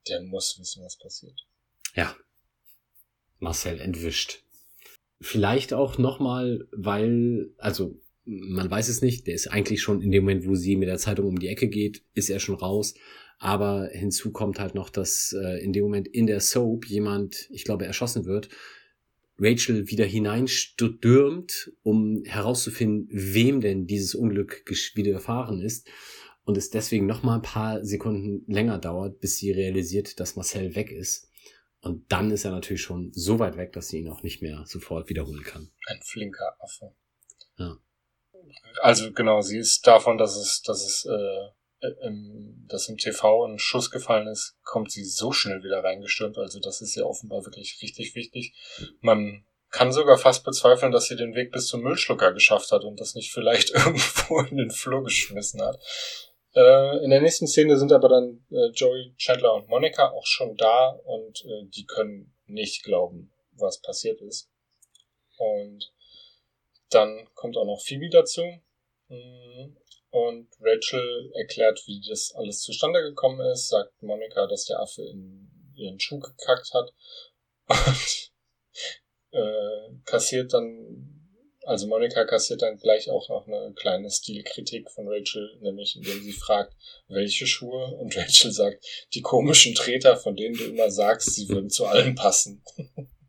der 0.08 0.20
muss 0.22 0.58
wissen, 0.58 0.84
was 0.84 0.98
passiert. 0.98 1.46
Ja. 1.94 2.16
Marcel 3.38 3.80
entwischt. 3.80 4.42
Vielleicht 5.20 5.72
auch 5.72 5.98
nochmal, 5.98 6.68
weil, 6.72 7.52
also 7.58 7.94
man 8.24 8.70
weiß 8.70 8.88
es 8.88 9.02
nicht, 9.02 9.26
der 9.26 9.34
ist 9.34 9.48
eigentlich 9.48 9.82
schon 9.82 10.02
in 10.02 10.10
dem 10.10 10.24
Moment, 10.24 10.46
wo 10.46 10.54
sie 10.54 10.76
mit 10.76 10.88
der 10.88 10.98
Zeitung 10.98 11.26
um 11.26 11.38
die 11.38 11.48
Ecke 11.48 11.68
geht, 11.68 12.02
ist 12.14 12.30
er 12.30 12.40
schon 12.40 12.56
raus. 12.56 12.94
Aber 13.38 13.88
hinzu 13.92 14.32
kommt 14.32 14.60
halt 14.60 14.74
noch, 14.74 14.90
dass 14.90 15.34
äh, 15.40 15.64
in 15.64 15.72
dem 15.72 15.82
Moment 15.84 16.08
in 16.08 16.26
der 16.26 16.40
Soap 16.40 16.86
jemand, 16.86 17.48
ich 17.50 17.64
glaube, 17.64 17.86
erschossen 17.86 18.26
wird 18.26 18.50
Rachel 19.40 19.88
wieder 19.88 20.04
hineinstürmt, 20.04 21.72
um 21.82 22.22
herauszufinden, 22.26 23.08
wem 23.10 23.60
denn 23.60 23.86
dieses 23.86 24.14
Unglück 24.14 24.64
widerfahren 24.94 25.62
ist 25.62 25.88
und 26.44 26.58
es 26.58 26.70
deswegen 26.70 27.06
noch 27.06 27.22
mal 27.22 27.36
ein 27.36 27.42
paar 27.42 27.84
Sekunden 27.84 28.44
länger 28.52 28.78
dauert, 28.78 29.20
bis 29.20 29.38
sie 29.38 29.50
realisiert, 29.50 30.20
dass 30.20 30.36
Marcel 30.36 30.74
weg 30.74 30.92
ist. 30.92 31.28
Und 31.80 32.12
dann 32.12 32.30
ist 32.30 32.44
er 32.44 32.50
natürlich 32.50 32.82
schon 32.82 33.10
so 33.14 33.38
weit 33.38 33.56
weg, 33.56 33.72
dass 33.72 33.88
sie 33.88 34.00
ihn 34.00 34.10
auch 34.10 34.22
nicht 34.22 34.42
mehr 34.42 34.64
sofort 34.66 35.08
wiederholen 35.08 35.42
kann. 35.42 35.70
Ein 35.86 36.00
flinker 36.02 36.56
Affe. 36.60 36.92
Ja. 37.56 37.78
Also 38.80 39.12
genau, 39.12 39.40
sie 39.40 39.58
ist 39.58 39.86
davon, 39.86 40.18
dass 40.18 40.36
es, 40.36 40.62
dass 40.62 40.84
es 40.84 41.04
äh, 41.06 41.86
im, 42.02 42.66
dass 42.68 42.88
im 42.88 42.98
TV 42.98 43.44
ein 43.46 43.58
Schuss 43.58 43.90
gefallen 43.90 44.28
ist, 44.28 44.56
kommt 44.64 44.90
sie 44.90 45.04
so 45.04 45.32
schnell 45.32 45.62
wieder 45.62 45.82
reingestürmt. 45.82 46.38
Also 46.38 46.60
das 46.60 46.80
ist 46.80 46.94
ja 46.94 47.04
offenbar 47.04 47.44
wirklich 47.44 47.78
richtig 47.82 48.14
wichtig. 48.14 48.54
Man 49.00 49.44
kann 49.70 49.92
sogar 49.92 50.18
fast 50.18 50.44
bezweifeln, 50.44 50.92
dass 50.92 51.06
sie 51.06 51.16
den 51.16 51.34
Weg 51.34 51.52
bis 51.52 51.68
zum 51.68 51.82
Müllschlucker 51.82 52.32
geschafft 52.32 52.72
hat 52.72 52.84
und 52.84 53.00
das 53.00 53.14
nicht 53.14 53.32
vielleicht 53.32 53.70
irgendwo 53.74 54.40
in 54.40 54.56
den 54.56 54.70
Flur 54.70 55.04
geschmissen 55.04 55.62
hat. 55.62 55.78
Äh, 56.54 57.04
in 57.04 57.10
der 57.10 57.20
nächsten 57.20 57.46
Szene 57.46 57.78
sind 57.78 57.92
aber 57.92 58.08
dann 58.08 58.44
äh, 58.50 58.70
Joey, 58.74 59.14
Chandler 59.16 59.54
und 59.54 59.68
Monica 59.68 60.10
auch 60.10 60.26
schon 60.26 60.56
da 60.56 60.88
und 61.04 61.44
äh, 61.44 61.66
die 61.68 61.86
können 61.86 62.34
nicht 62.46 62.82
glauben, 62.82 63.32
was 63.52 63.80
passiert 63.80 64.20
ist. 64.20 64.50
Und 65.36 65.92
dann 66.90 67.28
kommt 67.34 67.56
auch 67.56 67.64
noch 67.64 67.80
Phoebe 67.80 68.10
dazu. 68.10 68.42
Mm, 69.08 69.76
und 70.10 70.48
Rachel 70.60 71.30
erklärt, 71.34 71.82
wie 71.86 72.02
das 72.08 72.34
alles 72.34 72.62
zustande 72.62 73.00
gekommen 73.00 73.40
ist, 73.52 73.68
sagt 73.68 74.02
Monika, 74.02 74.46
dass 74.46 74.64
der 74.64 74.80
Affe 74.80 75.02
in 75.02 75.72
ihren 75.76 76.00
Schuh 76.00 76.18
gekackt 76.18 76.72
hat 76.74 76.92
und 77.68 78.32
äh, 79.30 79.94
kassiert 80.04 80.52
dann, 80.52 81.46
also 81.64 81.86
Monika 81.86 82.24
kassiert 82.24 82.62
dann 82.62 82.76
gleich 82.76 83.08
auch 83.08 83.28
noch 83.28 83.46
eine 83.46 83.72
kleine 83.74 84.10
Stilkritik 84.10 84.90
von 84.90 85.06
Rachel, 85.08 85.58
nämlich 85.60 85.94
indem 85.94 86.20
sie 86.22 86.32
fragt, 86.32 86.74
welche 87.06 87.46
Schuhe 87.46 87.94
und 87.96 88.16
Rachel 88.16 88.50
sagt, 88.50 88.84
die 89.14 89.22
komischen 89.22 89.76
Treter, 89.76 90.16
von 90.16 90.34
denen 90.34 90.56
du 90.56 90.64
immer 90.64 90.90
sagst, 90.90 91.34
sie 91.34 91.48
würden 91.48 91.70
zu 91.70 91.86
allen 91.86 92.16
passen. 92.16 92.64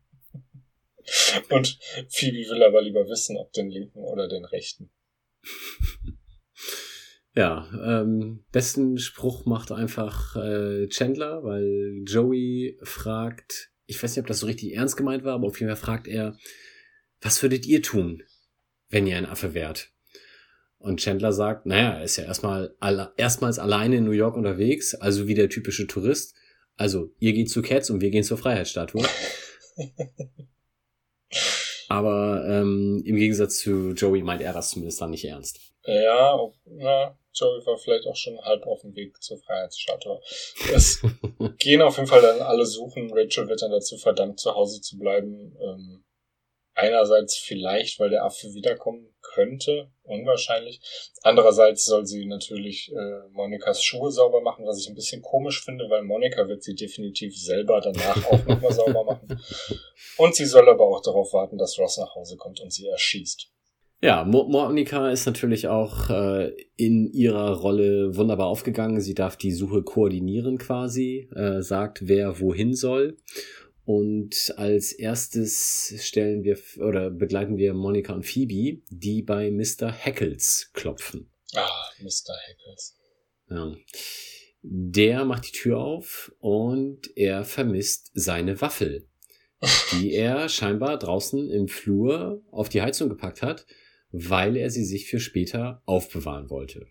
und 1.50 1.78
Phoebe 2.08 2.48
will 2.50 2.62
aber 2.62 2.82
lieber 2.82 3.08
wissen, 3.08 3.36
ob 3.36 3.52
den 3.52 3.70
linken 3.70 4.00
oder 4.00 4.28
den 4.28 4.44
rechten. 4.44 4.90
Ja, 7.34 7.66
ähm, 7.82 8.44
besten 8.52 8.98
Spruch 8.98 9.46
macht 9.46 9.72
einfach 9.72 10.36
äh, 10.36 10.86
Chandler, 10.88 11.42
weil 11.42 12.02
Joey 12.06 12.78
fragt, 12.82 13.70
ich 13.86 14.02
weiß 14.02 14.14
nicht, 14.14 14.22
ob 14.22 14.26
das 14.26 14.40
so 14.40 14.46
richtig 14.46 14.74
ernst 14.74 14.98
gemeint 14.98 15.24
war, 15.24 15.34
aber 15.34 15.46
auf 15.46 15.58
jeden 15.58 15.74
Fall 15.74 15.82
fragt 15.82 16.08
er, 16.08 16.36
was 17.22 17.42
würdet 17.42 17.64
ihr 17.64 17.80
tun, 17.80 18.22
wenn 18.90 19.06
ihr 19.06 19.16
ein 19.16 19.24
Affe 19.24 19.54
wärt? 19.54 19.92
Und 20.76 21.00
Chandler 21.00 21.32
sagt, 21.32 21.64
naja, 21.64 21.94
er 21.94 22.04
ist 22.04 22.16
ja 22.16 22.24
erstmal 22.24 22.74
alle, 22.80 23.14
erstmals 23.16 23.58
alleine 23.58 23.96
in 23.96 24.04
New 24.04 24.10
York 24.10 24.36
unterwegs, 24.36 24.94
also 24.94 25.26
wie 25.26 25.34
der 25.34 25.48
typische 25.48 25.86
Tourist. 25.86 26.34
Also, 26.76 27.14
ihr 27.18 27.32
geht 27.32 27.48
zu 27.48 27.62
Cats 27.62 27.88
und 27.88 28.00
wir 28.00 28.10
gehen 28.10 28.24
zur 28.24 28.36
Freiheitsstatue. 28.36 29.06
Aber 31.92 32.42
ähm, 32.48 33.02
im 33.04 33.16
Gegensatz 33.16 33.58
zu 33.58 33.90
Joey 33.90 34.22
meint 34.22 34.40
er 34.40 34.54
das 34.54 34.70
zumindest 34.70 34.98
dann 35.02 35.10
nicht 35.10 35.26
ernst. 35.26 35.60
Ja, 35.84 36.38
na, 36.64 37.18
Joey 37.34 37.66
war 37.66 37.76
vielleicht 37.76 38.06
auch 38.06 38.16
schon 38.16 38.40
halb 38.40 38.66
auf 38.66 38.80
dem 38.80 38.96
Weg 38.96 39.22
zur 39.22 39.36
Freiheitsstatue. 39.36 40.18
Es 40.72 41.02
gehen 41.58 41.82
auf 41.82 41.96
jeden 41.98 42.08
Fall 42.08 42.22
dann 42.22 42.40
alle 42.40 42.64
suchen. 42.64 43.12
Rachel 43.12 43.46
wird 43.46 43.60
dann 43.60 43.72
dazu 43.72 43.98
verdammt, 43.98 44.40
zu 44.40 44.54
Hause 44.54 44.80
zu 44.80 44.98
bleiben. 44.98 45.54
Ähm, 45.60 46.04
einerseits 46.74 47.36
vielleicht, 47.36 48.00
weil 48.00 48.10
der 48.10 48.24
Affe 48.24 48.54
wiederkommen 48.54 49.14
könnte, 49.20 49.90
unwahrscheinlich. 50.02 50.80
Andererseits 51.22 51.84
soll 51.84 52.06
sie 52.06 52.26
natürlich 52.26 52.92
äh, 52.92 53.28
Monikas 53.30 53.82
Schuhe 53.82 54.10
sauber 54.10 54.40
machen, 54.40 54.66
was 54.66 54.78
ich 54.78 54.88
ein 54.88 54.94
bisschen 54.94 55.22
komisch 55.22 55.64
finde, 55.64 55.88
weil 55.88 56.02
Monika 56.02 56.48
wird 56.48 56.62
sie 56.62 56.74
definitiv 56.74 57.36
selber 57.36 57.80
danach 57.80 58.24
auch 58.26 58.44
nochmal 58.46 58.72
sauber 58.72 59.04
machen. 59.04 59.40
Und 60.18 60.34
sie 60.34 60.46
soll 60.46 60.68
aber 60.68 60.86
auch 60.86 61.02
darauf 61.02 61.32
warten, 61.32 61.58
dass 61.58 61.78
Ross 61.78 61.98
nach 61.98 62.14
Hause 62.14 62.36
kommt 62.36 62.60
und 62.60 62.72
sie 62.72 62.86
erschießt. 62.86 63.52
Ja, 64.04 64.24
Mo 64.24 64.48
Monika 64.48 65.12
ist 65.12 65.26
natürlich 65.26 65.68
auch 65.68 66.10
äh, 66.10 66.50
in 66.76 67.06
ihrer 67.12 67.56
Rolle 67.60 68.16
wunderbar 68.16 68.48
aufgegangen. 68.48 69.00
Sie 69.00 69.14
darf 69.14 69.36
die 69.36 69.52
Suche 69.52 69.84
koordinieren 69.84 70.58
quasi, 70.58 71.28
äh, 71.36 71.62
sagt, 71.62 72.08
wer 72.08 72.40
wohin 72.40 72.74
soll. 72.74 73.16
Und 73.84 74.54
als 74.56 74.92
erstes 74.92 75.94
stellen 75.98 76.44
wir 76.44 76.58
oder 76.78 77.10
begleiten 77.10 77.56
wir 77.56 77.74
Monika 77.74 78.12
und 78.12 78.24
Phoebe, 78.24 78.82
die 78.90 79.22
bei 79.22 79.50
Mr. 79.50 79.90
Heckles 79.90 80.70
klopfen. 80.72 81.30
Ah, 81.54 81.90
Mr. 81.98 82.36
Heckles. 82.46 82.98
Ja. 83.50 83.74
Der 84.62 85.24
macht 85.24 85.48
die 85.48 85.52
Tür 85.52 85.78
auf 85.78 86.32
und 86.38 87.10
er 87.16 87.44
vermisst 87.44 88.12
seine 88.14 88.60
Waffel, 88.60 89.08
die 89.92 90.12
er 90.14 90.48
scheinbar 90.48 90.98
draußen 90.98 91.50
im 91.50 91.66
Flur 91.66 92.44
auf 92.52 92.68
die 92.68 92.80
Heizung 92.80 93.08
gepackt 93.08 93.42
hat 93.42 93.66
weil 94.12 94.56
er 94.56 94.70
sie 94.70 94.84
sich 94.84 95.08
für 95.08 95.18
später 95.18 95.82
aufbewahren 95.86 96.50
wollte. 96.50 96.86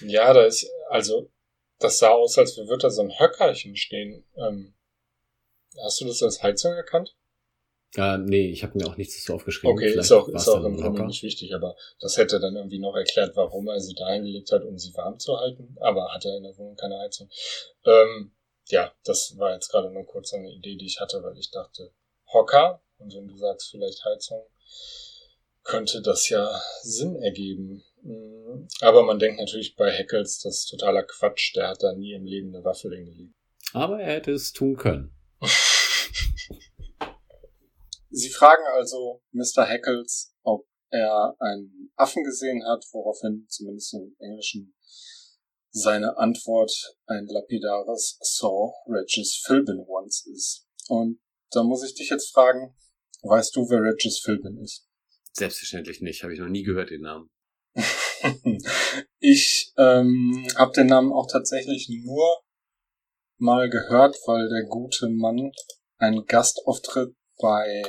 Ja, 0.00 0.32
da 0.32 0.44
ist, 0.44 0.70
also, 0.88 1.30
das 1.78 1.98
sah 1.98 2.10
aus, 2.10 2.38
als 2.38 2.56
würde 2.56 2.78
da 2.78 2.90
so 2.90 3.02
ein 3.02 3.18
Höckerchen 3.18 3.76
stehen. 3.76 4.24
Ähm, 4.36 4.74
hast 5.82 6.00
du 6.00 6.06
das 6.06 6.22
als 6.22 6.42
Heizung 6.42 6.72
erkannt? 6.72 7.16
Äh, 7.96 8.18
nee, 8.18 8.50
ich 8.50 8.64
habe 8.64 8.76
mir 8.76 8.86
auch 8.86 8.96
nichts 8.96 9.16
dazu 9.16 9.34
aufgeschrieben. 9.34 9.76
Okay, 9.76 9.90
Vielleicht 9.90 10.06
ist 10.06 10.12
auch, 10.12 10.28
ist 10.28 10.48
auch 10.48 10.64
im 10.64 10.76
Grunde 10.76 11.06
nicht 11.06 11.22
wichtig, 11.22 11.54
aber 11.54 11.76
das 12.00 12.16
hätte 12.16 12.40
dann 12.40 12.56
irgendwie 12.56 12.80
noch 12.80 12.96
erklärt, 12.96 13.36
warum 13.36 13.68
er 13.68 13.80
sie 13.80 13.94
da 13.94 14.10
hingelegt 14.10 14.50
hat, 14.50 14.64
um 14.64 14.78
sie 14.78 14.94
warm 14.94 15.18
zu 15.18 15.38
halten. 15.38 15.76
Aber 15.80 16.12
hat 16.12 16.24
er 16.24 16.36
in 16.36 16.42
der 16.42 16.56
Wohnung 16.58 16.76
keine 16.76 16.98
Heizung. 16.98 17.30
Ähm, 17.84 18.32
ja, 18.68 18.92
das 19.04 19.38
war 19.38 19.54
jetzt 19.54 19.68
gerade 19.68 19.90
nur 19.90 20.06
kurz 20.06 20.32
eine 20.34 20.50
Idee, 20.50 20.76
die 20.76 20.86
ich 20.86 21.00
hatte, 21.00 21.22
weil 21.22 21.38
ich 21.38 21.50
dachte, 21.50 21.92
Hocker, 22.32 22.82
und 22.98 23.14
wenn 23.14 23.28
du 23.28 23.36
sagst 23.36 23.70
vielleicht 23.70 24.04
Heizung, 24.04 24.44
könnte 25.62 26.02
das 26.02 26.28
ja 26.28 26.60
Sinn 26.82 27.16
ergeben. 27.16 27.84
Mm, 28.02 28.66
aber 28.80 29.02
man 29.02 29.18
denkt 29.18 29.38
natürlich 29.38 29.76
bei 29.76 29.90
Heckels, 29.90 30.40
das 30.40 30.58
ist 30.58 30.66
totaler 30.66 31.04
Quatsch. 31.04 31.54
Der 31.54 31.68
hat 31.68 31.82
da 31.82 31.92
nie 31.92 32.12
im 32.12 32.24
Leben 32.24 32.54
eine 32.54 32.64
Waffe 32.64 32.90
hingelegt. 32.90 33.34
Aber 33.72 34.00
er 34.00 34.14
hätte 34.14 34.32
es 34.32 34.52
tun 34.52 34.76
können. 34.76 35.14
Sie 38.14 38.30
fragen 38.30 38.62
also 38.74 39.22
Mr. 39.32 39.64
Heckels, 39.66 40.32
ob 40.44 40.68
er 40.90 41.34
einen 41.40 41.92
Affen 41.96 42.22
gesehen 42.22 42.64
hat, 42.64 42.84
woraufhin 42.92 43.46
zumindest 43.48 43.92
im 43.94 44.14
Englischen 44.20 44.72
seine 45.72 46.16
Antwort 46.16 46.70
ein 47.06 47.26
lapidares 47.26 48.16
Saw 48.20 48.72
Regis 48.86 49.42
Philbin 49.44 49.84
once 49.88 50.26
ist. 50.32 50.64
Und 50.86 51.18
da 51.50 51.64
muss 51.64 51.82
ich 51.82 51.96
dich 51.96 52.10
jetzt 52.10 52.32
fragen, 52.32 52.76
weißt 53.22 53.56
du, 53.56 53.68
wer 53.68 53.82
Regis 53.82 54.20
Philbin 54.20 54.58
ist? 54.62 54.86
Selbstverständlich 55.32 56.00
nicht, 56.00 56.22
habe 56.22 56.34
ich 56.34 56.38
noch 56.38 56.48
nie 56.48 56.62
gehört 56.62 56.90
den 56.90 57.00
Namen. 57.00 57.30
ich 59.18 59.72
ähm, 59.76 60.46
habe 60.54 60.70
den 60.70 60.86
Namen 60.86 61.12
auch 61.12 61.26
tatsächlich 61.26 61.88
nur 61.88 62.44
mal 63.38 63.68
gehört, 63.68 64.16
weil 64.26 64.48
der 64.48 64.68
gute 64.68 65.08
Mann 65.08 65.50
einen 65.98 66.24
Gastauftritt 66.26 67.16
bei 67.40 67.82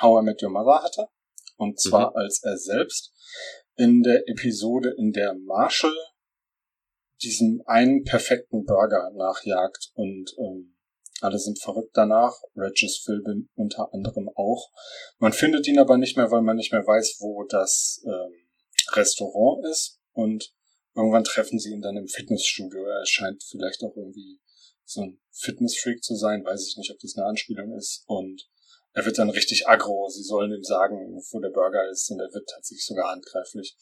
How 0.00 0.22
I 0.22 0.24
Met 0.24 0.42
Your 0.42 0.50
Mother 0.50 0.82
hatte. 0.82 1.06
Und 1.56 1.80
zwar 1.80 2.10
mhm. 2.10 2.16
als 2.16 2.42
er 2.42 2.56
selbst 2.56 3.12
in 3.76 4.02
der 4.02 4.28
Episode, 4.28 4.94
in 4.96 5.12
der 5.12 5.34
Marshall 5.34 5.96
diesen 7.22 7.62
einen 7.66 8.04
perfekten 8.04 8.64
Burger 8.64 9.10
nachjagt 9.14 9.90
und 9.94 10.34
ähm, 10.38 10.76
alle 11.20 11.38
sind 11.38 11.60
verrückt 11.60 11.90
danach. 11.94 12.34
Regis 12.56 13.02
Philbin 13.04 13.48
unter 13.54 13.92
anderem 13.92 14.30
auch. 14.34 14.70
Man 15.18 15.32
findet 15.32 15.66
ihn 15.66 15.78
aber 15.78 15.98
nicht 15.98 16.16
mehr, 16.16 16.30
weil 16.30 16.42
man 16.42 16.56
nicht 16.56 16.72
mehr 16.72 16.86
weiß, 16.86 17.16
wo 17.20 17.44
das 17.44 18.02
ähm, 18.06 18.32
Restaurant 18.92 19.66
ist. 19.66 20.00
Und 20.12 20.52
irgendwann 20.94 21.24
treffen 21.24 21.58
sie 21.58 21.72
ihn 21.72 21.82
dann 21.82 21.96
im 21.96 22.08
Fitnessstudio. 22.08 22.84
Er 22.84 23.06
scheint 23.06 23.42
vielleicht 23.42 23.82
auch 23.82 23.94
irgendwie 23.96 24.40
so 24.84 25.02
ein 25.02 25.20
Fitnessfreak 25.30 26.02
zu 26.02 26.16
sein. 26.16 26.44
Weiß 26.44 26.66
ich 26.66 26.76
nicht, 26.78 26.90
ob 26.90 26.98
das 27.00 27.16
eine 27.16 27.26
Anspielung 27.26 27.76
ist. 27.76 28.02
Und 28.06 28.48
er 28.92 29.04
wird 29.04 29.18
dann 29.18 29.30
richtig 29.30 29.68
aggro. 29.68 30.08
Sie 30.08 30.22
sollen 30.22 30.52
ihm 30.52 30.64
sagen, 30.64 31.20
wo 31.30 31.40
der 31.40 31.50
Burger 31.50 31.88
ist. 31.90 32.10
Und 32.10 32.20
er 32.20 32.32
wird 32.32 32.48
tatsächlich 32.48 32.84
sogar 32.84 33.10
handgreiflich. 33.10 33.76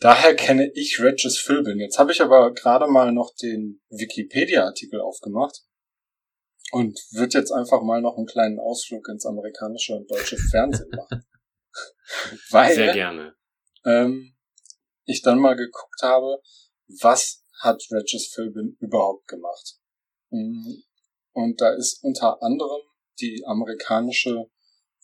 Daher 0.00 0.36
kenne 0.36 0.70
ich 0.74 1.00
Regis 1.00 1.38
Philbin. 1.38 1.80
Jetzt 1.80 1.98
habe 1.98 2.12
ich 2.12 2.20
aber 2.20 2.52
gerade 2.54 2.86
mal 2.86 3.10
noch 3.10 3.34
den 3.34 3.80
Wikipedia-Artikel 3.90 5.00
aufgemacht 5.00 5.64
und 6.70 6.98
wird 7.12 7.34
jetzt 7.34 7.50
einfach 7.50 7.82
mal 7.82 8.00
noch 8.00 8.16
einen 8.16 8.26
kleinen 8.26 8.60
Ausflug 8.60 9.08
ins 9.08 9.26
amerikanische 9.26 9.94
und 9.94 10.10
deutsche 10.10 10.36
Fernsehen 10.36 10.90
machen. 10.90 11.24
Weil, 12.50 12.74
Sehr 12.74 12.92
gerne. 12.92 13.34
Ähm, 13.84 14.36
ich 15.04 15.22
dann 15.22 15.38
mal 15.38 15.56
geguckt 15.56 16.02
habe, 16.02 16.40
was 17.00 17.42
hat 17.60 17.82
Regis 17.90 18.30
Philbin 18.32 18.76
überhaupt 18.80 19.26
gemacht. 19.26 19.78
Mm, 20.30 20.82
und 21.32 21.60
da 21.60 21.74
ist 21.74 22.02
unter 22.04 22.42
anderem 22.42 22.82
die 23.20 23.42
amerikanische 23.46 24.46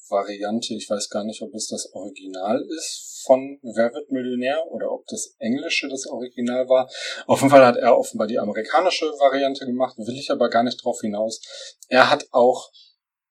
Variante, 0.09 0.75
ich 0.75 0.91
weiß 0.91 1.09
gar 1.09 1.25
nicht, 1.25 1.41
ob 1.43 1.55
es 1.55 1.69
das 1.69 1.93
Original 1.93 2.61
ist 2.77 3.15
von 3.25 3.59
Wer 3.63 3.93
wird 3.93 4.11
Millionär 4.11 4.67
oder 4.71 4.91
ob 4.93 5.07
das 5.07 5.35
Englische 5.39 5.89
das 5.89 6.07
Original 6.07 6.69
war. 6.69 6.91
Auf 7.27 7.41
jeden 7.41 7.51
Fall 7.51 7.65
hat 7.65 7.77
er 7.77 7.97
offenbar 7.97 8.27
die 8.27 8.39
amerikanische 8.39 9.07
Variante 9.07 9.65
gemacht, 9.67 9.97
will 9.99 10.19
ich 10.19 10.31
aber 10.31 10.51
gar 10.51 10.63
nicht 10.63 10.85
drauf 10.85 11.01
hinaus. 11.01 11.41
Er 11.89 12.11
hat 12.11 12.27
auch, 12.33 12.71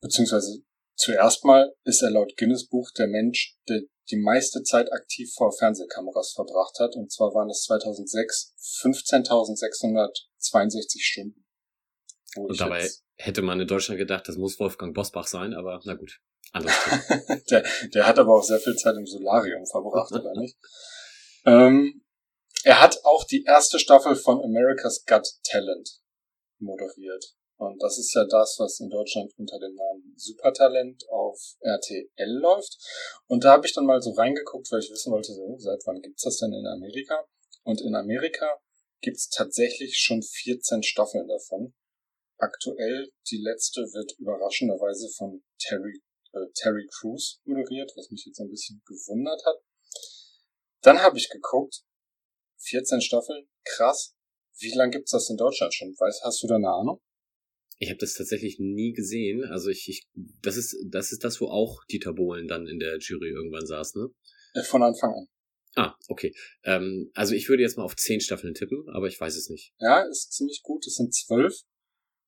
beziehungsweise 0.02 0.64
zuerst 0.96 1.46
mal 1.46 1.74
ist 1.84 2.02
er 2.02 2.10
laut 2.12 2.36
Guinness 2.38 2.68
Buch 2.68 2.90
der 2.98 3.08
Mensch, 3.08 3.56
der 3.70 3.82
die 4.10 4.18
meiste 4.18 4.64
Zeit 4.64 4.92
aktiv 4.92 5.32
vor 5.34 5.52
Fernsehkameras 5.52 6.34
verbracht 6.34 6.80
hat. 6.80 6.96
Und 6.96 7.12
zwar 7.12 7.34
waren 7.34 7.50
es 7.50 7.64
2006 7.64 8.54
15.662 8.82 11.02
Stunden. 11.02 11.46
Und 12.36 12.60
dabei 12.60 12.90
hätte 13.26 13.42
man 13.42 13.60
in 13.60 13.68
Deutschland 13.68 13.98
gedacht, 13.98 14.28
das 14.28 14.38
muss 14.38 14.60
Wolfgang 14.60 14.94
Bosbach 14.94 15.28
sein, 15.28 15.54
aber 15.54 15.80
na 15.86 15.94
gut. 15.94 16.20
der, 17.50 17.64
der 17.94 18.06
hat 18.06 18.20
aber 18.20 18.36
auch 18.36 18.44
sehr 18.44 18.60
viel 18.60 18.76
Zeit 18.76 18.96
im 18.96 19.08
Solarium 19.08 19.66
verbracht, 19.66 20.12
oder 20.12 20.34
nicht? 20.36 20.58
Ähm, 21.46 22.04
er 22.64 22.82
hat 22.82 22.98
auch 23.04 23.24
die 23.24 23.44
erste 23.44 23.80
Staffel 23.80 24.16
von 24.16 24.42
America's 24.44 25.06
Got 25.06 25.28
Talent 25.44 26.02
moderiert. 26.60 27.34
Und 27.58 27.82
das 27.82 27.98
ist 27.98 28.14
ja 28.14 28.26
das, 28.26 28.58
was 28.60 28.80
in 28.80 28.90
Deutschland 28.90 29.32
unter 29.38 29.58
dem 29.58 29.74
Namen 29.74 30.14
Supertalent 30.18 31.04
auf 31.10 31.40
RTL 31.62 32.40
läuft. 32.40 32.78
Und 33.28 33.44
da 33.44 33.54
habe 33.54 33.66
ich 33.66 33.74
dann 33.74 33.86
mal 33.86 34.02
so 34.02 34.12
reingeguckt, 34.12 34.70
weil 34.72 34.80
ich 34.80 34.92
wissen 34.92 35.14
wollte, 35.14 35.34
so, 35.34 35.56
seit 35.60 35.82
wann 35.86 36.02
gibt's 36.02 36.24
das 36.24 36.38
denn 36.38 36.54
in 36.54 36.66
Amerika? 36.68 37.26
Und 37.64 37.82
in 37.82 37.96
Amerika 37.96 38.60
gibt's 39.02 39.30
tatsächlich 39.30 39.98
schon 39.98 40.22
14 40.22 40.84
Staffeln 40.84 41.28
davon. 41.28 41.74
Aktuell 42.38 43.12
die 43.30 43.42
letzte 43.42 43.82
wird 43.82 44.14
überraschenderweise 44.20 45.10
von 45.16 45.44
Terry 45.60 46.02
äh, 46.34 46.48
Terry 46.56 46.88
Crews 46.88 47.40
moderiert, 47.46 47.92
was 47.96 48.10
mich 48.10 48.26
jetzt 48.26 48.40
ein 48.40 48.50
bisschen 48.50 48.82
gewundert 48.86 49.42
hat. 49.46 49.58
Dann 50.82 51.00
habe 51.00 51.18
ich 51.18 51.30
geguckt, 51.30 51.84
14 52.60 53.02
Staffeln, 53.02 53.48
krass. 53.64 54.16
Wie 54.60 54.74
lange 54.74 54.92
gibt's 54.92 55.12
das 55.12 55.30
in 55.30 55.38
Deutschland 55.38 55.74
schon? 55.74 55.90
Weißt, 55.98 56.24
hast 56.24 56.44
du 56.44 56.48
da 56.48 56.56
eine 56.56 56.70
Ahnung? 56.70 57.02
Ich 57.80 57.90
habe 57.90 58.00
das 58.00 58.14
tatsächlich 58.14 58.60
nie 58.60 58.94
gesehen. 58.94 59.44
Also 59.46 59.70
ich, 59.70 59.88
ich, 59.90 60.08
das 60.42 60.58
ist, 60.58 60.76
das 60.90 61.12
ist 61.12 61.24
das, 61.24 61.42
wo 61.42 61.48
auch 61.48 61.84
Dieter 61.86 62.14
Bohlen 62.14 62.48
dann 62.48 62.68
in 62.68 62.80
der 62.80 62.98
Jury 63.00 63.30
irgendwann 63.30 63.66
saß, 63.66 63.96
ne? 63.96 64.10
Äh, 64.54 64.64
von 64.64 64.84
Anfang 64.84 65.14
an. 65.14 65.28
Ah, 65.76 65.96
okay. 66.08 66.34
Ähm, 66.64 67.10
also 67.16 67.34
ich 67.34 67.50
würde 67.50 67.64
jetzt 67.64 67.78
mal 67.78 67.84
auf 67.84 67.96
zehn 67.96 68.22
Staffeln 68.22 68.54
tippen, 68.54 68.88
aber 68.90 69.08
ich 69.08 69.20
weiß 69.20 69.36
es 69.36 69.50
nicht. 69.50 69.74
Ja, 69.80 70.04
ist 70.04 70.32
ziemlich 70.32 70.62
gut. 70.62 70.86
Es 70.86 70.96
sind 70.96 71.14
zwölf. 71.14 71.62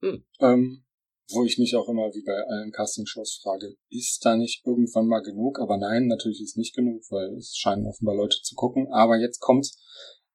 Hm. 0.05 0.25
Ähm, 0.39 0.85
wo 1.29 1.43
ich 1.43 1.57
mich 1.57 1.75
auch 1.75 1.89
immer 1.89 2.13
wie 2.13 2.23
bei 2.23 2.33
allen 2.33 2.71
Castingshows 2.71 3.39
frage, 3.41 3.75
ist 3.89 4.23
da 4.23 4.35
nicht 4.35 4.63
irgendwann 4.65 5.07
mal 5.07 5.21
genug? 5.21 5.59
Aber 5.59 5.77
nein, 5.77 6.05
natürlich 6.05 6.41
ist 6.41 6.57
nicht 6.57 6.75
genug, 6.75 7.01
weil 7.09 7.35
es 7.37 7.55
scheinen 7.57 7.87
offenbar 7.87 8.15
Leute 8.15 8.37
zu 8.43 8.53
gucken. 8.53 8.87
Aber 8.91 9.17
jetzt 9.17 9.39
kommt's. 9.39 9.81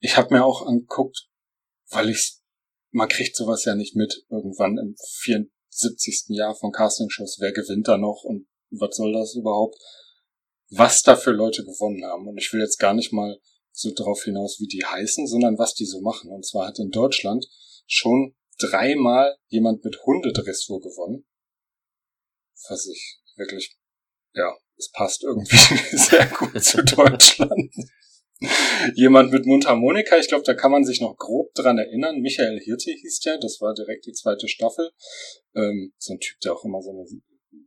Ich 0.01 0.17
habe 0.17 0.35
mir 0.35 0.45
auch 0.45 0.67
angeguckt, 0.67 1.29
weil 1.91 2.11
ich 2.11 2.41
man 2.93 3.09
kriegt 3.09 3.37
sowas 3.37 3.65
ja 3.65 3.75
nicht 3.75 3.95
mit 3.95 4.25
irgendwann 4.31 4.79
im 4.79 4.97
74. 5.21 6.25
Jahr 6.29 6.57
von 6.57 6.73
Castingshows. 6.73 7.39
Wer 7.41 7.53
gewinnt 7.53 7.89
da 7.89 7.97
noch 7.97 8.25
und 8.25 8.47
was 8.71 8.97
soll 8.97 9.13
das 9.13 9.35
überhaupt? 9.35 9.77
Was 10.71 11.03
da 11.03 11.17
für 11.17 11.33
Leute 11.33 11.65
gewonnen 11.65 12.05
haben. 12.05 12.29
Und 12.29 12.39
ich 12.39 12.53
will 12.53 12.61
jetzt 12.61 12.79
gar 12.79 12.95
nicht 12.95 13.13
mal 13.13 13.39
so 13.73 13.93
darauf 13.93 14.23
hinaus, 14.25 14.59
wie 14.61 14.67
die 14.67 14.85
heißen, 14.85 15.27
sondern 15.27 15.59
was 15.59 15.75
die 15.75 15.87
so 15.87 16.01
machen. 16.01 16.31
Und 16.31 16.45
zwar 16.45 16.69
hat 16.69 16.79
in 16.79 16.91
Deutschland 16.91 17.47
schon 17.87 18.35
dreimal 18.61 19.37
jemand 19.49 19.85
mit 19.85 19.99
Hundedressur 20.05 20.81
gewonnen. 20.81 21.27
Was 22.69 22.87
ich 22.87 23.21
wirklich, 23.37 23.77
ja, 24.35 24.55
es 24.77 24.91
passt 24.91 25.25
irgendwie 25.25 25.57
sehr 25.97 26.27
gut 26.27 26.63
zu 26.63 26.83
Deutschland. 26.85 27.73
jemand 28.95 29.33
mit 29.33 29.47
Mundharmonika, 29.47 30.17
ich 30.17 30.29
glaube, 30.29 30.45
da 30.45 30.55
kann 30.55 30.71
man 30.71 30.85
sich 30.85 31.01
noch 31.01 31.17
grob 31.17 31.53
dran 31.55 31.79
erinnern. 31.79 32.21
Michael 32.21 32.61
Hirte 32.61 32.93
hieß 32.93 33.21
der, 33.21 33.39
das 33.39 33.61
war 33.61 33.75
direkt 33.75 34.07
die 34.07 34.13
zweite 34.13 34.49
Staffel. 34.49 34.91
Ähm, 35.55 35.93
so 35.99 36.15
ein 36.15 36.21
Typ, 36.21 36.41
der 36.41 36.55
auch 36.55 36.65
immer 36.65 36.81
so 36.83 36.91
eine 36.91 37.05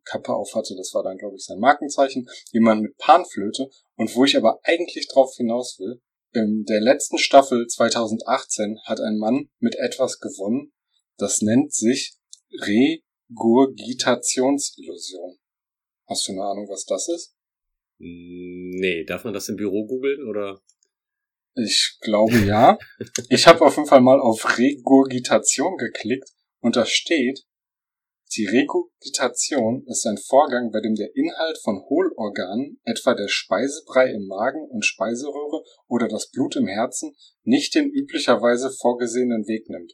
Kappe 0.05 0.33
auf 0.33 0.55
hatte, 0.55 0.75
das 0.75 0.93
war 0.93 1.03
dann, 1.03 1.17
glaube 1.17 1.35
ich, 1.35 1.45
sein 1.45 1.59
Markenzeichen. 1.59 2.27
Jemand 2.51 2.81
mit 2.81 2.97
Panflöte. 2.97 3.69
Und 3.95 4.15
wo 4.15 4.25
ich 4.25 4.35
aber 4.35 4.59
eigentlich 4.63 5.07
drauf 5.07 5.35
hinaus 5.35 5.77
will, 5.79 6.01
in 6.33 6.65
der 6.65 6.81
letzten 6.81 7.19
Staffel 7.19 7.67
2018 7.67 8.79
hat 8.85 8.99
ein 8.99 9.17
Mann 9.17 9.49
mit 9.59 9.75
etwas 9.75 10.19
gewonnen, 10.19 10.73
das 11.17 11.41
nennt 11.41 11.73
sich 11.73 12.15
Regurgitationsillusion. 12.61 15.39
Hast 16.07 16.27
du 16.27 16.33
eine 16.33 16.43
Ahnung, 16.43 16.67
was 16.69 16.85
das 16.85 17.09
ist? 17.09 17.33
Nee, 17.97 19.03
darf 19.05 19.23
man 19.23 19.33
das 19.33 19.49
im 19.49 19.55
Büro 19.55 19.85
googeln 19.85 20.27
oder? 20.27 20.61
Ich 21.55 21.97
glaube 22.01 22.37
ja. 22.39 22.77
ich 23.29 23.47
habe 23.47 23.65
auf 23.65 23.77
jeden 23.77 23.87
Fall 23.87 24.01
mal 24.01 24.19
auf 24.19 24.57
Regurgitation 24.57 25.77
geklickt 25.77 26.29
und 26.59 26.75
da 26.75 26.85
steht, 26.85 27.45
die 28.35 28.47
Regurgitation 28.47 29.85
ist 29.85 30.07
ein 30.07 30.17
Vorgang, 30.17 30.71
bei 30.71 30.81
dem 30.81 30.95
der 30.95 31.15
Inhalt 31.15 31.59
von 31.59 31.83
Hohlorganen, 31.87 32.81
etwa 32.83 33.13
der 33.13 33.27
Speisebrei 33.27 34.11
im 34.11 34.25
Magen 34.25 34.67
und 34.71 34.85
Speiseröhre 34.85 35.63
oder 35.87 36.07
das 36.07 36.31
Blut 36.31 36.55
im 36.55 36.65
Herzen, 36.65 37.15
nicht 37.43 37.75
den 37.75 37.91
üblicherweise 37.91 38.71
vorgesehenen 38.71 39.47
Weg 39.47 39.69
nimmt. 39.69 39.93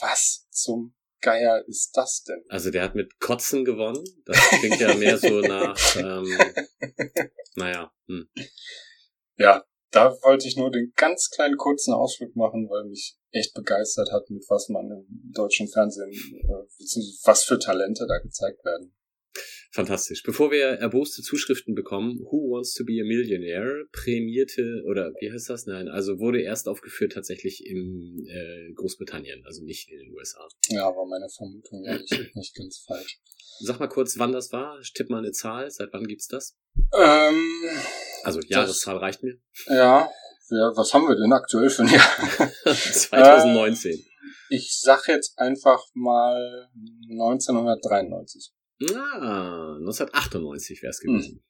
Was 0.00 0.46
zum 0.50 0.94
Geier 1.20 1.64
ist 1.66 1.96
das 1.96 2.22
denn? 2.22 2.42
Also 2.48 2.70
der 2.70 2.82
hat 2.82 2.94
mit 2.94 3.20
Kotzen 3.20 3.64
gewonnen. 3.64 4.02
Das 4.24 4.38
klingt 4.58 4.80
ja 4.80 4.94
mehr 4.94 5.18
so 5.18 5.40
nach, 5.40 5.96
ähm, 5.96 6.38
naja. 7.56 7.92
Hm. 8.06 8.28
Ja, 9.36 9.64
da 9.90 10.10
wollte 10.22 10.46
ich 10.46 10.56
nur 10.56 10.70
den 10.70 10.92
ganz 10.96 11.30
kleinen 11.30 11.56
kurzen 11.56 11.92
Ausflug 11.92 12.34
machen, 12.36 12.68
weil 12.70 12.84
mich 12.84 13.16
echt 13.32 13.54
begeistert 13.54 14.10
hat, 14.12 14.30
mit 14.30 14.44
was 14.48 14.68
man 14.68 14.90
im 14.90 15.32
deutschen 15.32 15.68
Fernsehen, 15.68 16.10
äh, 16.10 17.24
was 17.24 17.44
für 17.44 17.58
Talente 17.58 18.06
da 18.08 18.18
gezeigt 18.18 18.64
werden. 18.64 18.94
Fantastisch. 19.72 20.24
Bevor 20.24 20.50
wir 20.50 20.64
erboste 20.80 21.22
Zuschriften 21.22 21.74
bekommen, 21.74 22.18
Who 22.24 22.50
Wants 22.50 22.74
to 22.74 22.84
be 22.84 23.00
a 23.00 23.04
Millionaire 23.04 23.84
prämierte, 23.92 24.82
oder 24.86 25.12
wie 25.20 25.30
heißt 25.30 25.48
das? 25.48 25.66
Nein, 25.66 25.88
also 25.88 26.18
wurde 26.18 26.40
erst 26.40 26.68
aufgeführt 26.68 27.12
tatsächlich 27.12 27.64
in 27.64 28.26
äh, 28.26 28.72
Großbritannien, 28.74 29.44
also 29.46 29.62
nicht 29.62 29.88
in 29.88 29.98
den 29.98 30.12
USA. 30.12 30.46
Ja, 30.70 30.86
war 30.86 31.06
meine 31.06 31.28
Vermutung 31.28 31.84
ehrlich 31.84 32.10
nicht 32.34 32.56
ganz 32.56 32.78
falsch. 32.84 33.20
Sag 33.60 33.78
mal 33.78 33.88
kurz, 33.88 34.18
wann 34.18 34.32
das 34.32 34.52
war. 34.52 34.80
Tipp 34.94 35.08
mal 35.08 35.18
eine 35.18 35.32
Zahl. 35.32 35.70
Seit 35.70 35.92
wann 35.92 36.06
gibt's 36.06 36.26
das? 36.26 36.56
Ähm, 36.92 37.44
also 38.24 38.40
Jahreszahl 38.40 38.94
das, 38.94 39.02
reicht 39.02 39.22
mir. 39.22 39.38
Ja, 39.68 40.10
ja, 40.50 40.72
was 40.74 40.92
haben 40.92 41.06
wir 41.06 41.14
denn 41.14 41.32
aktuell 41.32 41.70
für 41.70 41.82
ein 41.82 41.92
Jahr? 41.92 42.50
2019. 42.74 43.92
Äh, 43.92 43.98
ich 44.50 44.80
sag 44.80 45.06
jetzt 45.06 45.38
einfach 45.38 45.80
mal 45.94 46.68
1993. 47.08 48.52
Ah, 48.82 49.76
1998 49.78 50.82
wäre 50.82 50.90
es 50.90 51.00
gewesen. 51.00 51.34
Hm. 51.34 51.44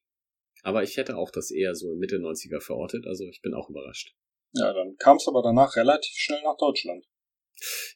Aber 0.63 0.83
ich 0.83 0.97
hätte 0.97 1.17
auch 1.17 1.31
das 1.31 1.51
eher 1.51 1.75
so 1.75 1.95
Mitte 1.95 2.17
90er 2.17 2.61
verortet, 2.61 3.07
also 3.07 3.25
ich 3.25 3.41
bin 3.41 3.55
auch 3.55 3.71
überrascht. 3.71 4.15
Ja, 4.53 4.73
dann 4.73 4.97
kam 4.97 5.17
es 5.17 5.29
aber 5.29 5.43
danach 5.43 5.77
relativ 5.77 6.13
schnell 6.17 6.43
nach 6.43 6.57
Deutschland. 6.57 7.07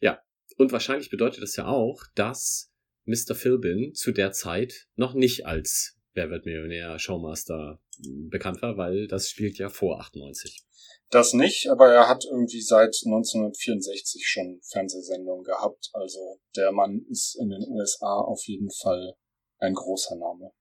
Ja, 0.00 0.22
und 0.56 0.72
wahrscheinlich 0.72 1.10
bedeutet 1.10 1.42
das 1.42 1.56
ja 1.56 1.66
auch, 1.66 2.02
dass 2.14 2.72
Mr. 3.06 3.34
Philbin 3.34 3.92
zu 3.94 4.12
der 4.12 4.32
Zeit 4.32 4.86
noch 4.96 5.14
nicht 5.14 5.46
als 5.46 5.98
Wer 6.14 6.30
wird 6.30 6.46
Millionär 6.46 6.96
Showmaster 7.00 7.80
hm, 8.04 8.28
bekannt 8.30 8.62
war, 8.62 8.76
weil 8.76 9.08
das 9.08 9.28
spielt 9.28 9.58
ja 9.58 9.68
vor 9.68 10.00
98. 10.00 10.64
Das 11.10 11.32
nicht, 11.32 11.68
aber 11.68 11.92
er 11.92 12.08
hat 12.08 12.24
irgendwie 12.24 12.62
seit 12.62 12.96
1964 13.04 14.26
schon 14.26 14.60
Fernsehsendungen 14.62 15.44
gehabt. 15.44 15.90
Also 15.92 16.40
der 16.56 16.70
Mann 16.72 17.04
ist 17.10 17.36
in 17.40 17.50
den 17.50 17.64
USA 17.68 18.20
auf 18.20 18.42
jeden 18.46 18.70
Fall 18.70 19.14
ein 19.58 19.74
großer 19.74 20.16
Name. 20.16 20.52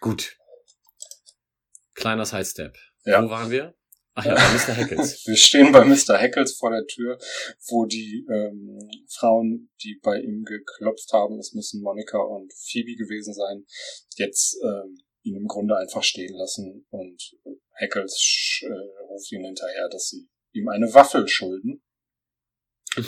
Gut. 0.00 0.36
Kleiner 1.94 2.24
Sidestep. 2.24 2.76
Ja. 3.04 3.22
Wo 3.22 3.30
waren 3.30 3.50
wir? 3.50 3.74
Ach 4.14 4.24
ja, 4.24 4.34
bei 4.34 4.40
Mr. 4.40 4.74
Heckles. 4.74 5.22
wir 5.26 5.36
stehen 5.36 5.72
bei 5.72 5.84
Mr. 5.84 6.18
Heckles 6.18 6.56
vor 6.56 6.70
der 6.70 6.84
Tür, 6.86 7.18
wo 7.68 7.86
die 7.86 8.26
ähm, 8.28 8.78
Frauen, 9.08 9.70
die 9.82 10.00
bei 10.02 10.18
ihm 10.18 10.44
geklopft 10.44 11.12
haben, 11.12 11.38
es 11.38 11.52
müssen 11.54 11.82
Monika 11.82 12.18
und 12.18 12.52
Phoebe 12.52 12.96
gewesen 12.96 13.34
sein, 13.34 13.64
jetzt 14.16 14.58
ähm, 14.64 14.98
ihn 15.22 15.36
im 15.36 15.46
Grunde 15.46 15.76
einfach 15.76 16.02
stehen 16.02 16.34
lassen 16.34 16.86
und 16.90 17.36
Heckles 17.74 18.62
äh, 18.62 19.04
ruft 19.08 19.30
ihnen 19.32 19.44
hinterher, 19.44 19.88
dass 19.90 20.08
sie 20.08 20.28
ihm 20.52 20.68
eine 20.68 20.92
Waffel 20.92 21.28
schulden. 21.28 21.82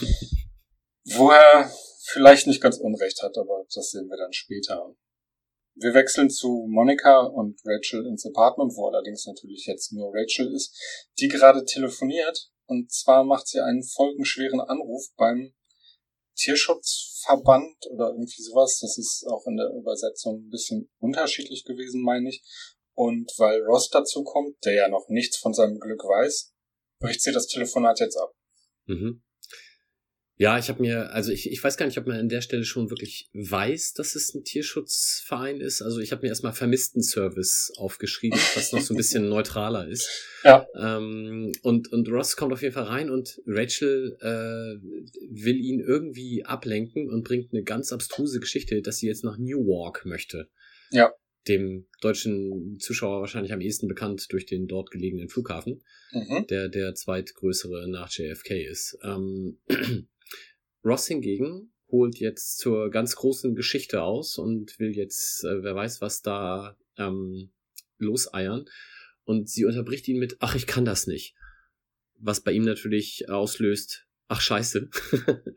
wo 1.04 1.30
er 1.30 1.70
vielleicht 2.04 2.46
nicht 2.46 2.60
ganz 2.60 2.78
unrecht 2.78 3.22
hat, 3.22 3.36
aber 3.38 3.64
das 3.74 3.90
sehen 3.90 4.08
wir 4.08 4.16
dann 4.16 4.32
später. 4.32 4.94
Wir 5.74 5.94
wechseln 5.94 6.28
zu 6.28 6.66
Monika 6.68 7.20
und 7.20 7.60
Rachel 7.64 8.06
ins 8.06 8.26
Apartment, 8.26 8.72
wo 8.76 8.88
allerdings 8.88 9.26
natürlich 9.26 9.66
jetzt 9.66 9.92
nur 9.92 10.12
Rachel 10.14 10.52
ist, 10.54 10.76
die 11.18 11.28
gerade 11.28 11.64
telefoniert. 11.64 12.50
Und 12.66 12.92
zwar 12.92 13.24
macht 13.24 13.48
sie 13.48 13.60
einen 13.60 13.82
folgenschweren 13.82 14.60
Anruf 14.60 15.06
beim 15.16 15.54
Tierschutzverband 16.36 17.86
oder 17.90 18.10
irgendwie 18.10 18.42
sowas. 18.42 18.78
Das 18.80 18.98
ist 18.98 19.24
auch 19.26 19.46
in 19.46 19.56
der 19.56 19.70
Übersetzung 19.70 20.44
ein 20.44 20.50
bisschen 20.50 20.90
unterschiedlich 20.98 21.64
gewesen, 21.64 22.02
meine 22.02 22.28
ich. 22.28 22.42
Und 22.94 23.32
weil 23.38 23.62
Ross 23.62 23.88
dazu 23.88 24.22
kommt, 24.22 24.62
der 24.64 24.74
ja 24.74 24.88
noch 24.88 25.08
nichts 25.08 25.38
von 25.38 25.54
seinem 25.54 25.78
Glück 25.78 26.04
weiß, 26.04 26.52
bricht 26.98 27.22
sie 27.22 27.32
das 27.32 27.46
Telefonat 27.46 28.00
jetzt 28.00 28.16
ab. 28.16 28.32
Mhm. 28.86 29.22
Ja, 30.36 30.58
ich 30.58 30.68
habe 30.68 30.80
mir, 30.80 31.12
also 31.12 31.30
ich, 31.30 31.50
ich 31.50 31.62
weiß 31.62 31.76
gar 31.76 31.86
nicht, 31.86 31.98
ob 31.98 32.06
man 32.06 32.16
an 32.16 32.28
der 32.28 32.40
Stelle 32.40 32.64
schon 32.64 32.90
wirklich 32.90 33.28
weiß, 33.34 33.92
dass 33.92 34.14
es 34.14 34.34
ein 34.34 34.44
Tierschutzverein 34.44 35.60
ist. 35.60 35.82
Also 35.82 36.00
ich 36.00 36.10
habe 36.10 36.22
mir 36.22 36.28
erstmal 36.28 36.54
Vermissten-Service 36.54 37.74
aufgeschrieben, 37.76 38.38
was 38.54 38.72
noch 38.72 38.80
so 38.80 38.94
ein 38.94 38.96
bisschen 38.96 39.28
neutraler 39.28 39.86
ist. 39.88 40.08
Ja. 40.42 40.66
Ähm, 40.74 41.52
und, 41.62 41.92
und 41.92 42.08
Ross 42.08 42.36
kommt 42.36 42.52
auf 42.52 42.62
jeden 42.62 42.74
Fall 42.74 42.84
rein 42.84 43.10
und 43.10 43.40
Rachel 43.46 44.16
äh, 44.20 44.82
will 45.30 45.60
ihn 45.60 45.80
irgendwie 45.80 46.44
ablenken 46.44 47.10
und 47.10 47.24
bringt 47.24 47.52
eine 47.52 47.62
ganz 47.62 47.92
abstruse 47.92 48.40
Geschichte, 48.40 48.80
dass 48.80 48.96
sie 48.96 49.08
jetzt 49.08 49.24
nach 49.24 49.36
Newark 49.36 50.06
möchte. 50.06 50.48
Ja. 50.90 51.12
Dem 51.46 51.86
deutschen 52.00 52.78
Zuschauer 52.80 53.20
wahrscheinlich 53.20 53.52
am 53.52 53.60
ehesten 53.60 53.86
bekannt 53.86 54.32
durch 54.32 54.46
den 54.46 54.66
dort 54.66 54.90
gelegenen 54.90 55.28
Flughafen, 55.28 55.82
mhm. 56.12 56.46
der 56.48 56.68
der 56.68 56.94
zweitgrößere 56.94 57.88
nach 57.88 58.10
JFK 58.10 58.64
ist. 58.64 58.98
Ähm, 59.04 59.58
Ross 60.84 61.06
hingegen 61.06 61.72
holt 61.88 62.18
jetzt 62.18 62.58
zur 62.58 62.90
ganz 62.90 63.14
großen 63.16 63.54
Geschichte 63.54 64.02
aus 64.02 64.38
und 64.38 64.78
will 64.78 64.96
jetzt, 64.96 65.44
äh, 65.44 65.62
wer 65.62 65.74
weiß, 65.74 66.00
was 66.00 66.22
da 66.22 66.76
ähm, 66.96 67.52
loseiern. 67.98 68.64
Und 69.24 69.48
sie 69.48 69.64
unterbricht 69.64 70.08
ihn 70.08 70.18
mit, 70.18 70.38
ach, 70.40 70.54
ich 70.54 70.66
kann 70.66 70.84
das 70.84 71.06
nicht. 71.06 71.36
Was 72.18 72.42
bei 72.42 72.52
ihm 72.52 72.64
natürlich 72.64 73.28
auslöst, 73.28 74.06
ach 74.28 74.40
scheiße, 74.40 74.88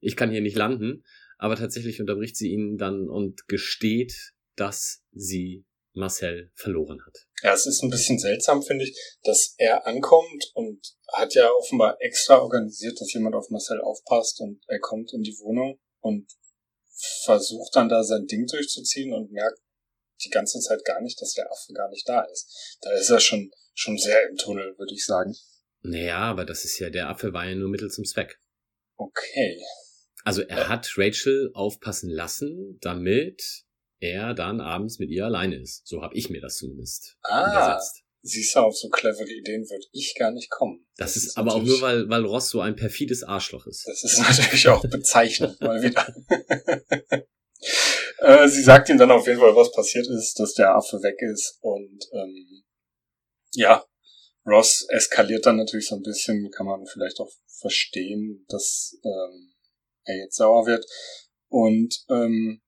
ich 0.00 0.14
kann 0.14 0.30
hier 0.30 0.42
nicht 0.42 0.56
landen. 0.56 1.04
Aber 1.38 1.56
tatsächlich 1.56 2.00
unterbricht 2.00 2.36
sie 2.36 2.50
ihn 2.52 2.76
dann 2.76 3.08
und 3.08 3.48
gesteht, 3.48 4.34
dass 4.54 5.04
sie 5.12 5.64
Marcel 5.96 6.50
verloren 6.54 7.00
hat. 7.04 7.16
Ja, 7.42 7.52
es 7.54 7.66
ist 7.66 7.82
ein 7.82 7.90
bisschen 7.90 8.18
seltsam, 8.18 8.62
finde 8.62 8.84
ich, 8.84 8.96
dass 9.22 9.54
er 9.58 9.86
ankommt 9.86 10.50
und 10.54 10.80
hat 11.12 11.34
ja 11.34 11.50
offenbar 11.50 11.96
extra 12.00 12.38
organisiert, 12.40 13.00
dass 13.00 13.12
jemand 13.12 13.34
auf 13.34 13.50
Marcel 13.50 13.80
aufpasst 13.80 14.40
und 14.40 14.62
er 14.68 14.80
kommt 14.80 15.12
in 15.12 15.22
die 15.22 15.36
Wohnung 15.40 15.78
und 16.00 16.30
versucht 17.24 17.74
dann 17.76 17.88
da 17.88 18.02
sein 18.04 18.26
Ding 18.26 18.46
durchzuziehen 18.46 19.12
und 19.12 19.30
merkt 19.32 19.58
die 20.24 20.30
ganze 20.30 20.60
Zeit 20.60 20.84
gar 20.84 21.00
nicht, 21.02 21.20
dass 21.20 21.32
der 21.34 21.50
Affe 21.50 21.72
gar 21.74 21.90
nicht 21.90 22.08
da 22.08 22.22
ist. 22.22 22.78
Da 22.80 22.92
ist 22.92 23.10
er 23.10 23.20
schon, 23.20 23.50
schon 23.74 23.98
sehr 23.98 24.28
im 24.28 24.36
Tunnel, 24.36 24.76
würde 24.78 24.94
ich 24.94 25.04
sagen. 25.04 25.34
Naja, 25.82 26.18
aber 26.18 26.44
das 26.44 26.64
ist 26.64 26.78
ja, 26.78 26.88
der 26.90 27.08
Affe 27.08 27.32
war 27.32 27.46
ja 27.46 27.54
nur 27.54 27.68
Mittel 27.68 27.90
zum 27.90 28.04
Zweck. 28.04 28.38
Okay. 28.96 29.62
Also 30.24 30.42
er 30.42 30.58
Ja. 30.58 30.68
hat 30.68 30.90
Rachel 30.96 31.50
aufpassen 31.54 32.10
lassen, 32.10 32.78
damit 32.80 33.64
er 34.00 34.34
dann 34.34 34.60
abends 34.60 34.98
mit 34.98 35.10
ihr 35.10 35.24
alleine 35.24 35.56
ist. 35.56 35.86
So 35.86 36.02
habe 36.02 36.14
ich 36.16 36.30
mir 36.30 36.40
das 36.40 36.56
zumindest 36.56 37.16
Ah, 37.22 37.50
übersetzt. 37.50 38.02
siehst 38.22 38.54
du, 38.54 38.60
auf 38.60 38.76
so 38.76 38.88
clevere 38.88 39.30
Ideen 39.30 39.68
würde 39.68 39.86
ich 39.92 40.14
gar 40.18 40.30
nicht 40.30 40.50
kommen. 40.50 40.86
Das, 40.96 41.16
ist, 41.16 41.36
aber 41.36 41.54
auch 41.54 41.62
nur, 41.62 41.80
weil, 41.80 42.08
weil 42.08 42.24
Ross 42.24 42.50
so 42.50 42.60
ein 42.60 42.76
perfides 42.76 43.22
Arschloch 43.22 43.66
ist. 43.66 43.86
Das 43.86 44.04
ist 44.04 44.18
natürlich 44.40 44.68
auch 44.68 44.82
bezeichnend 44.82 45.60
mal 45.60 45.82
wieder. 45.82 46.06
äh, 48.18 48.48
sie 48.48 48.62
sagt 48.62 48.88
ihm 48.88 48.98
dann 48.98 49.10
auf 49.10 49.26
jeden 49.26 49.40
Fall, 49.40 49.54
was 49.56 49.72
passiert 49.72 50.06
ist, 50.08 50.38
dass 50.38 50.54
der 50.54 50.74
Affe 50.74 50.96
weg 51.02 51.16
ist 51.22 51.58
und 51.60 52.04
ähm, 52.12 52.64
ja, 53.52 53.84
Ross 54.46 54.86
eskaliert 54.90 55.46
dann 55.46 55.56
natürlich 55.56 55.88
so 55.88 55.96
ein 55.96 56.02
bisschen, 56.02 56.50
kann 56.50 56.66
man 56.66 56.86
vielleicht 56.86 57.18
auch 57.20 57.30
verstehen, 57.60 58.44
dass 58.48 58.96
ähm, 59.02 59.54
er 60.04 60.16
jetzt 60.18 60.36
sauer 60.36 60.66
wird. 60.66 60.86
Und 61.48 62.04
ähm, 62.10 62.62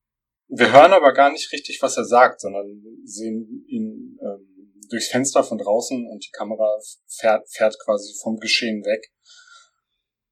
wir 0.48 0.72
hören 0.72 0.92
aber 0.92 1.12
gar 1.12 1.30
nicht 1.30 1.52
richtig, 1.52 1.78
was 1.82 1.96
er 1.96 2.04
sagt, 2.04 2.40
sondern 2.40 2.82
sehen 3.04 3.64
ihn 3.66 4.18
ähm, 4.22 4.58
durchs 4.88 5.08
Fenster 5.08 5.44
von 5.44 5.58
draußen 5.58 6.06
und 6.06 6.24
die 6.24 6.30
Kamera 6.30 6.78
fährt, 7.06 7.48
fährt 7.50 7.78
quasi 7.84 8.14
vom 8.22 8.38
Geschehen 8.38 8.84
weg. 8.84 9.12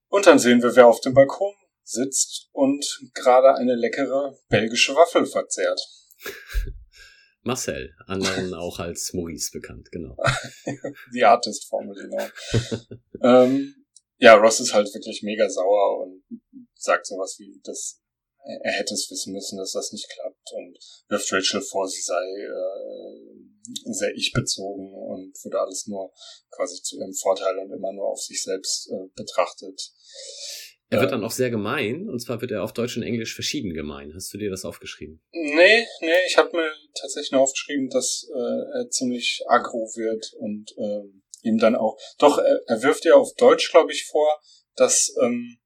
Und 0.08 0.26
dann 0.26 0.38
sehen 0.38 0.62
wir, 0.62 0.74
wer 0.76 0.86
auf 0.86 1.00
dem 1.00 1.14
Balkon 1.14 1.54
sitzt 1.82 2.48
und 2.52 2.84
gerade 3.14 3.54
eine 3.54 3.74
leckere 3.74 4.36
belgische 4.48 4.94
Waffel 4.94 5.26
verzehrt. 5.26 5.80
Marcel, 7.42 7.94
anderen 8.06 8.54
auch 8.54 8.80
als 8.80 9.12
Maurice 9.12 9.50
bekannt, 9.52 9.88
genau. 9.92 10.16
Die 11.14 11.24
Artist-Formel, 11.24 11.94
genau. 11.94 12.28
ähm, 13.22 13.74
ja, 14.18 14.34
Ross 14.34 14.60
ist 14.60 14.74
halt 14.74 14.92
wirklich 14.92 15.22
mega 15.22 15.48
sauer 15.48 16.02
und 16.02 16.24
sagt 16.74 17.06
sowas 17.06 17.36
wie, 17.38 17.60
dass 17.62 18.00
er 18.62 18.72
hätte 18.72 18.94
es 18.94 19.10
wissen 19.10 19.32
müssen, 19.32 19.58
dass 19.58 19.72
das 19.72 19.92
nicht 19.92 20.08
klappt 20.08 20.52
und 20.52 20.78
wirft 21.08 21.32
Rachel 21.32 21.60
vor, 21.60 21.88
sie 21.88 22.02
sei 22.02 22.22
äh, 22.22 23.92
sehr 23.92 24.14
ich-bezogen 24.14 24.92
und 24.94 25.32
würde 25.44 25.60
alles 25.60 25.86
nur 25.86 26.12
quasi 26.50 26.80
zu 26.82 26.96
ihrem 26.98 27.14
Vorteil 27.14 27.58
und 27.58 27.72
immer 27.72 27.92
nur 27.92 28.06
auf 28.08 28.20
sich 28.20 28.42
selbst 28.42 28.88
äh, 28.90 29.08
betrachtet. 29.16 29.80
Er 30.88 31.00
wird 31.00 31.10
Ja. 31.10 31.16
dann 31.16 31.24
auch 31.24 31.32
sehr 31.32 31.50
gemein, 31.50 32.08
und 32.08 32.20
zwar 32.20 32.40
wird 32.40 32.52
er 32.52 32.62
auf 32.62 32.72
Deutsch 32.72 32.96
und 32.96 33.02
Englisch 33.02 33.34
verschieden 33.34 33.74
gemein. 33.74 34.12
Hast 34.14 34.32
du 34.32 34.38
dir 34.38 34.50
das 34.50 34.64
aufgeschrieben? 34.64 35.20
Nee, 35.32 35.84
nee, 36.00 36.26
ich 36.28 36.36
habe 36.36 36.56
mir 36.56 36.70
tatsächlich 36.94 37.32
nur 37.32 37.40
aufgeschrieben, 37.40 37.88
dass 37.90 38.28
äh, 38.32 38.78
er 38.78 38.88
ziemlich 38.90 39.42
aggro 39.48 39.90
wird 39.96 40.32
und 40.38 40.72
ähm, 40.78 41.22
ihm 41.42 41.58
dann 41.58 41.74
auch. 41.74 41.98
Doch, 42.18 42.38
er, 42.38 42.60
er 42.68 42.82
wirft 42.84 43.04
ihr 43.04 43.16
auf 43.16 43.34
Deutsch, 43.34 43.72
glaube 43.72 43.90
ich, 43.92 44.04
vor, 44.06 44.40
dass 44.76 45.12
ähm, 45.24 45.58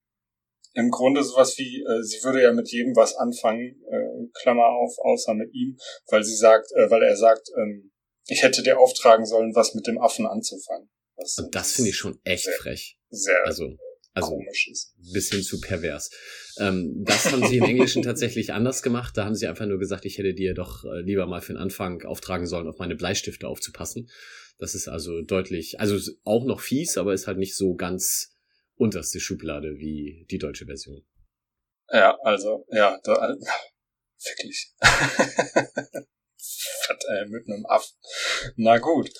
im 0.74 0.90
Grunde 0.90 1.22
sowas 1.24 1.56
wie, 1.58 1.82
äh, 1.82 2.02
sie 2.02 2.22
würde 2.22 2.42
ja 2.42 2.52
mit 2.52 2.70
jedem 2.70 2.94
was 2.94 3.16
anfangen, 3.16 3.82
äh, 3.90 4.28
Klammer 4.40 4.66
auf, 4.66 4.96
außer 4.98 5.34
mit 5.34 5.52
ihm, 5.52 5.76
weil 6.08 6.22
sie 6.22 6.36
sagt, 6.36 6.70
äh, 6.72 6.90
weil 6.90 7.02
er 7.02 7.16
sagt, 7.16 7.48
ähm, 7.56 7.90
ich 8.26 8.42
hätte 8.42 8.62
dir 8.62 8.78
auftragen 8.78 9.26
sollen, 9.26 9.54
was 9.54 9.74
mit 9.74 9.86
dem 9.86 9.98
Affen 9.98 10.26
anzufangen. 10.26 10.88
Was 11.16 11.38
Und 11.38 11.54
das 11.54 11.72
finde 11.72 11.90
ich 11.90 11.96
schon 11.96 12.18
echt 12.24 12.44
sehr, 12.44 12.54
frech. 12.54 12.98
sehr 13.10 13.44
Also, 13.44 13.76
also 14.14 14.30
komisch 14.30 14.68
ist. 14.70 14.94
bis 15.12 15.30
hin 15.30 15.42
zu 15.42 15.60
pervers. 15.60 16.10
Ähm, 16.58 17.02
das 17.04 17.32
haben 17.32 17.46
sie 17.46 17.58
im 17.58 17.64
Englischen 17.64 18.02
tatsächlich 18.04 18.52
anders 18.52 18.82
gemacht. 18.82 19.16
Da 19.16 19.24
haben 19.24 19.34
sie 19.34 19.48
einfach 19.48 19.66
nur 19.66 19.78
gesagt, 19.78 20.04
ich 20.04 20.18
hätte 20.18 20.34
dir 20.34 20.54
doch 20.54 20.84
äh, 20.84 21.00
lieber 21.00 21.26
mal 21.26 21.40
für 21.40 21.52
den 21.52 21.60
Anfang 21.60 22.02
auftragen 22.02 22.46
sollen, 22.46 22.68
auf 22.68 22.78
meine 22.78 22.96
Bleistifte 22.96 23.48
aufzupassen. 23.48 24.08
Das 24.58 24.74
ist 24.74 24.88
also 24.88 25.22
deutlich, 25.22 25.80
also 25.80 25.98
auch 26.22 26.44
noch 26.44 26.60
fies, 26.60 26.98
aber 26.98 27.14
ist 27.14 27.26
halt 27.26 27.38
nicht 27.38 27.56
so 27.56 27.74
ganz 27.74 28.36
unterste 28.80 29.20
Schublade 29.20 29.76
wie 29.76 30.26
die 30.30 30.38
deutsche 30.38 30.64
Version. 30.64 31.04
Ja, 31.92 32.18
also, 32.22 32.66
ja, 32.70 32.98
da, 33.04 33.36
wirklich. 34.24 34.72
Fett, 36.40 37.04
ey, 37.08 37.28
mit 37.28 37.46
einem 37.46 37.66
Affen. 37.66 37.94
Na 38.56 38.78
gut. 38.78 39.12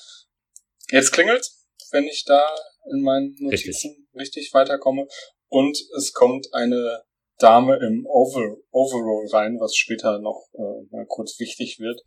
Jetzt 0.90 1.12
klingelt's, 1.12 1.66
wenn 1.90 2.04
ich 2.04 2.24
da 2.24 2.42
in 2.90 3.02
meinen 3.02 3.36
Notizen 3.38 4.08
richtig, 4.14 4.54
weiterkomme. 4.54 5.06
Und 5.48 5.78
es 5.96 6.12
kommt 6.12 6.46
eine 6.52 7.04
Dame 7.38 7.76
im 7.76 8.06
Over 8.06 8.56
Overall 8.70 9.28
rein, 9.32 9.58
was 9.60 9.76
später 9.76 10.18
noch 10.20 10.48
äh, 10.54 10.86
mal 10.90 11.06
kurz 11.06 11.38
wichtig 11.38 11.78
wird. 11.80 12.00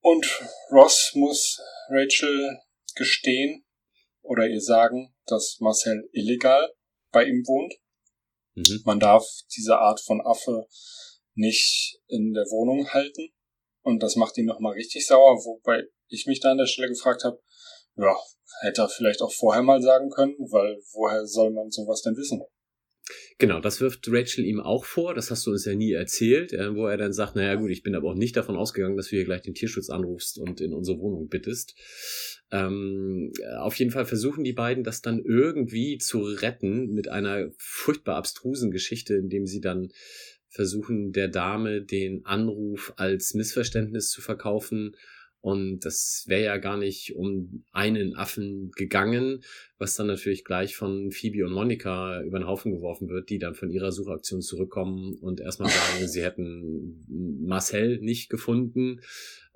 Und 0.00 0.26
Ross 0.70 1.12
muss 1.14 1.60
Rachel 1.88 2.58
gestehen 2.96 3.64
oder 4.22 4.46
ihr 4.46 4.60
sagen, 4.60 5.14
dass 5.26 5.58
Marcel 5.60 6.08
illegal 6.12 6.72
bei 7.12 7.24
ihm 7.24 7.44
wohnt 7.46 7.74
Mhm. 8.54 8.82
man 8.84 9.00
darf 9.00 9.26
diese 9.56 9.78
Art 9.78 10.00
von 10.00 10.20
Affe 10.20 10.66
nicht 11.34 12.00
in 12.08 12.34
der 12.34 12.44
Wohnung 12.44 12.88
halten. 12.92 13.30
Und 13.82 14.02
das 14.02 14.16
macht 14.16 14.36
ihn 14.38 14.46
nochmal 14.46 14.74
richtig 14.74 15.06
sauer, 15.06 15.36
wobei 15.44 15.82
ich 16.08 16.26
mich 16.26 16.40
da 16.40 16.52
an 16.52 16.58
der 16.58 16.66
Stelle 16.66 16.88
gefragt 16.88 17.24
habe, 17.24 17.40
ja, 17.96 18.16
hätte 18.60 18.82
er 18.82 18.88
vielleicht 18.88 19.22
auch 19.22 19.32
vorher 19.32 19.62
mal 19.62 19.82
sagen 19.82 20.10
können, 20.10 20.36
weil 20.50 20.80
woher 20.92 21.26
soll 21.26 21.50
man 21.50 21.70
sowas 21.70 22.02
denn 22.02 22.16
wissen? 22.16 22.42
Genau, 23.38 23.60
das 23.60 23.80
wirft 23.80 24.06
Rachel 24.08 24.44
ihm 24.44 24.60
auch 24.60 24.84
vor. 24.84 25.14
Das 25.14 25.30
hast 25.30 25.46
du 25.46 25.50
uns 25.50 25.64
ja 25.64 25.74
nie 25.74 25.92
erzählt, 25.92 26.52
äh, 26.52 26.74
wo 26.74 26.86
er 26.86 26.96
dann 26.96 27.12
sagt, 27.12 27.34
naja 27.34 27.56
gut, 27.56 27.70
ich 27.70 27.82
bin 27.82 27.94
aber 27.94 28.10
auch 28.10 28.14
nicht 28.14 28.36
davon 28.36 28.56
ausgegangen, 28.56 28.96
dass 28.96 29.08
du 29.08 29.16
hier 29.16 29.24
gleich 29.24 29.42
den 29.42 29.54
Tierschutz 29.54 29.90
anrufst 29.90 30.38
und 30.38 30.60
in 30.60 30.72
unsere 30.72 30.98
Wohnung 30.98 31.28
bittest. 31.28 31.74
Ähm, 32.52 33.32
auf 33.58 33.74
jeden 33.76 33.90
Fall 33.90 34.04
versuchen 34.04 34.44
die 34.44 34.52
beiden 34.52 34.84
das 34.84 35.00
dann 35.00 35.20
irgendwie 35.24 35.98
zu 35.98 36.20
retten 36.22 36.92
mit 36.92 37.08
einer 37.08 37.50
furchtbar 37.56 38.16
abstrusen 38.16 38.70
Geschichte, 38.70 39.14
indem 39.14 39.46
sie 39.46 39.60
dann 39.60 39.88
versuchen, 40.48 41.12
der 41.12 41.28
Dame 41.28 41.82
den 41.82 42.24
Anruf 42.26 42.92
als 42.96 43.34
Missverständnis 43.34 44.10
zu 44.10 44.20
verkaufen. 44.20 44.94
Und 45.42 45.84
das 45.84 46.24
wäre 46.28 46.44
ja 46.44 46.56
gar 46.58 46.76
nicht 46.76 47.16
um 47.16 47.64
einen 47.72 48.14
Affen 48.14 48.70
gegangen, 48.76 49.42
was 49.76 49.96
dann 49.96 50.06
natürlich 50.06 50.44
gleich 50.44 50.76
von 50.76 51.10
Phoebe 51.10 51.44
und 51.44 51.52
Monika 51.52 52.22
über 52.22 52.38
den 52.38 52.46
Haufen 52.46 52.72
geworfen 52.72 53.08
wird, 53.08 53.28
die 53.28 53.40
dann 53.40 53.56
von 53.56 53.68
ihrer 53.68 53.90
Suchaktion 53.90 54.40
zurückkommen 54.40 55.14
und 55.20 55.40
erstmal 55.40 55.68
sagen, 55.68 56.06
sie 56.06 56.22
hätten 56.22 57.04
Marcel 57.44 57.98
nicht 57.98 58.30
gefunden, 58.30 59.00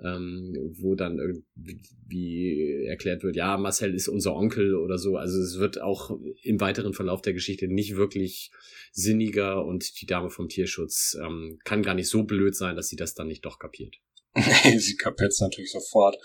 ähm, 0.02 0.56
wo 0.76 0.96
dann 0.96 1.20
irgendwie 1.20 2.84
erklärt 2.86 3.22
wird, 3.22 3.36
ja, 3.36 3.56
Marcel 3.56 3.94
ist 3.94 4.08
unser 4.08 4.34
Onkel 4.34 4.74
oder 4.74 4.98
so. 4.98 5.16
Also 5.16 5.40
es 5.40 5.60
wird 5.60 5.80
auch 5.80 6.18
im 6.42 6.60
weiteren 6.60 6.94
Verlauf 6.94 7.22
der 7.22 7.32
Geschichte 7.32 7.68
nicht 7.68 7.94
wirklich 7.94 8.50
sinniger 8.90 9.64
und 9.64 10.00
die 10.00 10.06
Dame 10.06 10.30
vom 10.30 10.48
Tierschutz 10.48 11.16
ähm, 11.22 11.60
kann 11.62 11.84
gar 11.84 11.94
nicht 11.94 12.08
so 12.08 12.24
blöd 12.24 12.56
sein, 12.56 12.74
dass 12.74 12.88
sie 12.88 12.96
das 12.96 13.14
dann 13.14 13.28
nicht 13.28 13.44
doch 13.44 13.60
kapiert. 13.60 14.00
Nee, 14.36 14.78
sie 14.78 14.96
kapiert's 14.96 15.40
natürlich 15.40 15.72
sofort 15.72 16.16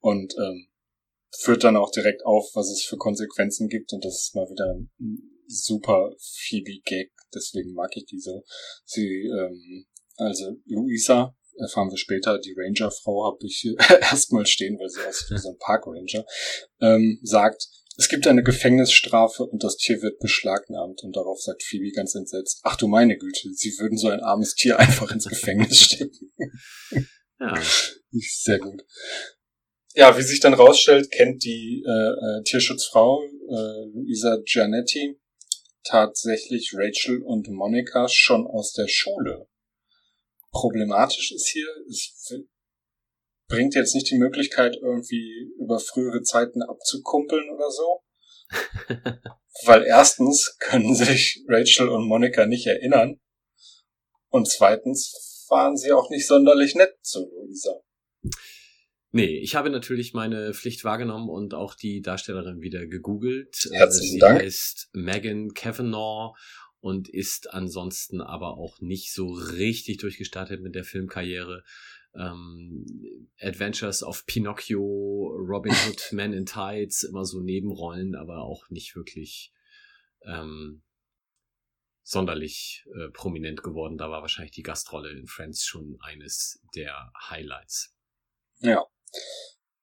und 0.00 0.34
ähm, 0.36 0.68
führt 1.38 1.64
dann 1.64 1.76
auch 1.76 1.90
direkt 1.90 2.24
auf, 2.26 2.50
was 2.54 2.68
es 2.70 2.82
für 2.82 2.96
Konsequenzen 2.96 3.68
gibt 3.68 3.92
und 3.92 4.04
das 4.04 4.22
ist 4.22 4.34
mal 4.34 4.48
wieder 4.50 4.74
ein 4.74 4.90
super 5.46 6.12
Phoebe-Gag, 6.18 7.12
deswegen 7.34 7.72
mag 7.74 7.90
ich 7.94 8.06
die 8.06 8.18
so. 8.18 8.44
Sie, 8.84 9.26
ähm, 9.26 9.86
also 10.16 10.56
Luisa, 10.66 11.36
erfahren 11.58 11.90
wir 11.90 11.98
später, 11.98 12.38
die 12.38 12.54
Ranger-Frau 12.56 13.26
habe 13.26 13.46
ich 13.46 13.64
erstmal 14.00 14.46
stehen, 14.46 14.78
weil 14.78 14.88
sie 14.88 15.00
aussieht 15.00 15.30
wie 15.30 15.38
so 15.38 15.50
ein 15.50 15.58
Park-Ranger, 15.58 16.24
ähm, 16.80 17.20
sagt, 17.22 17.68
es 17.96 18.08
gibt 18.08 18.26
eine 18.26 18.42
Gefängnisstrafe 18.42 19.44
und 19.44 19.62
das 19.62 19.76
Tier 19.76 20.00
wird 20.00 20.20
beschlagnahmt. 20.20 21.02
Und 21.02 21.16
darauf 21.16 21.38
sagt 21.42 21.62
Phoebe 21.62 21.90
ganz 21.90 22.14
entsetzt, 22.14 22.60
ach 22.62 22.76
du 22.76 22.88
meine 22.88 23.18
Güte, 23.18 23.52
sie 23.52 23.76
würden 23.78 23.98
so 23.98 24.08
ein 24.08 24.20
armes 24.20 24.54
Tier 24.54 24.78
einfach 24.78 25.12
ins 25.12 25.28
Gefängnis 25.28 25.80
stecken. 25.82 26.32
Ja, 27.40 27.60
Sehr 28.12 28.58
gut. 28.58 28.84
Ja, 29.94 30.16
wie 30.16 30.22
sich 30.22 30.40
dann 30.40 30.54
rausstellt, 30.54 31.10
kennt 31.10 31.42
die 31.42 31.82
äh, 31.84 31.90
äh, 31.90 32.42
Tierschutzfrau 32.44 33.22
äh, 33.22 33.84
Luisa 33.92 34.38
Giannetti 34.44 35.18
tatsächlich 35.82 36.72
Rachel 36.74 37.22
und 37.22 37.48
Monika 37.48 38.08
schon 38.08 38.46
aus 38.46 38.72
der 38.72 38.86
Schule. 38.86 39.48
Problematisch 40.52 41.32
ist 41.32 41.48
hier, 41.48 41.66
es 41.88 42.32
bringt 43.48 43.74
jetzt 43.74 43.94
nicht 43.94 44.10
die 44.10 44.18
Möglichkeit, 44.18 44.76
irgendwie 44.76 45.52
über 45.58 45.80
frühere 45.80 46.22
Zeiten 46.22 46.62
abzukumpeln 46.62 47.50
oder 47.50 47.70
so. 47.70 48.02
Weil 49.64 49.84
erstens 49.84 50.56
können 50.58 50.94
sich 50.94 51.44
Rachel 51.48 51.88
und 51.88 52.06
Monika 52.06 52.46
nicht 52.46 52.66
erinnern. 52.66 53.20
Und 54.28 54.48
zweitens 54.48 55.29
waren 55.50 55.76
sie 55.76 55.92
auch 55.92 56.10
nicht 56.10 56.26
sonderlich 56.26 56.74
nett 56.74 56.94
zu 57.02 57.30
Luisa. 57.34 57.80
Nee, 59.12 59.38
ich 59.38 59.56
habe 59.56 59.70
natürlich 59.70 60.14
meine 60.14 60.54
Pflicht 60.54 60.84
wahrgenommen 60.84 61.28
und 61.28 61.52
auch 61.52 61.74
die 61.74 62.00
Darstellerin 62.00 62.60
wieder 62.60 62.86
gegoogelt. 62.86 63.68
Äh, 63.72 63.76
Herzlichen 63.78 64.12
Sie 64.12 64.18
Dank. 64.18 64.40
heißt 64.40 64.90
Megan 64.92 65.52
Kavanaugh 65.52 66.36
und 66.80 67.08
ist 67.08 67.52
ansonsten 67.52 68.20
aber 68.20 68.56
auch 68.56 68.80
nicht 68.80 69.12
so 69.12 69.30
richtig 69.32 69.98
durchgestartet 69.98 70.62
mit 70.62 70.74
der 70.74 70.84
Filmkarriere. 70.84 71.64
Ähm, 72.14 72.84
Adventures 73.40 74.02
of 74.02 74.26
Pinocchio, 74.26 75.34
Robin 75.48 75.72
Hood, 75.72 76.08
Man 76.12 76.32
in 76.32 76.46
Tights, 76.46 77.02
immer 77.02 77.24
so 77.24 77.40
Nebenrollen, 77.40 78.14
aber 78.14 78.38
auch 78.44 78.68
nicht 78.70 78.94
wirklich 78.94 79.52
ähm, 80.24 80.82
sonderlich 82.10 82.84
äh, 82.88 83.08
prominent 83.12 83.62
geworden. 83.62 83.96
Da 83.96 84.10
war 84.10 84.20
wahrscheinlich 84.20 84.52
die 84.52 84.62
Gastrolle 84.62 85.10
in 85.10 85.28
Friends 85.28 85.64
schon 85.64 85.96
eines 86.00 86.60
der 86.74 87.12
Highlights. 87.28 87.94
Ja. 88.58 88.84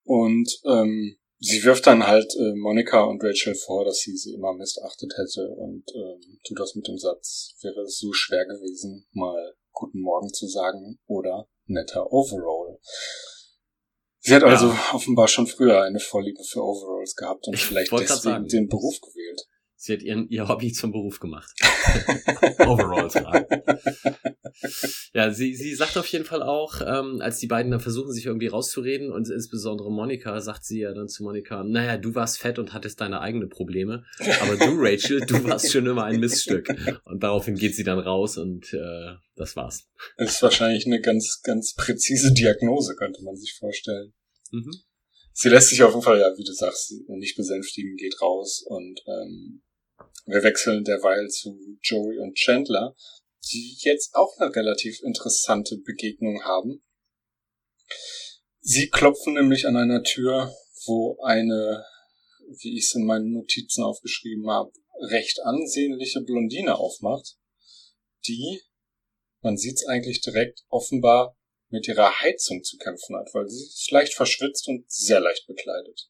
Und 0.03 0.51
ähm, 0.65 1.17
sie 1.39 1.63
wirft 1.63 1.87
dann 1.87 2.05
halt 2.05 2.33
äh, 2.35 2.53
Monika 2.55 3.03
und 3.03 3.23
Rachel 3.23 3.55
vor, 3.55 3.85
dass 3.85 3.99
sie 3.99 4.15
sie 4.17 4.33
immer 4.33 4.53
missachtet 4.53 5.13
hätte 5.15 5.47
und 5.47 5.85
ähm, 5.95 6.39
tut 6.45 6.59
das 6.59 6.75
mit 6.75 6.87
dem 6.87 6.97
Satz, 6.97 7.55
wäre 7.61 7.81
es 7.81 7.97
so 7.97 8.11
schwer 8.11 8.45
gewesen, 8.45 9.07
mal 9.11 9.55
guten 9.71 10.01
Morgen 10.01 10.33
zu 10.33 10.47
sagen 10.47 10.99
oder 11.05 11.47
netter 11.65 12.11
Overall. 12.11 12.77
Sie 14.19 14.35
hat 14.35 14.43
also 14.43 14.67
ja. 14.67 14.93
offenbar 14.93 15.29
schon 15.29 15.47
früher 15.47 15.81
eine 15.83 15.99
Vorliebe 15.99 16.43
für 16.43 16.61
Overalls 16.61 17.15
gehabt 17.15 17.47
und 17.47 17.53
ich 17.53 17.63
vielleicht 17.63 17.91
deswegen 17.93 18.19
sagen, 18.19 18.47
den 18.47 18.67
Beruf 18.67 18.99
gewählt. 18.99 19.47
Sie 19.87 19.93
hat 19.93 20.01
ihren, 20.01 20.27
ihr 20.27 20.49
Hobby 20.49 20.73
zum 20.73 20.91
Beruf 20.91 21.21
gemacht. 21.21 21.49
Overall 22.59 23.07
tragen. 23.07 23.45
Ja, 25.13 25.31
sie, 25.31 25.55
sie 25.55 25.75
sagt 25.75 25.97
auf 25.97 26.07
jeden 26.07 26.25
Fall 26.25 26.43
auch, 26.43 26.81
ähm, 26.81 27.21
als 27.21 27.39
die 27.39 27.47
beiden 27.47 27.71
dann 27.71 27.79
versuchen, 27.79 28.11
sich 28.11 28.25
irgendwie 28.25 28.47
rauszureden 28.47 29.13
und 29.13 29.29
insbesondere 29.29 29.89
Monika, 29.89 30.41
sagt 30.41 30.65
sie 30.65 30.81
ja 30.81 30.93
dann 30.93 31.07
zu 31.07 31.23
Monika, 31.23 31.63
naja, 31.63 31.97
du 31.97 32.15
warst 32.15 32.39
fett 32.39 32.59
und 32.59 32.73
hattest 32.73 32.99
deine 32.99 33.21
eigenen 33.21 33.47
Probleme, 33.47 34.03
aber 34.41 34.57
du, 34.57 34.73
Rachel, 34.77 35.21
du 35.21 35.41
warst 35.45 35.71
schon 35.71 35.85
immer 35.85 36.03
ein 36.03 36.19
Miststück. 36.19 36.67
Und 37.05 37.23
daraufhin 37.23 37.55
geht 37.55 37.73
sie 37.73 37.85
dann 37.85 37.99
raus 37.99 38.37
und 38.37 38.73
äh, 38.73 39.13
das 39.37 39.55
war's. 39.55 39.87
Das 40.17 40.31
ist 40.31 40.41
wahrscheinlich 40.41 40.85
eine 40.85 40.99
ganz, 40.99 41.41
ganz 41.43 41.75
präzise 41.75 42.33
Diagnose, 42.33 42.95
könnte 42.95 43.23
man 43.23 43.37
sich 43.37 43.55
vorstellen. 43.57 44.11
Mhm. 44.51 44.71
Sie 45.31 45.47
lässt 45.47 45.69
sich 45.69 45.81
auf 45.81 45.91
jeden 45.91 46.03
Fall, 46.03 46.19
ja, 46.19 46.35
wie 46.35 46.43
du 46.43 46.51
sagst, 46.51 46.93
nicht 47.07 47.37
besänftigen, 47.37 47.95
geht 47.95 48.21
raus 48.21 48.65
und 48.67 48.99
ähm, 49.07 49.61
wir 50.27 50.43
wechseln 50.43 50.83
derweil 50.83 51.27
zu 51.29 51.57
Joey 51.81 52.19
und 52.19 52.35
Chandler, 52.35 52.95
die 53.51 53.77
jetzt 53.79 54.13
auch 54.13 54.37
eine 54.37 54.53
relativ 54.53 55.01
interessante 55.03 55.77
Begegnung 55.77 56.43
haben. 56.43 56.83
Sie 58.59 58.89
klopfen 58.89 59.33
nämlich 59.33 59.65
an 59.65 59.77
einer 59.77 60.03
Tür, 60.03 60.53
wo 60.85 61.17
eine, 61.23 61.85
wie 62.61 62.77
ich 62.77 62.87
es 62.87 62.95
in 62.95 63.05
meinen 63.05 63.31
Notizen 63.31 63.83
aufgeschrieben 63.83 64.49
habe, 64.49 64.71
recht 65.09 65.39
ansehnliche 65.43 66.21
Blondine 66.21 66.75
aufmacht, 66.75 67.37
die, 68.27 68.61
man 69.41 69.55
sieht 69.55 69.75
es 69.75 69.87
eigentlich 69.87 70.19
direkt, 70.19 70.65
offenbar 70.67 71.37
mit 71.69 71.87
ihrer 71.87 72.19
Heizung 72.19 72.63
zu 72.63 72.77
kämpfen 72.77 73.15
hat, 73.15 73.29
weil 73.33 73.47
sie 73.47 73.63
ist 73.63 73.91
leicht 73.91 74.13
verschwitzt 74.13 74.67
und 74.67 74.89
sehr 74.91 75.21
leicht 75.21 75.47
bekleidet. 75.47 76.09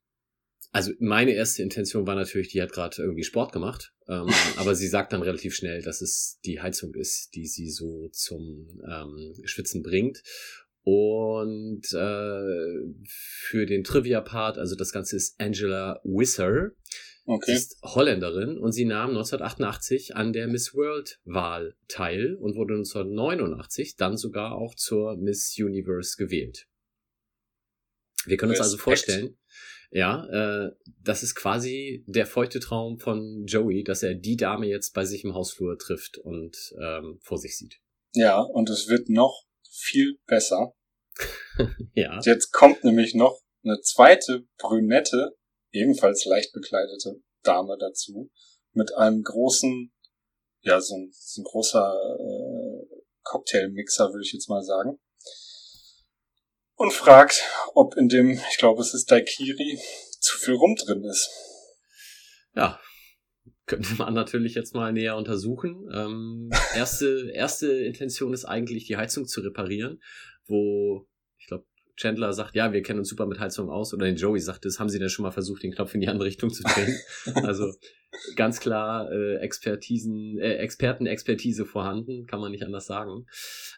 Also 0.71 0.91
meine 0.99 1.33
erste 1.33 1.61
Intention 1.61 2.07
war 2.07 2.15
natürlich, 2.15 2.49
die 2.49 2.61
hat 2.61 2.71
gerade 2.71 3.01
irgendwie 3.01 3.23
Sport 3.23 3.51
gemacht, 3.51 3.93
ähm, 4.07 4.27
aber 4.57 4.75
sie 4.75 4.87
sagt 4.87 5.13
dann 5.13 5.21
relativ 5.21 5.55
schnell, 5.55 5.81
dass 5.81 6.01
es 6.01 6.39
die 6.45 6.61
Heizung 6.61 6.93
ist, 6.95 7.35
die 7.35 7.47
sie 7.47 7.69
so 7.69 8.09
zum 8.09 8.67
ähm, 8.89 9.33
Schwitzen 9.43 9.83
bringt. 9.83 10.21
Und 10.83 11.83
äh, 11.91 13.03
für 13.05 13.65
den 13.65 13.83
Trivia-Part, 13.83 14.57
also 14.57 14.75
das 14.75 14.93
Ganze 14.93 15.17
ist 15.17 15.37
Angela 15.37 15.99
Wisser. 16.05 16.71
Okay. 17.25 17.51
Sie 17.51 17.57
ist 17.57 17.77
Holländerin 17.83 18.57
und 18.57 18.71
sie 18.71 18.85
nahm 18.85 19.09
1988 19.09 20.15
an 20.15 20.31
der 20.31 20.47
Miss 20.47 20.73
World-Wahl 20.73 21.75
teil 21.89 22.35
und 22.35 22.55
wurde 22.55 22.75
1989 22.75 23.97
dann 23.97 24.15
sogar 24.15 24.53
auch 24.53 24.75
zur 24.75 25.17
Miss 25.17 25.53
Universe 25.59 26.15
gewählt. 26.15 26.67
Wir 28.25 28.37
können 28.37 28.51
uns 28.51 28.61
also 28.61 28.77
vorstellen, 28.77 29.37
ja, 29.89 30.25
äh, 30.25 30.71
das 31.03 31.23
ist 31.23 31.35
quasi 31.35 32.03
der 32.07 32.25
feuchte 32.25 32.59
Traum 32.59 32.99
von 32.99 33.45
Joey, 33.45 33.83
dass 33.83 34.03
er 34.03 34.15
die 34.15 34.35
Dame 34.35 34.67
jetzt 34.67 34.93
bei 34.93 35.05
sich 35.05 35.23
im 35.23 35.33
Hausflur 35.33 35.77
trifft 35.77 36.17
und 36.17 36.57
ähm, 36.81 37.19
vor 37.21 37.37
sich 37.37 37.57
sieht. 37.57 37.79
Ja, 38.13 38.41
und 38.41 38.69
es 38.69 38.87
wird 38.87 39.09
noch 39.09 39.43
viel 39.69 40.17
besser. 40.25 40.73
ja. 41.93 42.19
Jetzt 42.23 42.51
kommt 42.51 42.83
nämlich 42.83 43.15
noch 43.15 43.41
eine 43.63 43.79
zweite 43.81 44.45
brünette, 44.57 45.35
ebenfalls 45.71 46.25
leicht 46.25 46.53
bekleidete 46.53 47.21
Dame 47.43 47.77
dazu, 47.79 48.29
mit 48.73 48.93
einem 48.95 49.23
großen, 49.23 49.91
ja, 50.61 50.81
so 50.81 50.95
ein, 50.95 51.09
so 51.11 51.41
ein 51.41 51.45
großer 51.45 51.95
äh, 52.19 53.01
Cocktailmixer, 53.23 54.09
würde 54.11 54.23
ich 54.23 54.33
jetzt 54.33 54.49
mal 54.49 54.63
sagen 54.63 54.99
und 56.77 56.93
fragt, 56.93 57.43
ob 57.73 57.97
in 57.97 58.07
dem, 58.07 58.31
ich 58.31 58.57
glaube, 58.57 58.81
es 58.81 58.93
ist 58.93 59.11
Daikiri, 59.11 59.77
zu 60.19 60.37
viel 60.37 60.53
Rum 60.53 60.75
drin 60.75 61.03
ist. 61.03 61.29
Ja, 62.55 62.79
könnte 63.65 63.93
man 63.95 64.13
natürlich 64.13 64.55
jetzt 64.55 64.73
mal 64.73 64.93
näher 64.93 65.17
untersuchen. 65.17 65.89
Ähm, 65.93 66.49
erste, 66.75 67.31
erste 67.33 67.71
Intention 67.71 68.33
ist 68.33 68.45
eigentlich, 68.45 68.85
die 68.85 68.97
Heizung 68.97 69.27
zu 69.27 69.41
reparieren, 69.41 70.01
wo 70.47 71.07
Chandler 71.97 72.31
sagt, 72.31 72.55
ja, 72.55 72.71
wir 72.71 72.83
kennen 72.83 72.99
uns 72.99 73.09
super 73.09 73.25
mit 73.25 73.39
Heizung 73.39 73.69
aus, 73.69 73.93
oder 73.93 74.05
den 74.05 74.15
Joey 74.15 74.39
sagt 74.39 74.65
das, 74.65 74.79
haben 74.79 74.89
sie 74.89 74.99
denn 74.99 75.09
schon 75.09 75.23
mal 75.23 75.31
versucht, 75.31 75.63
den 75.63 75.73
Knopf 75.73 75.93
in 75.95 76.01
die 76.01 76.07
andere 76.07 76.27
Richtung 76.27 76.51
zu 76.51 76.63
drehen? 76.63 76.95
also 77.43 77.73
ganz 78.35 78.59
klar 78.59 79.11
äh, 79.11 79.37
Expertisen, 79.37 80.37
äh, 80.37 80.55
Expertenexpertise 80.55 81.65
vorhanden, 81.65 82.27
kann 82.27 82.39
man 82.39 82.51
nicht 82.51 82.63
anders 82.63 82.85
sagen. 82.85 83.25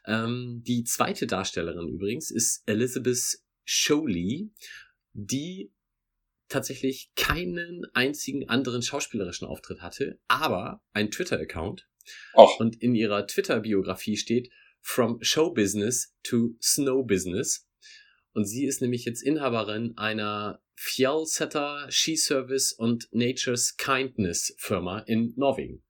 Ähm, 0.05 0.61
die 0.67 0.83
zweite 0.83 1.27
Darstellerin 1.27 1.87
übrigens 1.87 2.29
ist 2.29 2.61
Elizabeth 2.65 3.39
Sholey, 3.63 4.51
die 5.13 5.71
tatsächlich 6.49 7.11
keinen 7.15 7.85
einzigen 7.93 8.49
anderen 8.49 8.81
schauspielerischen 8.81 9.47
Auftritt 9.47 9.81
hatte, 9.81 10.19
aber 10.27 10.81
ein 10.93 11.11
Twitter-Account. 11.11 11.87
Und 12.57 12.81
in 12.81 12.95
ihrer 12.95 13.27
Twitter-Biografie 13.27 14.17
steht 14.17 14.49
From 14.81 15.21
Show 15.21 15.51
Business 15.53 16.15
to 16.23 16.55
Snow 16.61 17.05
Business. 17.05 17.68
Und 18.33 18.45
sie 18.45 18.65
ist 18.65 18.81
nämlich 18.81 19.05
jetzt 19.05 19.23
Inhaberin 19.23 19.93
einer 19.97 20.61
Fjellsetter 20.75 21.87
Ski 21.89 22.15
Service 22.15 22.71
und 22.71 23.07
Nature's 23.11 23.75
Kindness 23.77 24.53
Firma 24.57 24.99
in 24.99 25.33
Norwegen. 25.35 25.83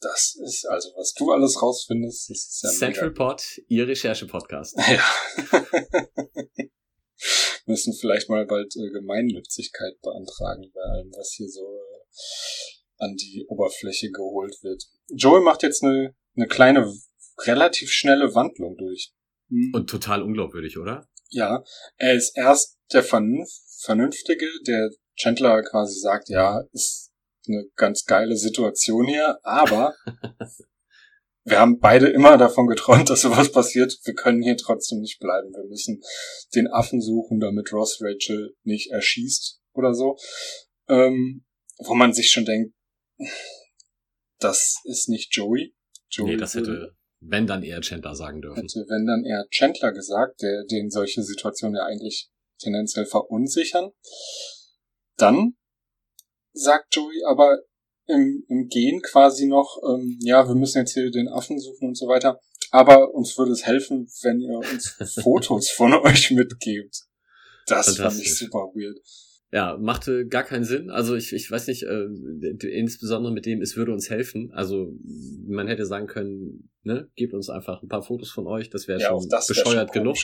Das 0.00 0.34
ist 0.42 0.66
also, 0.66 0.90
was 0.96 1.12
du 1.12 1.30
alles 1.30 1.60
rausfindest, 1.60 2.30
das 2.30 2.38
ist 2.38 2.62
ja 2.62 2.70
Central 2.70 3.10
Pod, 3.10 3.42
ihr 3.68 3.86
Recherche-Podcast. 3.86 4.76
Ja. 4.88 5.04
Müssen 7.66 7.92
vielleicht 7.92 8.30
mal 8.30 8.46
bald 8.46 8.74
äh, 8.76 8.90
Gemeinnützigkeit 8.90 10.00
beantragen 10.00 10.72
bei 10.74 10.80
allem, 10.80 11.12
was 11.12 11.34
hier 11.36 11.48
so 11.48 11.60
äh, 11.60 12.00
an 12.96 13.14
die 13.14 13.44
Oberfläche 13.48 14.10
geholt 14.10 14.56
wird. 14.62 14.82
Joel 15.08 15.42
macht 15.42 15.62
jetzt 15.62 15.84
eine, 15.84 16.16
eine 16.34 16.48
kleine, 16.48 16.90
relativ 17.44 17.92
schnelle 17.92 18.34
Wandlung 18.34 18.76
durch. 18.78 19.12
Hm. 19.50 19.72
Und 19.74 19.90
total 19.90 20.22
unglaubwürdig, 20.22 20.78
oder? 20.78 21.08
Ja, 21.28 21.62
er 21.96 22.14
ist 22.14 22.36
erst 22.36 22.78
der 22.92 23.02
Vernünftige, 23.02 24.46
der 24.66 24.90
Chandler 25.16 25.62
quasi 25.62 26.00
sagt, 26.00 26.28
ja, 26.28 26.62
ist 26.72 27.12
eine 27.46 27.66
ganz 27.76 28.04
geile 28.04 28.36
Situation 28.36 29.06
hier, 29.06 29.38
aber 29.42 29.94
wir 31.44 31.58
haben 31.58 31.78
beide 31.78 32.08
immer 32.08 32.36
davon 32.38 32.66
geträumt, 32.66 33.10
dass 33.10 33.22
sowas 33.22 33.52
passiert. 33.52 33.96
Wir 34.04 34.14
können 34.14 34.42
hier 34.42 34.56
trotzdem 34.56 35.00
nicht 35.00 35.18
bleiben. 35.20 35.52
Wir 35.52 35.68
müssen 35.68 36.00
den 36.54 36.68
Affen 36.68 37.00
suchen, 37.00 37.40
damit 37.40 37.72
Ross 37.72 38.00
Rachel 38.00 38.54
nicht 38.62 38.90
erschießt 38.90 39.60
oder 39.72 39.94
so. 39.94 40.16
Ähm, 40.88 41.44
wo 41.78 41.94
man 41.94 42.12
sich 42.12 42.30
schon 42.30 42.44
denkt, 42.44 42.74
das 44.38 44.80
ist 44.84 45.08
nicht 45.08 45.34
Joey. 45.34 45.74
Joey 46.10 46.30
nee, 46.30 46.36
das 46.36 46.54
hätte 46.54 46.96
wenn 47.20 47.46
dann 47.46 47.62
eher 47.62 47.80
Chandler 47.80 48.14
sagen 48.14 48.40
dürfen. 48.40 48.62
Hätte, 48.62 48.86
wenn 48.88 49.06
dann 49.06 49.24
eher 49.24 49.46
Chandler 49.50 49.92
gesagt, 49.92 50.42
der, 50.42 50.64
den 50.64 50.90
solche 50.90 51.22
Situationen 51.22 51.76
ja 51.76 51.84
eigentlich 51.84 52.30
tendenziell 52.58 53.06
verunsichern. 53.06 53.90
Dann 55.16 55.54
sagt 56.52 56.94
Joey 56.94 57.24
aber 57.26 57.60
im, 58.06 58.44
im 58.48 58.68
Gehen 58.68 59.02
quasi 59.02 59.46
noch, 59.46 59.78
ähm, 59.88 60.18
ja, 60.22 60.48
wir 60.48 60.54
müssen 60.54 60.78
jetzt 60.78 60.94
hier 60.94 61.10
den 61.10 61.28
Affen 61.28 61.58
suchen 61.58 61.88
und 61.88 61.96
so 61.96 62.08
weiter. 62.08 62.40
Aber 62.70 63.14
uns 63.14 63.36
würde 63.36 63.52
es 63.52 63.66
helfen, 63.66 64.08
wenn 64.22 64.40
ihr 64.40 64.58
uns 64.58 64.88
Fotos 65.22 65.70
von 65.70 65.92
euch 65.94 66.30
mitgebt. 66.30 67.02
Das 67.66 67.96
fand 67.96 68.20
ich 68.20 68.36
super 68.36 68.72
weird 68.74 68.98
ja, 69.52 69.76
machte 69.78 70.26
gar 70.26 70.44
keinen 70.44 70.64
Sinn. 70.64 70.90
Also 70.90 71.16
ich, 71.16 71.32
ich 71.32 71.50
weiß 71.50 71.66
nicht, 71.66 71.82
äh, 71.82 72.06
insbesondere 72.68 73.32
mit 73.32 73.46
dem, 73.46 73.60
es 73.60 73.76
würde 73.76 73.92
uns 73.92 74.08
helfen. 74.08 74.52
Also 74.52 74.96
man 75.46 75.66
hätte 75.66 75.86
sagen 75.86 76.06
können, 76.06 76.69
ne, 76.82 77.10
gebt 77.14 77.34
uns 77.34 77.50
einfach 77.50 77.82
ein 77.82 77.88
paar 77.88 78.02
Fotos 78.02 78.30
von 78.30 78.46
euch, 78.46 78.70
das 78.70 78.88
wäre 78.88 79.00
ja, 79.00 79.08
schon 79.08 79.28
das 79.28 79.46
bescheuert 79.46 79.92
schon 79.92 80.02
genug. 80.02 80.16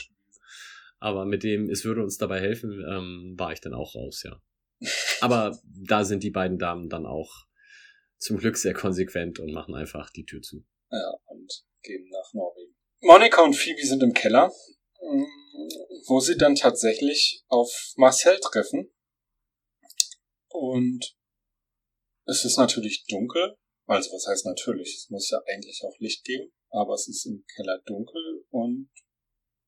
Aber 0.99 1.25
mit 1.25 1.43
dem, 1.43 1.69
es 1.69 1.85
würde 1.85 2.01
uns 2.01 2.17
dabei 2.17 2.39
helfen, 2.39 2.83
ähm, 2.87 3.35
war 3.37 3.51
ich 3.51 3.61
dann 3.61 3.73
auch 3.73 3.95
raus, 3.95 4.23
ja. 4.23 4.41
Aber 5.21 5.57
da 5.63 6.03
sind 6.03 6.23
die 6.23 6.31
beiden 6.31 6.57
Damen 6.57 6.89
dann 6.89 7.05
auch 7.05 7.45
zum 8.17 8.37
Glück 8.37 8.57
sehr 8.57 8.73
konsequent 8.73 9.39
und 9.39 9.53
machen 9.53 9.75
einfach 9.75 10.09
die 10.09 10.25
Tür 10.25 10.41
zu. 10.41 10.63
Ja, 10.91 11.13
und 11.25 11.63
gehen 11.83 12.07
nach 12.09 12.33
Norwegen. 12.33 12.75
Monika 13.01 13.43
und 13.43 13.55
Phoebe 13.55 13.85
sind 13.85 14.01
im 14.01 14.13
Keller, 14.13 14.51
mm, 15.01 15.23
wo 16.07 16.19
sie 16.19 16.35
dann 16.35 16.55
tatsächlich 16.55 17.43
auf 17.47 17.93
Marcel 17.95 18.39
treffen 18.39 18.91
und 20.49 21.15
es 22.25 22.43
ist 22.43 22.57
natürlich 22.57 23.05
dunkel 23.07 23.55
Also 23.87 24.11
was 24.11 24.27
heißt 24.27 24.45
natürlich? 24.45 24.95
Es 24.95 25.09
muss 25.09 25.29
ja 25.29 25.41
eigentlich 25.47 25.81
auch 25.83 25.97
Licht 25.99 26.25
geben, 26.25 26.51
aber 26.69 26.93
es 26.93 27.07
ist 27.07 27.25
im 27.25 27.45
Keller 27.55 27.81
dunkel 27.85 28.45
und 28.49 28.89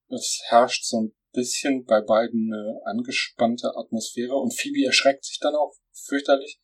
es 0.09 0.41
herrscht 0.47 0.85
so 0.85 1.01
ein 1.01 1.15
bisschen 1.31 1.85
bei 1.85 2.01
beiden 2.01 2.53
eine 2.53 2.81
angespannte 2.83 3.75
Atmosphäre 3.75 4.35
und 4.35 4.53
Phoebe 4.53 4.85
erschreckt 4.85 5.23
sich 5.23 5.39
dann 5.39 5.55
auch 5.55 5.73
fürchterlich, 5.93 6.59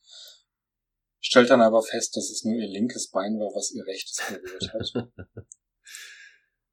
stellt 1.20 1.48
dann 1.48 1.62
aber 1.62 1.82
fest, 1.82 2.16
dass 2.16 2.30
es 2.30 2.44
nur 2.44 2.54
ihr 2.54 2.68
linkes 2.68 3.10
Bein 3.10 3.38
war, 3.38 3.54
was 3.54 3.72
ihr 3.72 3.86
rechtes 3.86 4.20
berührt 4.28 4.72
hat. 4.72 5.46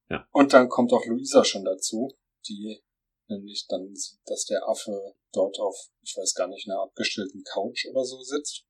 Ja. 0.10 0.27
Und 0.31 0.53
dann 0.53 0.68
kommt 0.68 0.91
auch 0.91 1.05
Luisa 1.05 1.43
schon 1.45 1.64
dazu, 1.64 2.15
die 2.47 2.84
nämlich 3.30 3.65
dann 3.68 3.95
sieht, 3.95 4.19
dass 4.26 4.45
der 4.45 4.68
Affe 4.68 5.15
dort 5.31 5.57
auf, 5.60 5.76
ich 6.01 6.15
weiß 6.15 6.34
gar 6.35 6.49
nicht, 6.49 6.69
einer 6.69 6.81
abgestellten 6.81 7.41
Couch 7.43 7.85
oder 7.89 8.03
so 8.03 8.22
sitzt 8.22 8.65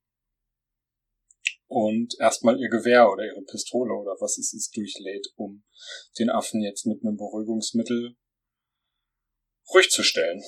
und 1.66 2.14
erstmal 2.20 2.58
ihr 2.60 2.68
Gewehr 2.68 3.10
oder 3.10 3.24
ihre 3.24 3.42
Pistole 3.42 3.92
oder 3.94 4.16
was 4.20 4.38
es 4.38 4.52
ist 4.52 4.76
durchlädt, 4.76 5.28
um 5.36 5.64
den 6.18 6.30
Affen 6.30 6.62
jetzt 6.62 6.86
mit 6.86 7.02
einem 7.02 7.16
Beruhigungsmittel 7.16 8.16
ruhig 9.72 9.90
zu 9.90 10.02
stellen. 10.02 10.42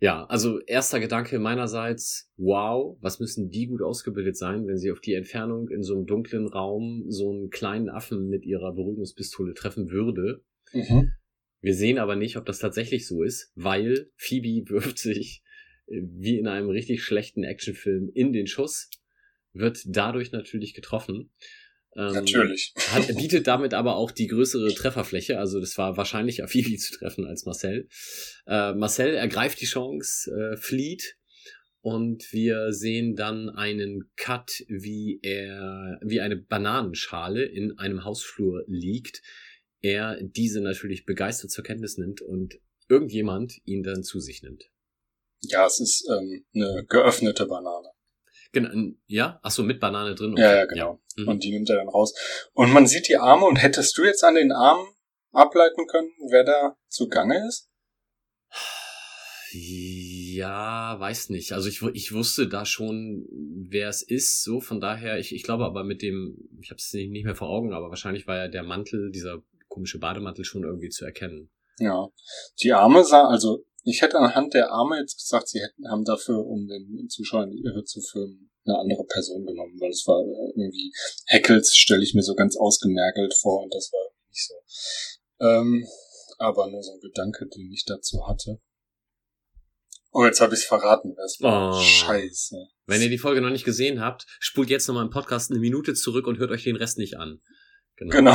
Ja, 0.00 0.26
also 0.26 0.60
erster 0.60 1.00
Gedanke 1.00 1.40
meinerseits, 1.40 2.30
wow, 2.36 2.96
was 3.00 3.18
müssen 3.18 3.50
die 3.50 3.66
gut 3.66 3.82
ausgebildet 3.82 4.36
sein, 4.36 4.66
wenn 4.68 4.78
sie 4.78 4.92
auf 4.92 5.00
die 5.00 5.14
Entfernung 5.14 5.68
in 5.70 5.82
so 5.82 5.96
einem 5.96 6.06
dunklen 6.06 6.46
Raum 6.46 7.06
so 7.08 7.30
einen 7.30 7.50
kleinen 7.50 7.88
Affen 7.88 8.28
mit 8.28 8.44
ihrer 8.44 8.72
Beruhigungspistole 8.74 9.54
treffen 9.54 9.90
würde. 9.90 10.44
Mhm. 10.72 11.12
Wir 11.60 11.74
sehen 11.74 11.98
aber 11.98 12.14
nicht, 12.14 12.36
ob 12.36 12.46
das 12.46 12.60
tatsächlich 12.60 13.08
so 13.08 13.24
ist, 13.24 13.50
weil 13.56 14.10
Phoebe 14.16 14.70
wirft 14.70 14.98
sich 14.98 15.42
äh, 15.86 16.00
wie 16.02 16.38
in 16.38 16.46
einem 16.46 16.68
richtig 16.68 17.02
schlechten 17.02 17.42
Actionfilm 17.42 18.08
in 18.14 18.32
den 18.32 18.46
Schuss, 18.46 18.88
wird 19.52 19.80
dadurch 19.86 20.32
natürlich 20.32 20.74
getroffen. 20.74 21.30
Ähm, 21.96 22.12
Natürlich. 22.12 22.74
Hat, 22.90 23.08
bietet 23.16 23.46
damit 23.46 23.74
aber 23.74 23.96
auch 23.96 24.10
die 24.10 24.26
größere 24.26 24.72
Trefferfläche. 24.74 25.38
Also 25.38 25.60
das 25.60 25.76
war 25.78 25.96
wahrscheinlicher 25.96 26.46
Phoebe 26.48 26.76
zu 26.76 26.96
treffen 26.96 27.26
als 27.26 27.44
Marcel. 27.44 27.88
Äh, 28.46 28.74
Marcel 28.74 29.14
ergreift 29.14 29.60
die 29.60 29.66
Chance, 29.66 30.30
äh, 30.30 30.56
flieht 30.56 31.16
und 31.80 32.32
wir 32.32 32.72
sehen 32.72 33.16
dann 33.16 33.48
einen 33.48 34.10
Cut, 34.16 34.64
wie 34.68 35.20
er, 35.22 35.98
wie 36.02 36.20
eine 36.20 36.36
Bananenschale 36.36 37.44
in 37.44 37.78
einem 37.78 38.04
Hausflur 38.04 38.64
liegt. 38.66 39.22
Er 39.80 40.18
diese 40.20 40.60
natürlich 40.60 41.04
begeistert 41.04 41.50
zur 41.50 41.64
Kenntnis 41.64 41.96
nimmt 41.98 42.20
und 42.20 42.58
irgendjemand 42.88 43.54
ihn 43.64 43.82
dann 43.82 44.02
zu 44.02 44.20
sich 44.20 44.42
nimmt. 44.42 44.64
Ja, 45.42 45.66
es 45.66 45.78
ist 45.78 46.08
ähm, 46.10 46.44
eine 46.54 46.84
geöffnete 46.88 47.46
Banane. 47.46 47.87
Genau, 48.52 48.94
ja, 49.06 49.38
ach 49.42 49.50
so, 49.50 49.62
mit 49.62 49.80
Banane 49.80 50.14
drin. 50.14 50.34
Ja, 50.36 50.56
ja, 50.56 50.64
genau. 50.64 51.00
Ja. 51.16 51.22
Mhm. 51.22 51.28
Und 51.28 51.44
die 51.44 51.50
nimmt 51.50 51.68
er 51.68 51.76
dann 51.76 51.88
raus. 51.88 52.14
Und 52.54 52.72
man 52.72 52.86
sieht 52.86 53.08
die 53.08 53.16
Arme 53.16 53.46
und 53.46 53.56
hättest 53.56 53.96
du 53.98 54.04
jetzt 54.04 54.24
an 54.24 54.36
den 54.36 54.52
Armen 54.52 54.86
ableiten 55.32 55.86
können, 55.86 56.10
wer 56.30 56.44
da 56.44 56.76
zugange 56.88 57.46
ist? 57.46 57.68
Ja, 59.50 60.98
weiß 60.98 61.30
nicht. 61.30 61.52
Also 61.52 61.68
ich, 61.68 61.82
ich 61.94 62.12
wusste 62.12 62.48
da 62.48 62.64
schon, 62.64 63.26
wer 63.68 63.88
es 63.88 64.02
ist, 64.02 64.42
so 64.42 64.60
von 64.60 64.80
daher, 64.80 65.18
ich, 65.18 65.34
ich 65.34 65.42
glaube 65.42 65.64
aber 65.64 65.84
mit 65.84 66.02
dem, 66.02 66.36
ich 66.60 66.70
habe 66.70 66.78
es 66.78 66.92
nicht, 66.92 67.10
nicht 67.10 67.24
mehr 67.24 67.34
vor 67.34 67.48
Augen, 67.48 67.72
aber 67.72 67.88
wahrscheinlich 67.88 68.26
war 68.26 68.36
ja 68.36 68.48
der 68.48 68.62
Mantel, 68.62 69.10
dieser 69.10 69.42
komische 69.68 69.98
Bademantel 69.98 70.44
schon 70.44 70.64
irgendwie 70.64 70.90
zu 70.90 71.04
erkennen. 71.04 71.50
Ja. 71.78 72.08
Die 72.62 72.72
Arme 72.72 73.04
sah, 73.04 73.28
also 73.28 73.64
ich 73.84 74.02
hätte 74.02 74.18
anhand 74.18 74.54
der 74.54 74.70
Arme 74.70 74.98
jetzt 74.98 75.16
gesagt, 75.18 75.48
sie 75.48 75.60
hätten, 75.60 75.88
haben 75.90 76.04
dafür, 76.04 76.44
um 76.44 76.66
den 76.66 77.08
Zuschauern 77.08 77.50
die 77.50 77.62
Irre 77.62 77.84
zu 77.84 78.00
filmen, 78.00 78.50
eine 78.66 78.78
andere 78.78 79.04
Person 79.04 79.46
genommen, 79.46 79.78
weil 79.80 79.90
es 79.90 80.04
war 80.06 80.20
äh, 80.20 80.50
irgendwie 80.60 80.92
Heckels 81.26 81.74
stelle 81.76 82.02
ich 82.02 82.14
mir 82.14 82.22
so 82.22 82.34
ganz 82.34 82.56
ausgemergelt 82.56 83.34
vor 83.34 83.62
und 83.62 83.72
das 83.74 83.90
war 83.92 84.10
nicht 84.28 84.46
so. 84.46 84.54
Ähm, 85.40 85.86
aber 86.38 86.70
nur 86.70 86.82
so 86.82 86.92
ein 86.92 87.00
Gedanke, 87.00 87.46
den 87.48 87.72
ich 87.72 87.84
dazu 87.86 88.26
hatte. 88.28 88.60
Oh, 90.12 90.24
jetzt 90.24 90.40
habe 90.40 90.54
ich 90.54 90.60
es 90.60 90.66
verraten. 90.66 91.14
Das 91.16 91.36
war 91.40 91.76
Oh. 91.76 91.80
scheiße. 91.80 92.56
Wenn 92.86 93.02
ihr 93.02 93.10
die 93.10 93.18
Folge 93.18 93.40
noch 93.40 93.50
nicht 93.50 93.64
gesehen 93.64 94.00
habt, 94.00 94.26
spult 94.40 94.70
jetzt 94.70 94.86
nochmal 94.88 95.04
im 95.04 95.10
Podcast 95.10 95.50
eine 95.50 95.60
Minute 95.60 95.94
zurück 95.94 96.26
und 96.26 96.38
hört 96.38 96.50
euch 96.50 96.64
den 96.64 96.76
Rest 96.76 96.98
nicht 96.98 97.16
an. 97.18 97.40
Genau. 97.96 98.34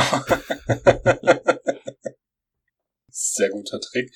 Sehr 3.08 3.50
guter 3.50 3.80
Trick. 3.80 4.12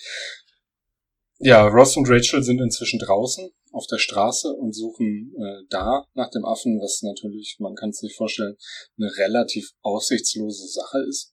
Ja, 1.41 1.67
Ross 1.69 1.97
und 1.97 2.09
Rachel 2.09 2.43
sind 2.43 2.61
inzwischen 2.61 2.99
draußen 2.99 3.51
auf 3.71 3.87
der 3.87 3.99
Straße 3.99 4.53
und 4.53 4.75
suchen 4.75 5.35
äh, 5.39 5.63
da 5.69 6.05
nach 6.15 6.31
dem 6.31 6.45
Affen, 6.45 6.81
was 6.81 7.03
natürlich, 7.03 7.57
man 7.61 7.77
kann 7.77 7.91
es 7.91 7.99
sich 7.99 8.17
vorstellen, 8.17 8.57
eine 8.99 9.11
relativ 9.19 9.71
aussichtslose 9.83 10.67
Sache 10.67 10.99
ist. 11.09 11.33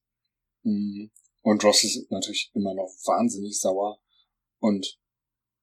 Mm, 0.63 1.07
Und 1.41 1.63
Ross 1.63 1.83
ist 1.83 2.11
natürlich 2.11 2.51
immer 2.53 2.75
noch 2.75 2.89
wahnsinnig 3.05 3.59
sauer 3.59 3.99
und 4.59 4.99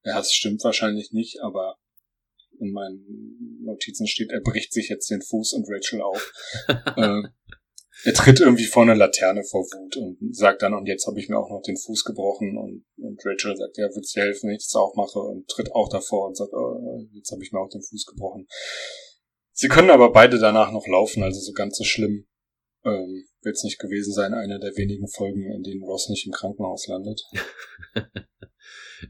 ja, 0.04 0.18
es 0.18 0.32
stimmt 0.32 0.64
wahrscheinlich 0.64 1.12
nicht, 1.12 1.40
aber 1.40 1.78
in 2.58 2.72
meinen 2.72 3.62
Notizen 3.62 4.06
steht, 4.06 4.30
er 4.30 4.40
bricht 4.40 4.72
sich 4.72 4.88
jetzt 4.88 5.10
den 5.10 5.22
Fuß 5.22 5.52
und 5.52 5.66
Rachel 5.68 6.02
auf. 6.02 6.32
äh, 6.96 7.22
er 8.04 8.14
tritt 8.14 8.40
irgendwie 8.40 8.64
vor 8.64 8.82
eine 8.82 8.94
Laterne 8.94 9.42
vor 9.44 9.62
Wut 9.62 9.96
und 9.96 10.34
sagt 10.34 10.62
dann, 10.62 10.74
und 10.74 10.86
jetzt 10.86 11.06
habe 11.06 11.20
ich 11.20 11.28
mir 11.28 11.38
auch 11.38 11.50
noch 11.50 11.62
den 11.62 11.76
Fuß 11.76 12.04
gebrochen. 12.04 12.56
Und, 12.56 12.84
und 12.96 13.20
Rachel 13.24 13.56
sagt, 13.56 13.76
ja, 13.78 13.86
wird's 13.94 14.12
dir 14.12 14.22
helfen, 14.22 14.48
wenn 14.48 14.56
ich 14.56 14.64
das 14.64 14.74
auch 14.74 14.94
mache? 14.94 15.18
Und 15.18 15.48
tritt 15.48 15.72
auch 15.72 15.88
davor 15.88 16.28
und 16.28 16.36
sagt, 16.36 16.52
oh, 16.52 17.06
jetzt 17.12 17.30
habe 17.30 17.42
ich 17.42 17.52
mir 17.52 17.60
auch 17.60 17.68
den 17.68 17.82
Fuß 17.82 18.06
gebrochen. 18.06 18.46
Sie 19.52 19.68
können 19.68 19.90
aber 19.90 20.12
beide 20.12 20.38
danach 20.38 20.72
noch 20.72 20.86
laufen, 20.86 21.22
also 21.22 21.38
so 21.38 21.52
ganz 21.52 21.76
so 21.76 21.84
schlimm 21.84 22.26
ähm, 22.84 23.24
wird's 23.42 23.64
nicht 23.64 23.78
gewesen 23.78 24.12
sein. 24.12 24.34
Eine 24.34 24.58
der 24.58 24.76
wenigen 24.76 25.08
Folgen, 25.08 25.52
in 25.52 25.62
denen 25.62 25.82
Ross 25.82 26.08
nicht 26.08 26.26
im 26.26 26.32
Krankenhaus 26.32 26.86
landet. 26.86 27.22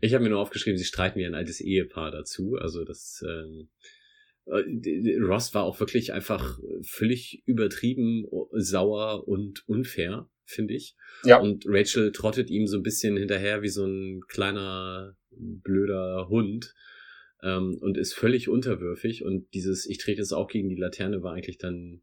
Ich 0.01 0.15
habe 0.15 0.25
mir 0.25 0.31
nur 0.31 0.41
aufgeschrieben, 0.41 0.79
sie 0.79 0.87
streiten 0.87 1.19
wie 1.19 1.27
ein 1.27 1.35
altes 1.35 1.61
Ehepaar 1.61 2.11
dazu. 2.11 2.57
Also 2.59 2.83
das 2.83 3.23
ähm, 3.29 3.69
äh, 3.69 3.93
Ross 4.47 5.55
war 5.55 5.63
auch 5.65 5.79
wirklich 5.81 6.13
einfach 6.13 6.59
völlig 6.83 7.43
übertrieben, 7.47 8.27
sauer 8.53 9.27
und 9.27 9.63
unfair, 9.69 10.29
finde 10.45 10.75
ich. 10.75 10.97
Ja. 11.25 11.39
Und 11.39 11.65
Rachel 11.67 12.13
trottet 12.13 12.51
ihm 12.51 12.67
so 12.67 12.79
ein 12.79 12.83
bisschen 12.83 13.17
hinterher 13.17 13.63
wie 13.63 13.69
so 13.69 13.87
ein 13.87 14.21
kleiner 14.29 15.17
blöder 15.31 16.29
Hund 16.29 16.75
ähm, 17.43 17.79
und 17.81 17.97
ist 17.97 18.15
völlig 18.15 18.49
unterwürfig. 18.49 19.25
Und 19.25 19.53
dieses 19.55 19.87
Ich 19.87 19.99
trete 19.99 20.21
jetzt 20.21 20.33
auch 20.33 20.49
gegen 20.49 20.69
die 20.69 20.81
Laterne 20.81 21.23
war 21.23 21.35
eigentlich 21.35 21.59
dann 21.59 22.03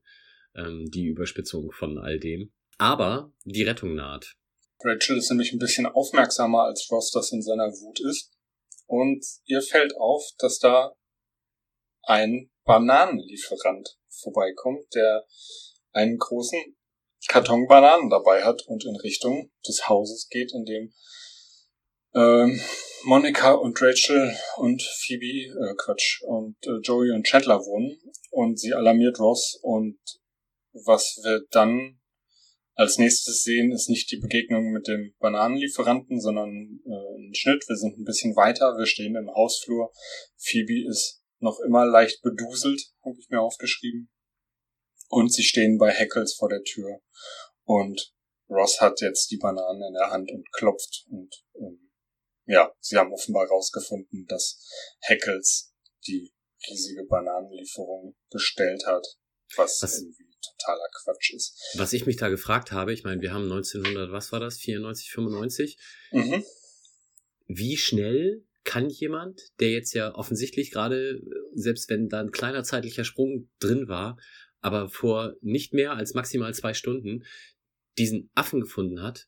ähm, 0.56 0.86
die 0.90 1.08
Überspitzung 1.08 1.72
von 1.72 1.98
all 1.98 2.20
dem. 2.20 2.52
Aber 2.78 3.34
die 3.44 3.64
Rettung 3.64 3.96
naht. 3.96 4.36
Rachel 4.82 5.18
ist 5.18 5.30
nämlich 5.30 5.52
ein 5.52 5.60
bisschen 5.60 5.86
aufmerksamer, 5.86 6.64
als 6.64 6.88
Ross 6.90 7.12
das 7.12 7.34
in 7.34 7.42
seiner 7.42 7.68
Wut 7.68 8.00
ist. 8.00 8.32
Und 8.86 9.24
ihr 9.46 9.62
fällt 9.62 9.96
auf, 9.98 10.24
dass 10.40 10.58
da 10.58 10.94
ein 12.04 12.50
Bananenlieferant 12.66 13.98
vorbeikommt, 14.10 14.94
der 14.94 15.26
einen 15.92 16.18
großen 16.18 16.76
Karton 17.28 17.68
Bananen 17.68 18.10
dabei 18.10 18.44
hat 18.44 18.64
und 18.68 18.86
in 18.86 18.96
Richtung 18.98 19.52
des 19.68 19.90
Hauses 19.90 20.30
geht, 20.30 20.54
in 20.54 20.66
dem 20.66 20.94
ähm, 22.16 22.60
Monika 23.04 23.54
und 23.54 23.82
Rachel 23.82 24.36
und 24.58 24.82
Phoebe, 24.82 25.50
äh, 25.50 25.76
Quatsch, 25.78 26.22
und 26.24 26.56
äh, 26.66 26.80
Joey 26.82 27.12
und 27.12 27.26
Chandler 27.26 27.60
wohnen. 27.60 28.00
Und 28.32 28.60
sie 28.60 28.74
alarmiert 28.74 29.20
Ross 29.20 29.60
und 29.62 30.00
was 30.74 31.20
wir 31.24 31.42
dann 31.52 32.00
als 32.76 32.98
nächstes 32.98 33.44
sehen, 33.44 33.72
ist 33.74 33.90
nicht 33.90 34.10
die 34.12 34.20
Begegnung 34.20 34.72
mit 34.72 34.88
dem 34.88 35.14
Bananenlieferanten, 35.20 36.22
sondern 36.22 36.80
äh, 36.86 37.18
ein 37.18 37.34
Schnitt. 37.36 37.66
Wir 37.68 37.76
sind 37.76 37.98
ein 37.98 38.06
bisschen 38.06 38.36
weiter, 38.36 38.78
wir 38.78 38.86
stehen 38.86 39.16
im 39.16 39.30
Hausflur. 39.30 39.92
Phoebe 40.38 40.88
ist 40.88 41.19
noch 41.40 41.60
immer 41.60 41.86
leicht 41.86 42.22
beduselt, 42.22 42.82
habe 43.04 43.16
ich 43.20 43.30
mir 43.30 43.42
aufgeschrieben. 43.42 44.10
Und 45.08 45.34
sie 45.34 45.44
stehen 45.44 45.78
bei 45.78 45.92
Heckles 45.92 46.36
vor 46.36 46.50
der 46.50 46.64
Tür. 46.64 47.00
Und 47.64 48.14
Ross 48.50 48.80
hat 48.82 49.02
jetzt 49.02 49.30
die 49.32 49.38
Bananen 49.38 49.82
in 49.88 49.94
der 49.94 50.12
Hand 50.12 50.32
und 50.32 50.52
klopft. 50.52 51.06
Und 51.10 51.34
ähm, 51.56 51.92
ja, 52.46 52.72
sie 52.80 52.98
haben 52.98 53.14
offenbar 53.14 53.46
herausgefunden, 53.46 54.26
dass 54.28 54.68
Heckles 55.02 55.74
die 56.08 56.34
riesige 56.70 57.06
Bananenlieferung 57.06 58.16
bestellt 58.32 58.86
hat, 58.86 59.06
was, 59.56 59.82
Was- 59.82 60.00
irgendwie 60.02 60.26
totaler 60.42 60.88
Quatsch 61.04 61.34
ist. 61.34 61.76
Was 61.78 61.94
ich 61.94 62.06
mich 62.06 62.18
da 62.18 62.30
gefragt 62.30 62.72
habe, 62.72 62.94
ich 62.94 63.04
meine, 63.04 63.22
wir 63.22 63.34
haben 63.34 63.44
1900, 63.44 64.12
was 64.12 64.32
war 64.32 64.40
das, 64.40 64.58
94, 64.58 65.10
95, 65.12 65.78
Mhm. 66.12 66.44
wie 67.48 67.78
schnell 67.78 68.46
kann 68.64 68.90
jemand, 68.90 69.42
der 69.60 69.72
jetzt 69.72 69.94
ja 69.94 70.14
offensichtlich 70.14 70.72
gerade, 70.72 71.22
selbst 71.54 71.90
wenn 71.90 72.10
da 72.10 72.20
ein 72.20 72.32
kleiner 72.32 72.64
zeitlicher 72.64 73.04
Sprung 73.04 73.50
drin 73.60 73.88
war, 73.88 74.18
aber 74.62 74.90
vor 74.90 75.36
nicht 75.42 75.74
mehr 75.74 75.94
als 75.94 76.14
maximal 76.14 76.54
zwei 76.54 76.74
Stunden 76.74 77.24
diesen 77.98 78.30
Affen 78.36 78.62
gefunden 78.62 79.02
hat, 79.02 79.28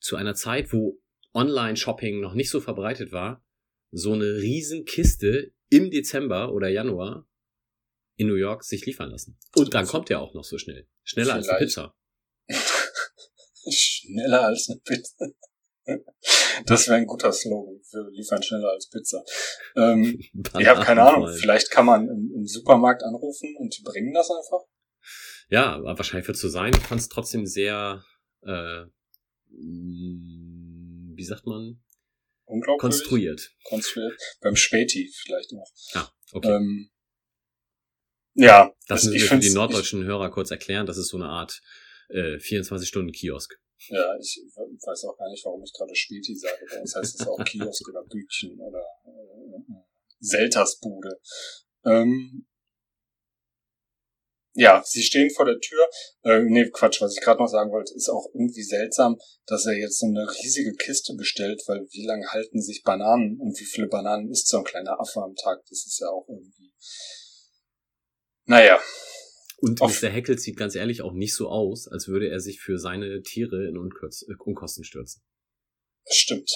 zu 0.00 0.16
einer 0.16 0.34
Zeit, 0.34 0.72
wo 0.72 1.00
Online-Shopping 1.34 2.20
noch 2.20 2.34
nicht 2.34 2.50
so 2.50 2.60
verbreitet 2.60 3.12
war, 3.12 3.44
so 3.90 4.12
eine 4.12 4.36
riesen 4.36 4.84
Kiste 4.84 5.52
im 5.70 5.90
Dezember 5.90 6.52
oder 6.52 6.68
Januar 6.68 7.26
in 8.16 8.26
New 8.26 8.34
York 8.34 8.64
sich 8.64 8.84
liefern 8.84 9.10
lassen. 9.10 9.38
Und 9.54 9.72
dann 9.74 9.86
kommt 9.86 10.10
er 10.10 10.20
auch 10.20 10.34
noch 10.34 10.44
so 10.44 10.58
schnell. 10.58 10.86
Schneller 11.02 11.34
als 11.34 11.48
eine 11.48 11.58
Vielleicht. 11.58 11.74
Pizza. 11.74 11.96
Schneller 13.70 14.42
als 14.42 14.68
eine 14.68 14.80
Pizza. 14.80 15.26
Das 16.66 16.86
wäre 16.86 16.98
ein 16.98 17.06
guter 17.06 17.32
Slogan. 17.32 17.80
Wir 17.90 18.10
liefern 18.10 18.42
schneller 18.42 18.70
als 18.70 18.88
Pizza. 18.88 19.24
Ähm, 19.76 20.20
ich 20.58 20.66
habe 20.66 20.82
keine 20.82 21.02
Ahnung. 21.02 21.28
Vielleicht 21.32 21.70
kann 21.70 21.86
man 21.86 22.08
im, 22.08 22.32
im 22.34 22.46
Supermarkt 22.46 23.02
anrufen 23.02 23.56
und 23.58 23.76
die 23.76 23.82
bringen 23.82 24.12
das 24.14 24.30
einfach. 24.30 24.66
Ja, 25.48 25.74
aber 25.74 25.98
wahrscheinlich 25.98 26.26
wird 26.28 26.36
es 26.36 26.42
so 26.42 26.48
sein. 26.48 26.72
Ich 26.74 26.82
fand 26.82 27.00
es 27.00 27.08
trotzdem 27.08 27.46
sehr, 27.46 28.04
äh, 28.42 28.82
mh, 29.50 31.16
wie 31.16 31.24
sagt 31.24 31.46
man, 31.46 31.82
Unglaublich. 32.44 32.80
konstruiert. 32.80 33.50
Konstruiert. 33.64 34.20
Beim 34.40 34.56
Späti 34.56 35.10
vielleicht 35.14 35.52
noch. 35.52 35.68
Ah, 35.94 36.08
okay. 36.32 36.56
Ähm, 36.56 36.90
ja, 38.34 38.72
das 38.88 39.02
also 39.02 39.12
müssen 39.12 39.22
wir 39.22 39.28
für 39.28 39.38
die 39.38 39.50
norddeutschen 39.54 40.04
Hörer 40.04 40.30
kurz 40.30 40.50
erklären. 40.50 40.86
Das 40.86 40.96
ist 40.96 41.08
so 41.08 41.16
eine 41.16 41.26
Art 41.26 41.60
äh, 42.08 42.36
24-Stunden-Kiosk. 42.36 43.58
Ja, 43.88 44.16
ich 44.18 44.40
weiß 44.54 45.04
auch 45.04 45.16
gar 45.16 45.28
nicht, 45.30 45.44
warum 45.44 45.62
ich 45.62 45.72
gerade 45.72 45.94
Späti 45.94 46.36
sage. 46.36 46.64
Bei 46.70 46.80
uns 46.80 46.94
heißt 46.94 47.20
es 47.20 47.26
auch 47.26 47.42
Kiosk 47.44 47.88
oder 47.88 48.04
Bütchen 48.04 48.58
oder 48.60 48.84
äh, 49.04 49.74
Seltersbude. 50.20 51.20
Ähm, 51.84 52.46
ja, 54.54 54.82
sie 54.84 55.02
stehen 55.02 55.30
vor 55.30 55.46
der 55.46 55.58
Tür. 55.58 55.88
Äh, 56.24 56.40
nee, 56.40 56.68
Quatsch, 56.70 57.00
was 57.00 57.14
ich 57.14 57.22
gerade 57.22 57.40
noch 57.40 57.48
sagen 57.48 57.72
wollte, 57.72 57.94
ist 57.94 58.10
auch 58.10 58.26
irgendwie 58.34 58.62
seltsam, 58.62 59.18
dass 59.46 59.64
er 59.66 59.72
jetzt 59.72 59.98
so 59.98 60.06
eine 60.06 60.28
riesige 60.28 60.74
Kiste 60.74 61.14
bestellt, 61.14 61.62
weil 61.66 61.86
wie 61.90 62.04
lange 62.06 62.26
halten 62.28 62.60
sich 62.60 62.82
Bananen 62.82 63.40
und 63.40 63.58
wie 63.58 63.64
viele 63.64 63.88
Bananen 63.88 64.30
isst 64.30 64.48
so 64.48 64.58
ein 64.58 64.64
kleiner 64.64 65.00
Affe 65.00 65.22
am 65.22 65.34
Tag? 65.34 65.62
Das 65.70 65.86
ist 65.86 65.98
ja 66.00 66.08
auch 66.08 66.28
irgendwie. 66.28 66.72
Naja, 68.44 68.78
Und 69.62 69.80
Auf- 69.80 70.02
Mr. 70.02 70.08
Heckle 70.08 70.36
sieht 70.38 70.56
ganz 70.56 70.74
ehrlich 70.74 71.02
auch 71.02 71.12
nicht 71.12 71.36
so 71.36 71.48
aus, 71.48 71.86
als 71.86 72.08
würde 72.08 72.28
er 72.28 72.40
sich 72.40 72.60
für 72.60 72.78
seine 72.78 73.22
Tiere 73.22 73.68
in 73.68 73.78
Unkürz 73.78 74.22
äh, 74.22 74.34
Unkosten 74.38 74.82
stürzen. 74.82 75.22
das 76.04 76.16
stimmt. 76.16 76.50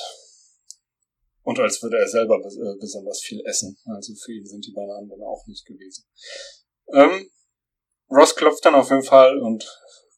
Und 1.42 1.60
als 1.60 1.80
würde 1.80 1.98
er 1.98 2.08
selber 2.08 2.40
bes 2.42 2.56
äh, 2.56 2.74
besonders 2.80 3.20
viel 3.22 3.40
essen. 3.46 3.78
Also 3.84 4.12
für 4.16 4.32
ihn 4.32 4.44
sind 4.44 4.66
die 4.66 4.72
Bananen 4.72 5.08
dann 5.08 5.22
auch 5.22 5.46
nicht 5.46 5.64
gewesen. 5.64 6.04
Ähm, 6.92 7.30
Ross 8.10 8.34
klopft 8.34 8.64
dann 8.64 8.74
auf 8.74 8.90
jeden 8.90 9.04
Fall 9.04 9.38
und 9.38 9.64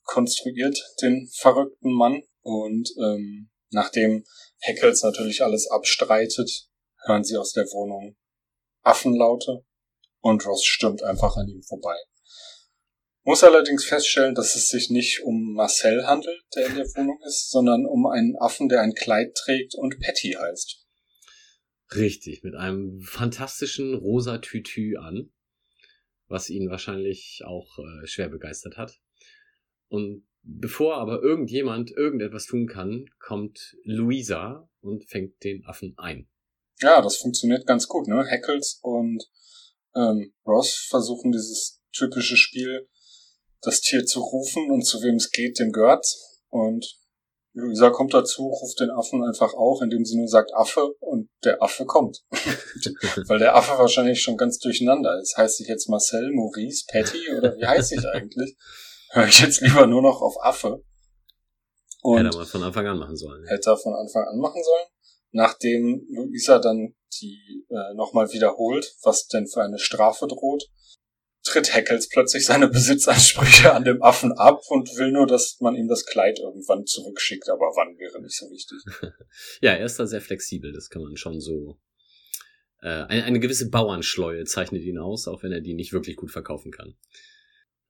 konstruiert 0.05 0.79
den 1.03 1.29
verrückten 1.37 1.93
Mann. 1.93 2.23
Und 2.41 2.89
ähm, 3.05 3.51
nachdem 3.71 4.25
Heckels 4.61 5.03
natürlich 5.03 5.43
alles 5.43 5.71
abstreitet, 5.71 6.51
hören 7.05 7.23
sie 7.25 7.37
aus 7.37 7.53
der 7.53 7.65
Wohnung 7.67 8.17
Affenlaute 8.83 9.67
und 10.21 10.47
Ross 10.47 10.65
stürmt 10.65 11.03
einfach 11.03 11.37
an 11.37 11.49
ihm 11.49 11.63
vorbei. 11.63 11.97
Muss 13.29 13.45
allerdings 13.45 13.85
feststellen, 13.85 14.35
dass 14.35 14.55
es 14.55 14.71
sich 14.71 14.89
nicht 14.89 15.23
um 15.23 15.53
Marcel 15.53 16.07
handelt, 16.07 16.43
der 16.57 16.69
in 16.69 16.77
der 16.77 16.87
Wohnung 16.87 17.21
ist, 17.27 17.51
sondern 17.51 17.85
um 17.85 18.07
einen 18.07 18.39
Affen, 18.39 18.71
der 18.71 18.81
ein 18.81 18.95
Kleid 18.95 19.35
trägt 19.35 19.75
und 19.75 20.01
Patty 20.01 20.31
heißt. 20.41 20.87
Richtig, 21.95 22.43
mit 22.43 22.55
einem 22.55 23.03
fantastischen 23.03 23.93
rosa 23.93 24.39
Tütü 24.39 24.97
an, 24.97 25.31
was 26.29 26.49
ihn 26.49 26.71
wahrscheinlich 26.71 27.43
auch 27.45 27.79
äh, 27.79 28.07
schwer 28.07 28.31
begeistert 28.31 28.79
hat. 28.79 28.99
Und 29.89 30.27
bevor 30.43 30.97
aber 30.97 31.21
irgendjemand 31.21 31.91
irgendetwas 31.91 32.47
tun 32.47 32.67
kann, 32.67 33.11
kommt 33.19 33.77
Luisa 33.85 34.71
und 34.81 35.05
fängt 35.05 35.45
den 35.45 35.67
Affen 35.67 35.93
ein. 35.99 36.31
Ja, 36.81 37.03
das 37.03 37.19
funktioniert 37.19 37.67
ganz 37.67 37.89
gut, 37.89 38.09
ne? 38.09 38.25
Heckles 38.25 38.79
und 38.81 39.23
ähm, 39.95 40.33
Ross 40.47 40.87
versuchen 40.89 41.31
dieses 41.31 41.83
typische 41.93 42.39
Spiel, 42.39 42.89
das 43.63 43.81
Tier 43.81 44.05
zu 44.05 44.21
rufen 44.21 44.71
und 44.71 44.83
zu 44.83 45.03
wem 45.03 45.17
es 45.17 45.31
geht, 45.31 45.59
dem 45.59 45.73
gehört's. 45.73 46.41
Und 46.49 46.99
Luisa 47.53 47.91
kommt 47.91 48.15
dazu, 48.15 48.47
ruft 48.49 48.79
den 48.81 48.91
Affen 48.91 49.25
einfach 49.25 49.53
auch, 49.55 49.83
indem 49.83 50.05
sie 50.05 50.17
nur 50.17 50.29
sagt 50.29 50.55
Affe 50.55 50.93
und 51.01 51.29
der 51.45 51.63
Affe 51.63 51.87
kommt. 51.87 52.23
Weil 53.27 53.39
der 53.39 53.57
Affe 53.57 53.79
wahrscheinlich 53.79 54.23
schon 54.23 54.37
ganz 54.37 54.59
durcheinander 54.59 55.19
ist. 55.21 55.37
Heißt 55.37 55.61
ich 55.61 55.69
jetzt 55.69 55.89
Marcel, 55.89 56.31
Maurice, 56.33 56.85
Patty 56.89 57.33
oder 57.37 57.57
wie 57.57 57.67
heiße 57.67 57.97
ich 57.97 58.07
eigentlich? 58.07 58.57
Höre 59.11 59.27
ich 59.27 59.41
jetzt 59.41 59.61
lieber 59.61 59.87
nur 59.87 60.03
noch 60.03 60.21
auf 60.21 60.37
Affe. 60.43 60.85
Und 62.03 62.25
Hätte 62.25 62.39
er 62.39 62.47
von 62.47 62.63
Anfang 62.63 62.87
an 62.87 62.99
machen 62.99 63.17
sollen. 63.17 63.45
hätte 63.49 63.71
er 63.71 63.77
von 63.77 63.95
Anfang 63.95 64.25
an 64.29 64.39
machen 64.39 64.63
sollen. 64.63 64.87
Nachdem 65.33 66.07
Luisa 66.11 66.59
dann 66.59 66.95
die 67.21 67.67
äh, 67.71 67.95
nochmal 67.95 68.33
wiederholt, 68.33 68.95
was 69.03 69.27
denn 69.27 69.49
für 69.49 69.63
eine 69.63 69.79
Strafe 69.79 70.27
droht, 70.27 70.69
tritt 71.49 71.75
Heckels 71.75 72.09
plötzlich 72.09 72.47
seine 72.47 72.69
Besitzansprüche 72.69 73.73
an 73.73 73.85
dem 73.85 74.03
Affen 74.03 74.33
ab 74.33 74.61
und 74.69 74.89
will 74.97 75.11
nur, 75.11 75.27
dass 75.27 75.59
man 75.61 75.75
ihm 75.75 75.89
das 75.89 76.07
Kleid 76.07 76.39
irgendwann 76.39 76.87
zurückschickt, 76.87 77.49
aber 77.49 77.73
wann 77.77 77.99
wäre 77.99 78.21
nicht 78.23 78.37
so 78.37 78.51
wichtig. 78.51 78.79
Ja, 79.61 79.73
er 79.73 79.87
ist 79.87 79.99
da 79.99 80.07
sehr 80.07 80.21
flexibel, 80.21 80.73
das 80.73 80.91
kann 80.91 81.03
man 81.03 81.17
schon 81.17 81.41
so. 81.41 81.79
Äh, 82.81 82.89
eine, 82.89 83.25
eine 83.25 83.41
gewisse 83.41 83.71
Bauernschleue 83.71 84.45
zeichnet 84.45 84.83
ihn 84.83 84.99
aus, 84.99 85.27
auch 85.27 85.43
wenn 85.43 85.53
er 85.53 85.61
die 85.61 85.75
nicht 85.75 85.93
wirklich 85.93 86.17
gut 86.17 86.31
verkaufen 86.31 86.71
kann. 86.71 86.97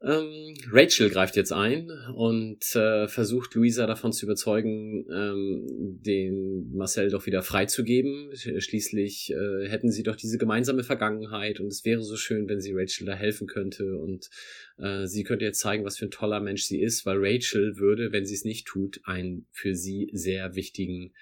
Ähm, 0.00 0.54
Rachel 0.70 1.10
greift 1.10 1.34
jetzt 1.34 1.52
ein 1.52 1.90
und 2.14 2.62
äh, 2.76 3.08
versucht 3.08 3.54
Luisa 3.54 3.84
davon 3.86 4.12
zu 4.12 4.26
überzeugen, 4.26 5.04
ähm, 5.12 5.66
den 6.02 6.70
Marcel 6.72 7.10
doch 7.10 7.26
wieder 7.26 7.42
freizugeben. 7.42 8.30
Sch- 8.30 8.60
Schließlich 8.60 9.32
äh, 9.32 9.68
hätten 9.68 9.90
sie 9.90 10.04
doch 10.04 10.14
diese 10.14 10.38
gemeinsame 10.38 10.84
Vergangenheit 10.84 11.58
und 11.58 11.66
es 11.66 11.84
wäre 11.84 12.02
so 12.04 12.16
schön, 12.16 12.48
wenn 12.48 12.60
sie 12.60 12.74
Rachel 12.74 13.06
da 13.06 13.14
helfen 13.14 13.48
könnte 13.48 13.96
und 13.96 14.30
äh, 14.76 15.06
sie 15.08 15.24
könnte 15.24 15.44
jetzt 15.44 15.58
zeigen, 15.58 15.84
was 15.84 15.98
für 15.98 16.06
ein 16.06 16.12
toller 16.12 16.38
Mensch 16.40 16.62
sie 16.62 16.80
ist, 16.80 17.04
weil 17.04 17.16
Rachel 17.18 17.78
würde, 17.78 18.12
wenn 18.12 18.24
sie 18.24 18.34
es 18.34 18.44
nicht 18.44 18.68
tut, 18.68 19.00
einen 19.02 19.46
für 19.50 19.74
sie 19.74 20.10
sehr 20.12 20.54
wichtigen 20.54 21.12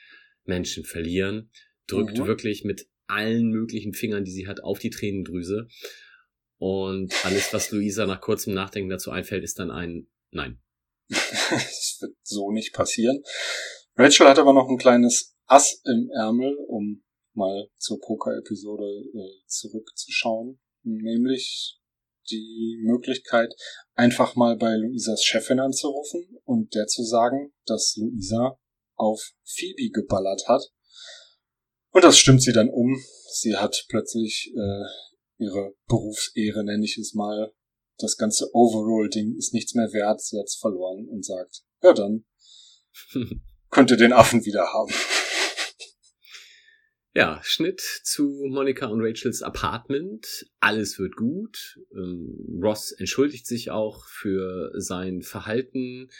Menschen 0.44 0.84
verlieren. 0.84 1.48
Drückt 1.86 2.18
Mhm. 2.18 2.26
wirklich 2.26 2.62
mit 2.64 2.86
allen 3.06 3.48
möglichen 3.48 3.94
Fingern, 3.94 4.24
die 4.24 4.32
sie 4.32 4.48
hat, 4.48 4.62
auf 4.62 4.80
die 4.80 4.90
Tränendrüse. 4.90 5.68
Und 6.58 7.12
alles, 7.24 7.52
was 7.52 7.70
Luisa 7.70 8.06
nach 8.06 8.20
kurzem 8.20 8.54
Nachdenken 8.54 8.90
dazu 8.90 9.10
einfällt, 9.10 9.44
ist 9.44 9.58
dann 9.58 9.70
ein 9.70 10.08
Nein. 10.30 10.60
das 11.08 11.98
wird 12.00 12.16
so 12.22 12.50
nicht 12.50 12.72
passieren. 12.72 13.22
Rachel 13.96 14.28
hat 14.28 14.38
aber 14.38 14.52
noch 14.52 14.68
ein 14.68 14.78
kleines 14.78 15.34
Ass 15.46 15.80
im 15.84 16.10
Ärmel, 16.10 16.56
um 16.66 17.02
mal 17.32 17.68
zur 17.78 18.00
Poker-Episode 18.00 18.84
äh, 18.84 19.46
zurückzuschauen. 19.46 20.60
Nämlich 20.82 21.78
die 22.30 22.80
Möglichkeit, 22.82 23.54
einfach 23.94 24.34
mal 24.34 24.56
bei 24.56 24.74
Luisas 24.74 25.22
Chefin 25.22 25.60
anzurufen 25.60 26.38
und 26.44 26.74
der 26.74 26.86
zu 26.86 27.04
sagen, 27.04 27.52
dass 27.66 27.96
Luisa 27.96 28.58
auf 28.96 29.32
Phoebe 29.44 29.90
geballert 29.90 30.48
hat. 30.48 30.62
Und 31.90 32.04
das 32.04 32.18
stimmt 32.18 32.42
sie 32.42 32.52
dann 32.52 32.68
um. 32.68 33.00
Sie 33.32 33.56
hat 33.56 33.86
plötzlich 33.88 34.52
äh, 34.54 34.84
ihre 35.38 35.74
Berufsehre, 35.88 36.64
nenne 36.64 36.84
ich 36.84 36.98
es 36.98 37.14
mal. 37.14 37.52
Das 37.98 38.16
ganze 38.16 38.54
Overall-Ding 38.54 39.36
ist 39.36 39.54
nichts 39.54 39.74
mehr 39.74 39.92
wert. 39.92 40.20
Sie 40.20 40.38
hat's 40.38 40.56
verloren 40.56 41.08
und 41.08 41.24
sagt, 41.24 41.62
ja 41.82 41.92
dann, 41.92 42.24
könnt 43.70 43.90
ihr 43.90 43.96
den 43.96 44.12
Affen 44.12 44.44
wieder 44.44 44.72
haben. 44.72 44.92
Ja, 47.16 47.40
Schnitt 47.42 47.80
zu 47.80 48.44
Monika 48.46 48.88
und 48.88 49.00
Rachels 49.00 49.40
Apartment. 49.40 50.44
Alles 50.60 50.98
wird 50.98 51.16
gut. 51.16 51.80
Ähm, 51.94 52.60
Ross 52.62 52.92
entschuldigt 52.92 53.46
sich 53.46 53.70
auch 53.70 54.06
für 54.06 54.70
sein 54.74 55.22
Verhalten. 55.22 56.10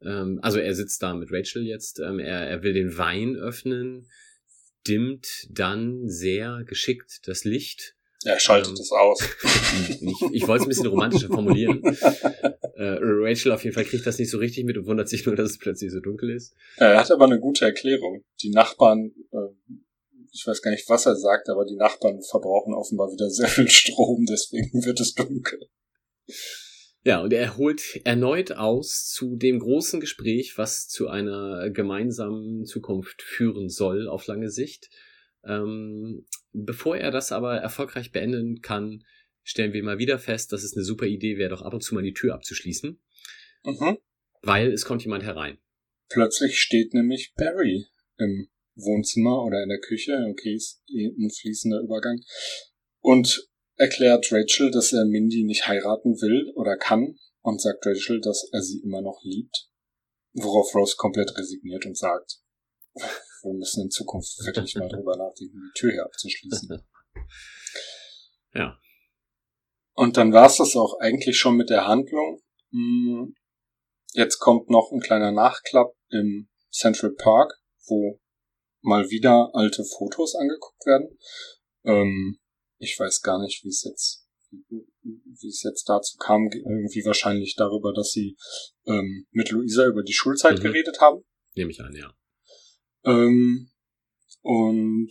Ähm, 0.00 0.38
also 0.40 0.58
er 0.58 0.74
sitzt 0.74 1.02
da 1.02 1.12
mit 1.12 1.30
Rachel 1.30 1.62
jetzt. 1.62 2.00
Ähm, 2.00 2.18
er, 2.20 2.48
er 2.48 2.62
will 2.62 2.72
den 2.72 2.96
Wein 2.96 3.36
öffnen, 3.36 4.08
dimmt 4.86 5.46
dann 5.50 6.08
sehr 6.08 6.64
geschickt 6.64 7.28
das 7.28 7.44
Licht. 7.44 7.95
Er 8.24 8.38
schaltet 8.40 8.72
Ähm. 8.72 8.80
es 8.80 8.92
aus. 8.92 9.20
Ich, 10.00 10.22
ich 10.32 10.48
wollte 10.48 10.62
es 10.62 10.66
ein 10.66 10.68
bisschen 10.68 10.86
romantischer 10.86 11.28
formulieren. 11.28 11.82
Äh, 12.78 12.98
Rachel 13.00 13.52
auf 13.52 13.64
jeden 13.64 13.72
Fall 13.72 13.86
kriegt 13.86 14.06
das 14.06 14.18
nicht 14.18 14.30
so 14.30 14.36
richtig 14.36 14.66
mit 14.66 14.76
und 14.76 14.84
wundert 14.84 15.08
sich 15.08 15.24
nur, 15.24 15.34
dass 15.34 15.48
es 15.52 15.58
plötzlich 15.58 15.90
so 15.90 16.00
dunkel 16.00 16.28
ist. 16.28 16.54
Er 16.76 16.98
hat 16.98 17.10
aber 17.10 17.24
eine 17.24 17.40
gute 17.40 17.64
Erklärung. 17.64 18.22
Die 18.42 18.50
Nachbarn, 18.50 19.12
äh, 19.32 19.74
ich 20.30 20.46
weiß 20.46 20.60
gar 20.60 20.72
nicht, 20.72 20.86
was 20.90 21.06
er 21.06 21.16
sagt, 21.16 21.48
aber 21.48 21.64
die 21.64 21.76
Nachbarn 21.76 22.20
verbrauchen 22.20 22.74
offenbar 22.74 23.10
wieder 23.10 23.30
sehr 23.30 23.48
viel 23.48 23.70
Strom, 23.70 24.26
deswegen 24.28 24.84
wird 24.84 25.00
es 25.00 25.14
dunkel. 25.14 25.58
Ja, 27.02 27.22
und 27.22 27.32
er 27.32 27.56
holt 27.56 28.00
erneut 28.04 28.52
aus 28.52 29.08
zu 29.08 29.36
dem 29.36 29.60
großen 29.60 29.98
Gespräch, 29.98 30.58
was 30.58 30.86
zu 30.86 31.08
einer 31.08 31.70
gemeinsamen 31.70 32.66
Zukunft 32.66 33.22
führen 33.22 33.70
soll 33.70 34.06
auf 34.06 34.26
lange 34.26 34.50
Sicht. 34.50 34.90
Ähm, 35.46 36.26
bevor 36.64 36.96
er 36.96 37.10
das 37.10 37.32
aber 37.32 37.56
erfolgreich 37.56 38.12
beenden 38.12 38.60
kann, 38.62 39.04
stellen 39.42 39.72
wir 39.72 39.82
mal 39.82 39.98
wieder 39.98 40.18
fest, 40.18 40.52
dass 40.52 40.64
es 40.64 40.74
eine 40.74 40.84
super 40.84 41.06
Idee 41.06 41.38
wäre, 41.38 41.50
doch 41.50 41.62
ab 41.62 41.74
und 41.74 41.82
zu 41.82 41.94
mal 41.94 42.02
die 42.02 42.14
Tür 42.14 42.34
abzuschließen, 42.34 43.00
Mhm. 43.64 43.98
weil 44.42 44.72
es 44.72 44.84
kommt 44.84 45.02
jemand 45.02 45.24
herein. 45.24 45.58
Plötzlich 46.08 46.60
steht 46.60 46.94
nämlich 46.94 47.34
Barry 47.36 47.86
im 48.18 48.48
Wohnzimmer 48.76 49.42
oder 49.44 49.62
in 49.62 49.68
der 49.68 49.80
Küche. 49.80 50.24
Okay, 50.30 50.54
ist 50.54 50.82
ein 50.88 51.30
fließender 51.30 51.80
Übergang. 51.80 52.20
Und 53.00 53.48
erklärt 53.76 54.30
Rachel, 54.32 54.70
dass 54.70 54.92
er 54.92 55.04
Mindy 55.04 55.44
nicht 55.44 55.66
heiraten 55.66 56.20
will 56.20 56.52
oder 56.54 56.76
kann 56.76 57.18
und 57.42 57.60
sagt 57.60 57.84
Rachel, 57.86 58.20
dass 58.20 58.48
er 58.52 58.62
sie 58.62 58.80
immer 58.82 59.02
noch 59.02 59.20
liebt. 59.22 59.68
Worauf 60.32 60.74
Rose 60.74 60.96
komplett 60.96 61.36
resigniert 61.36 61.86
und 61.86 61.96
sagt, 61.96 62.40
wir 63.46 63.54
müssen 63.54 63.84
in 63.84 63.90
Zukunft 63.90 64.38
wirklich 64.44 64.74
mal 64.76 64.88
drüber 64.88 65.16
nachdenken, 65.16 65.58
die 65.58 65.78
Tür 65.78 65.92
hier 65.92 66.04
abzuschließen. 66.04 66.82
Ja. 68.54 68.78
Und 69.92 70.16
dann 70.16 70.32
war 70.32 70.46
es 70.46 70.56
das 70.56 70.76
auch 70.76 70.98
eigentlich 70.98 71.38
schon 71.38 71.56
mit 71.56 71.68
der 71.68 71.86
Handlung. 71.86 72.40
Hm, 72.70 73.34
jetzt 74.12 74.38
kommt 74.38 74.70
noch 74.70 74.90
ein 74.92 75.00
kleiner 75.00 75.30
Nachklapp 75.30 75.94
im 76.10 76.48
Central 76.70 77.12
Park, 77.12 77.60
wo 77.86 78.18
mal 78.82 79.10
wieder 79.10 79.50
alte 79.52 79.84
Fotos 79.84 80.34
angeguckt 80.34 80.86
werden. 80.86 81.18
Ähm, 81.84 82.38
ich 82.78 82.98
weiß 82.98 83.22
gar 83.22 83.40
nicht, 83.42 83.64
wie 83.64 83.68
es 83.68 83.84
jetzt, 83.84 84.26
wie 84.50 85.48
es 85.48 85.62
jetzt 85.62 85.88
dazu 85.88 86.16
kam. 86.18 86.48
Irgendwie 86.52 87.04
wahrscheinlich 87.04 87.54
darüber, 87.56 87.92
dass 87.92 88.12
sie 88.12 88.36
ähm, 88.86 89.26
mit 89.30 89.50
Luisa 89.50 89.86
über 89.86 90.02
die 90.02 90.12
Schulzeit 90.12 90.58
mhm. 90.58 90.62
geredet 90.62 91.00
haben. 91.00 91.24
Nehme 91.54 91.70
ich 91.70 91.80
an, 91.80 91.94
ja. 91.94 92.14
Ähm, 93.06 93.70
und 94.42 95.08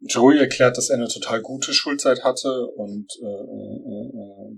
Joey 0.00 0.38
erklärt, 0.38 0.76
dass 0.76 0.90
er 0.90 0.96
eine 0.96 1.08
total 1.08 1.40
gute 1.40 1.72
Schulzeit 1.72 2.22
hatte 2.24 2.66
und 2.66 3.10
äh, 3.22 3.26
äh, 3.26 4.08
äh, 4.08 4.54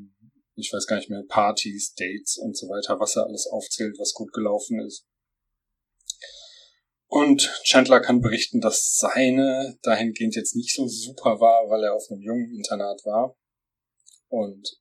ich 0.56 0.72
weiß 0.72 0.86
gar 0.86 0.96
nicht 0.96 1.10
mehr, 1.10 1.22
Partys, 1.28 1.94
Dates 1.94 2.38
und 2.38 2.56
so 2.56 2.66
weiter, 2.68 2.98
was 2.98 3.16
er 3.16 3.26
alles 3.26 3.46
aufzählt, 3.46 3.96
was 3.98 4.14
gut 4.14 4.32
gelaufen 4.32 4.80
ist. 4.80 5.06
Und 7.08 7.60
Chandler 7.64 8.00
kann 8.00 8.20
berichten, 8.20 8.60
dass 8.60 8.96
seine 8.96 9.78
dahingehend 9.82 10.34
jetzt 10.34 10.56
nicht 10.56 10.74
so 10.74 10.88
super 10.88 11.38
war, 11.40 11.70
weil 11.70 11.84
er 11.84 11.94
auf 11.94 12.10
einem 12.10 12.22
jungen 12.22 12.50
Internat 12.50 13.04
war. 13.04 13.36
Und 14.28 14.80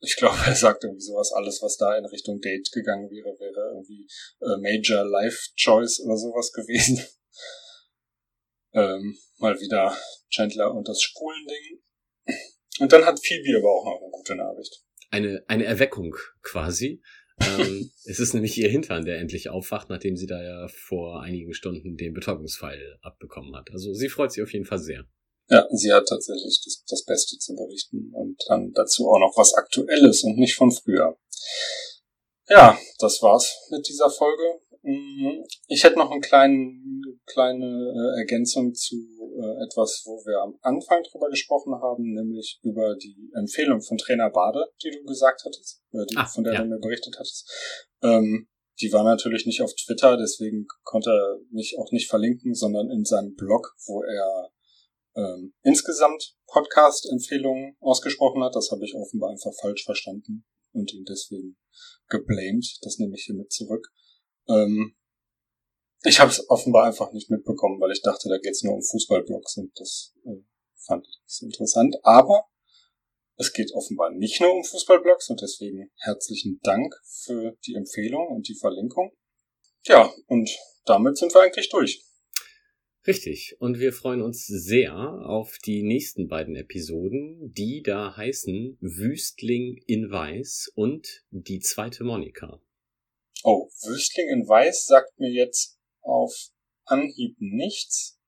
ich 0.00 0.16
glaube, 0.16 0.38
er 0.46 0.54
sagt 0.54 0.84
irgendwie 0.84 1.00
sowas, 1.00 1.32
alles, 1.32 1.60
was 1.62 1.76
da 1.76 1.96
in 1.96 2.04
Richtung 2.06 2.40
Date 2.40 2.70
gegangen 2.72 3.10
wäre, 3.10 3.38
wäre 3.38 3.70
irgendwie 3.72 4.06
äh, 4.40 4.56
Major 4.60 5.04
Life 5.04 5.50
Choice 5.56 6.00
oder 6.00 6.16
sowas 6.16 6.52
gewesen. 6.52 7.02
ähm, 8.72 9.16
mal 9.38 9.58
wieder 9.60 9.96
Chandler 10.30 10.74
und 10.74 10.88
das 10.88 11.00
Schwulending. 11.02 11.82
Und 12.80 12.92
dann 12.92 13.04
hat 13.04 13.24
Phoebe 13.24 13.58
aber 13.58 13.70
auch 13.70 13.84
noch 13.84 14.02
eine 14.02 14.10
gute 14.10 14.34
Nachricht. 14.34 14.82
Eine, 15.10 15.44
eine 15.46 15.64
Erweckung 15.64 16.16
quasi. 16.42 17.00
ähm, 17.40 17.90
es 18.04 18.18
ist 18.18 18.34
nämlich 18.34 18.58
ihr 18.58 18.68
Hintern, 18.68 19.04
der 19.04 19.18
endlich 19.18 19.48
aufwacht, 19.48 19.90
nachdem 19.90 20.16
sie 20.16 20.26
da 20.26 20.42
ja 20.42 20.68
vor 20.68 21.22
einigen 21.22 21.54
Stunden 21.54 21.96
den 21.96 22.14
Betäubungspfeil 22.14 22.98
abbekommen 23.00 23.54
hat. 23.56 23.70
Also 23.70 23.94
sie 23.94 24.08
freut 24.08 24.32
sich 24.32 24.42
auf 24.42 24.52
jeden 24.52 24.66
Fall 24.66 24.80
sehr. 24.80 25.06
Ja, 25.48 25.66
sie 25.70 25.92
hat 25.92 26.06
tatsächlich 26.08 26.60
das, 26.64 26.84
das 26.88 27.04
Beste 27.04 27.38
zu 27.38 27.54
berichten 27.54 28.10
und 28.14 28.42
dann 28.48 28.72
dazu 28.72 29.08
auch 29.08 29.18
noch 29.18 29.36
was 29.36 29.54
Aktuelles 29.54 30.24
und 30.24 30.38
nicht 30.38 30.54
von 30.54 30.70
früher. 30.70 31.16
Ja, 32.48 32.78
das 32.98 33.22
war's 33.22 33.68
mit 33.70 33.88
dieser 33.88 34.10
Folge. 34.10 34.60
Mm, 34.82 35.44
ich 35.68 35.82
hätte 35.84 35.98
noch 35.98 36.10
eine 36.10 36.20
kleine, 36.20 36.78
kleine 37.26 37.66
äh, 37.66 38.20
Ergänzung 38.20 38.74
zu 38.74 38.96
äh, 38.96 39.64
etwas, 39.64 40.02
wo 40.04 40.16
wir 40.26 40.42
am 40.42 40.58
Anfang 40.60 41.02
drüber 41.04 41.30
gesprochen 41.30 41.74
haben, 41.80 42.12
nämlich 42.12 42.60
über 42.62 42.94
die 42.96 43.30
Empfehlung 43.34 43.80
von 43.80 43.96
Trainer 43.96 44.30
Bade, 44.30 44.66
die 44.82 44.90
du 44.90 45.04
gesagt 45.04 45.42
hattest, 45.44 45.82
die, 45.92 46.16
ah, 46.16 46.26
von 46.26 46.44
der 46.44 46.54
ja. 46.54 46.62
du 46.62 46.68
mir 46.68 46.78
berichtet 46.78 47.16
hattest. 47.18 47.50
Ähm, 48.02 48.46
die 48.80 48.92
war 48.92 49.04
natürlich 49.04 49.46
nicht 49.46 49.62
auf 49.62 49.74
Twitter, 49.74 50.16
deswegen 50.16 50.66
konnte 50.82 51.10
er 51.10 51.38
mich 51.50 51.78
auch 51.78 51.90
nicht 51.92 52.10
verlinken, 52.10 52.54
sondern 52.54 52.90
in 52.90 53.04
seinem 53.04 53.34
Blog, 53.34 53.74
wo 53.86 54.02
er 54.02 54.50
ähm, 55.16 55.54
insgesamt 55.62 56.36
Podcast-Empfehlungen 56.46 57.76
ausgesprochen 57.80 58.42
hat. 58.42 58.54
Das 58.54 58.70
habe 58.70 58.84
ich 58.84 58.94
offenbar 58.94 59.30
einfach 59.30 59.52
falsch 59.60 59.84
verstanden 59.84 60.44
und 60.72 60.92
ihn 60.92 61.04
deswegen 61.04 61.56
geblamed. 62.08 62.78
Das 62.82 62.98
nehme 62.98 63.14
ich 63.16 63.24
hiermit 63.24 63.52
zurück. 63.52 63.88
Ähm, 64.48 64.96
ich 66.02 66.20
habe 66.20 66.30
es 66.30 66.48
offenbar 66.50 66.84
einfach 66.84 67.12
nicht 67.12 67.30
mitbekommen, 67.30 67.80
weil 67.80 67.92
ich 67.92 68.02
dachte, 68.02 68.28
da 68.28 68.36
geht 68.38 68.52
es 68.52 68.62
nur 68.62 68.74
um 68.74 68.82
Fußballblogs 68.82 69.56
und 69.56 69.72
das 69.78 70.12
äh, 70.24 70.42
fand 70.86 71.06
ich 71.08 71.42
interessant. 71.42 71.96
Aber 72.02 72.44
es 73.36 73.52
geht 73.52 73.72
offenbar 73.72 74.10
nicht 74.10 74.40
nur 74.40 74.52
um 74.52 74.64
Fußballblogs 74.64 75.30
und 75.30 75.40
deswegen 75.40 75.90
herzlichen 75.98 76.60
Dank 76.62 76.94
für 77.04 77.56
die 77.66 77.74
Empfehlung 77.74 78.28
und 78.28 78.48
die 78.48 78.54
Verlinkung. 78.54 79.12
Ja, 79.86 80.12
und 80.26 80.50
damit 80.84 81.16
sind 81.16 81.34
wir 81.34 81.42
eigentlich 81.42 81.68
durch. 81.68 82.04
Richtig. 83.06 83.56
Und 83.58 83.78
wir 83.78 83.92
freuen 83.92 84.22
uns 84.22 84.46
sehr 84.46 84.94
auf 84.94 85.58
die 85.58 85.82
nächsten 85.82 86.26
beiden 86.26 86.56
Episoden, 86.56 87.52
die 87.52 87.82
da 87.82 88.16
heißen 88.16 88.78
Wüstling 88.80 89.82
in 89.86 90.10
Weiß 90.10 90.72
und 90.74 91.22
die 91.30 91.60
zweite 91.60 92.02
Monika. 92.02 92.62
Oh, 93.42 93.68
Wüstling 93.82 94.28
in 94.30 94.48
Weiß 94.48 94.86
sagt 94.86 95.18
mir 95.18 95.30
jetzt 95.30 95.78
auf 96.00 96.34
Anhieb 96.86 97.36
nichts. 97.38 98.18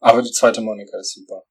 Aber 0.00 0.22
die 0.22 0.32
zweite 0.32 0.62
Monika 0.62 0.98
ist 0.98 1.12
super. 1.12 1.44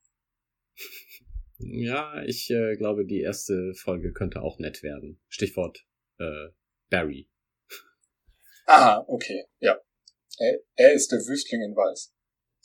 ja, 1.57 2.23
ich 2.23 2.49
äh, 2.49 2.75
glaube, 2.77 3.05
die 3.05 3.21
erste 3.21 3.73
Folge 3.75 4.11
könnte 4.11 4.41
auch 4.41 4.57
nett 4.57 4.81
werden. 4.81 5.19
Stichwort 5.27 5.85
äh, 6.17 6.49
Barry. 6.89 7.29
Ah, 8.65 9.03
okay, 9.07 9.45
ja. 9.59 9.79
Er, 10.39 10.59
er 10.75 10.93
ist 10.93 11.11
der 11.11 11.19
Wüstling 11.19 11.61
in 11.61 11.75
Weiß. 11.75 12.12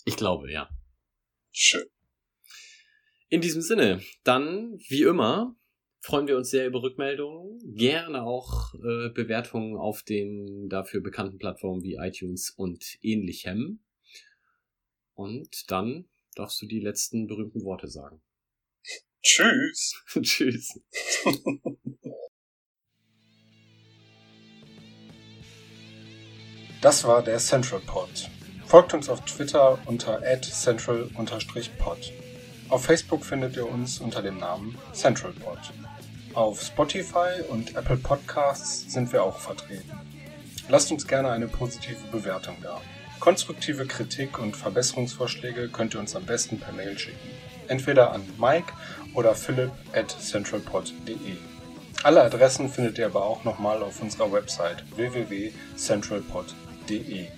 Ich 0.09 0.17
glaube, 0.17 0.51
ja. 0.51 0.71
Schön. 1.53 1.85
In 3.29 3.43
diesem 3.43 3.61
Sinne, 3.61 4.01
dann, 4.25 4.79
wie 4.89 5.03
immer, 5.03 5.55
freuen 6.01 6.27
wir 6.27 6.39
uns 6.39 6.49
sehr 6.49 6.67
über 6.67 6.83
Rückmeldungen. 6.83 7.59
Gerne 7.75 8.23
auch 8.23 8.73
äh, 8.73 9.11
Bewertungen 9.11 9.77
auf 9.77 10.03
den 10.03 10.71
dafür 10.71 11.03
bekannten 11.03 11.37
Plattformen 11.37 11.83
wie 11.83 11.97
iTunes 11.97 12.49
und 12.49 12.97
ähnlichem. 13.03 13.85
Und 15.13 15.71
dann 15.71 16.09
darfst 16.37 16.63
du 16.63 16.67
die 16.67 16.81
letzten 16.81 17.27
berühmten 17.27 17.63
Worte 17.65 17.89
sagen. 17.89 18.23
Tschüss. 19.21 20.03
Tschüss. 20.23 20.81
Das 26.81 27.05
war 27.05 27.23
der 27.23 27.37
Central 27.37 27.81
Pod. 27.81 28.31
Folgt 28.69 28.93
uns 28.93 29.09
auf 29.09 29.23
Twitter 29.23 29.79
unter 29.87 30.21
central-pod. 30.43 32.13
Auf 32.69 32.85
Facebook 32.85 33.25
findet 33.25 33.57
ihr 33.57 33.67
uns 33.67 33.99
unter 33.99 34.21
dem 34.21 34.37
Namen 34.37 34.77
CentralPod. 34.93 35.59
Auf 36.35 36.61
Spotify 36.61 37.41
und 37.49 37.75
Apple 37.77 37.97
Podcasts 37.97 38.93
sind 38.93 39.11
wir 39.11 39.23
auch 39.23 39.39
vertreten. 39.39 39.91
Lasst 40.69 40.93
uns 40.93 41.07
gerne 41.07 41.31
eine 41.31 41.49
positive 41.49 42.07
Bewertung 42.13 42.57
da. 42.63 42.79
Konstruktive 43.21 43.87
Kritik 43.87 44.39
und 44.39 44.55
Verbesserungsvorschläge 44.55 45.71
könnt 45.71 45.95
ihr 45.95 46.01
uns 46.01 46.15
am 46.15 46.27
besten 46.27 46.61
per 46.61 46.75
Mail 46.75 46.99
schicken. 46.99 47.31
Entweder 47.69 48.13
an 48.13 48.31
Mike 48.39 48.75
oder 49.15 49.35
philipp 49.35 49.73
at 49.95 50.11
centralpod.de. 50.11 51.39
Alle 52.03 52.23
Adressen 52.23 52.69
findet 52.69 52.99
ihr 52.99 53.07
aber 53.07 53.25
auch 53.25 53.45
nochmal 53.45 53.83
auf 53.83 54.03
unserer 54.03 54.31
Website 54.31 54.85
www.centralpod.de. 54.95 57.38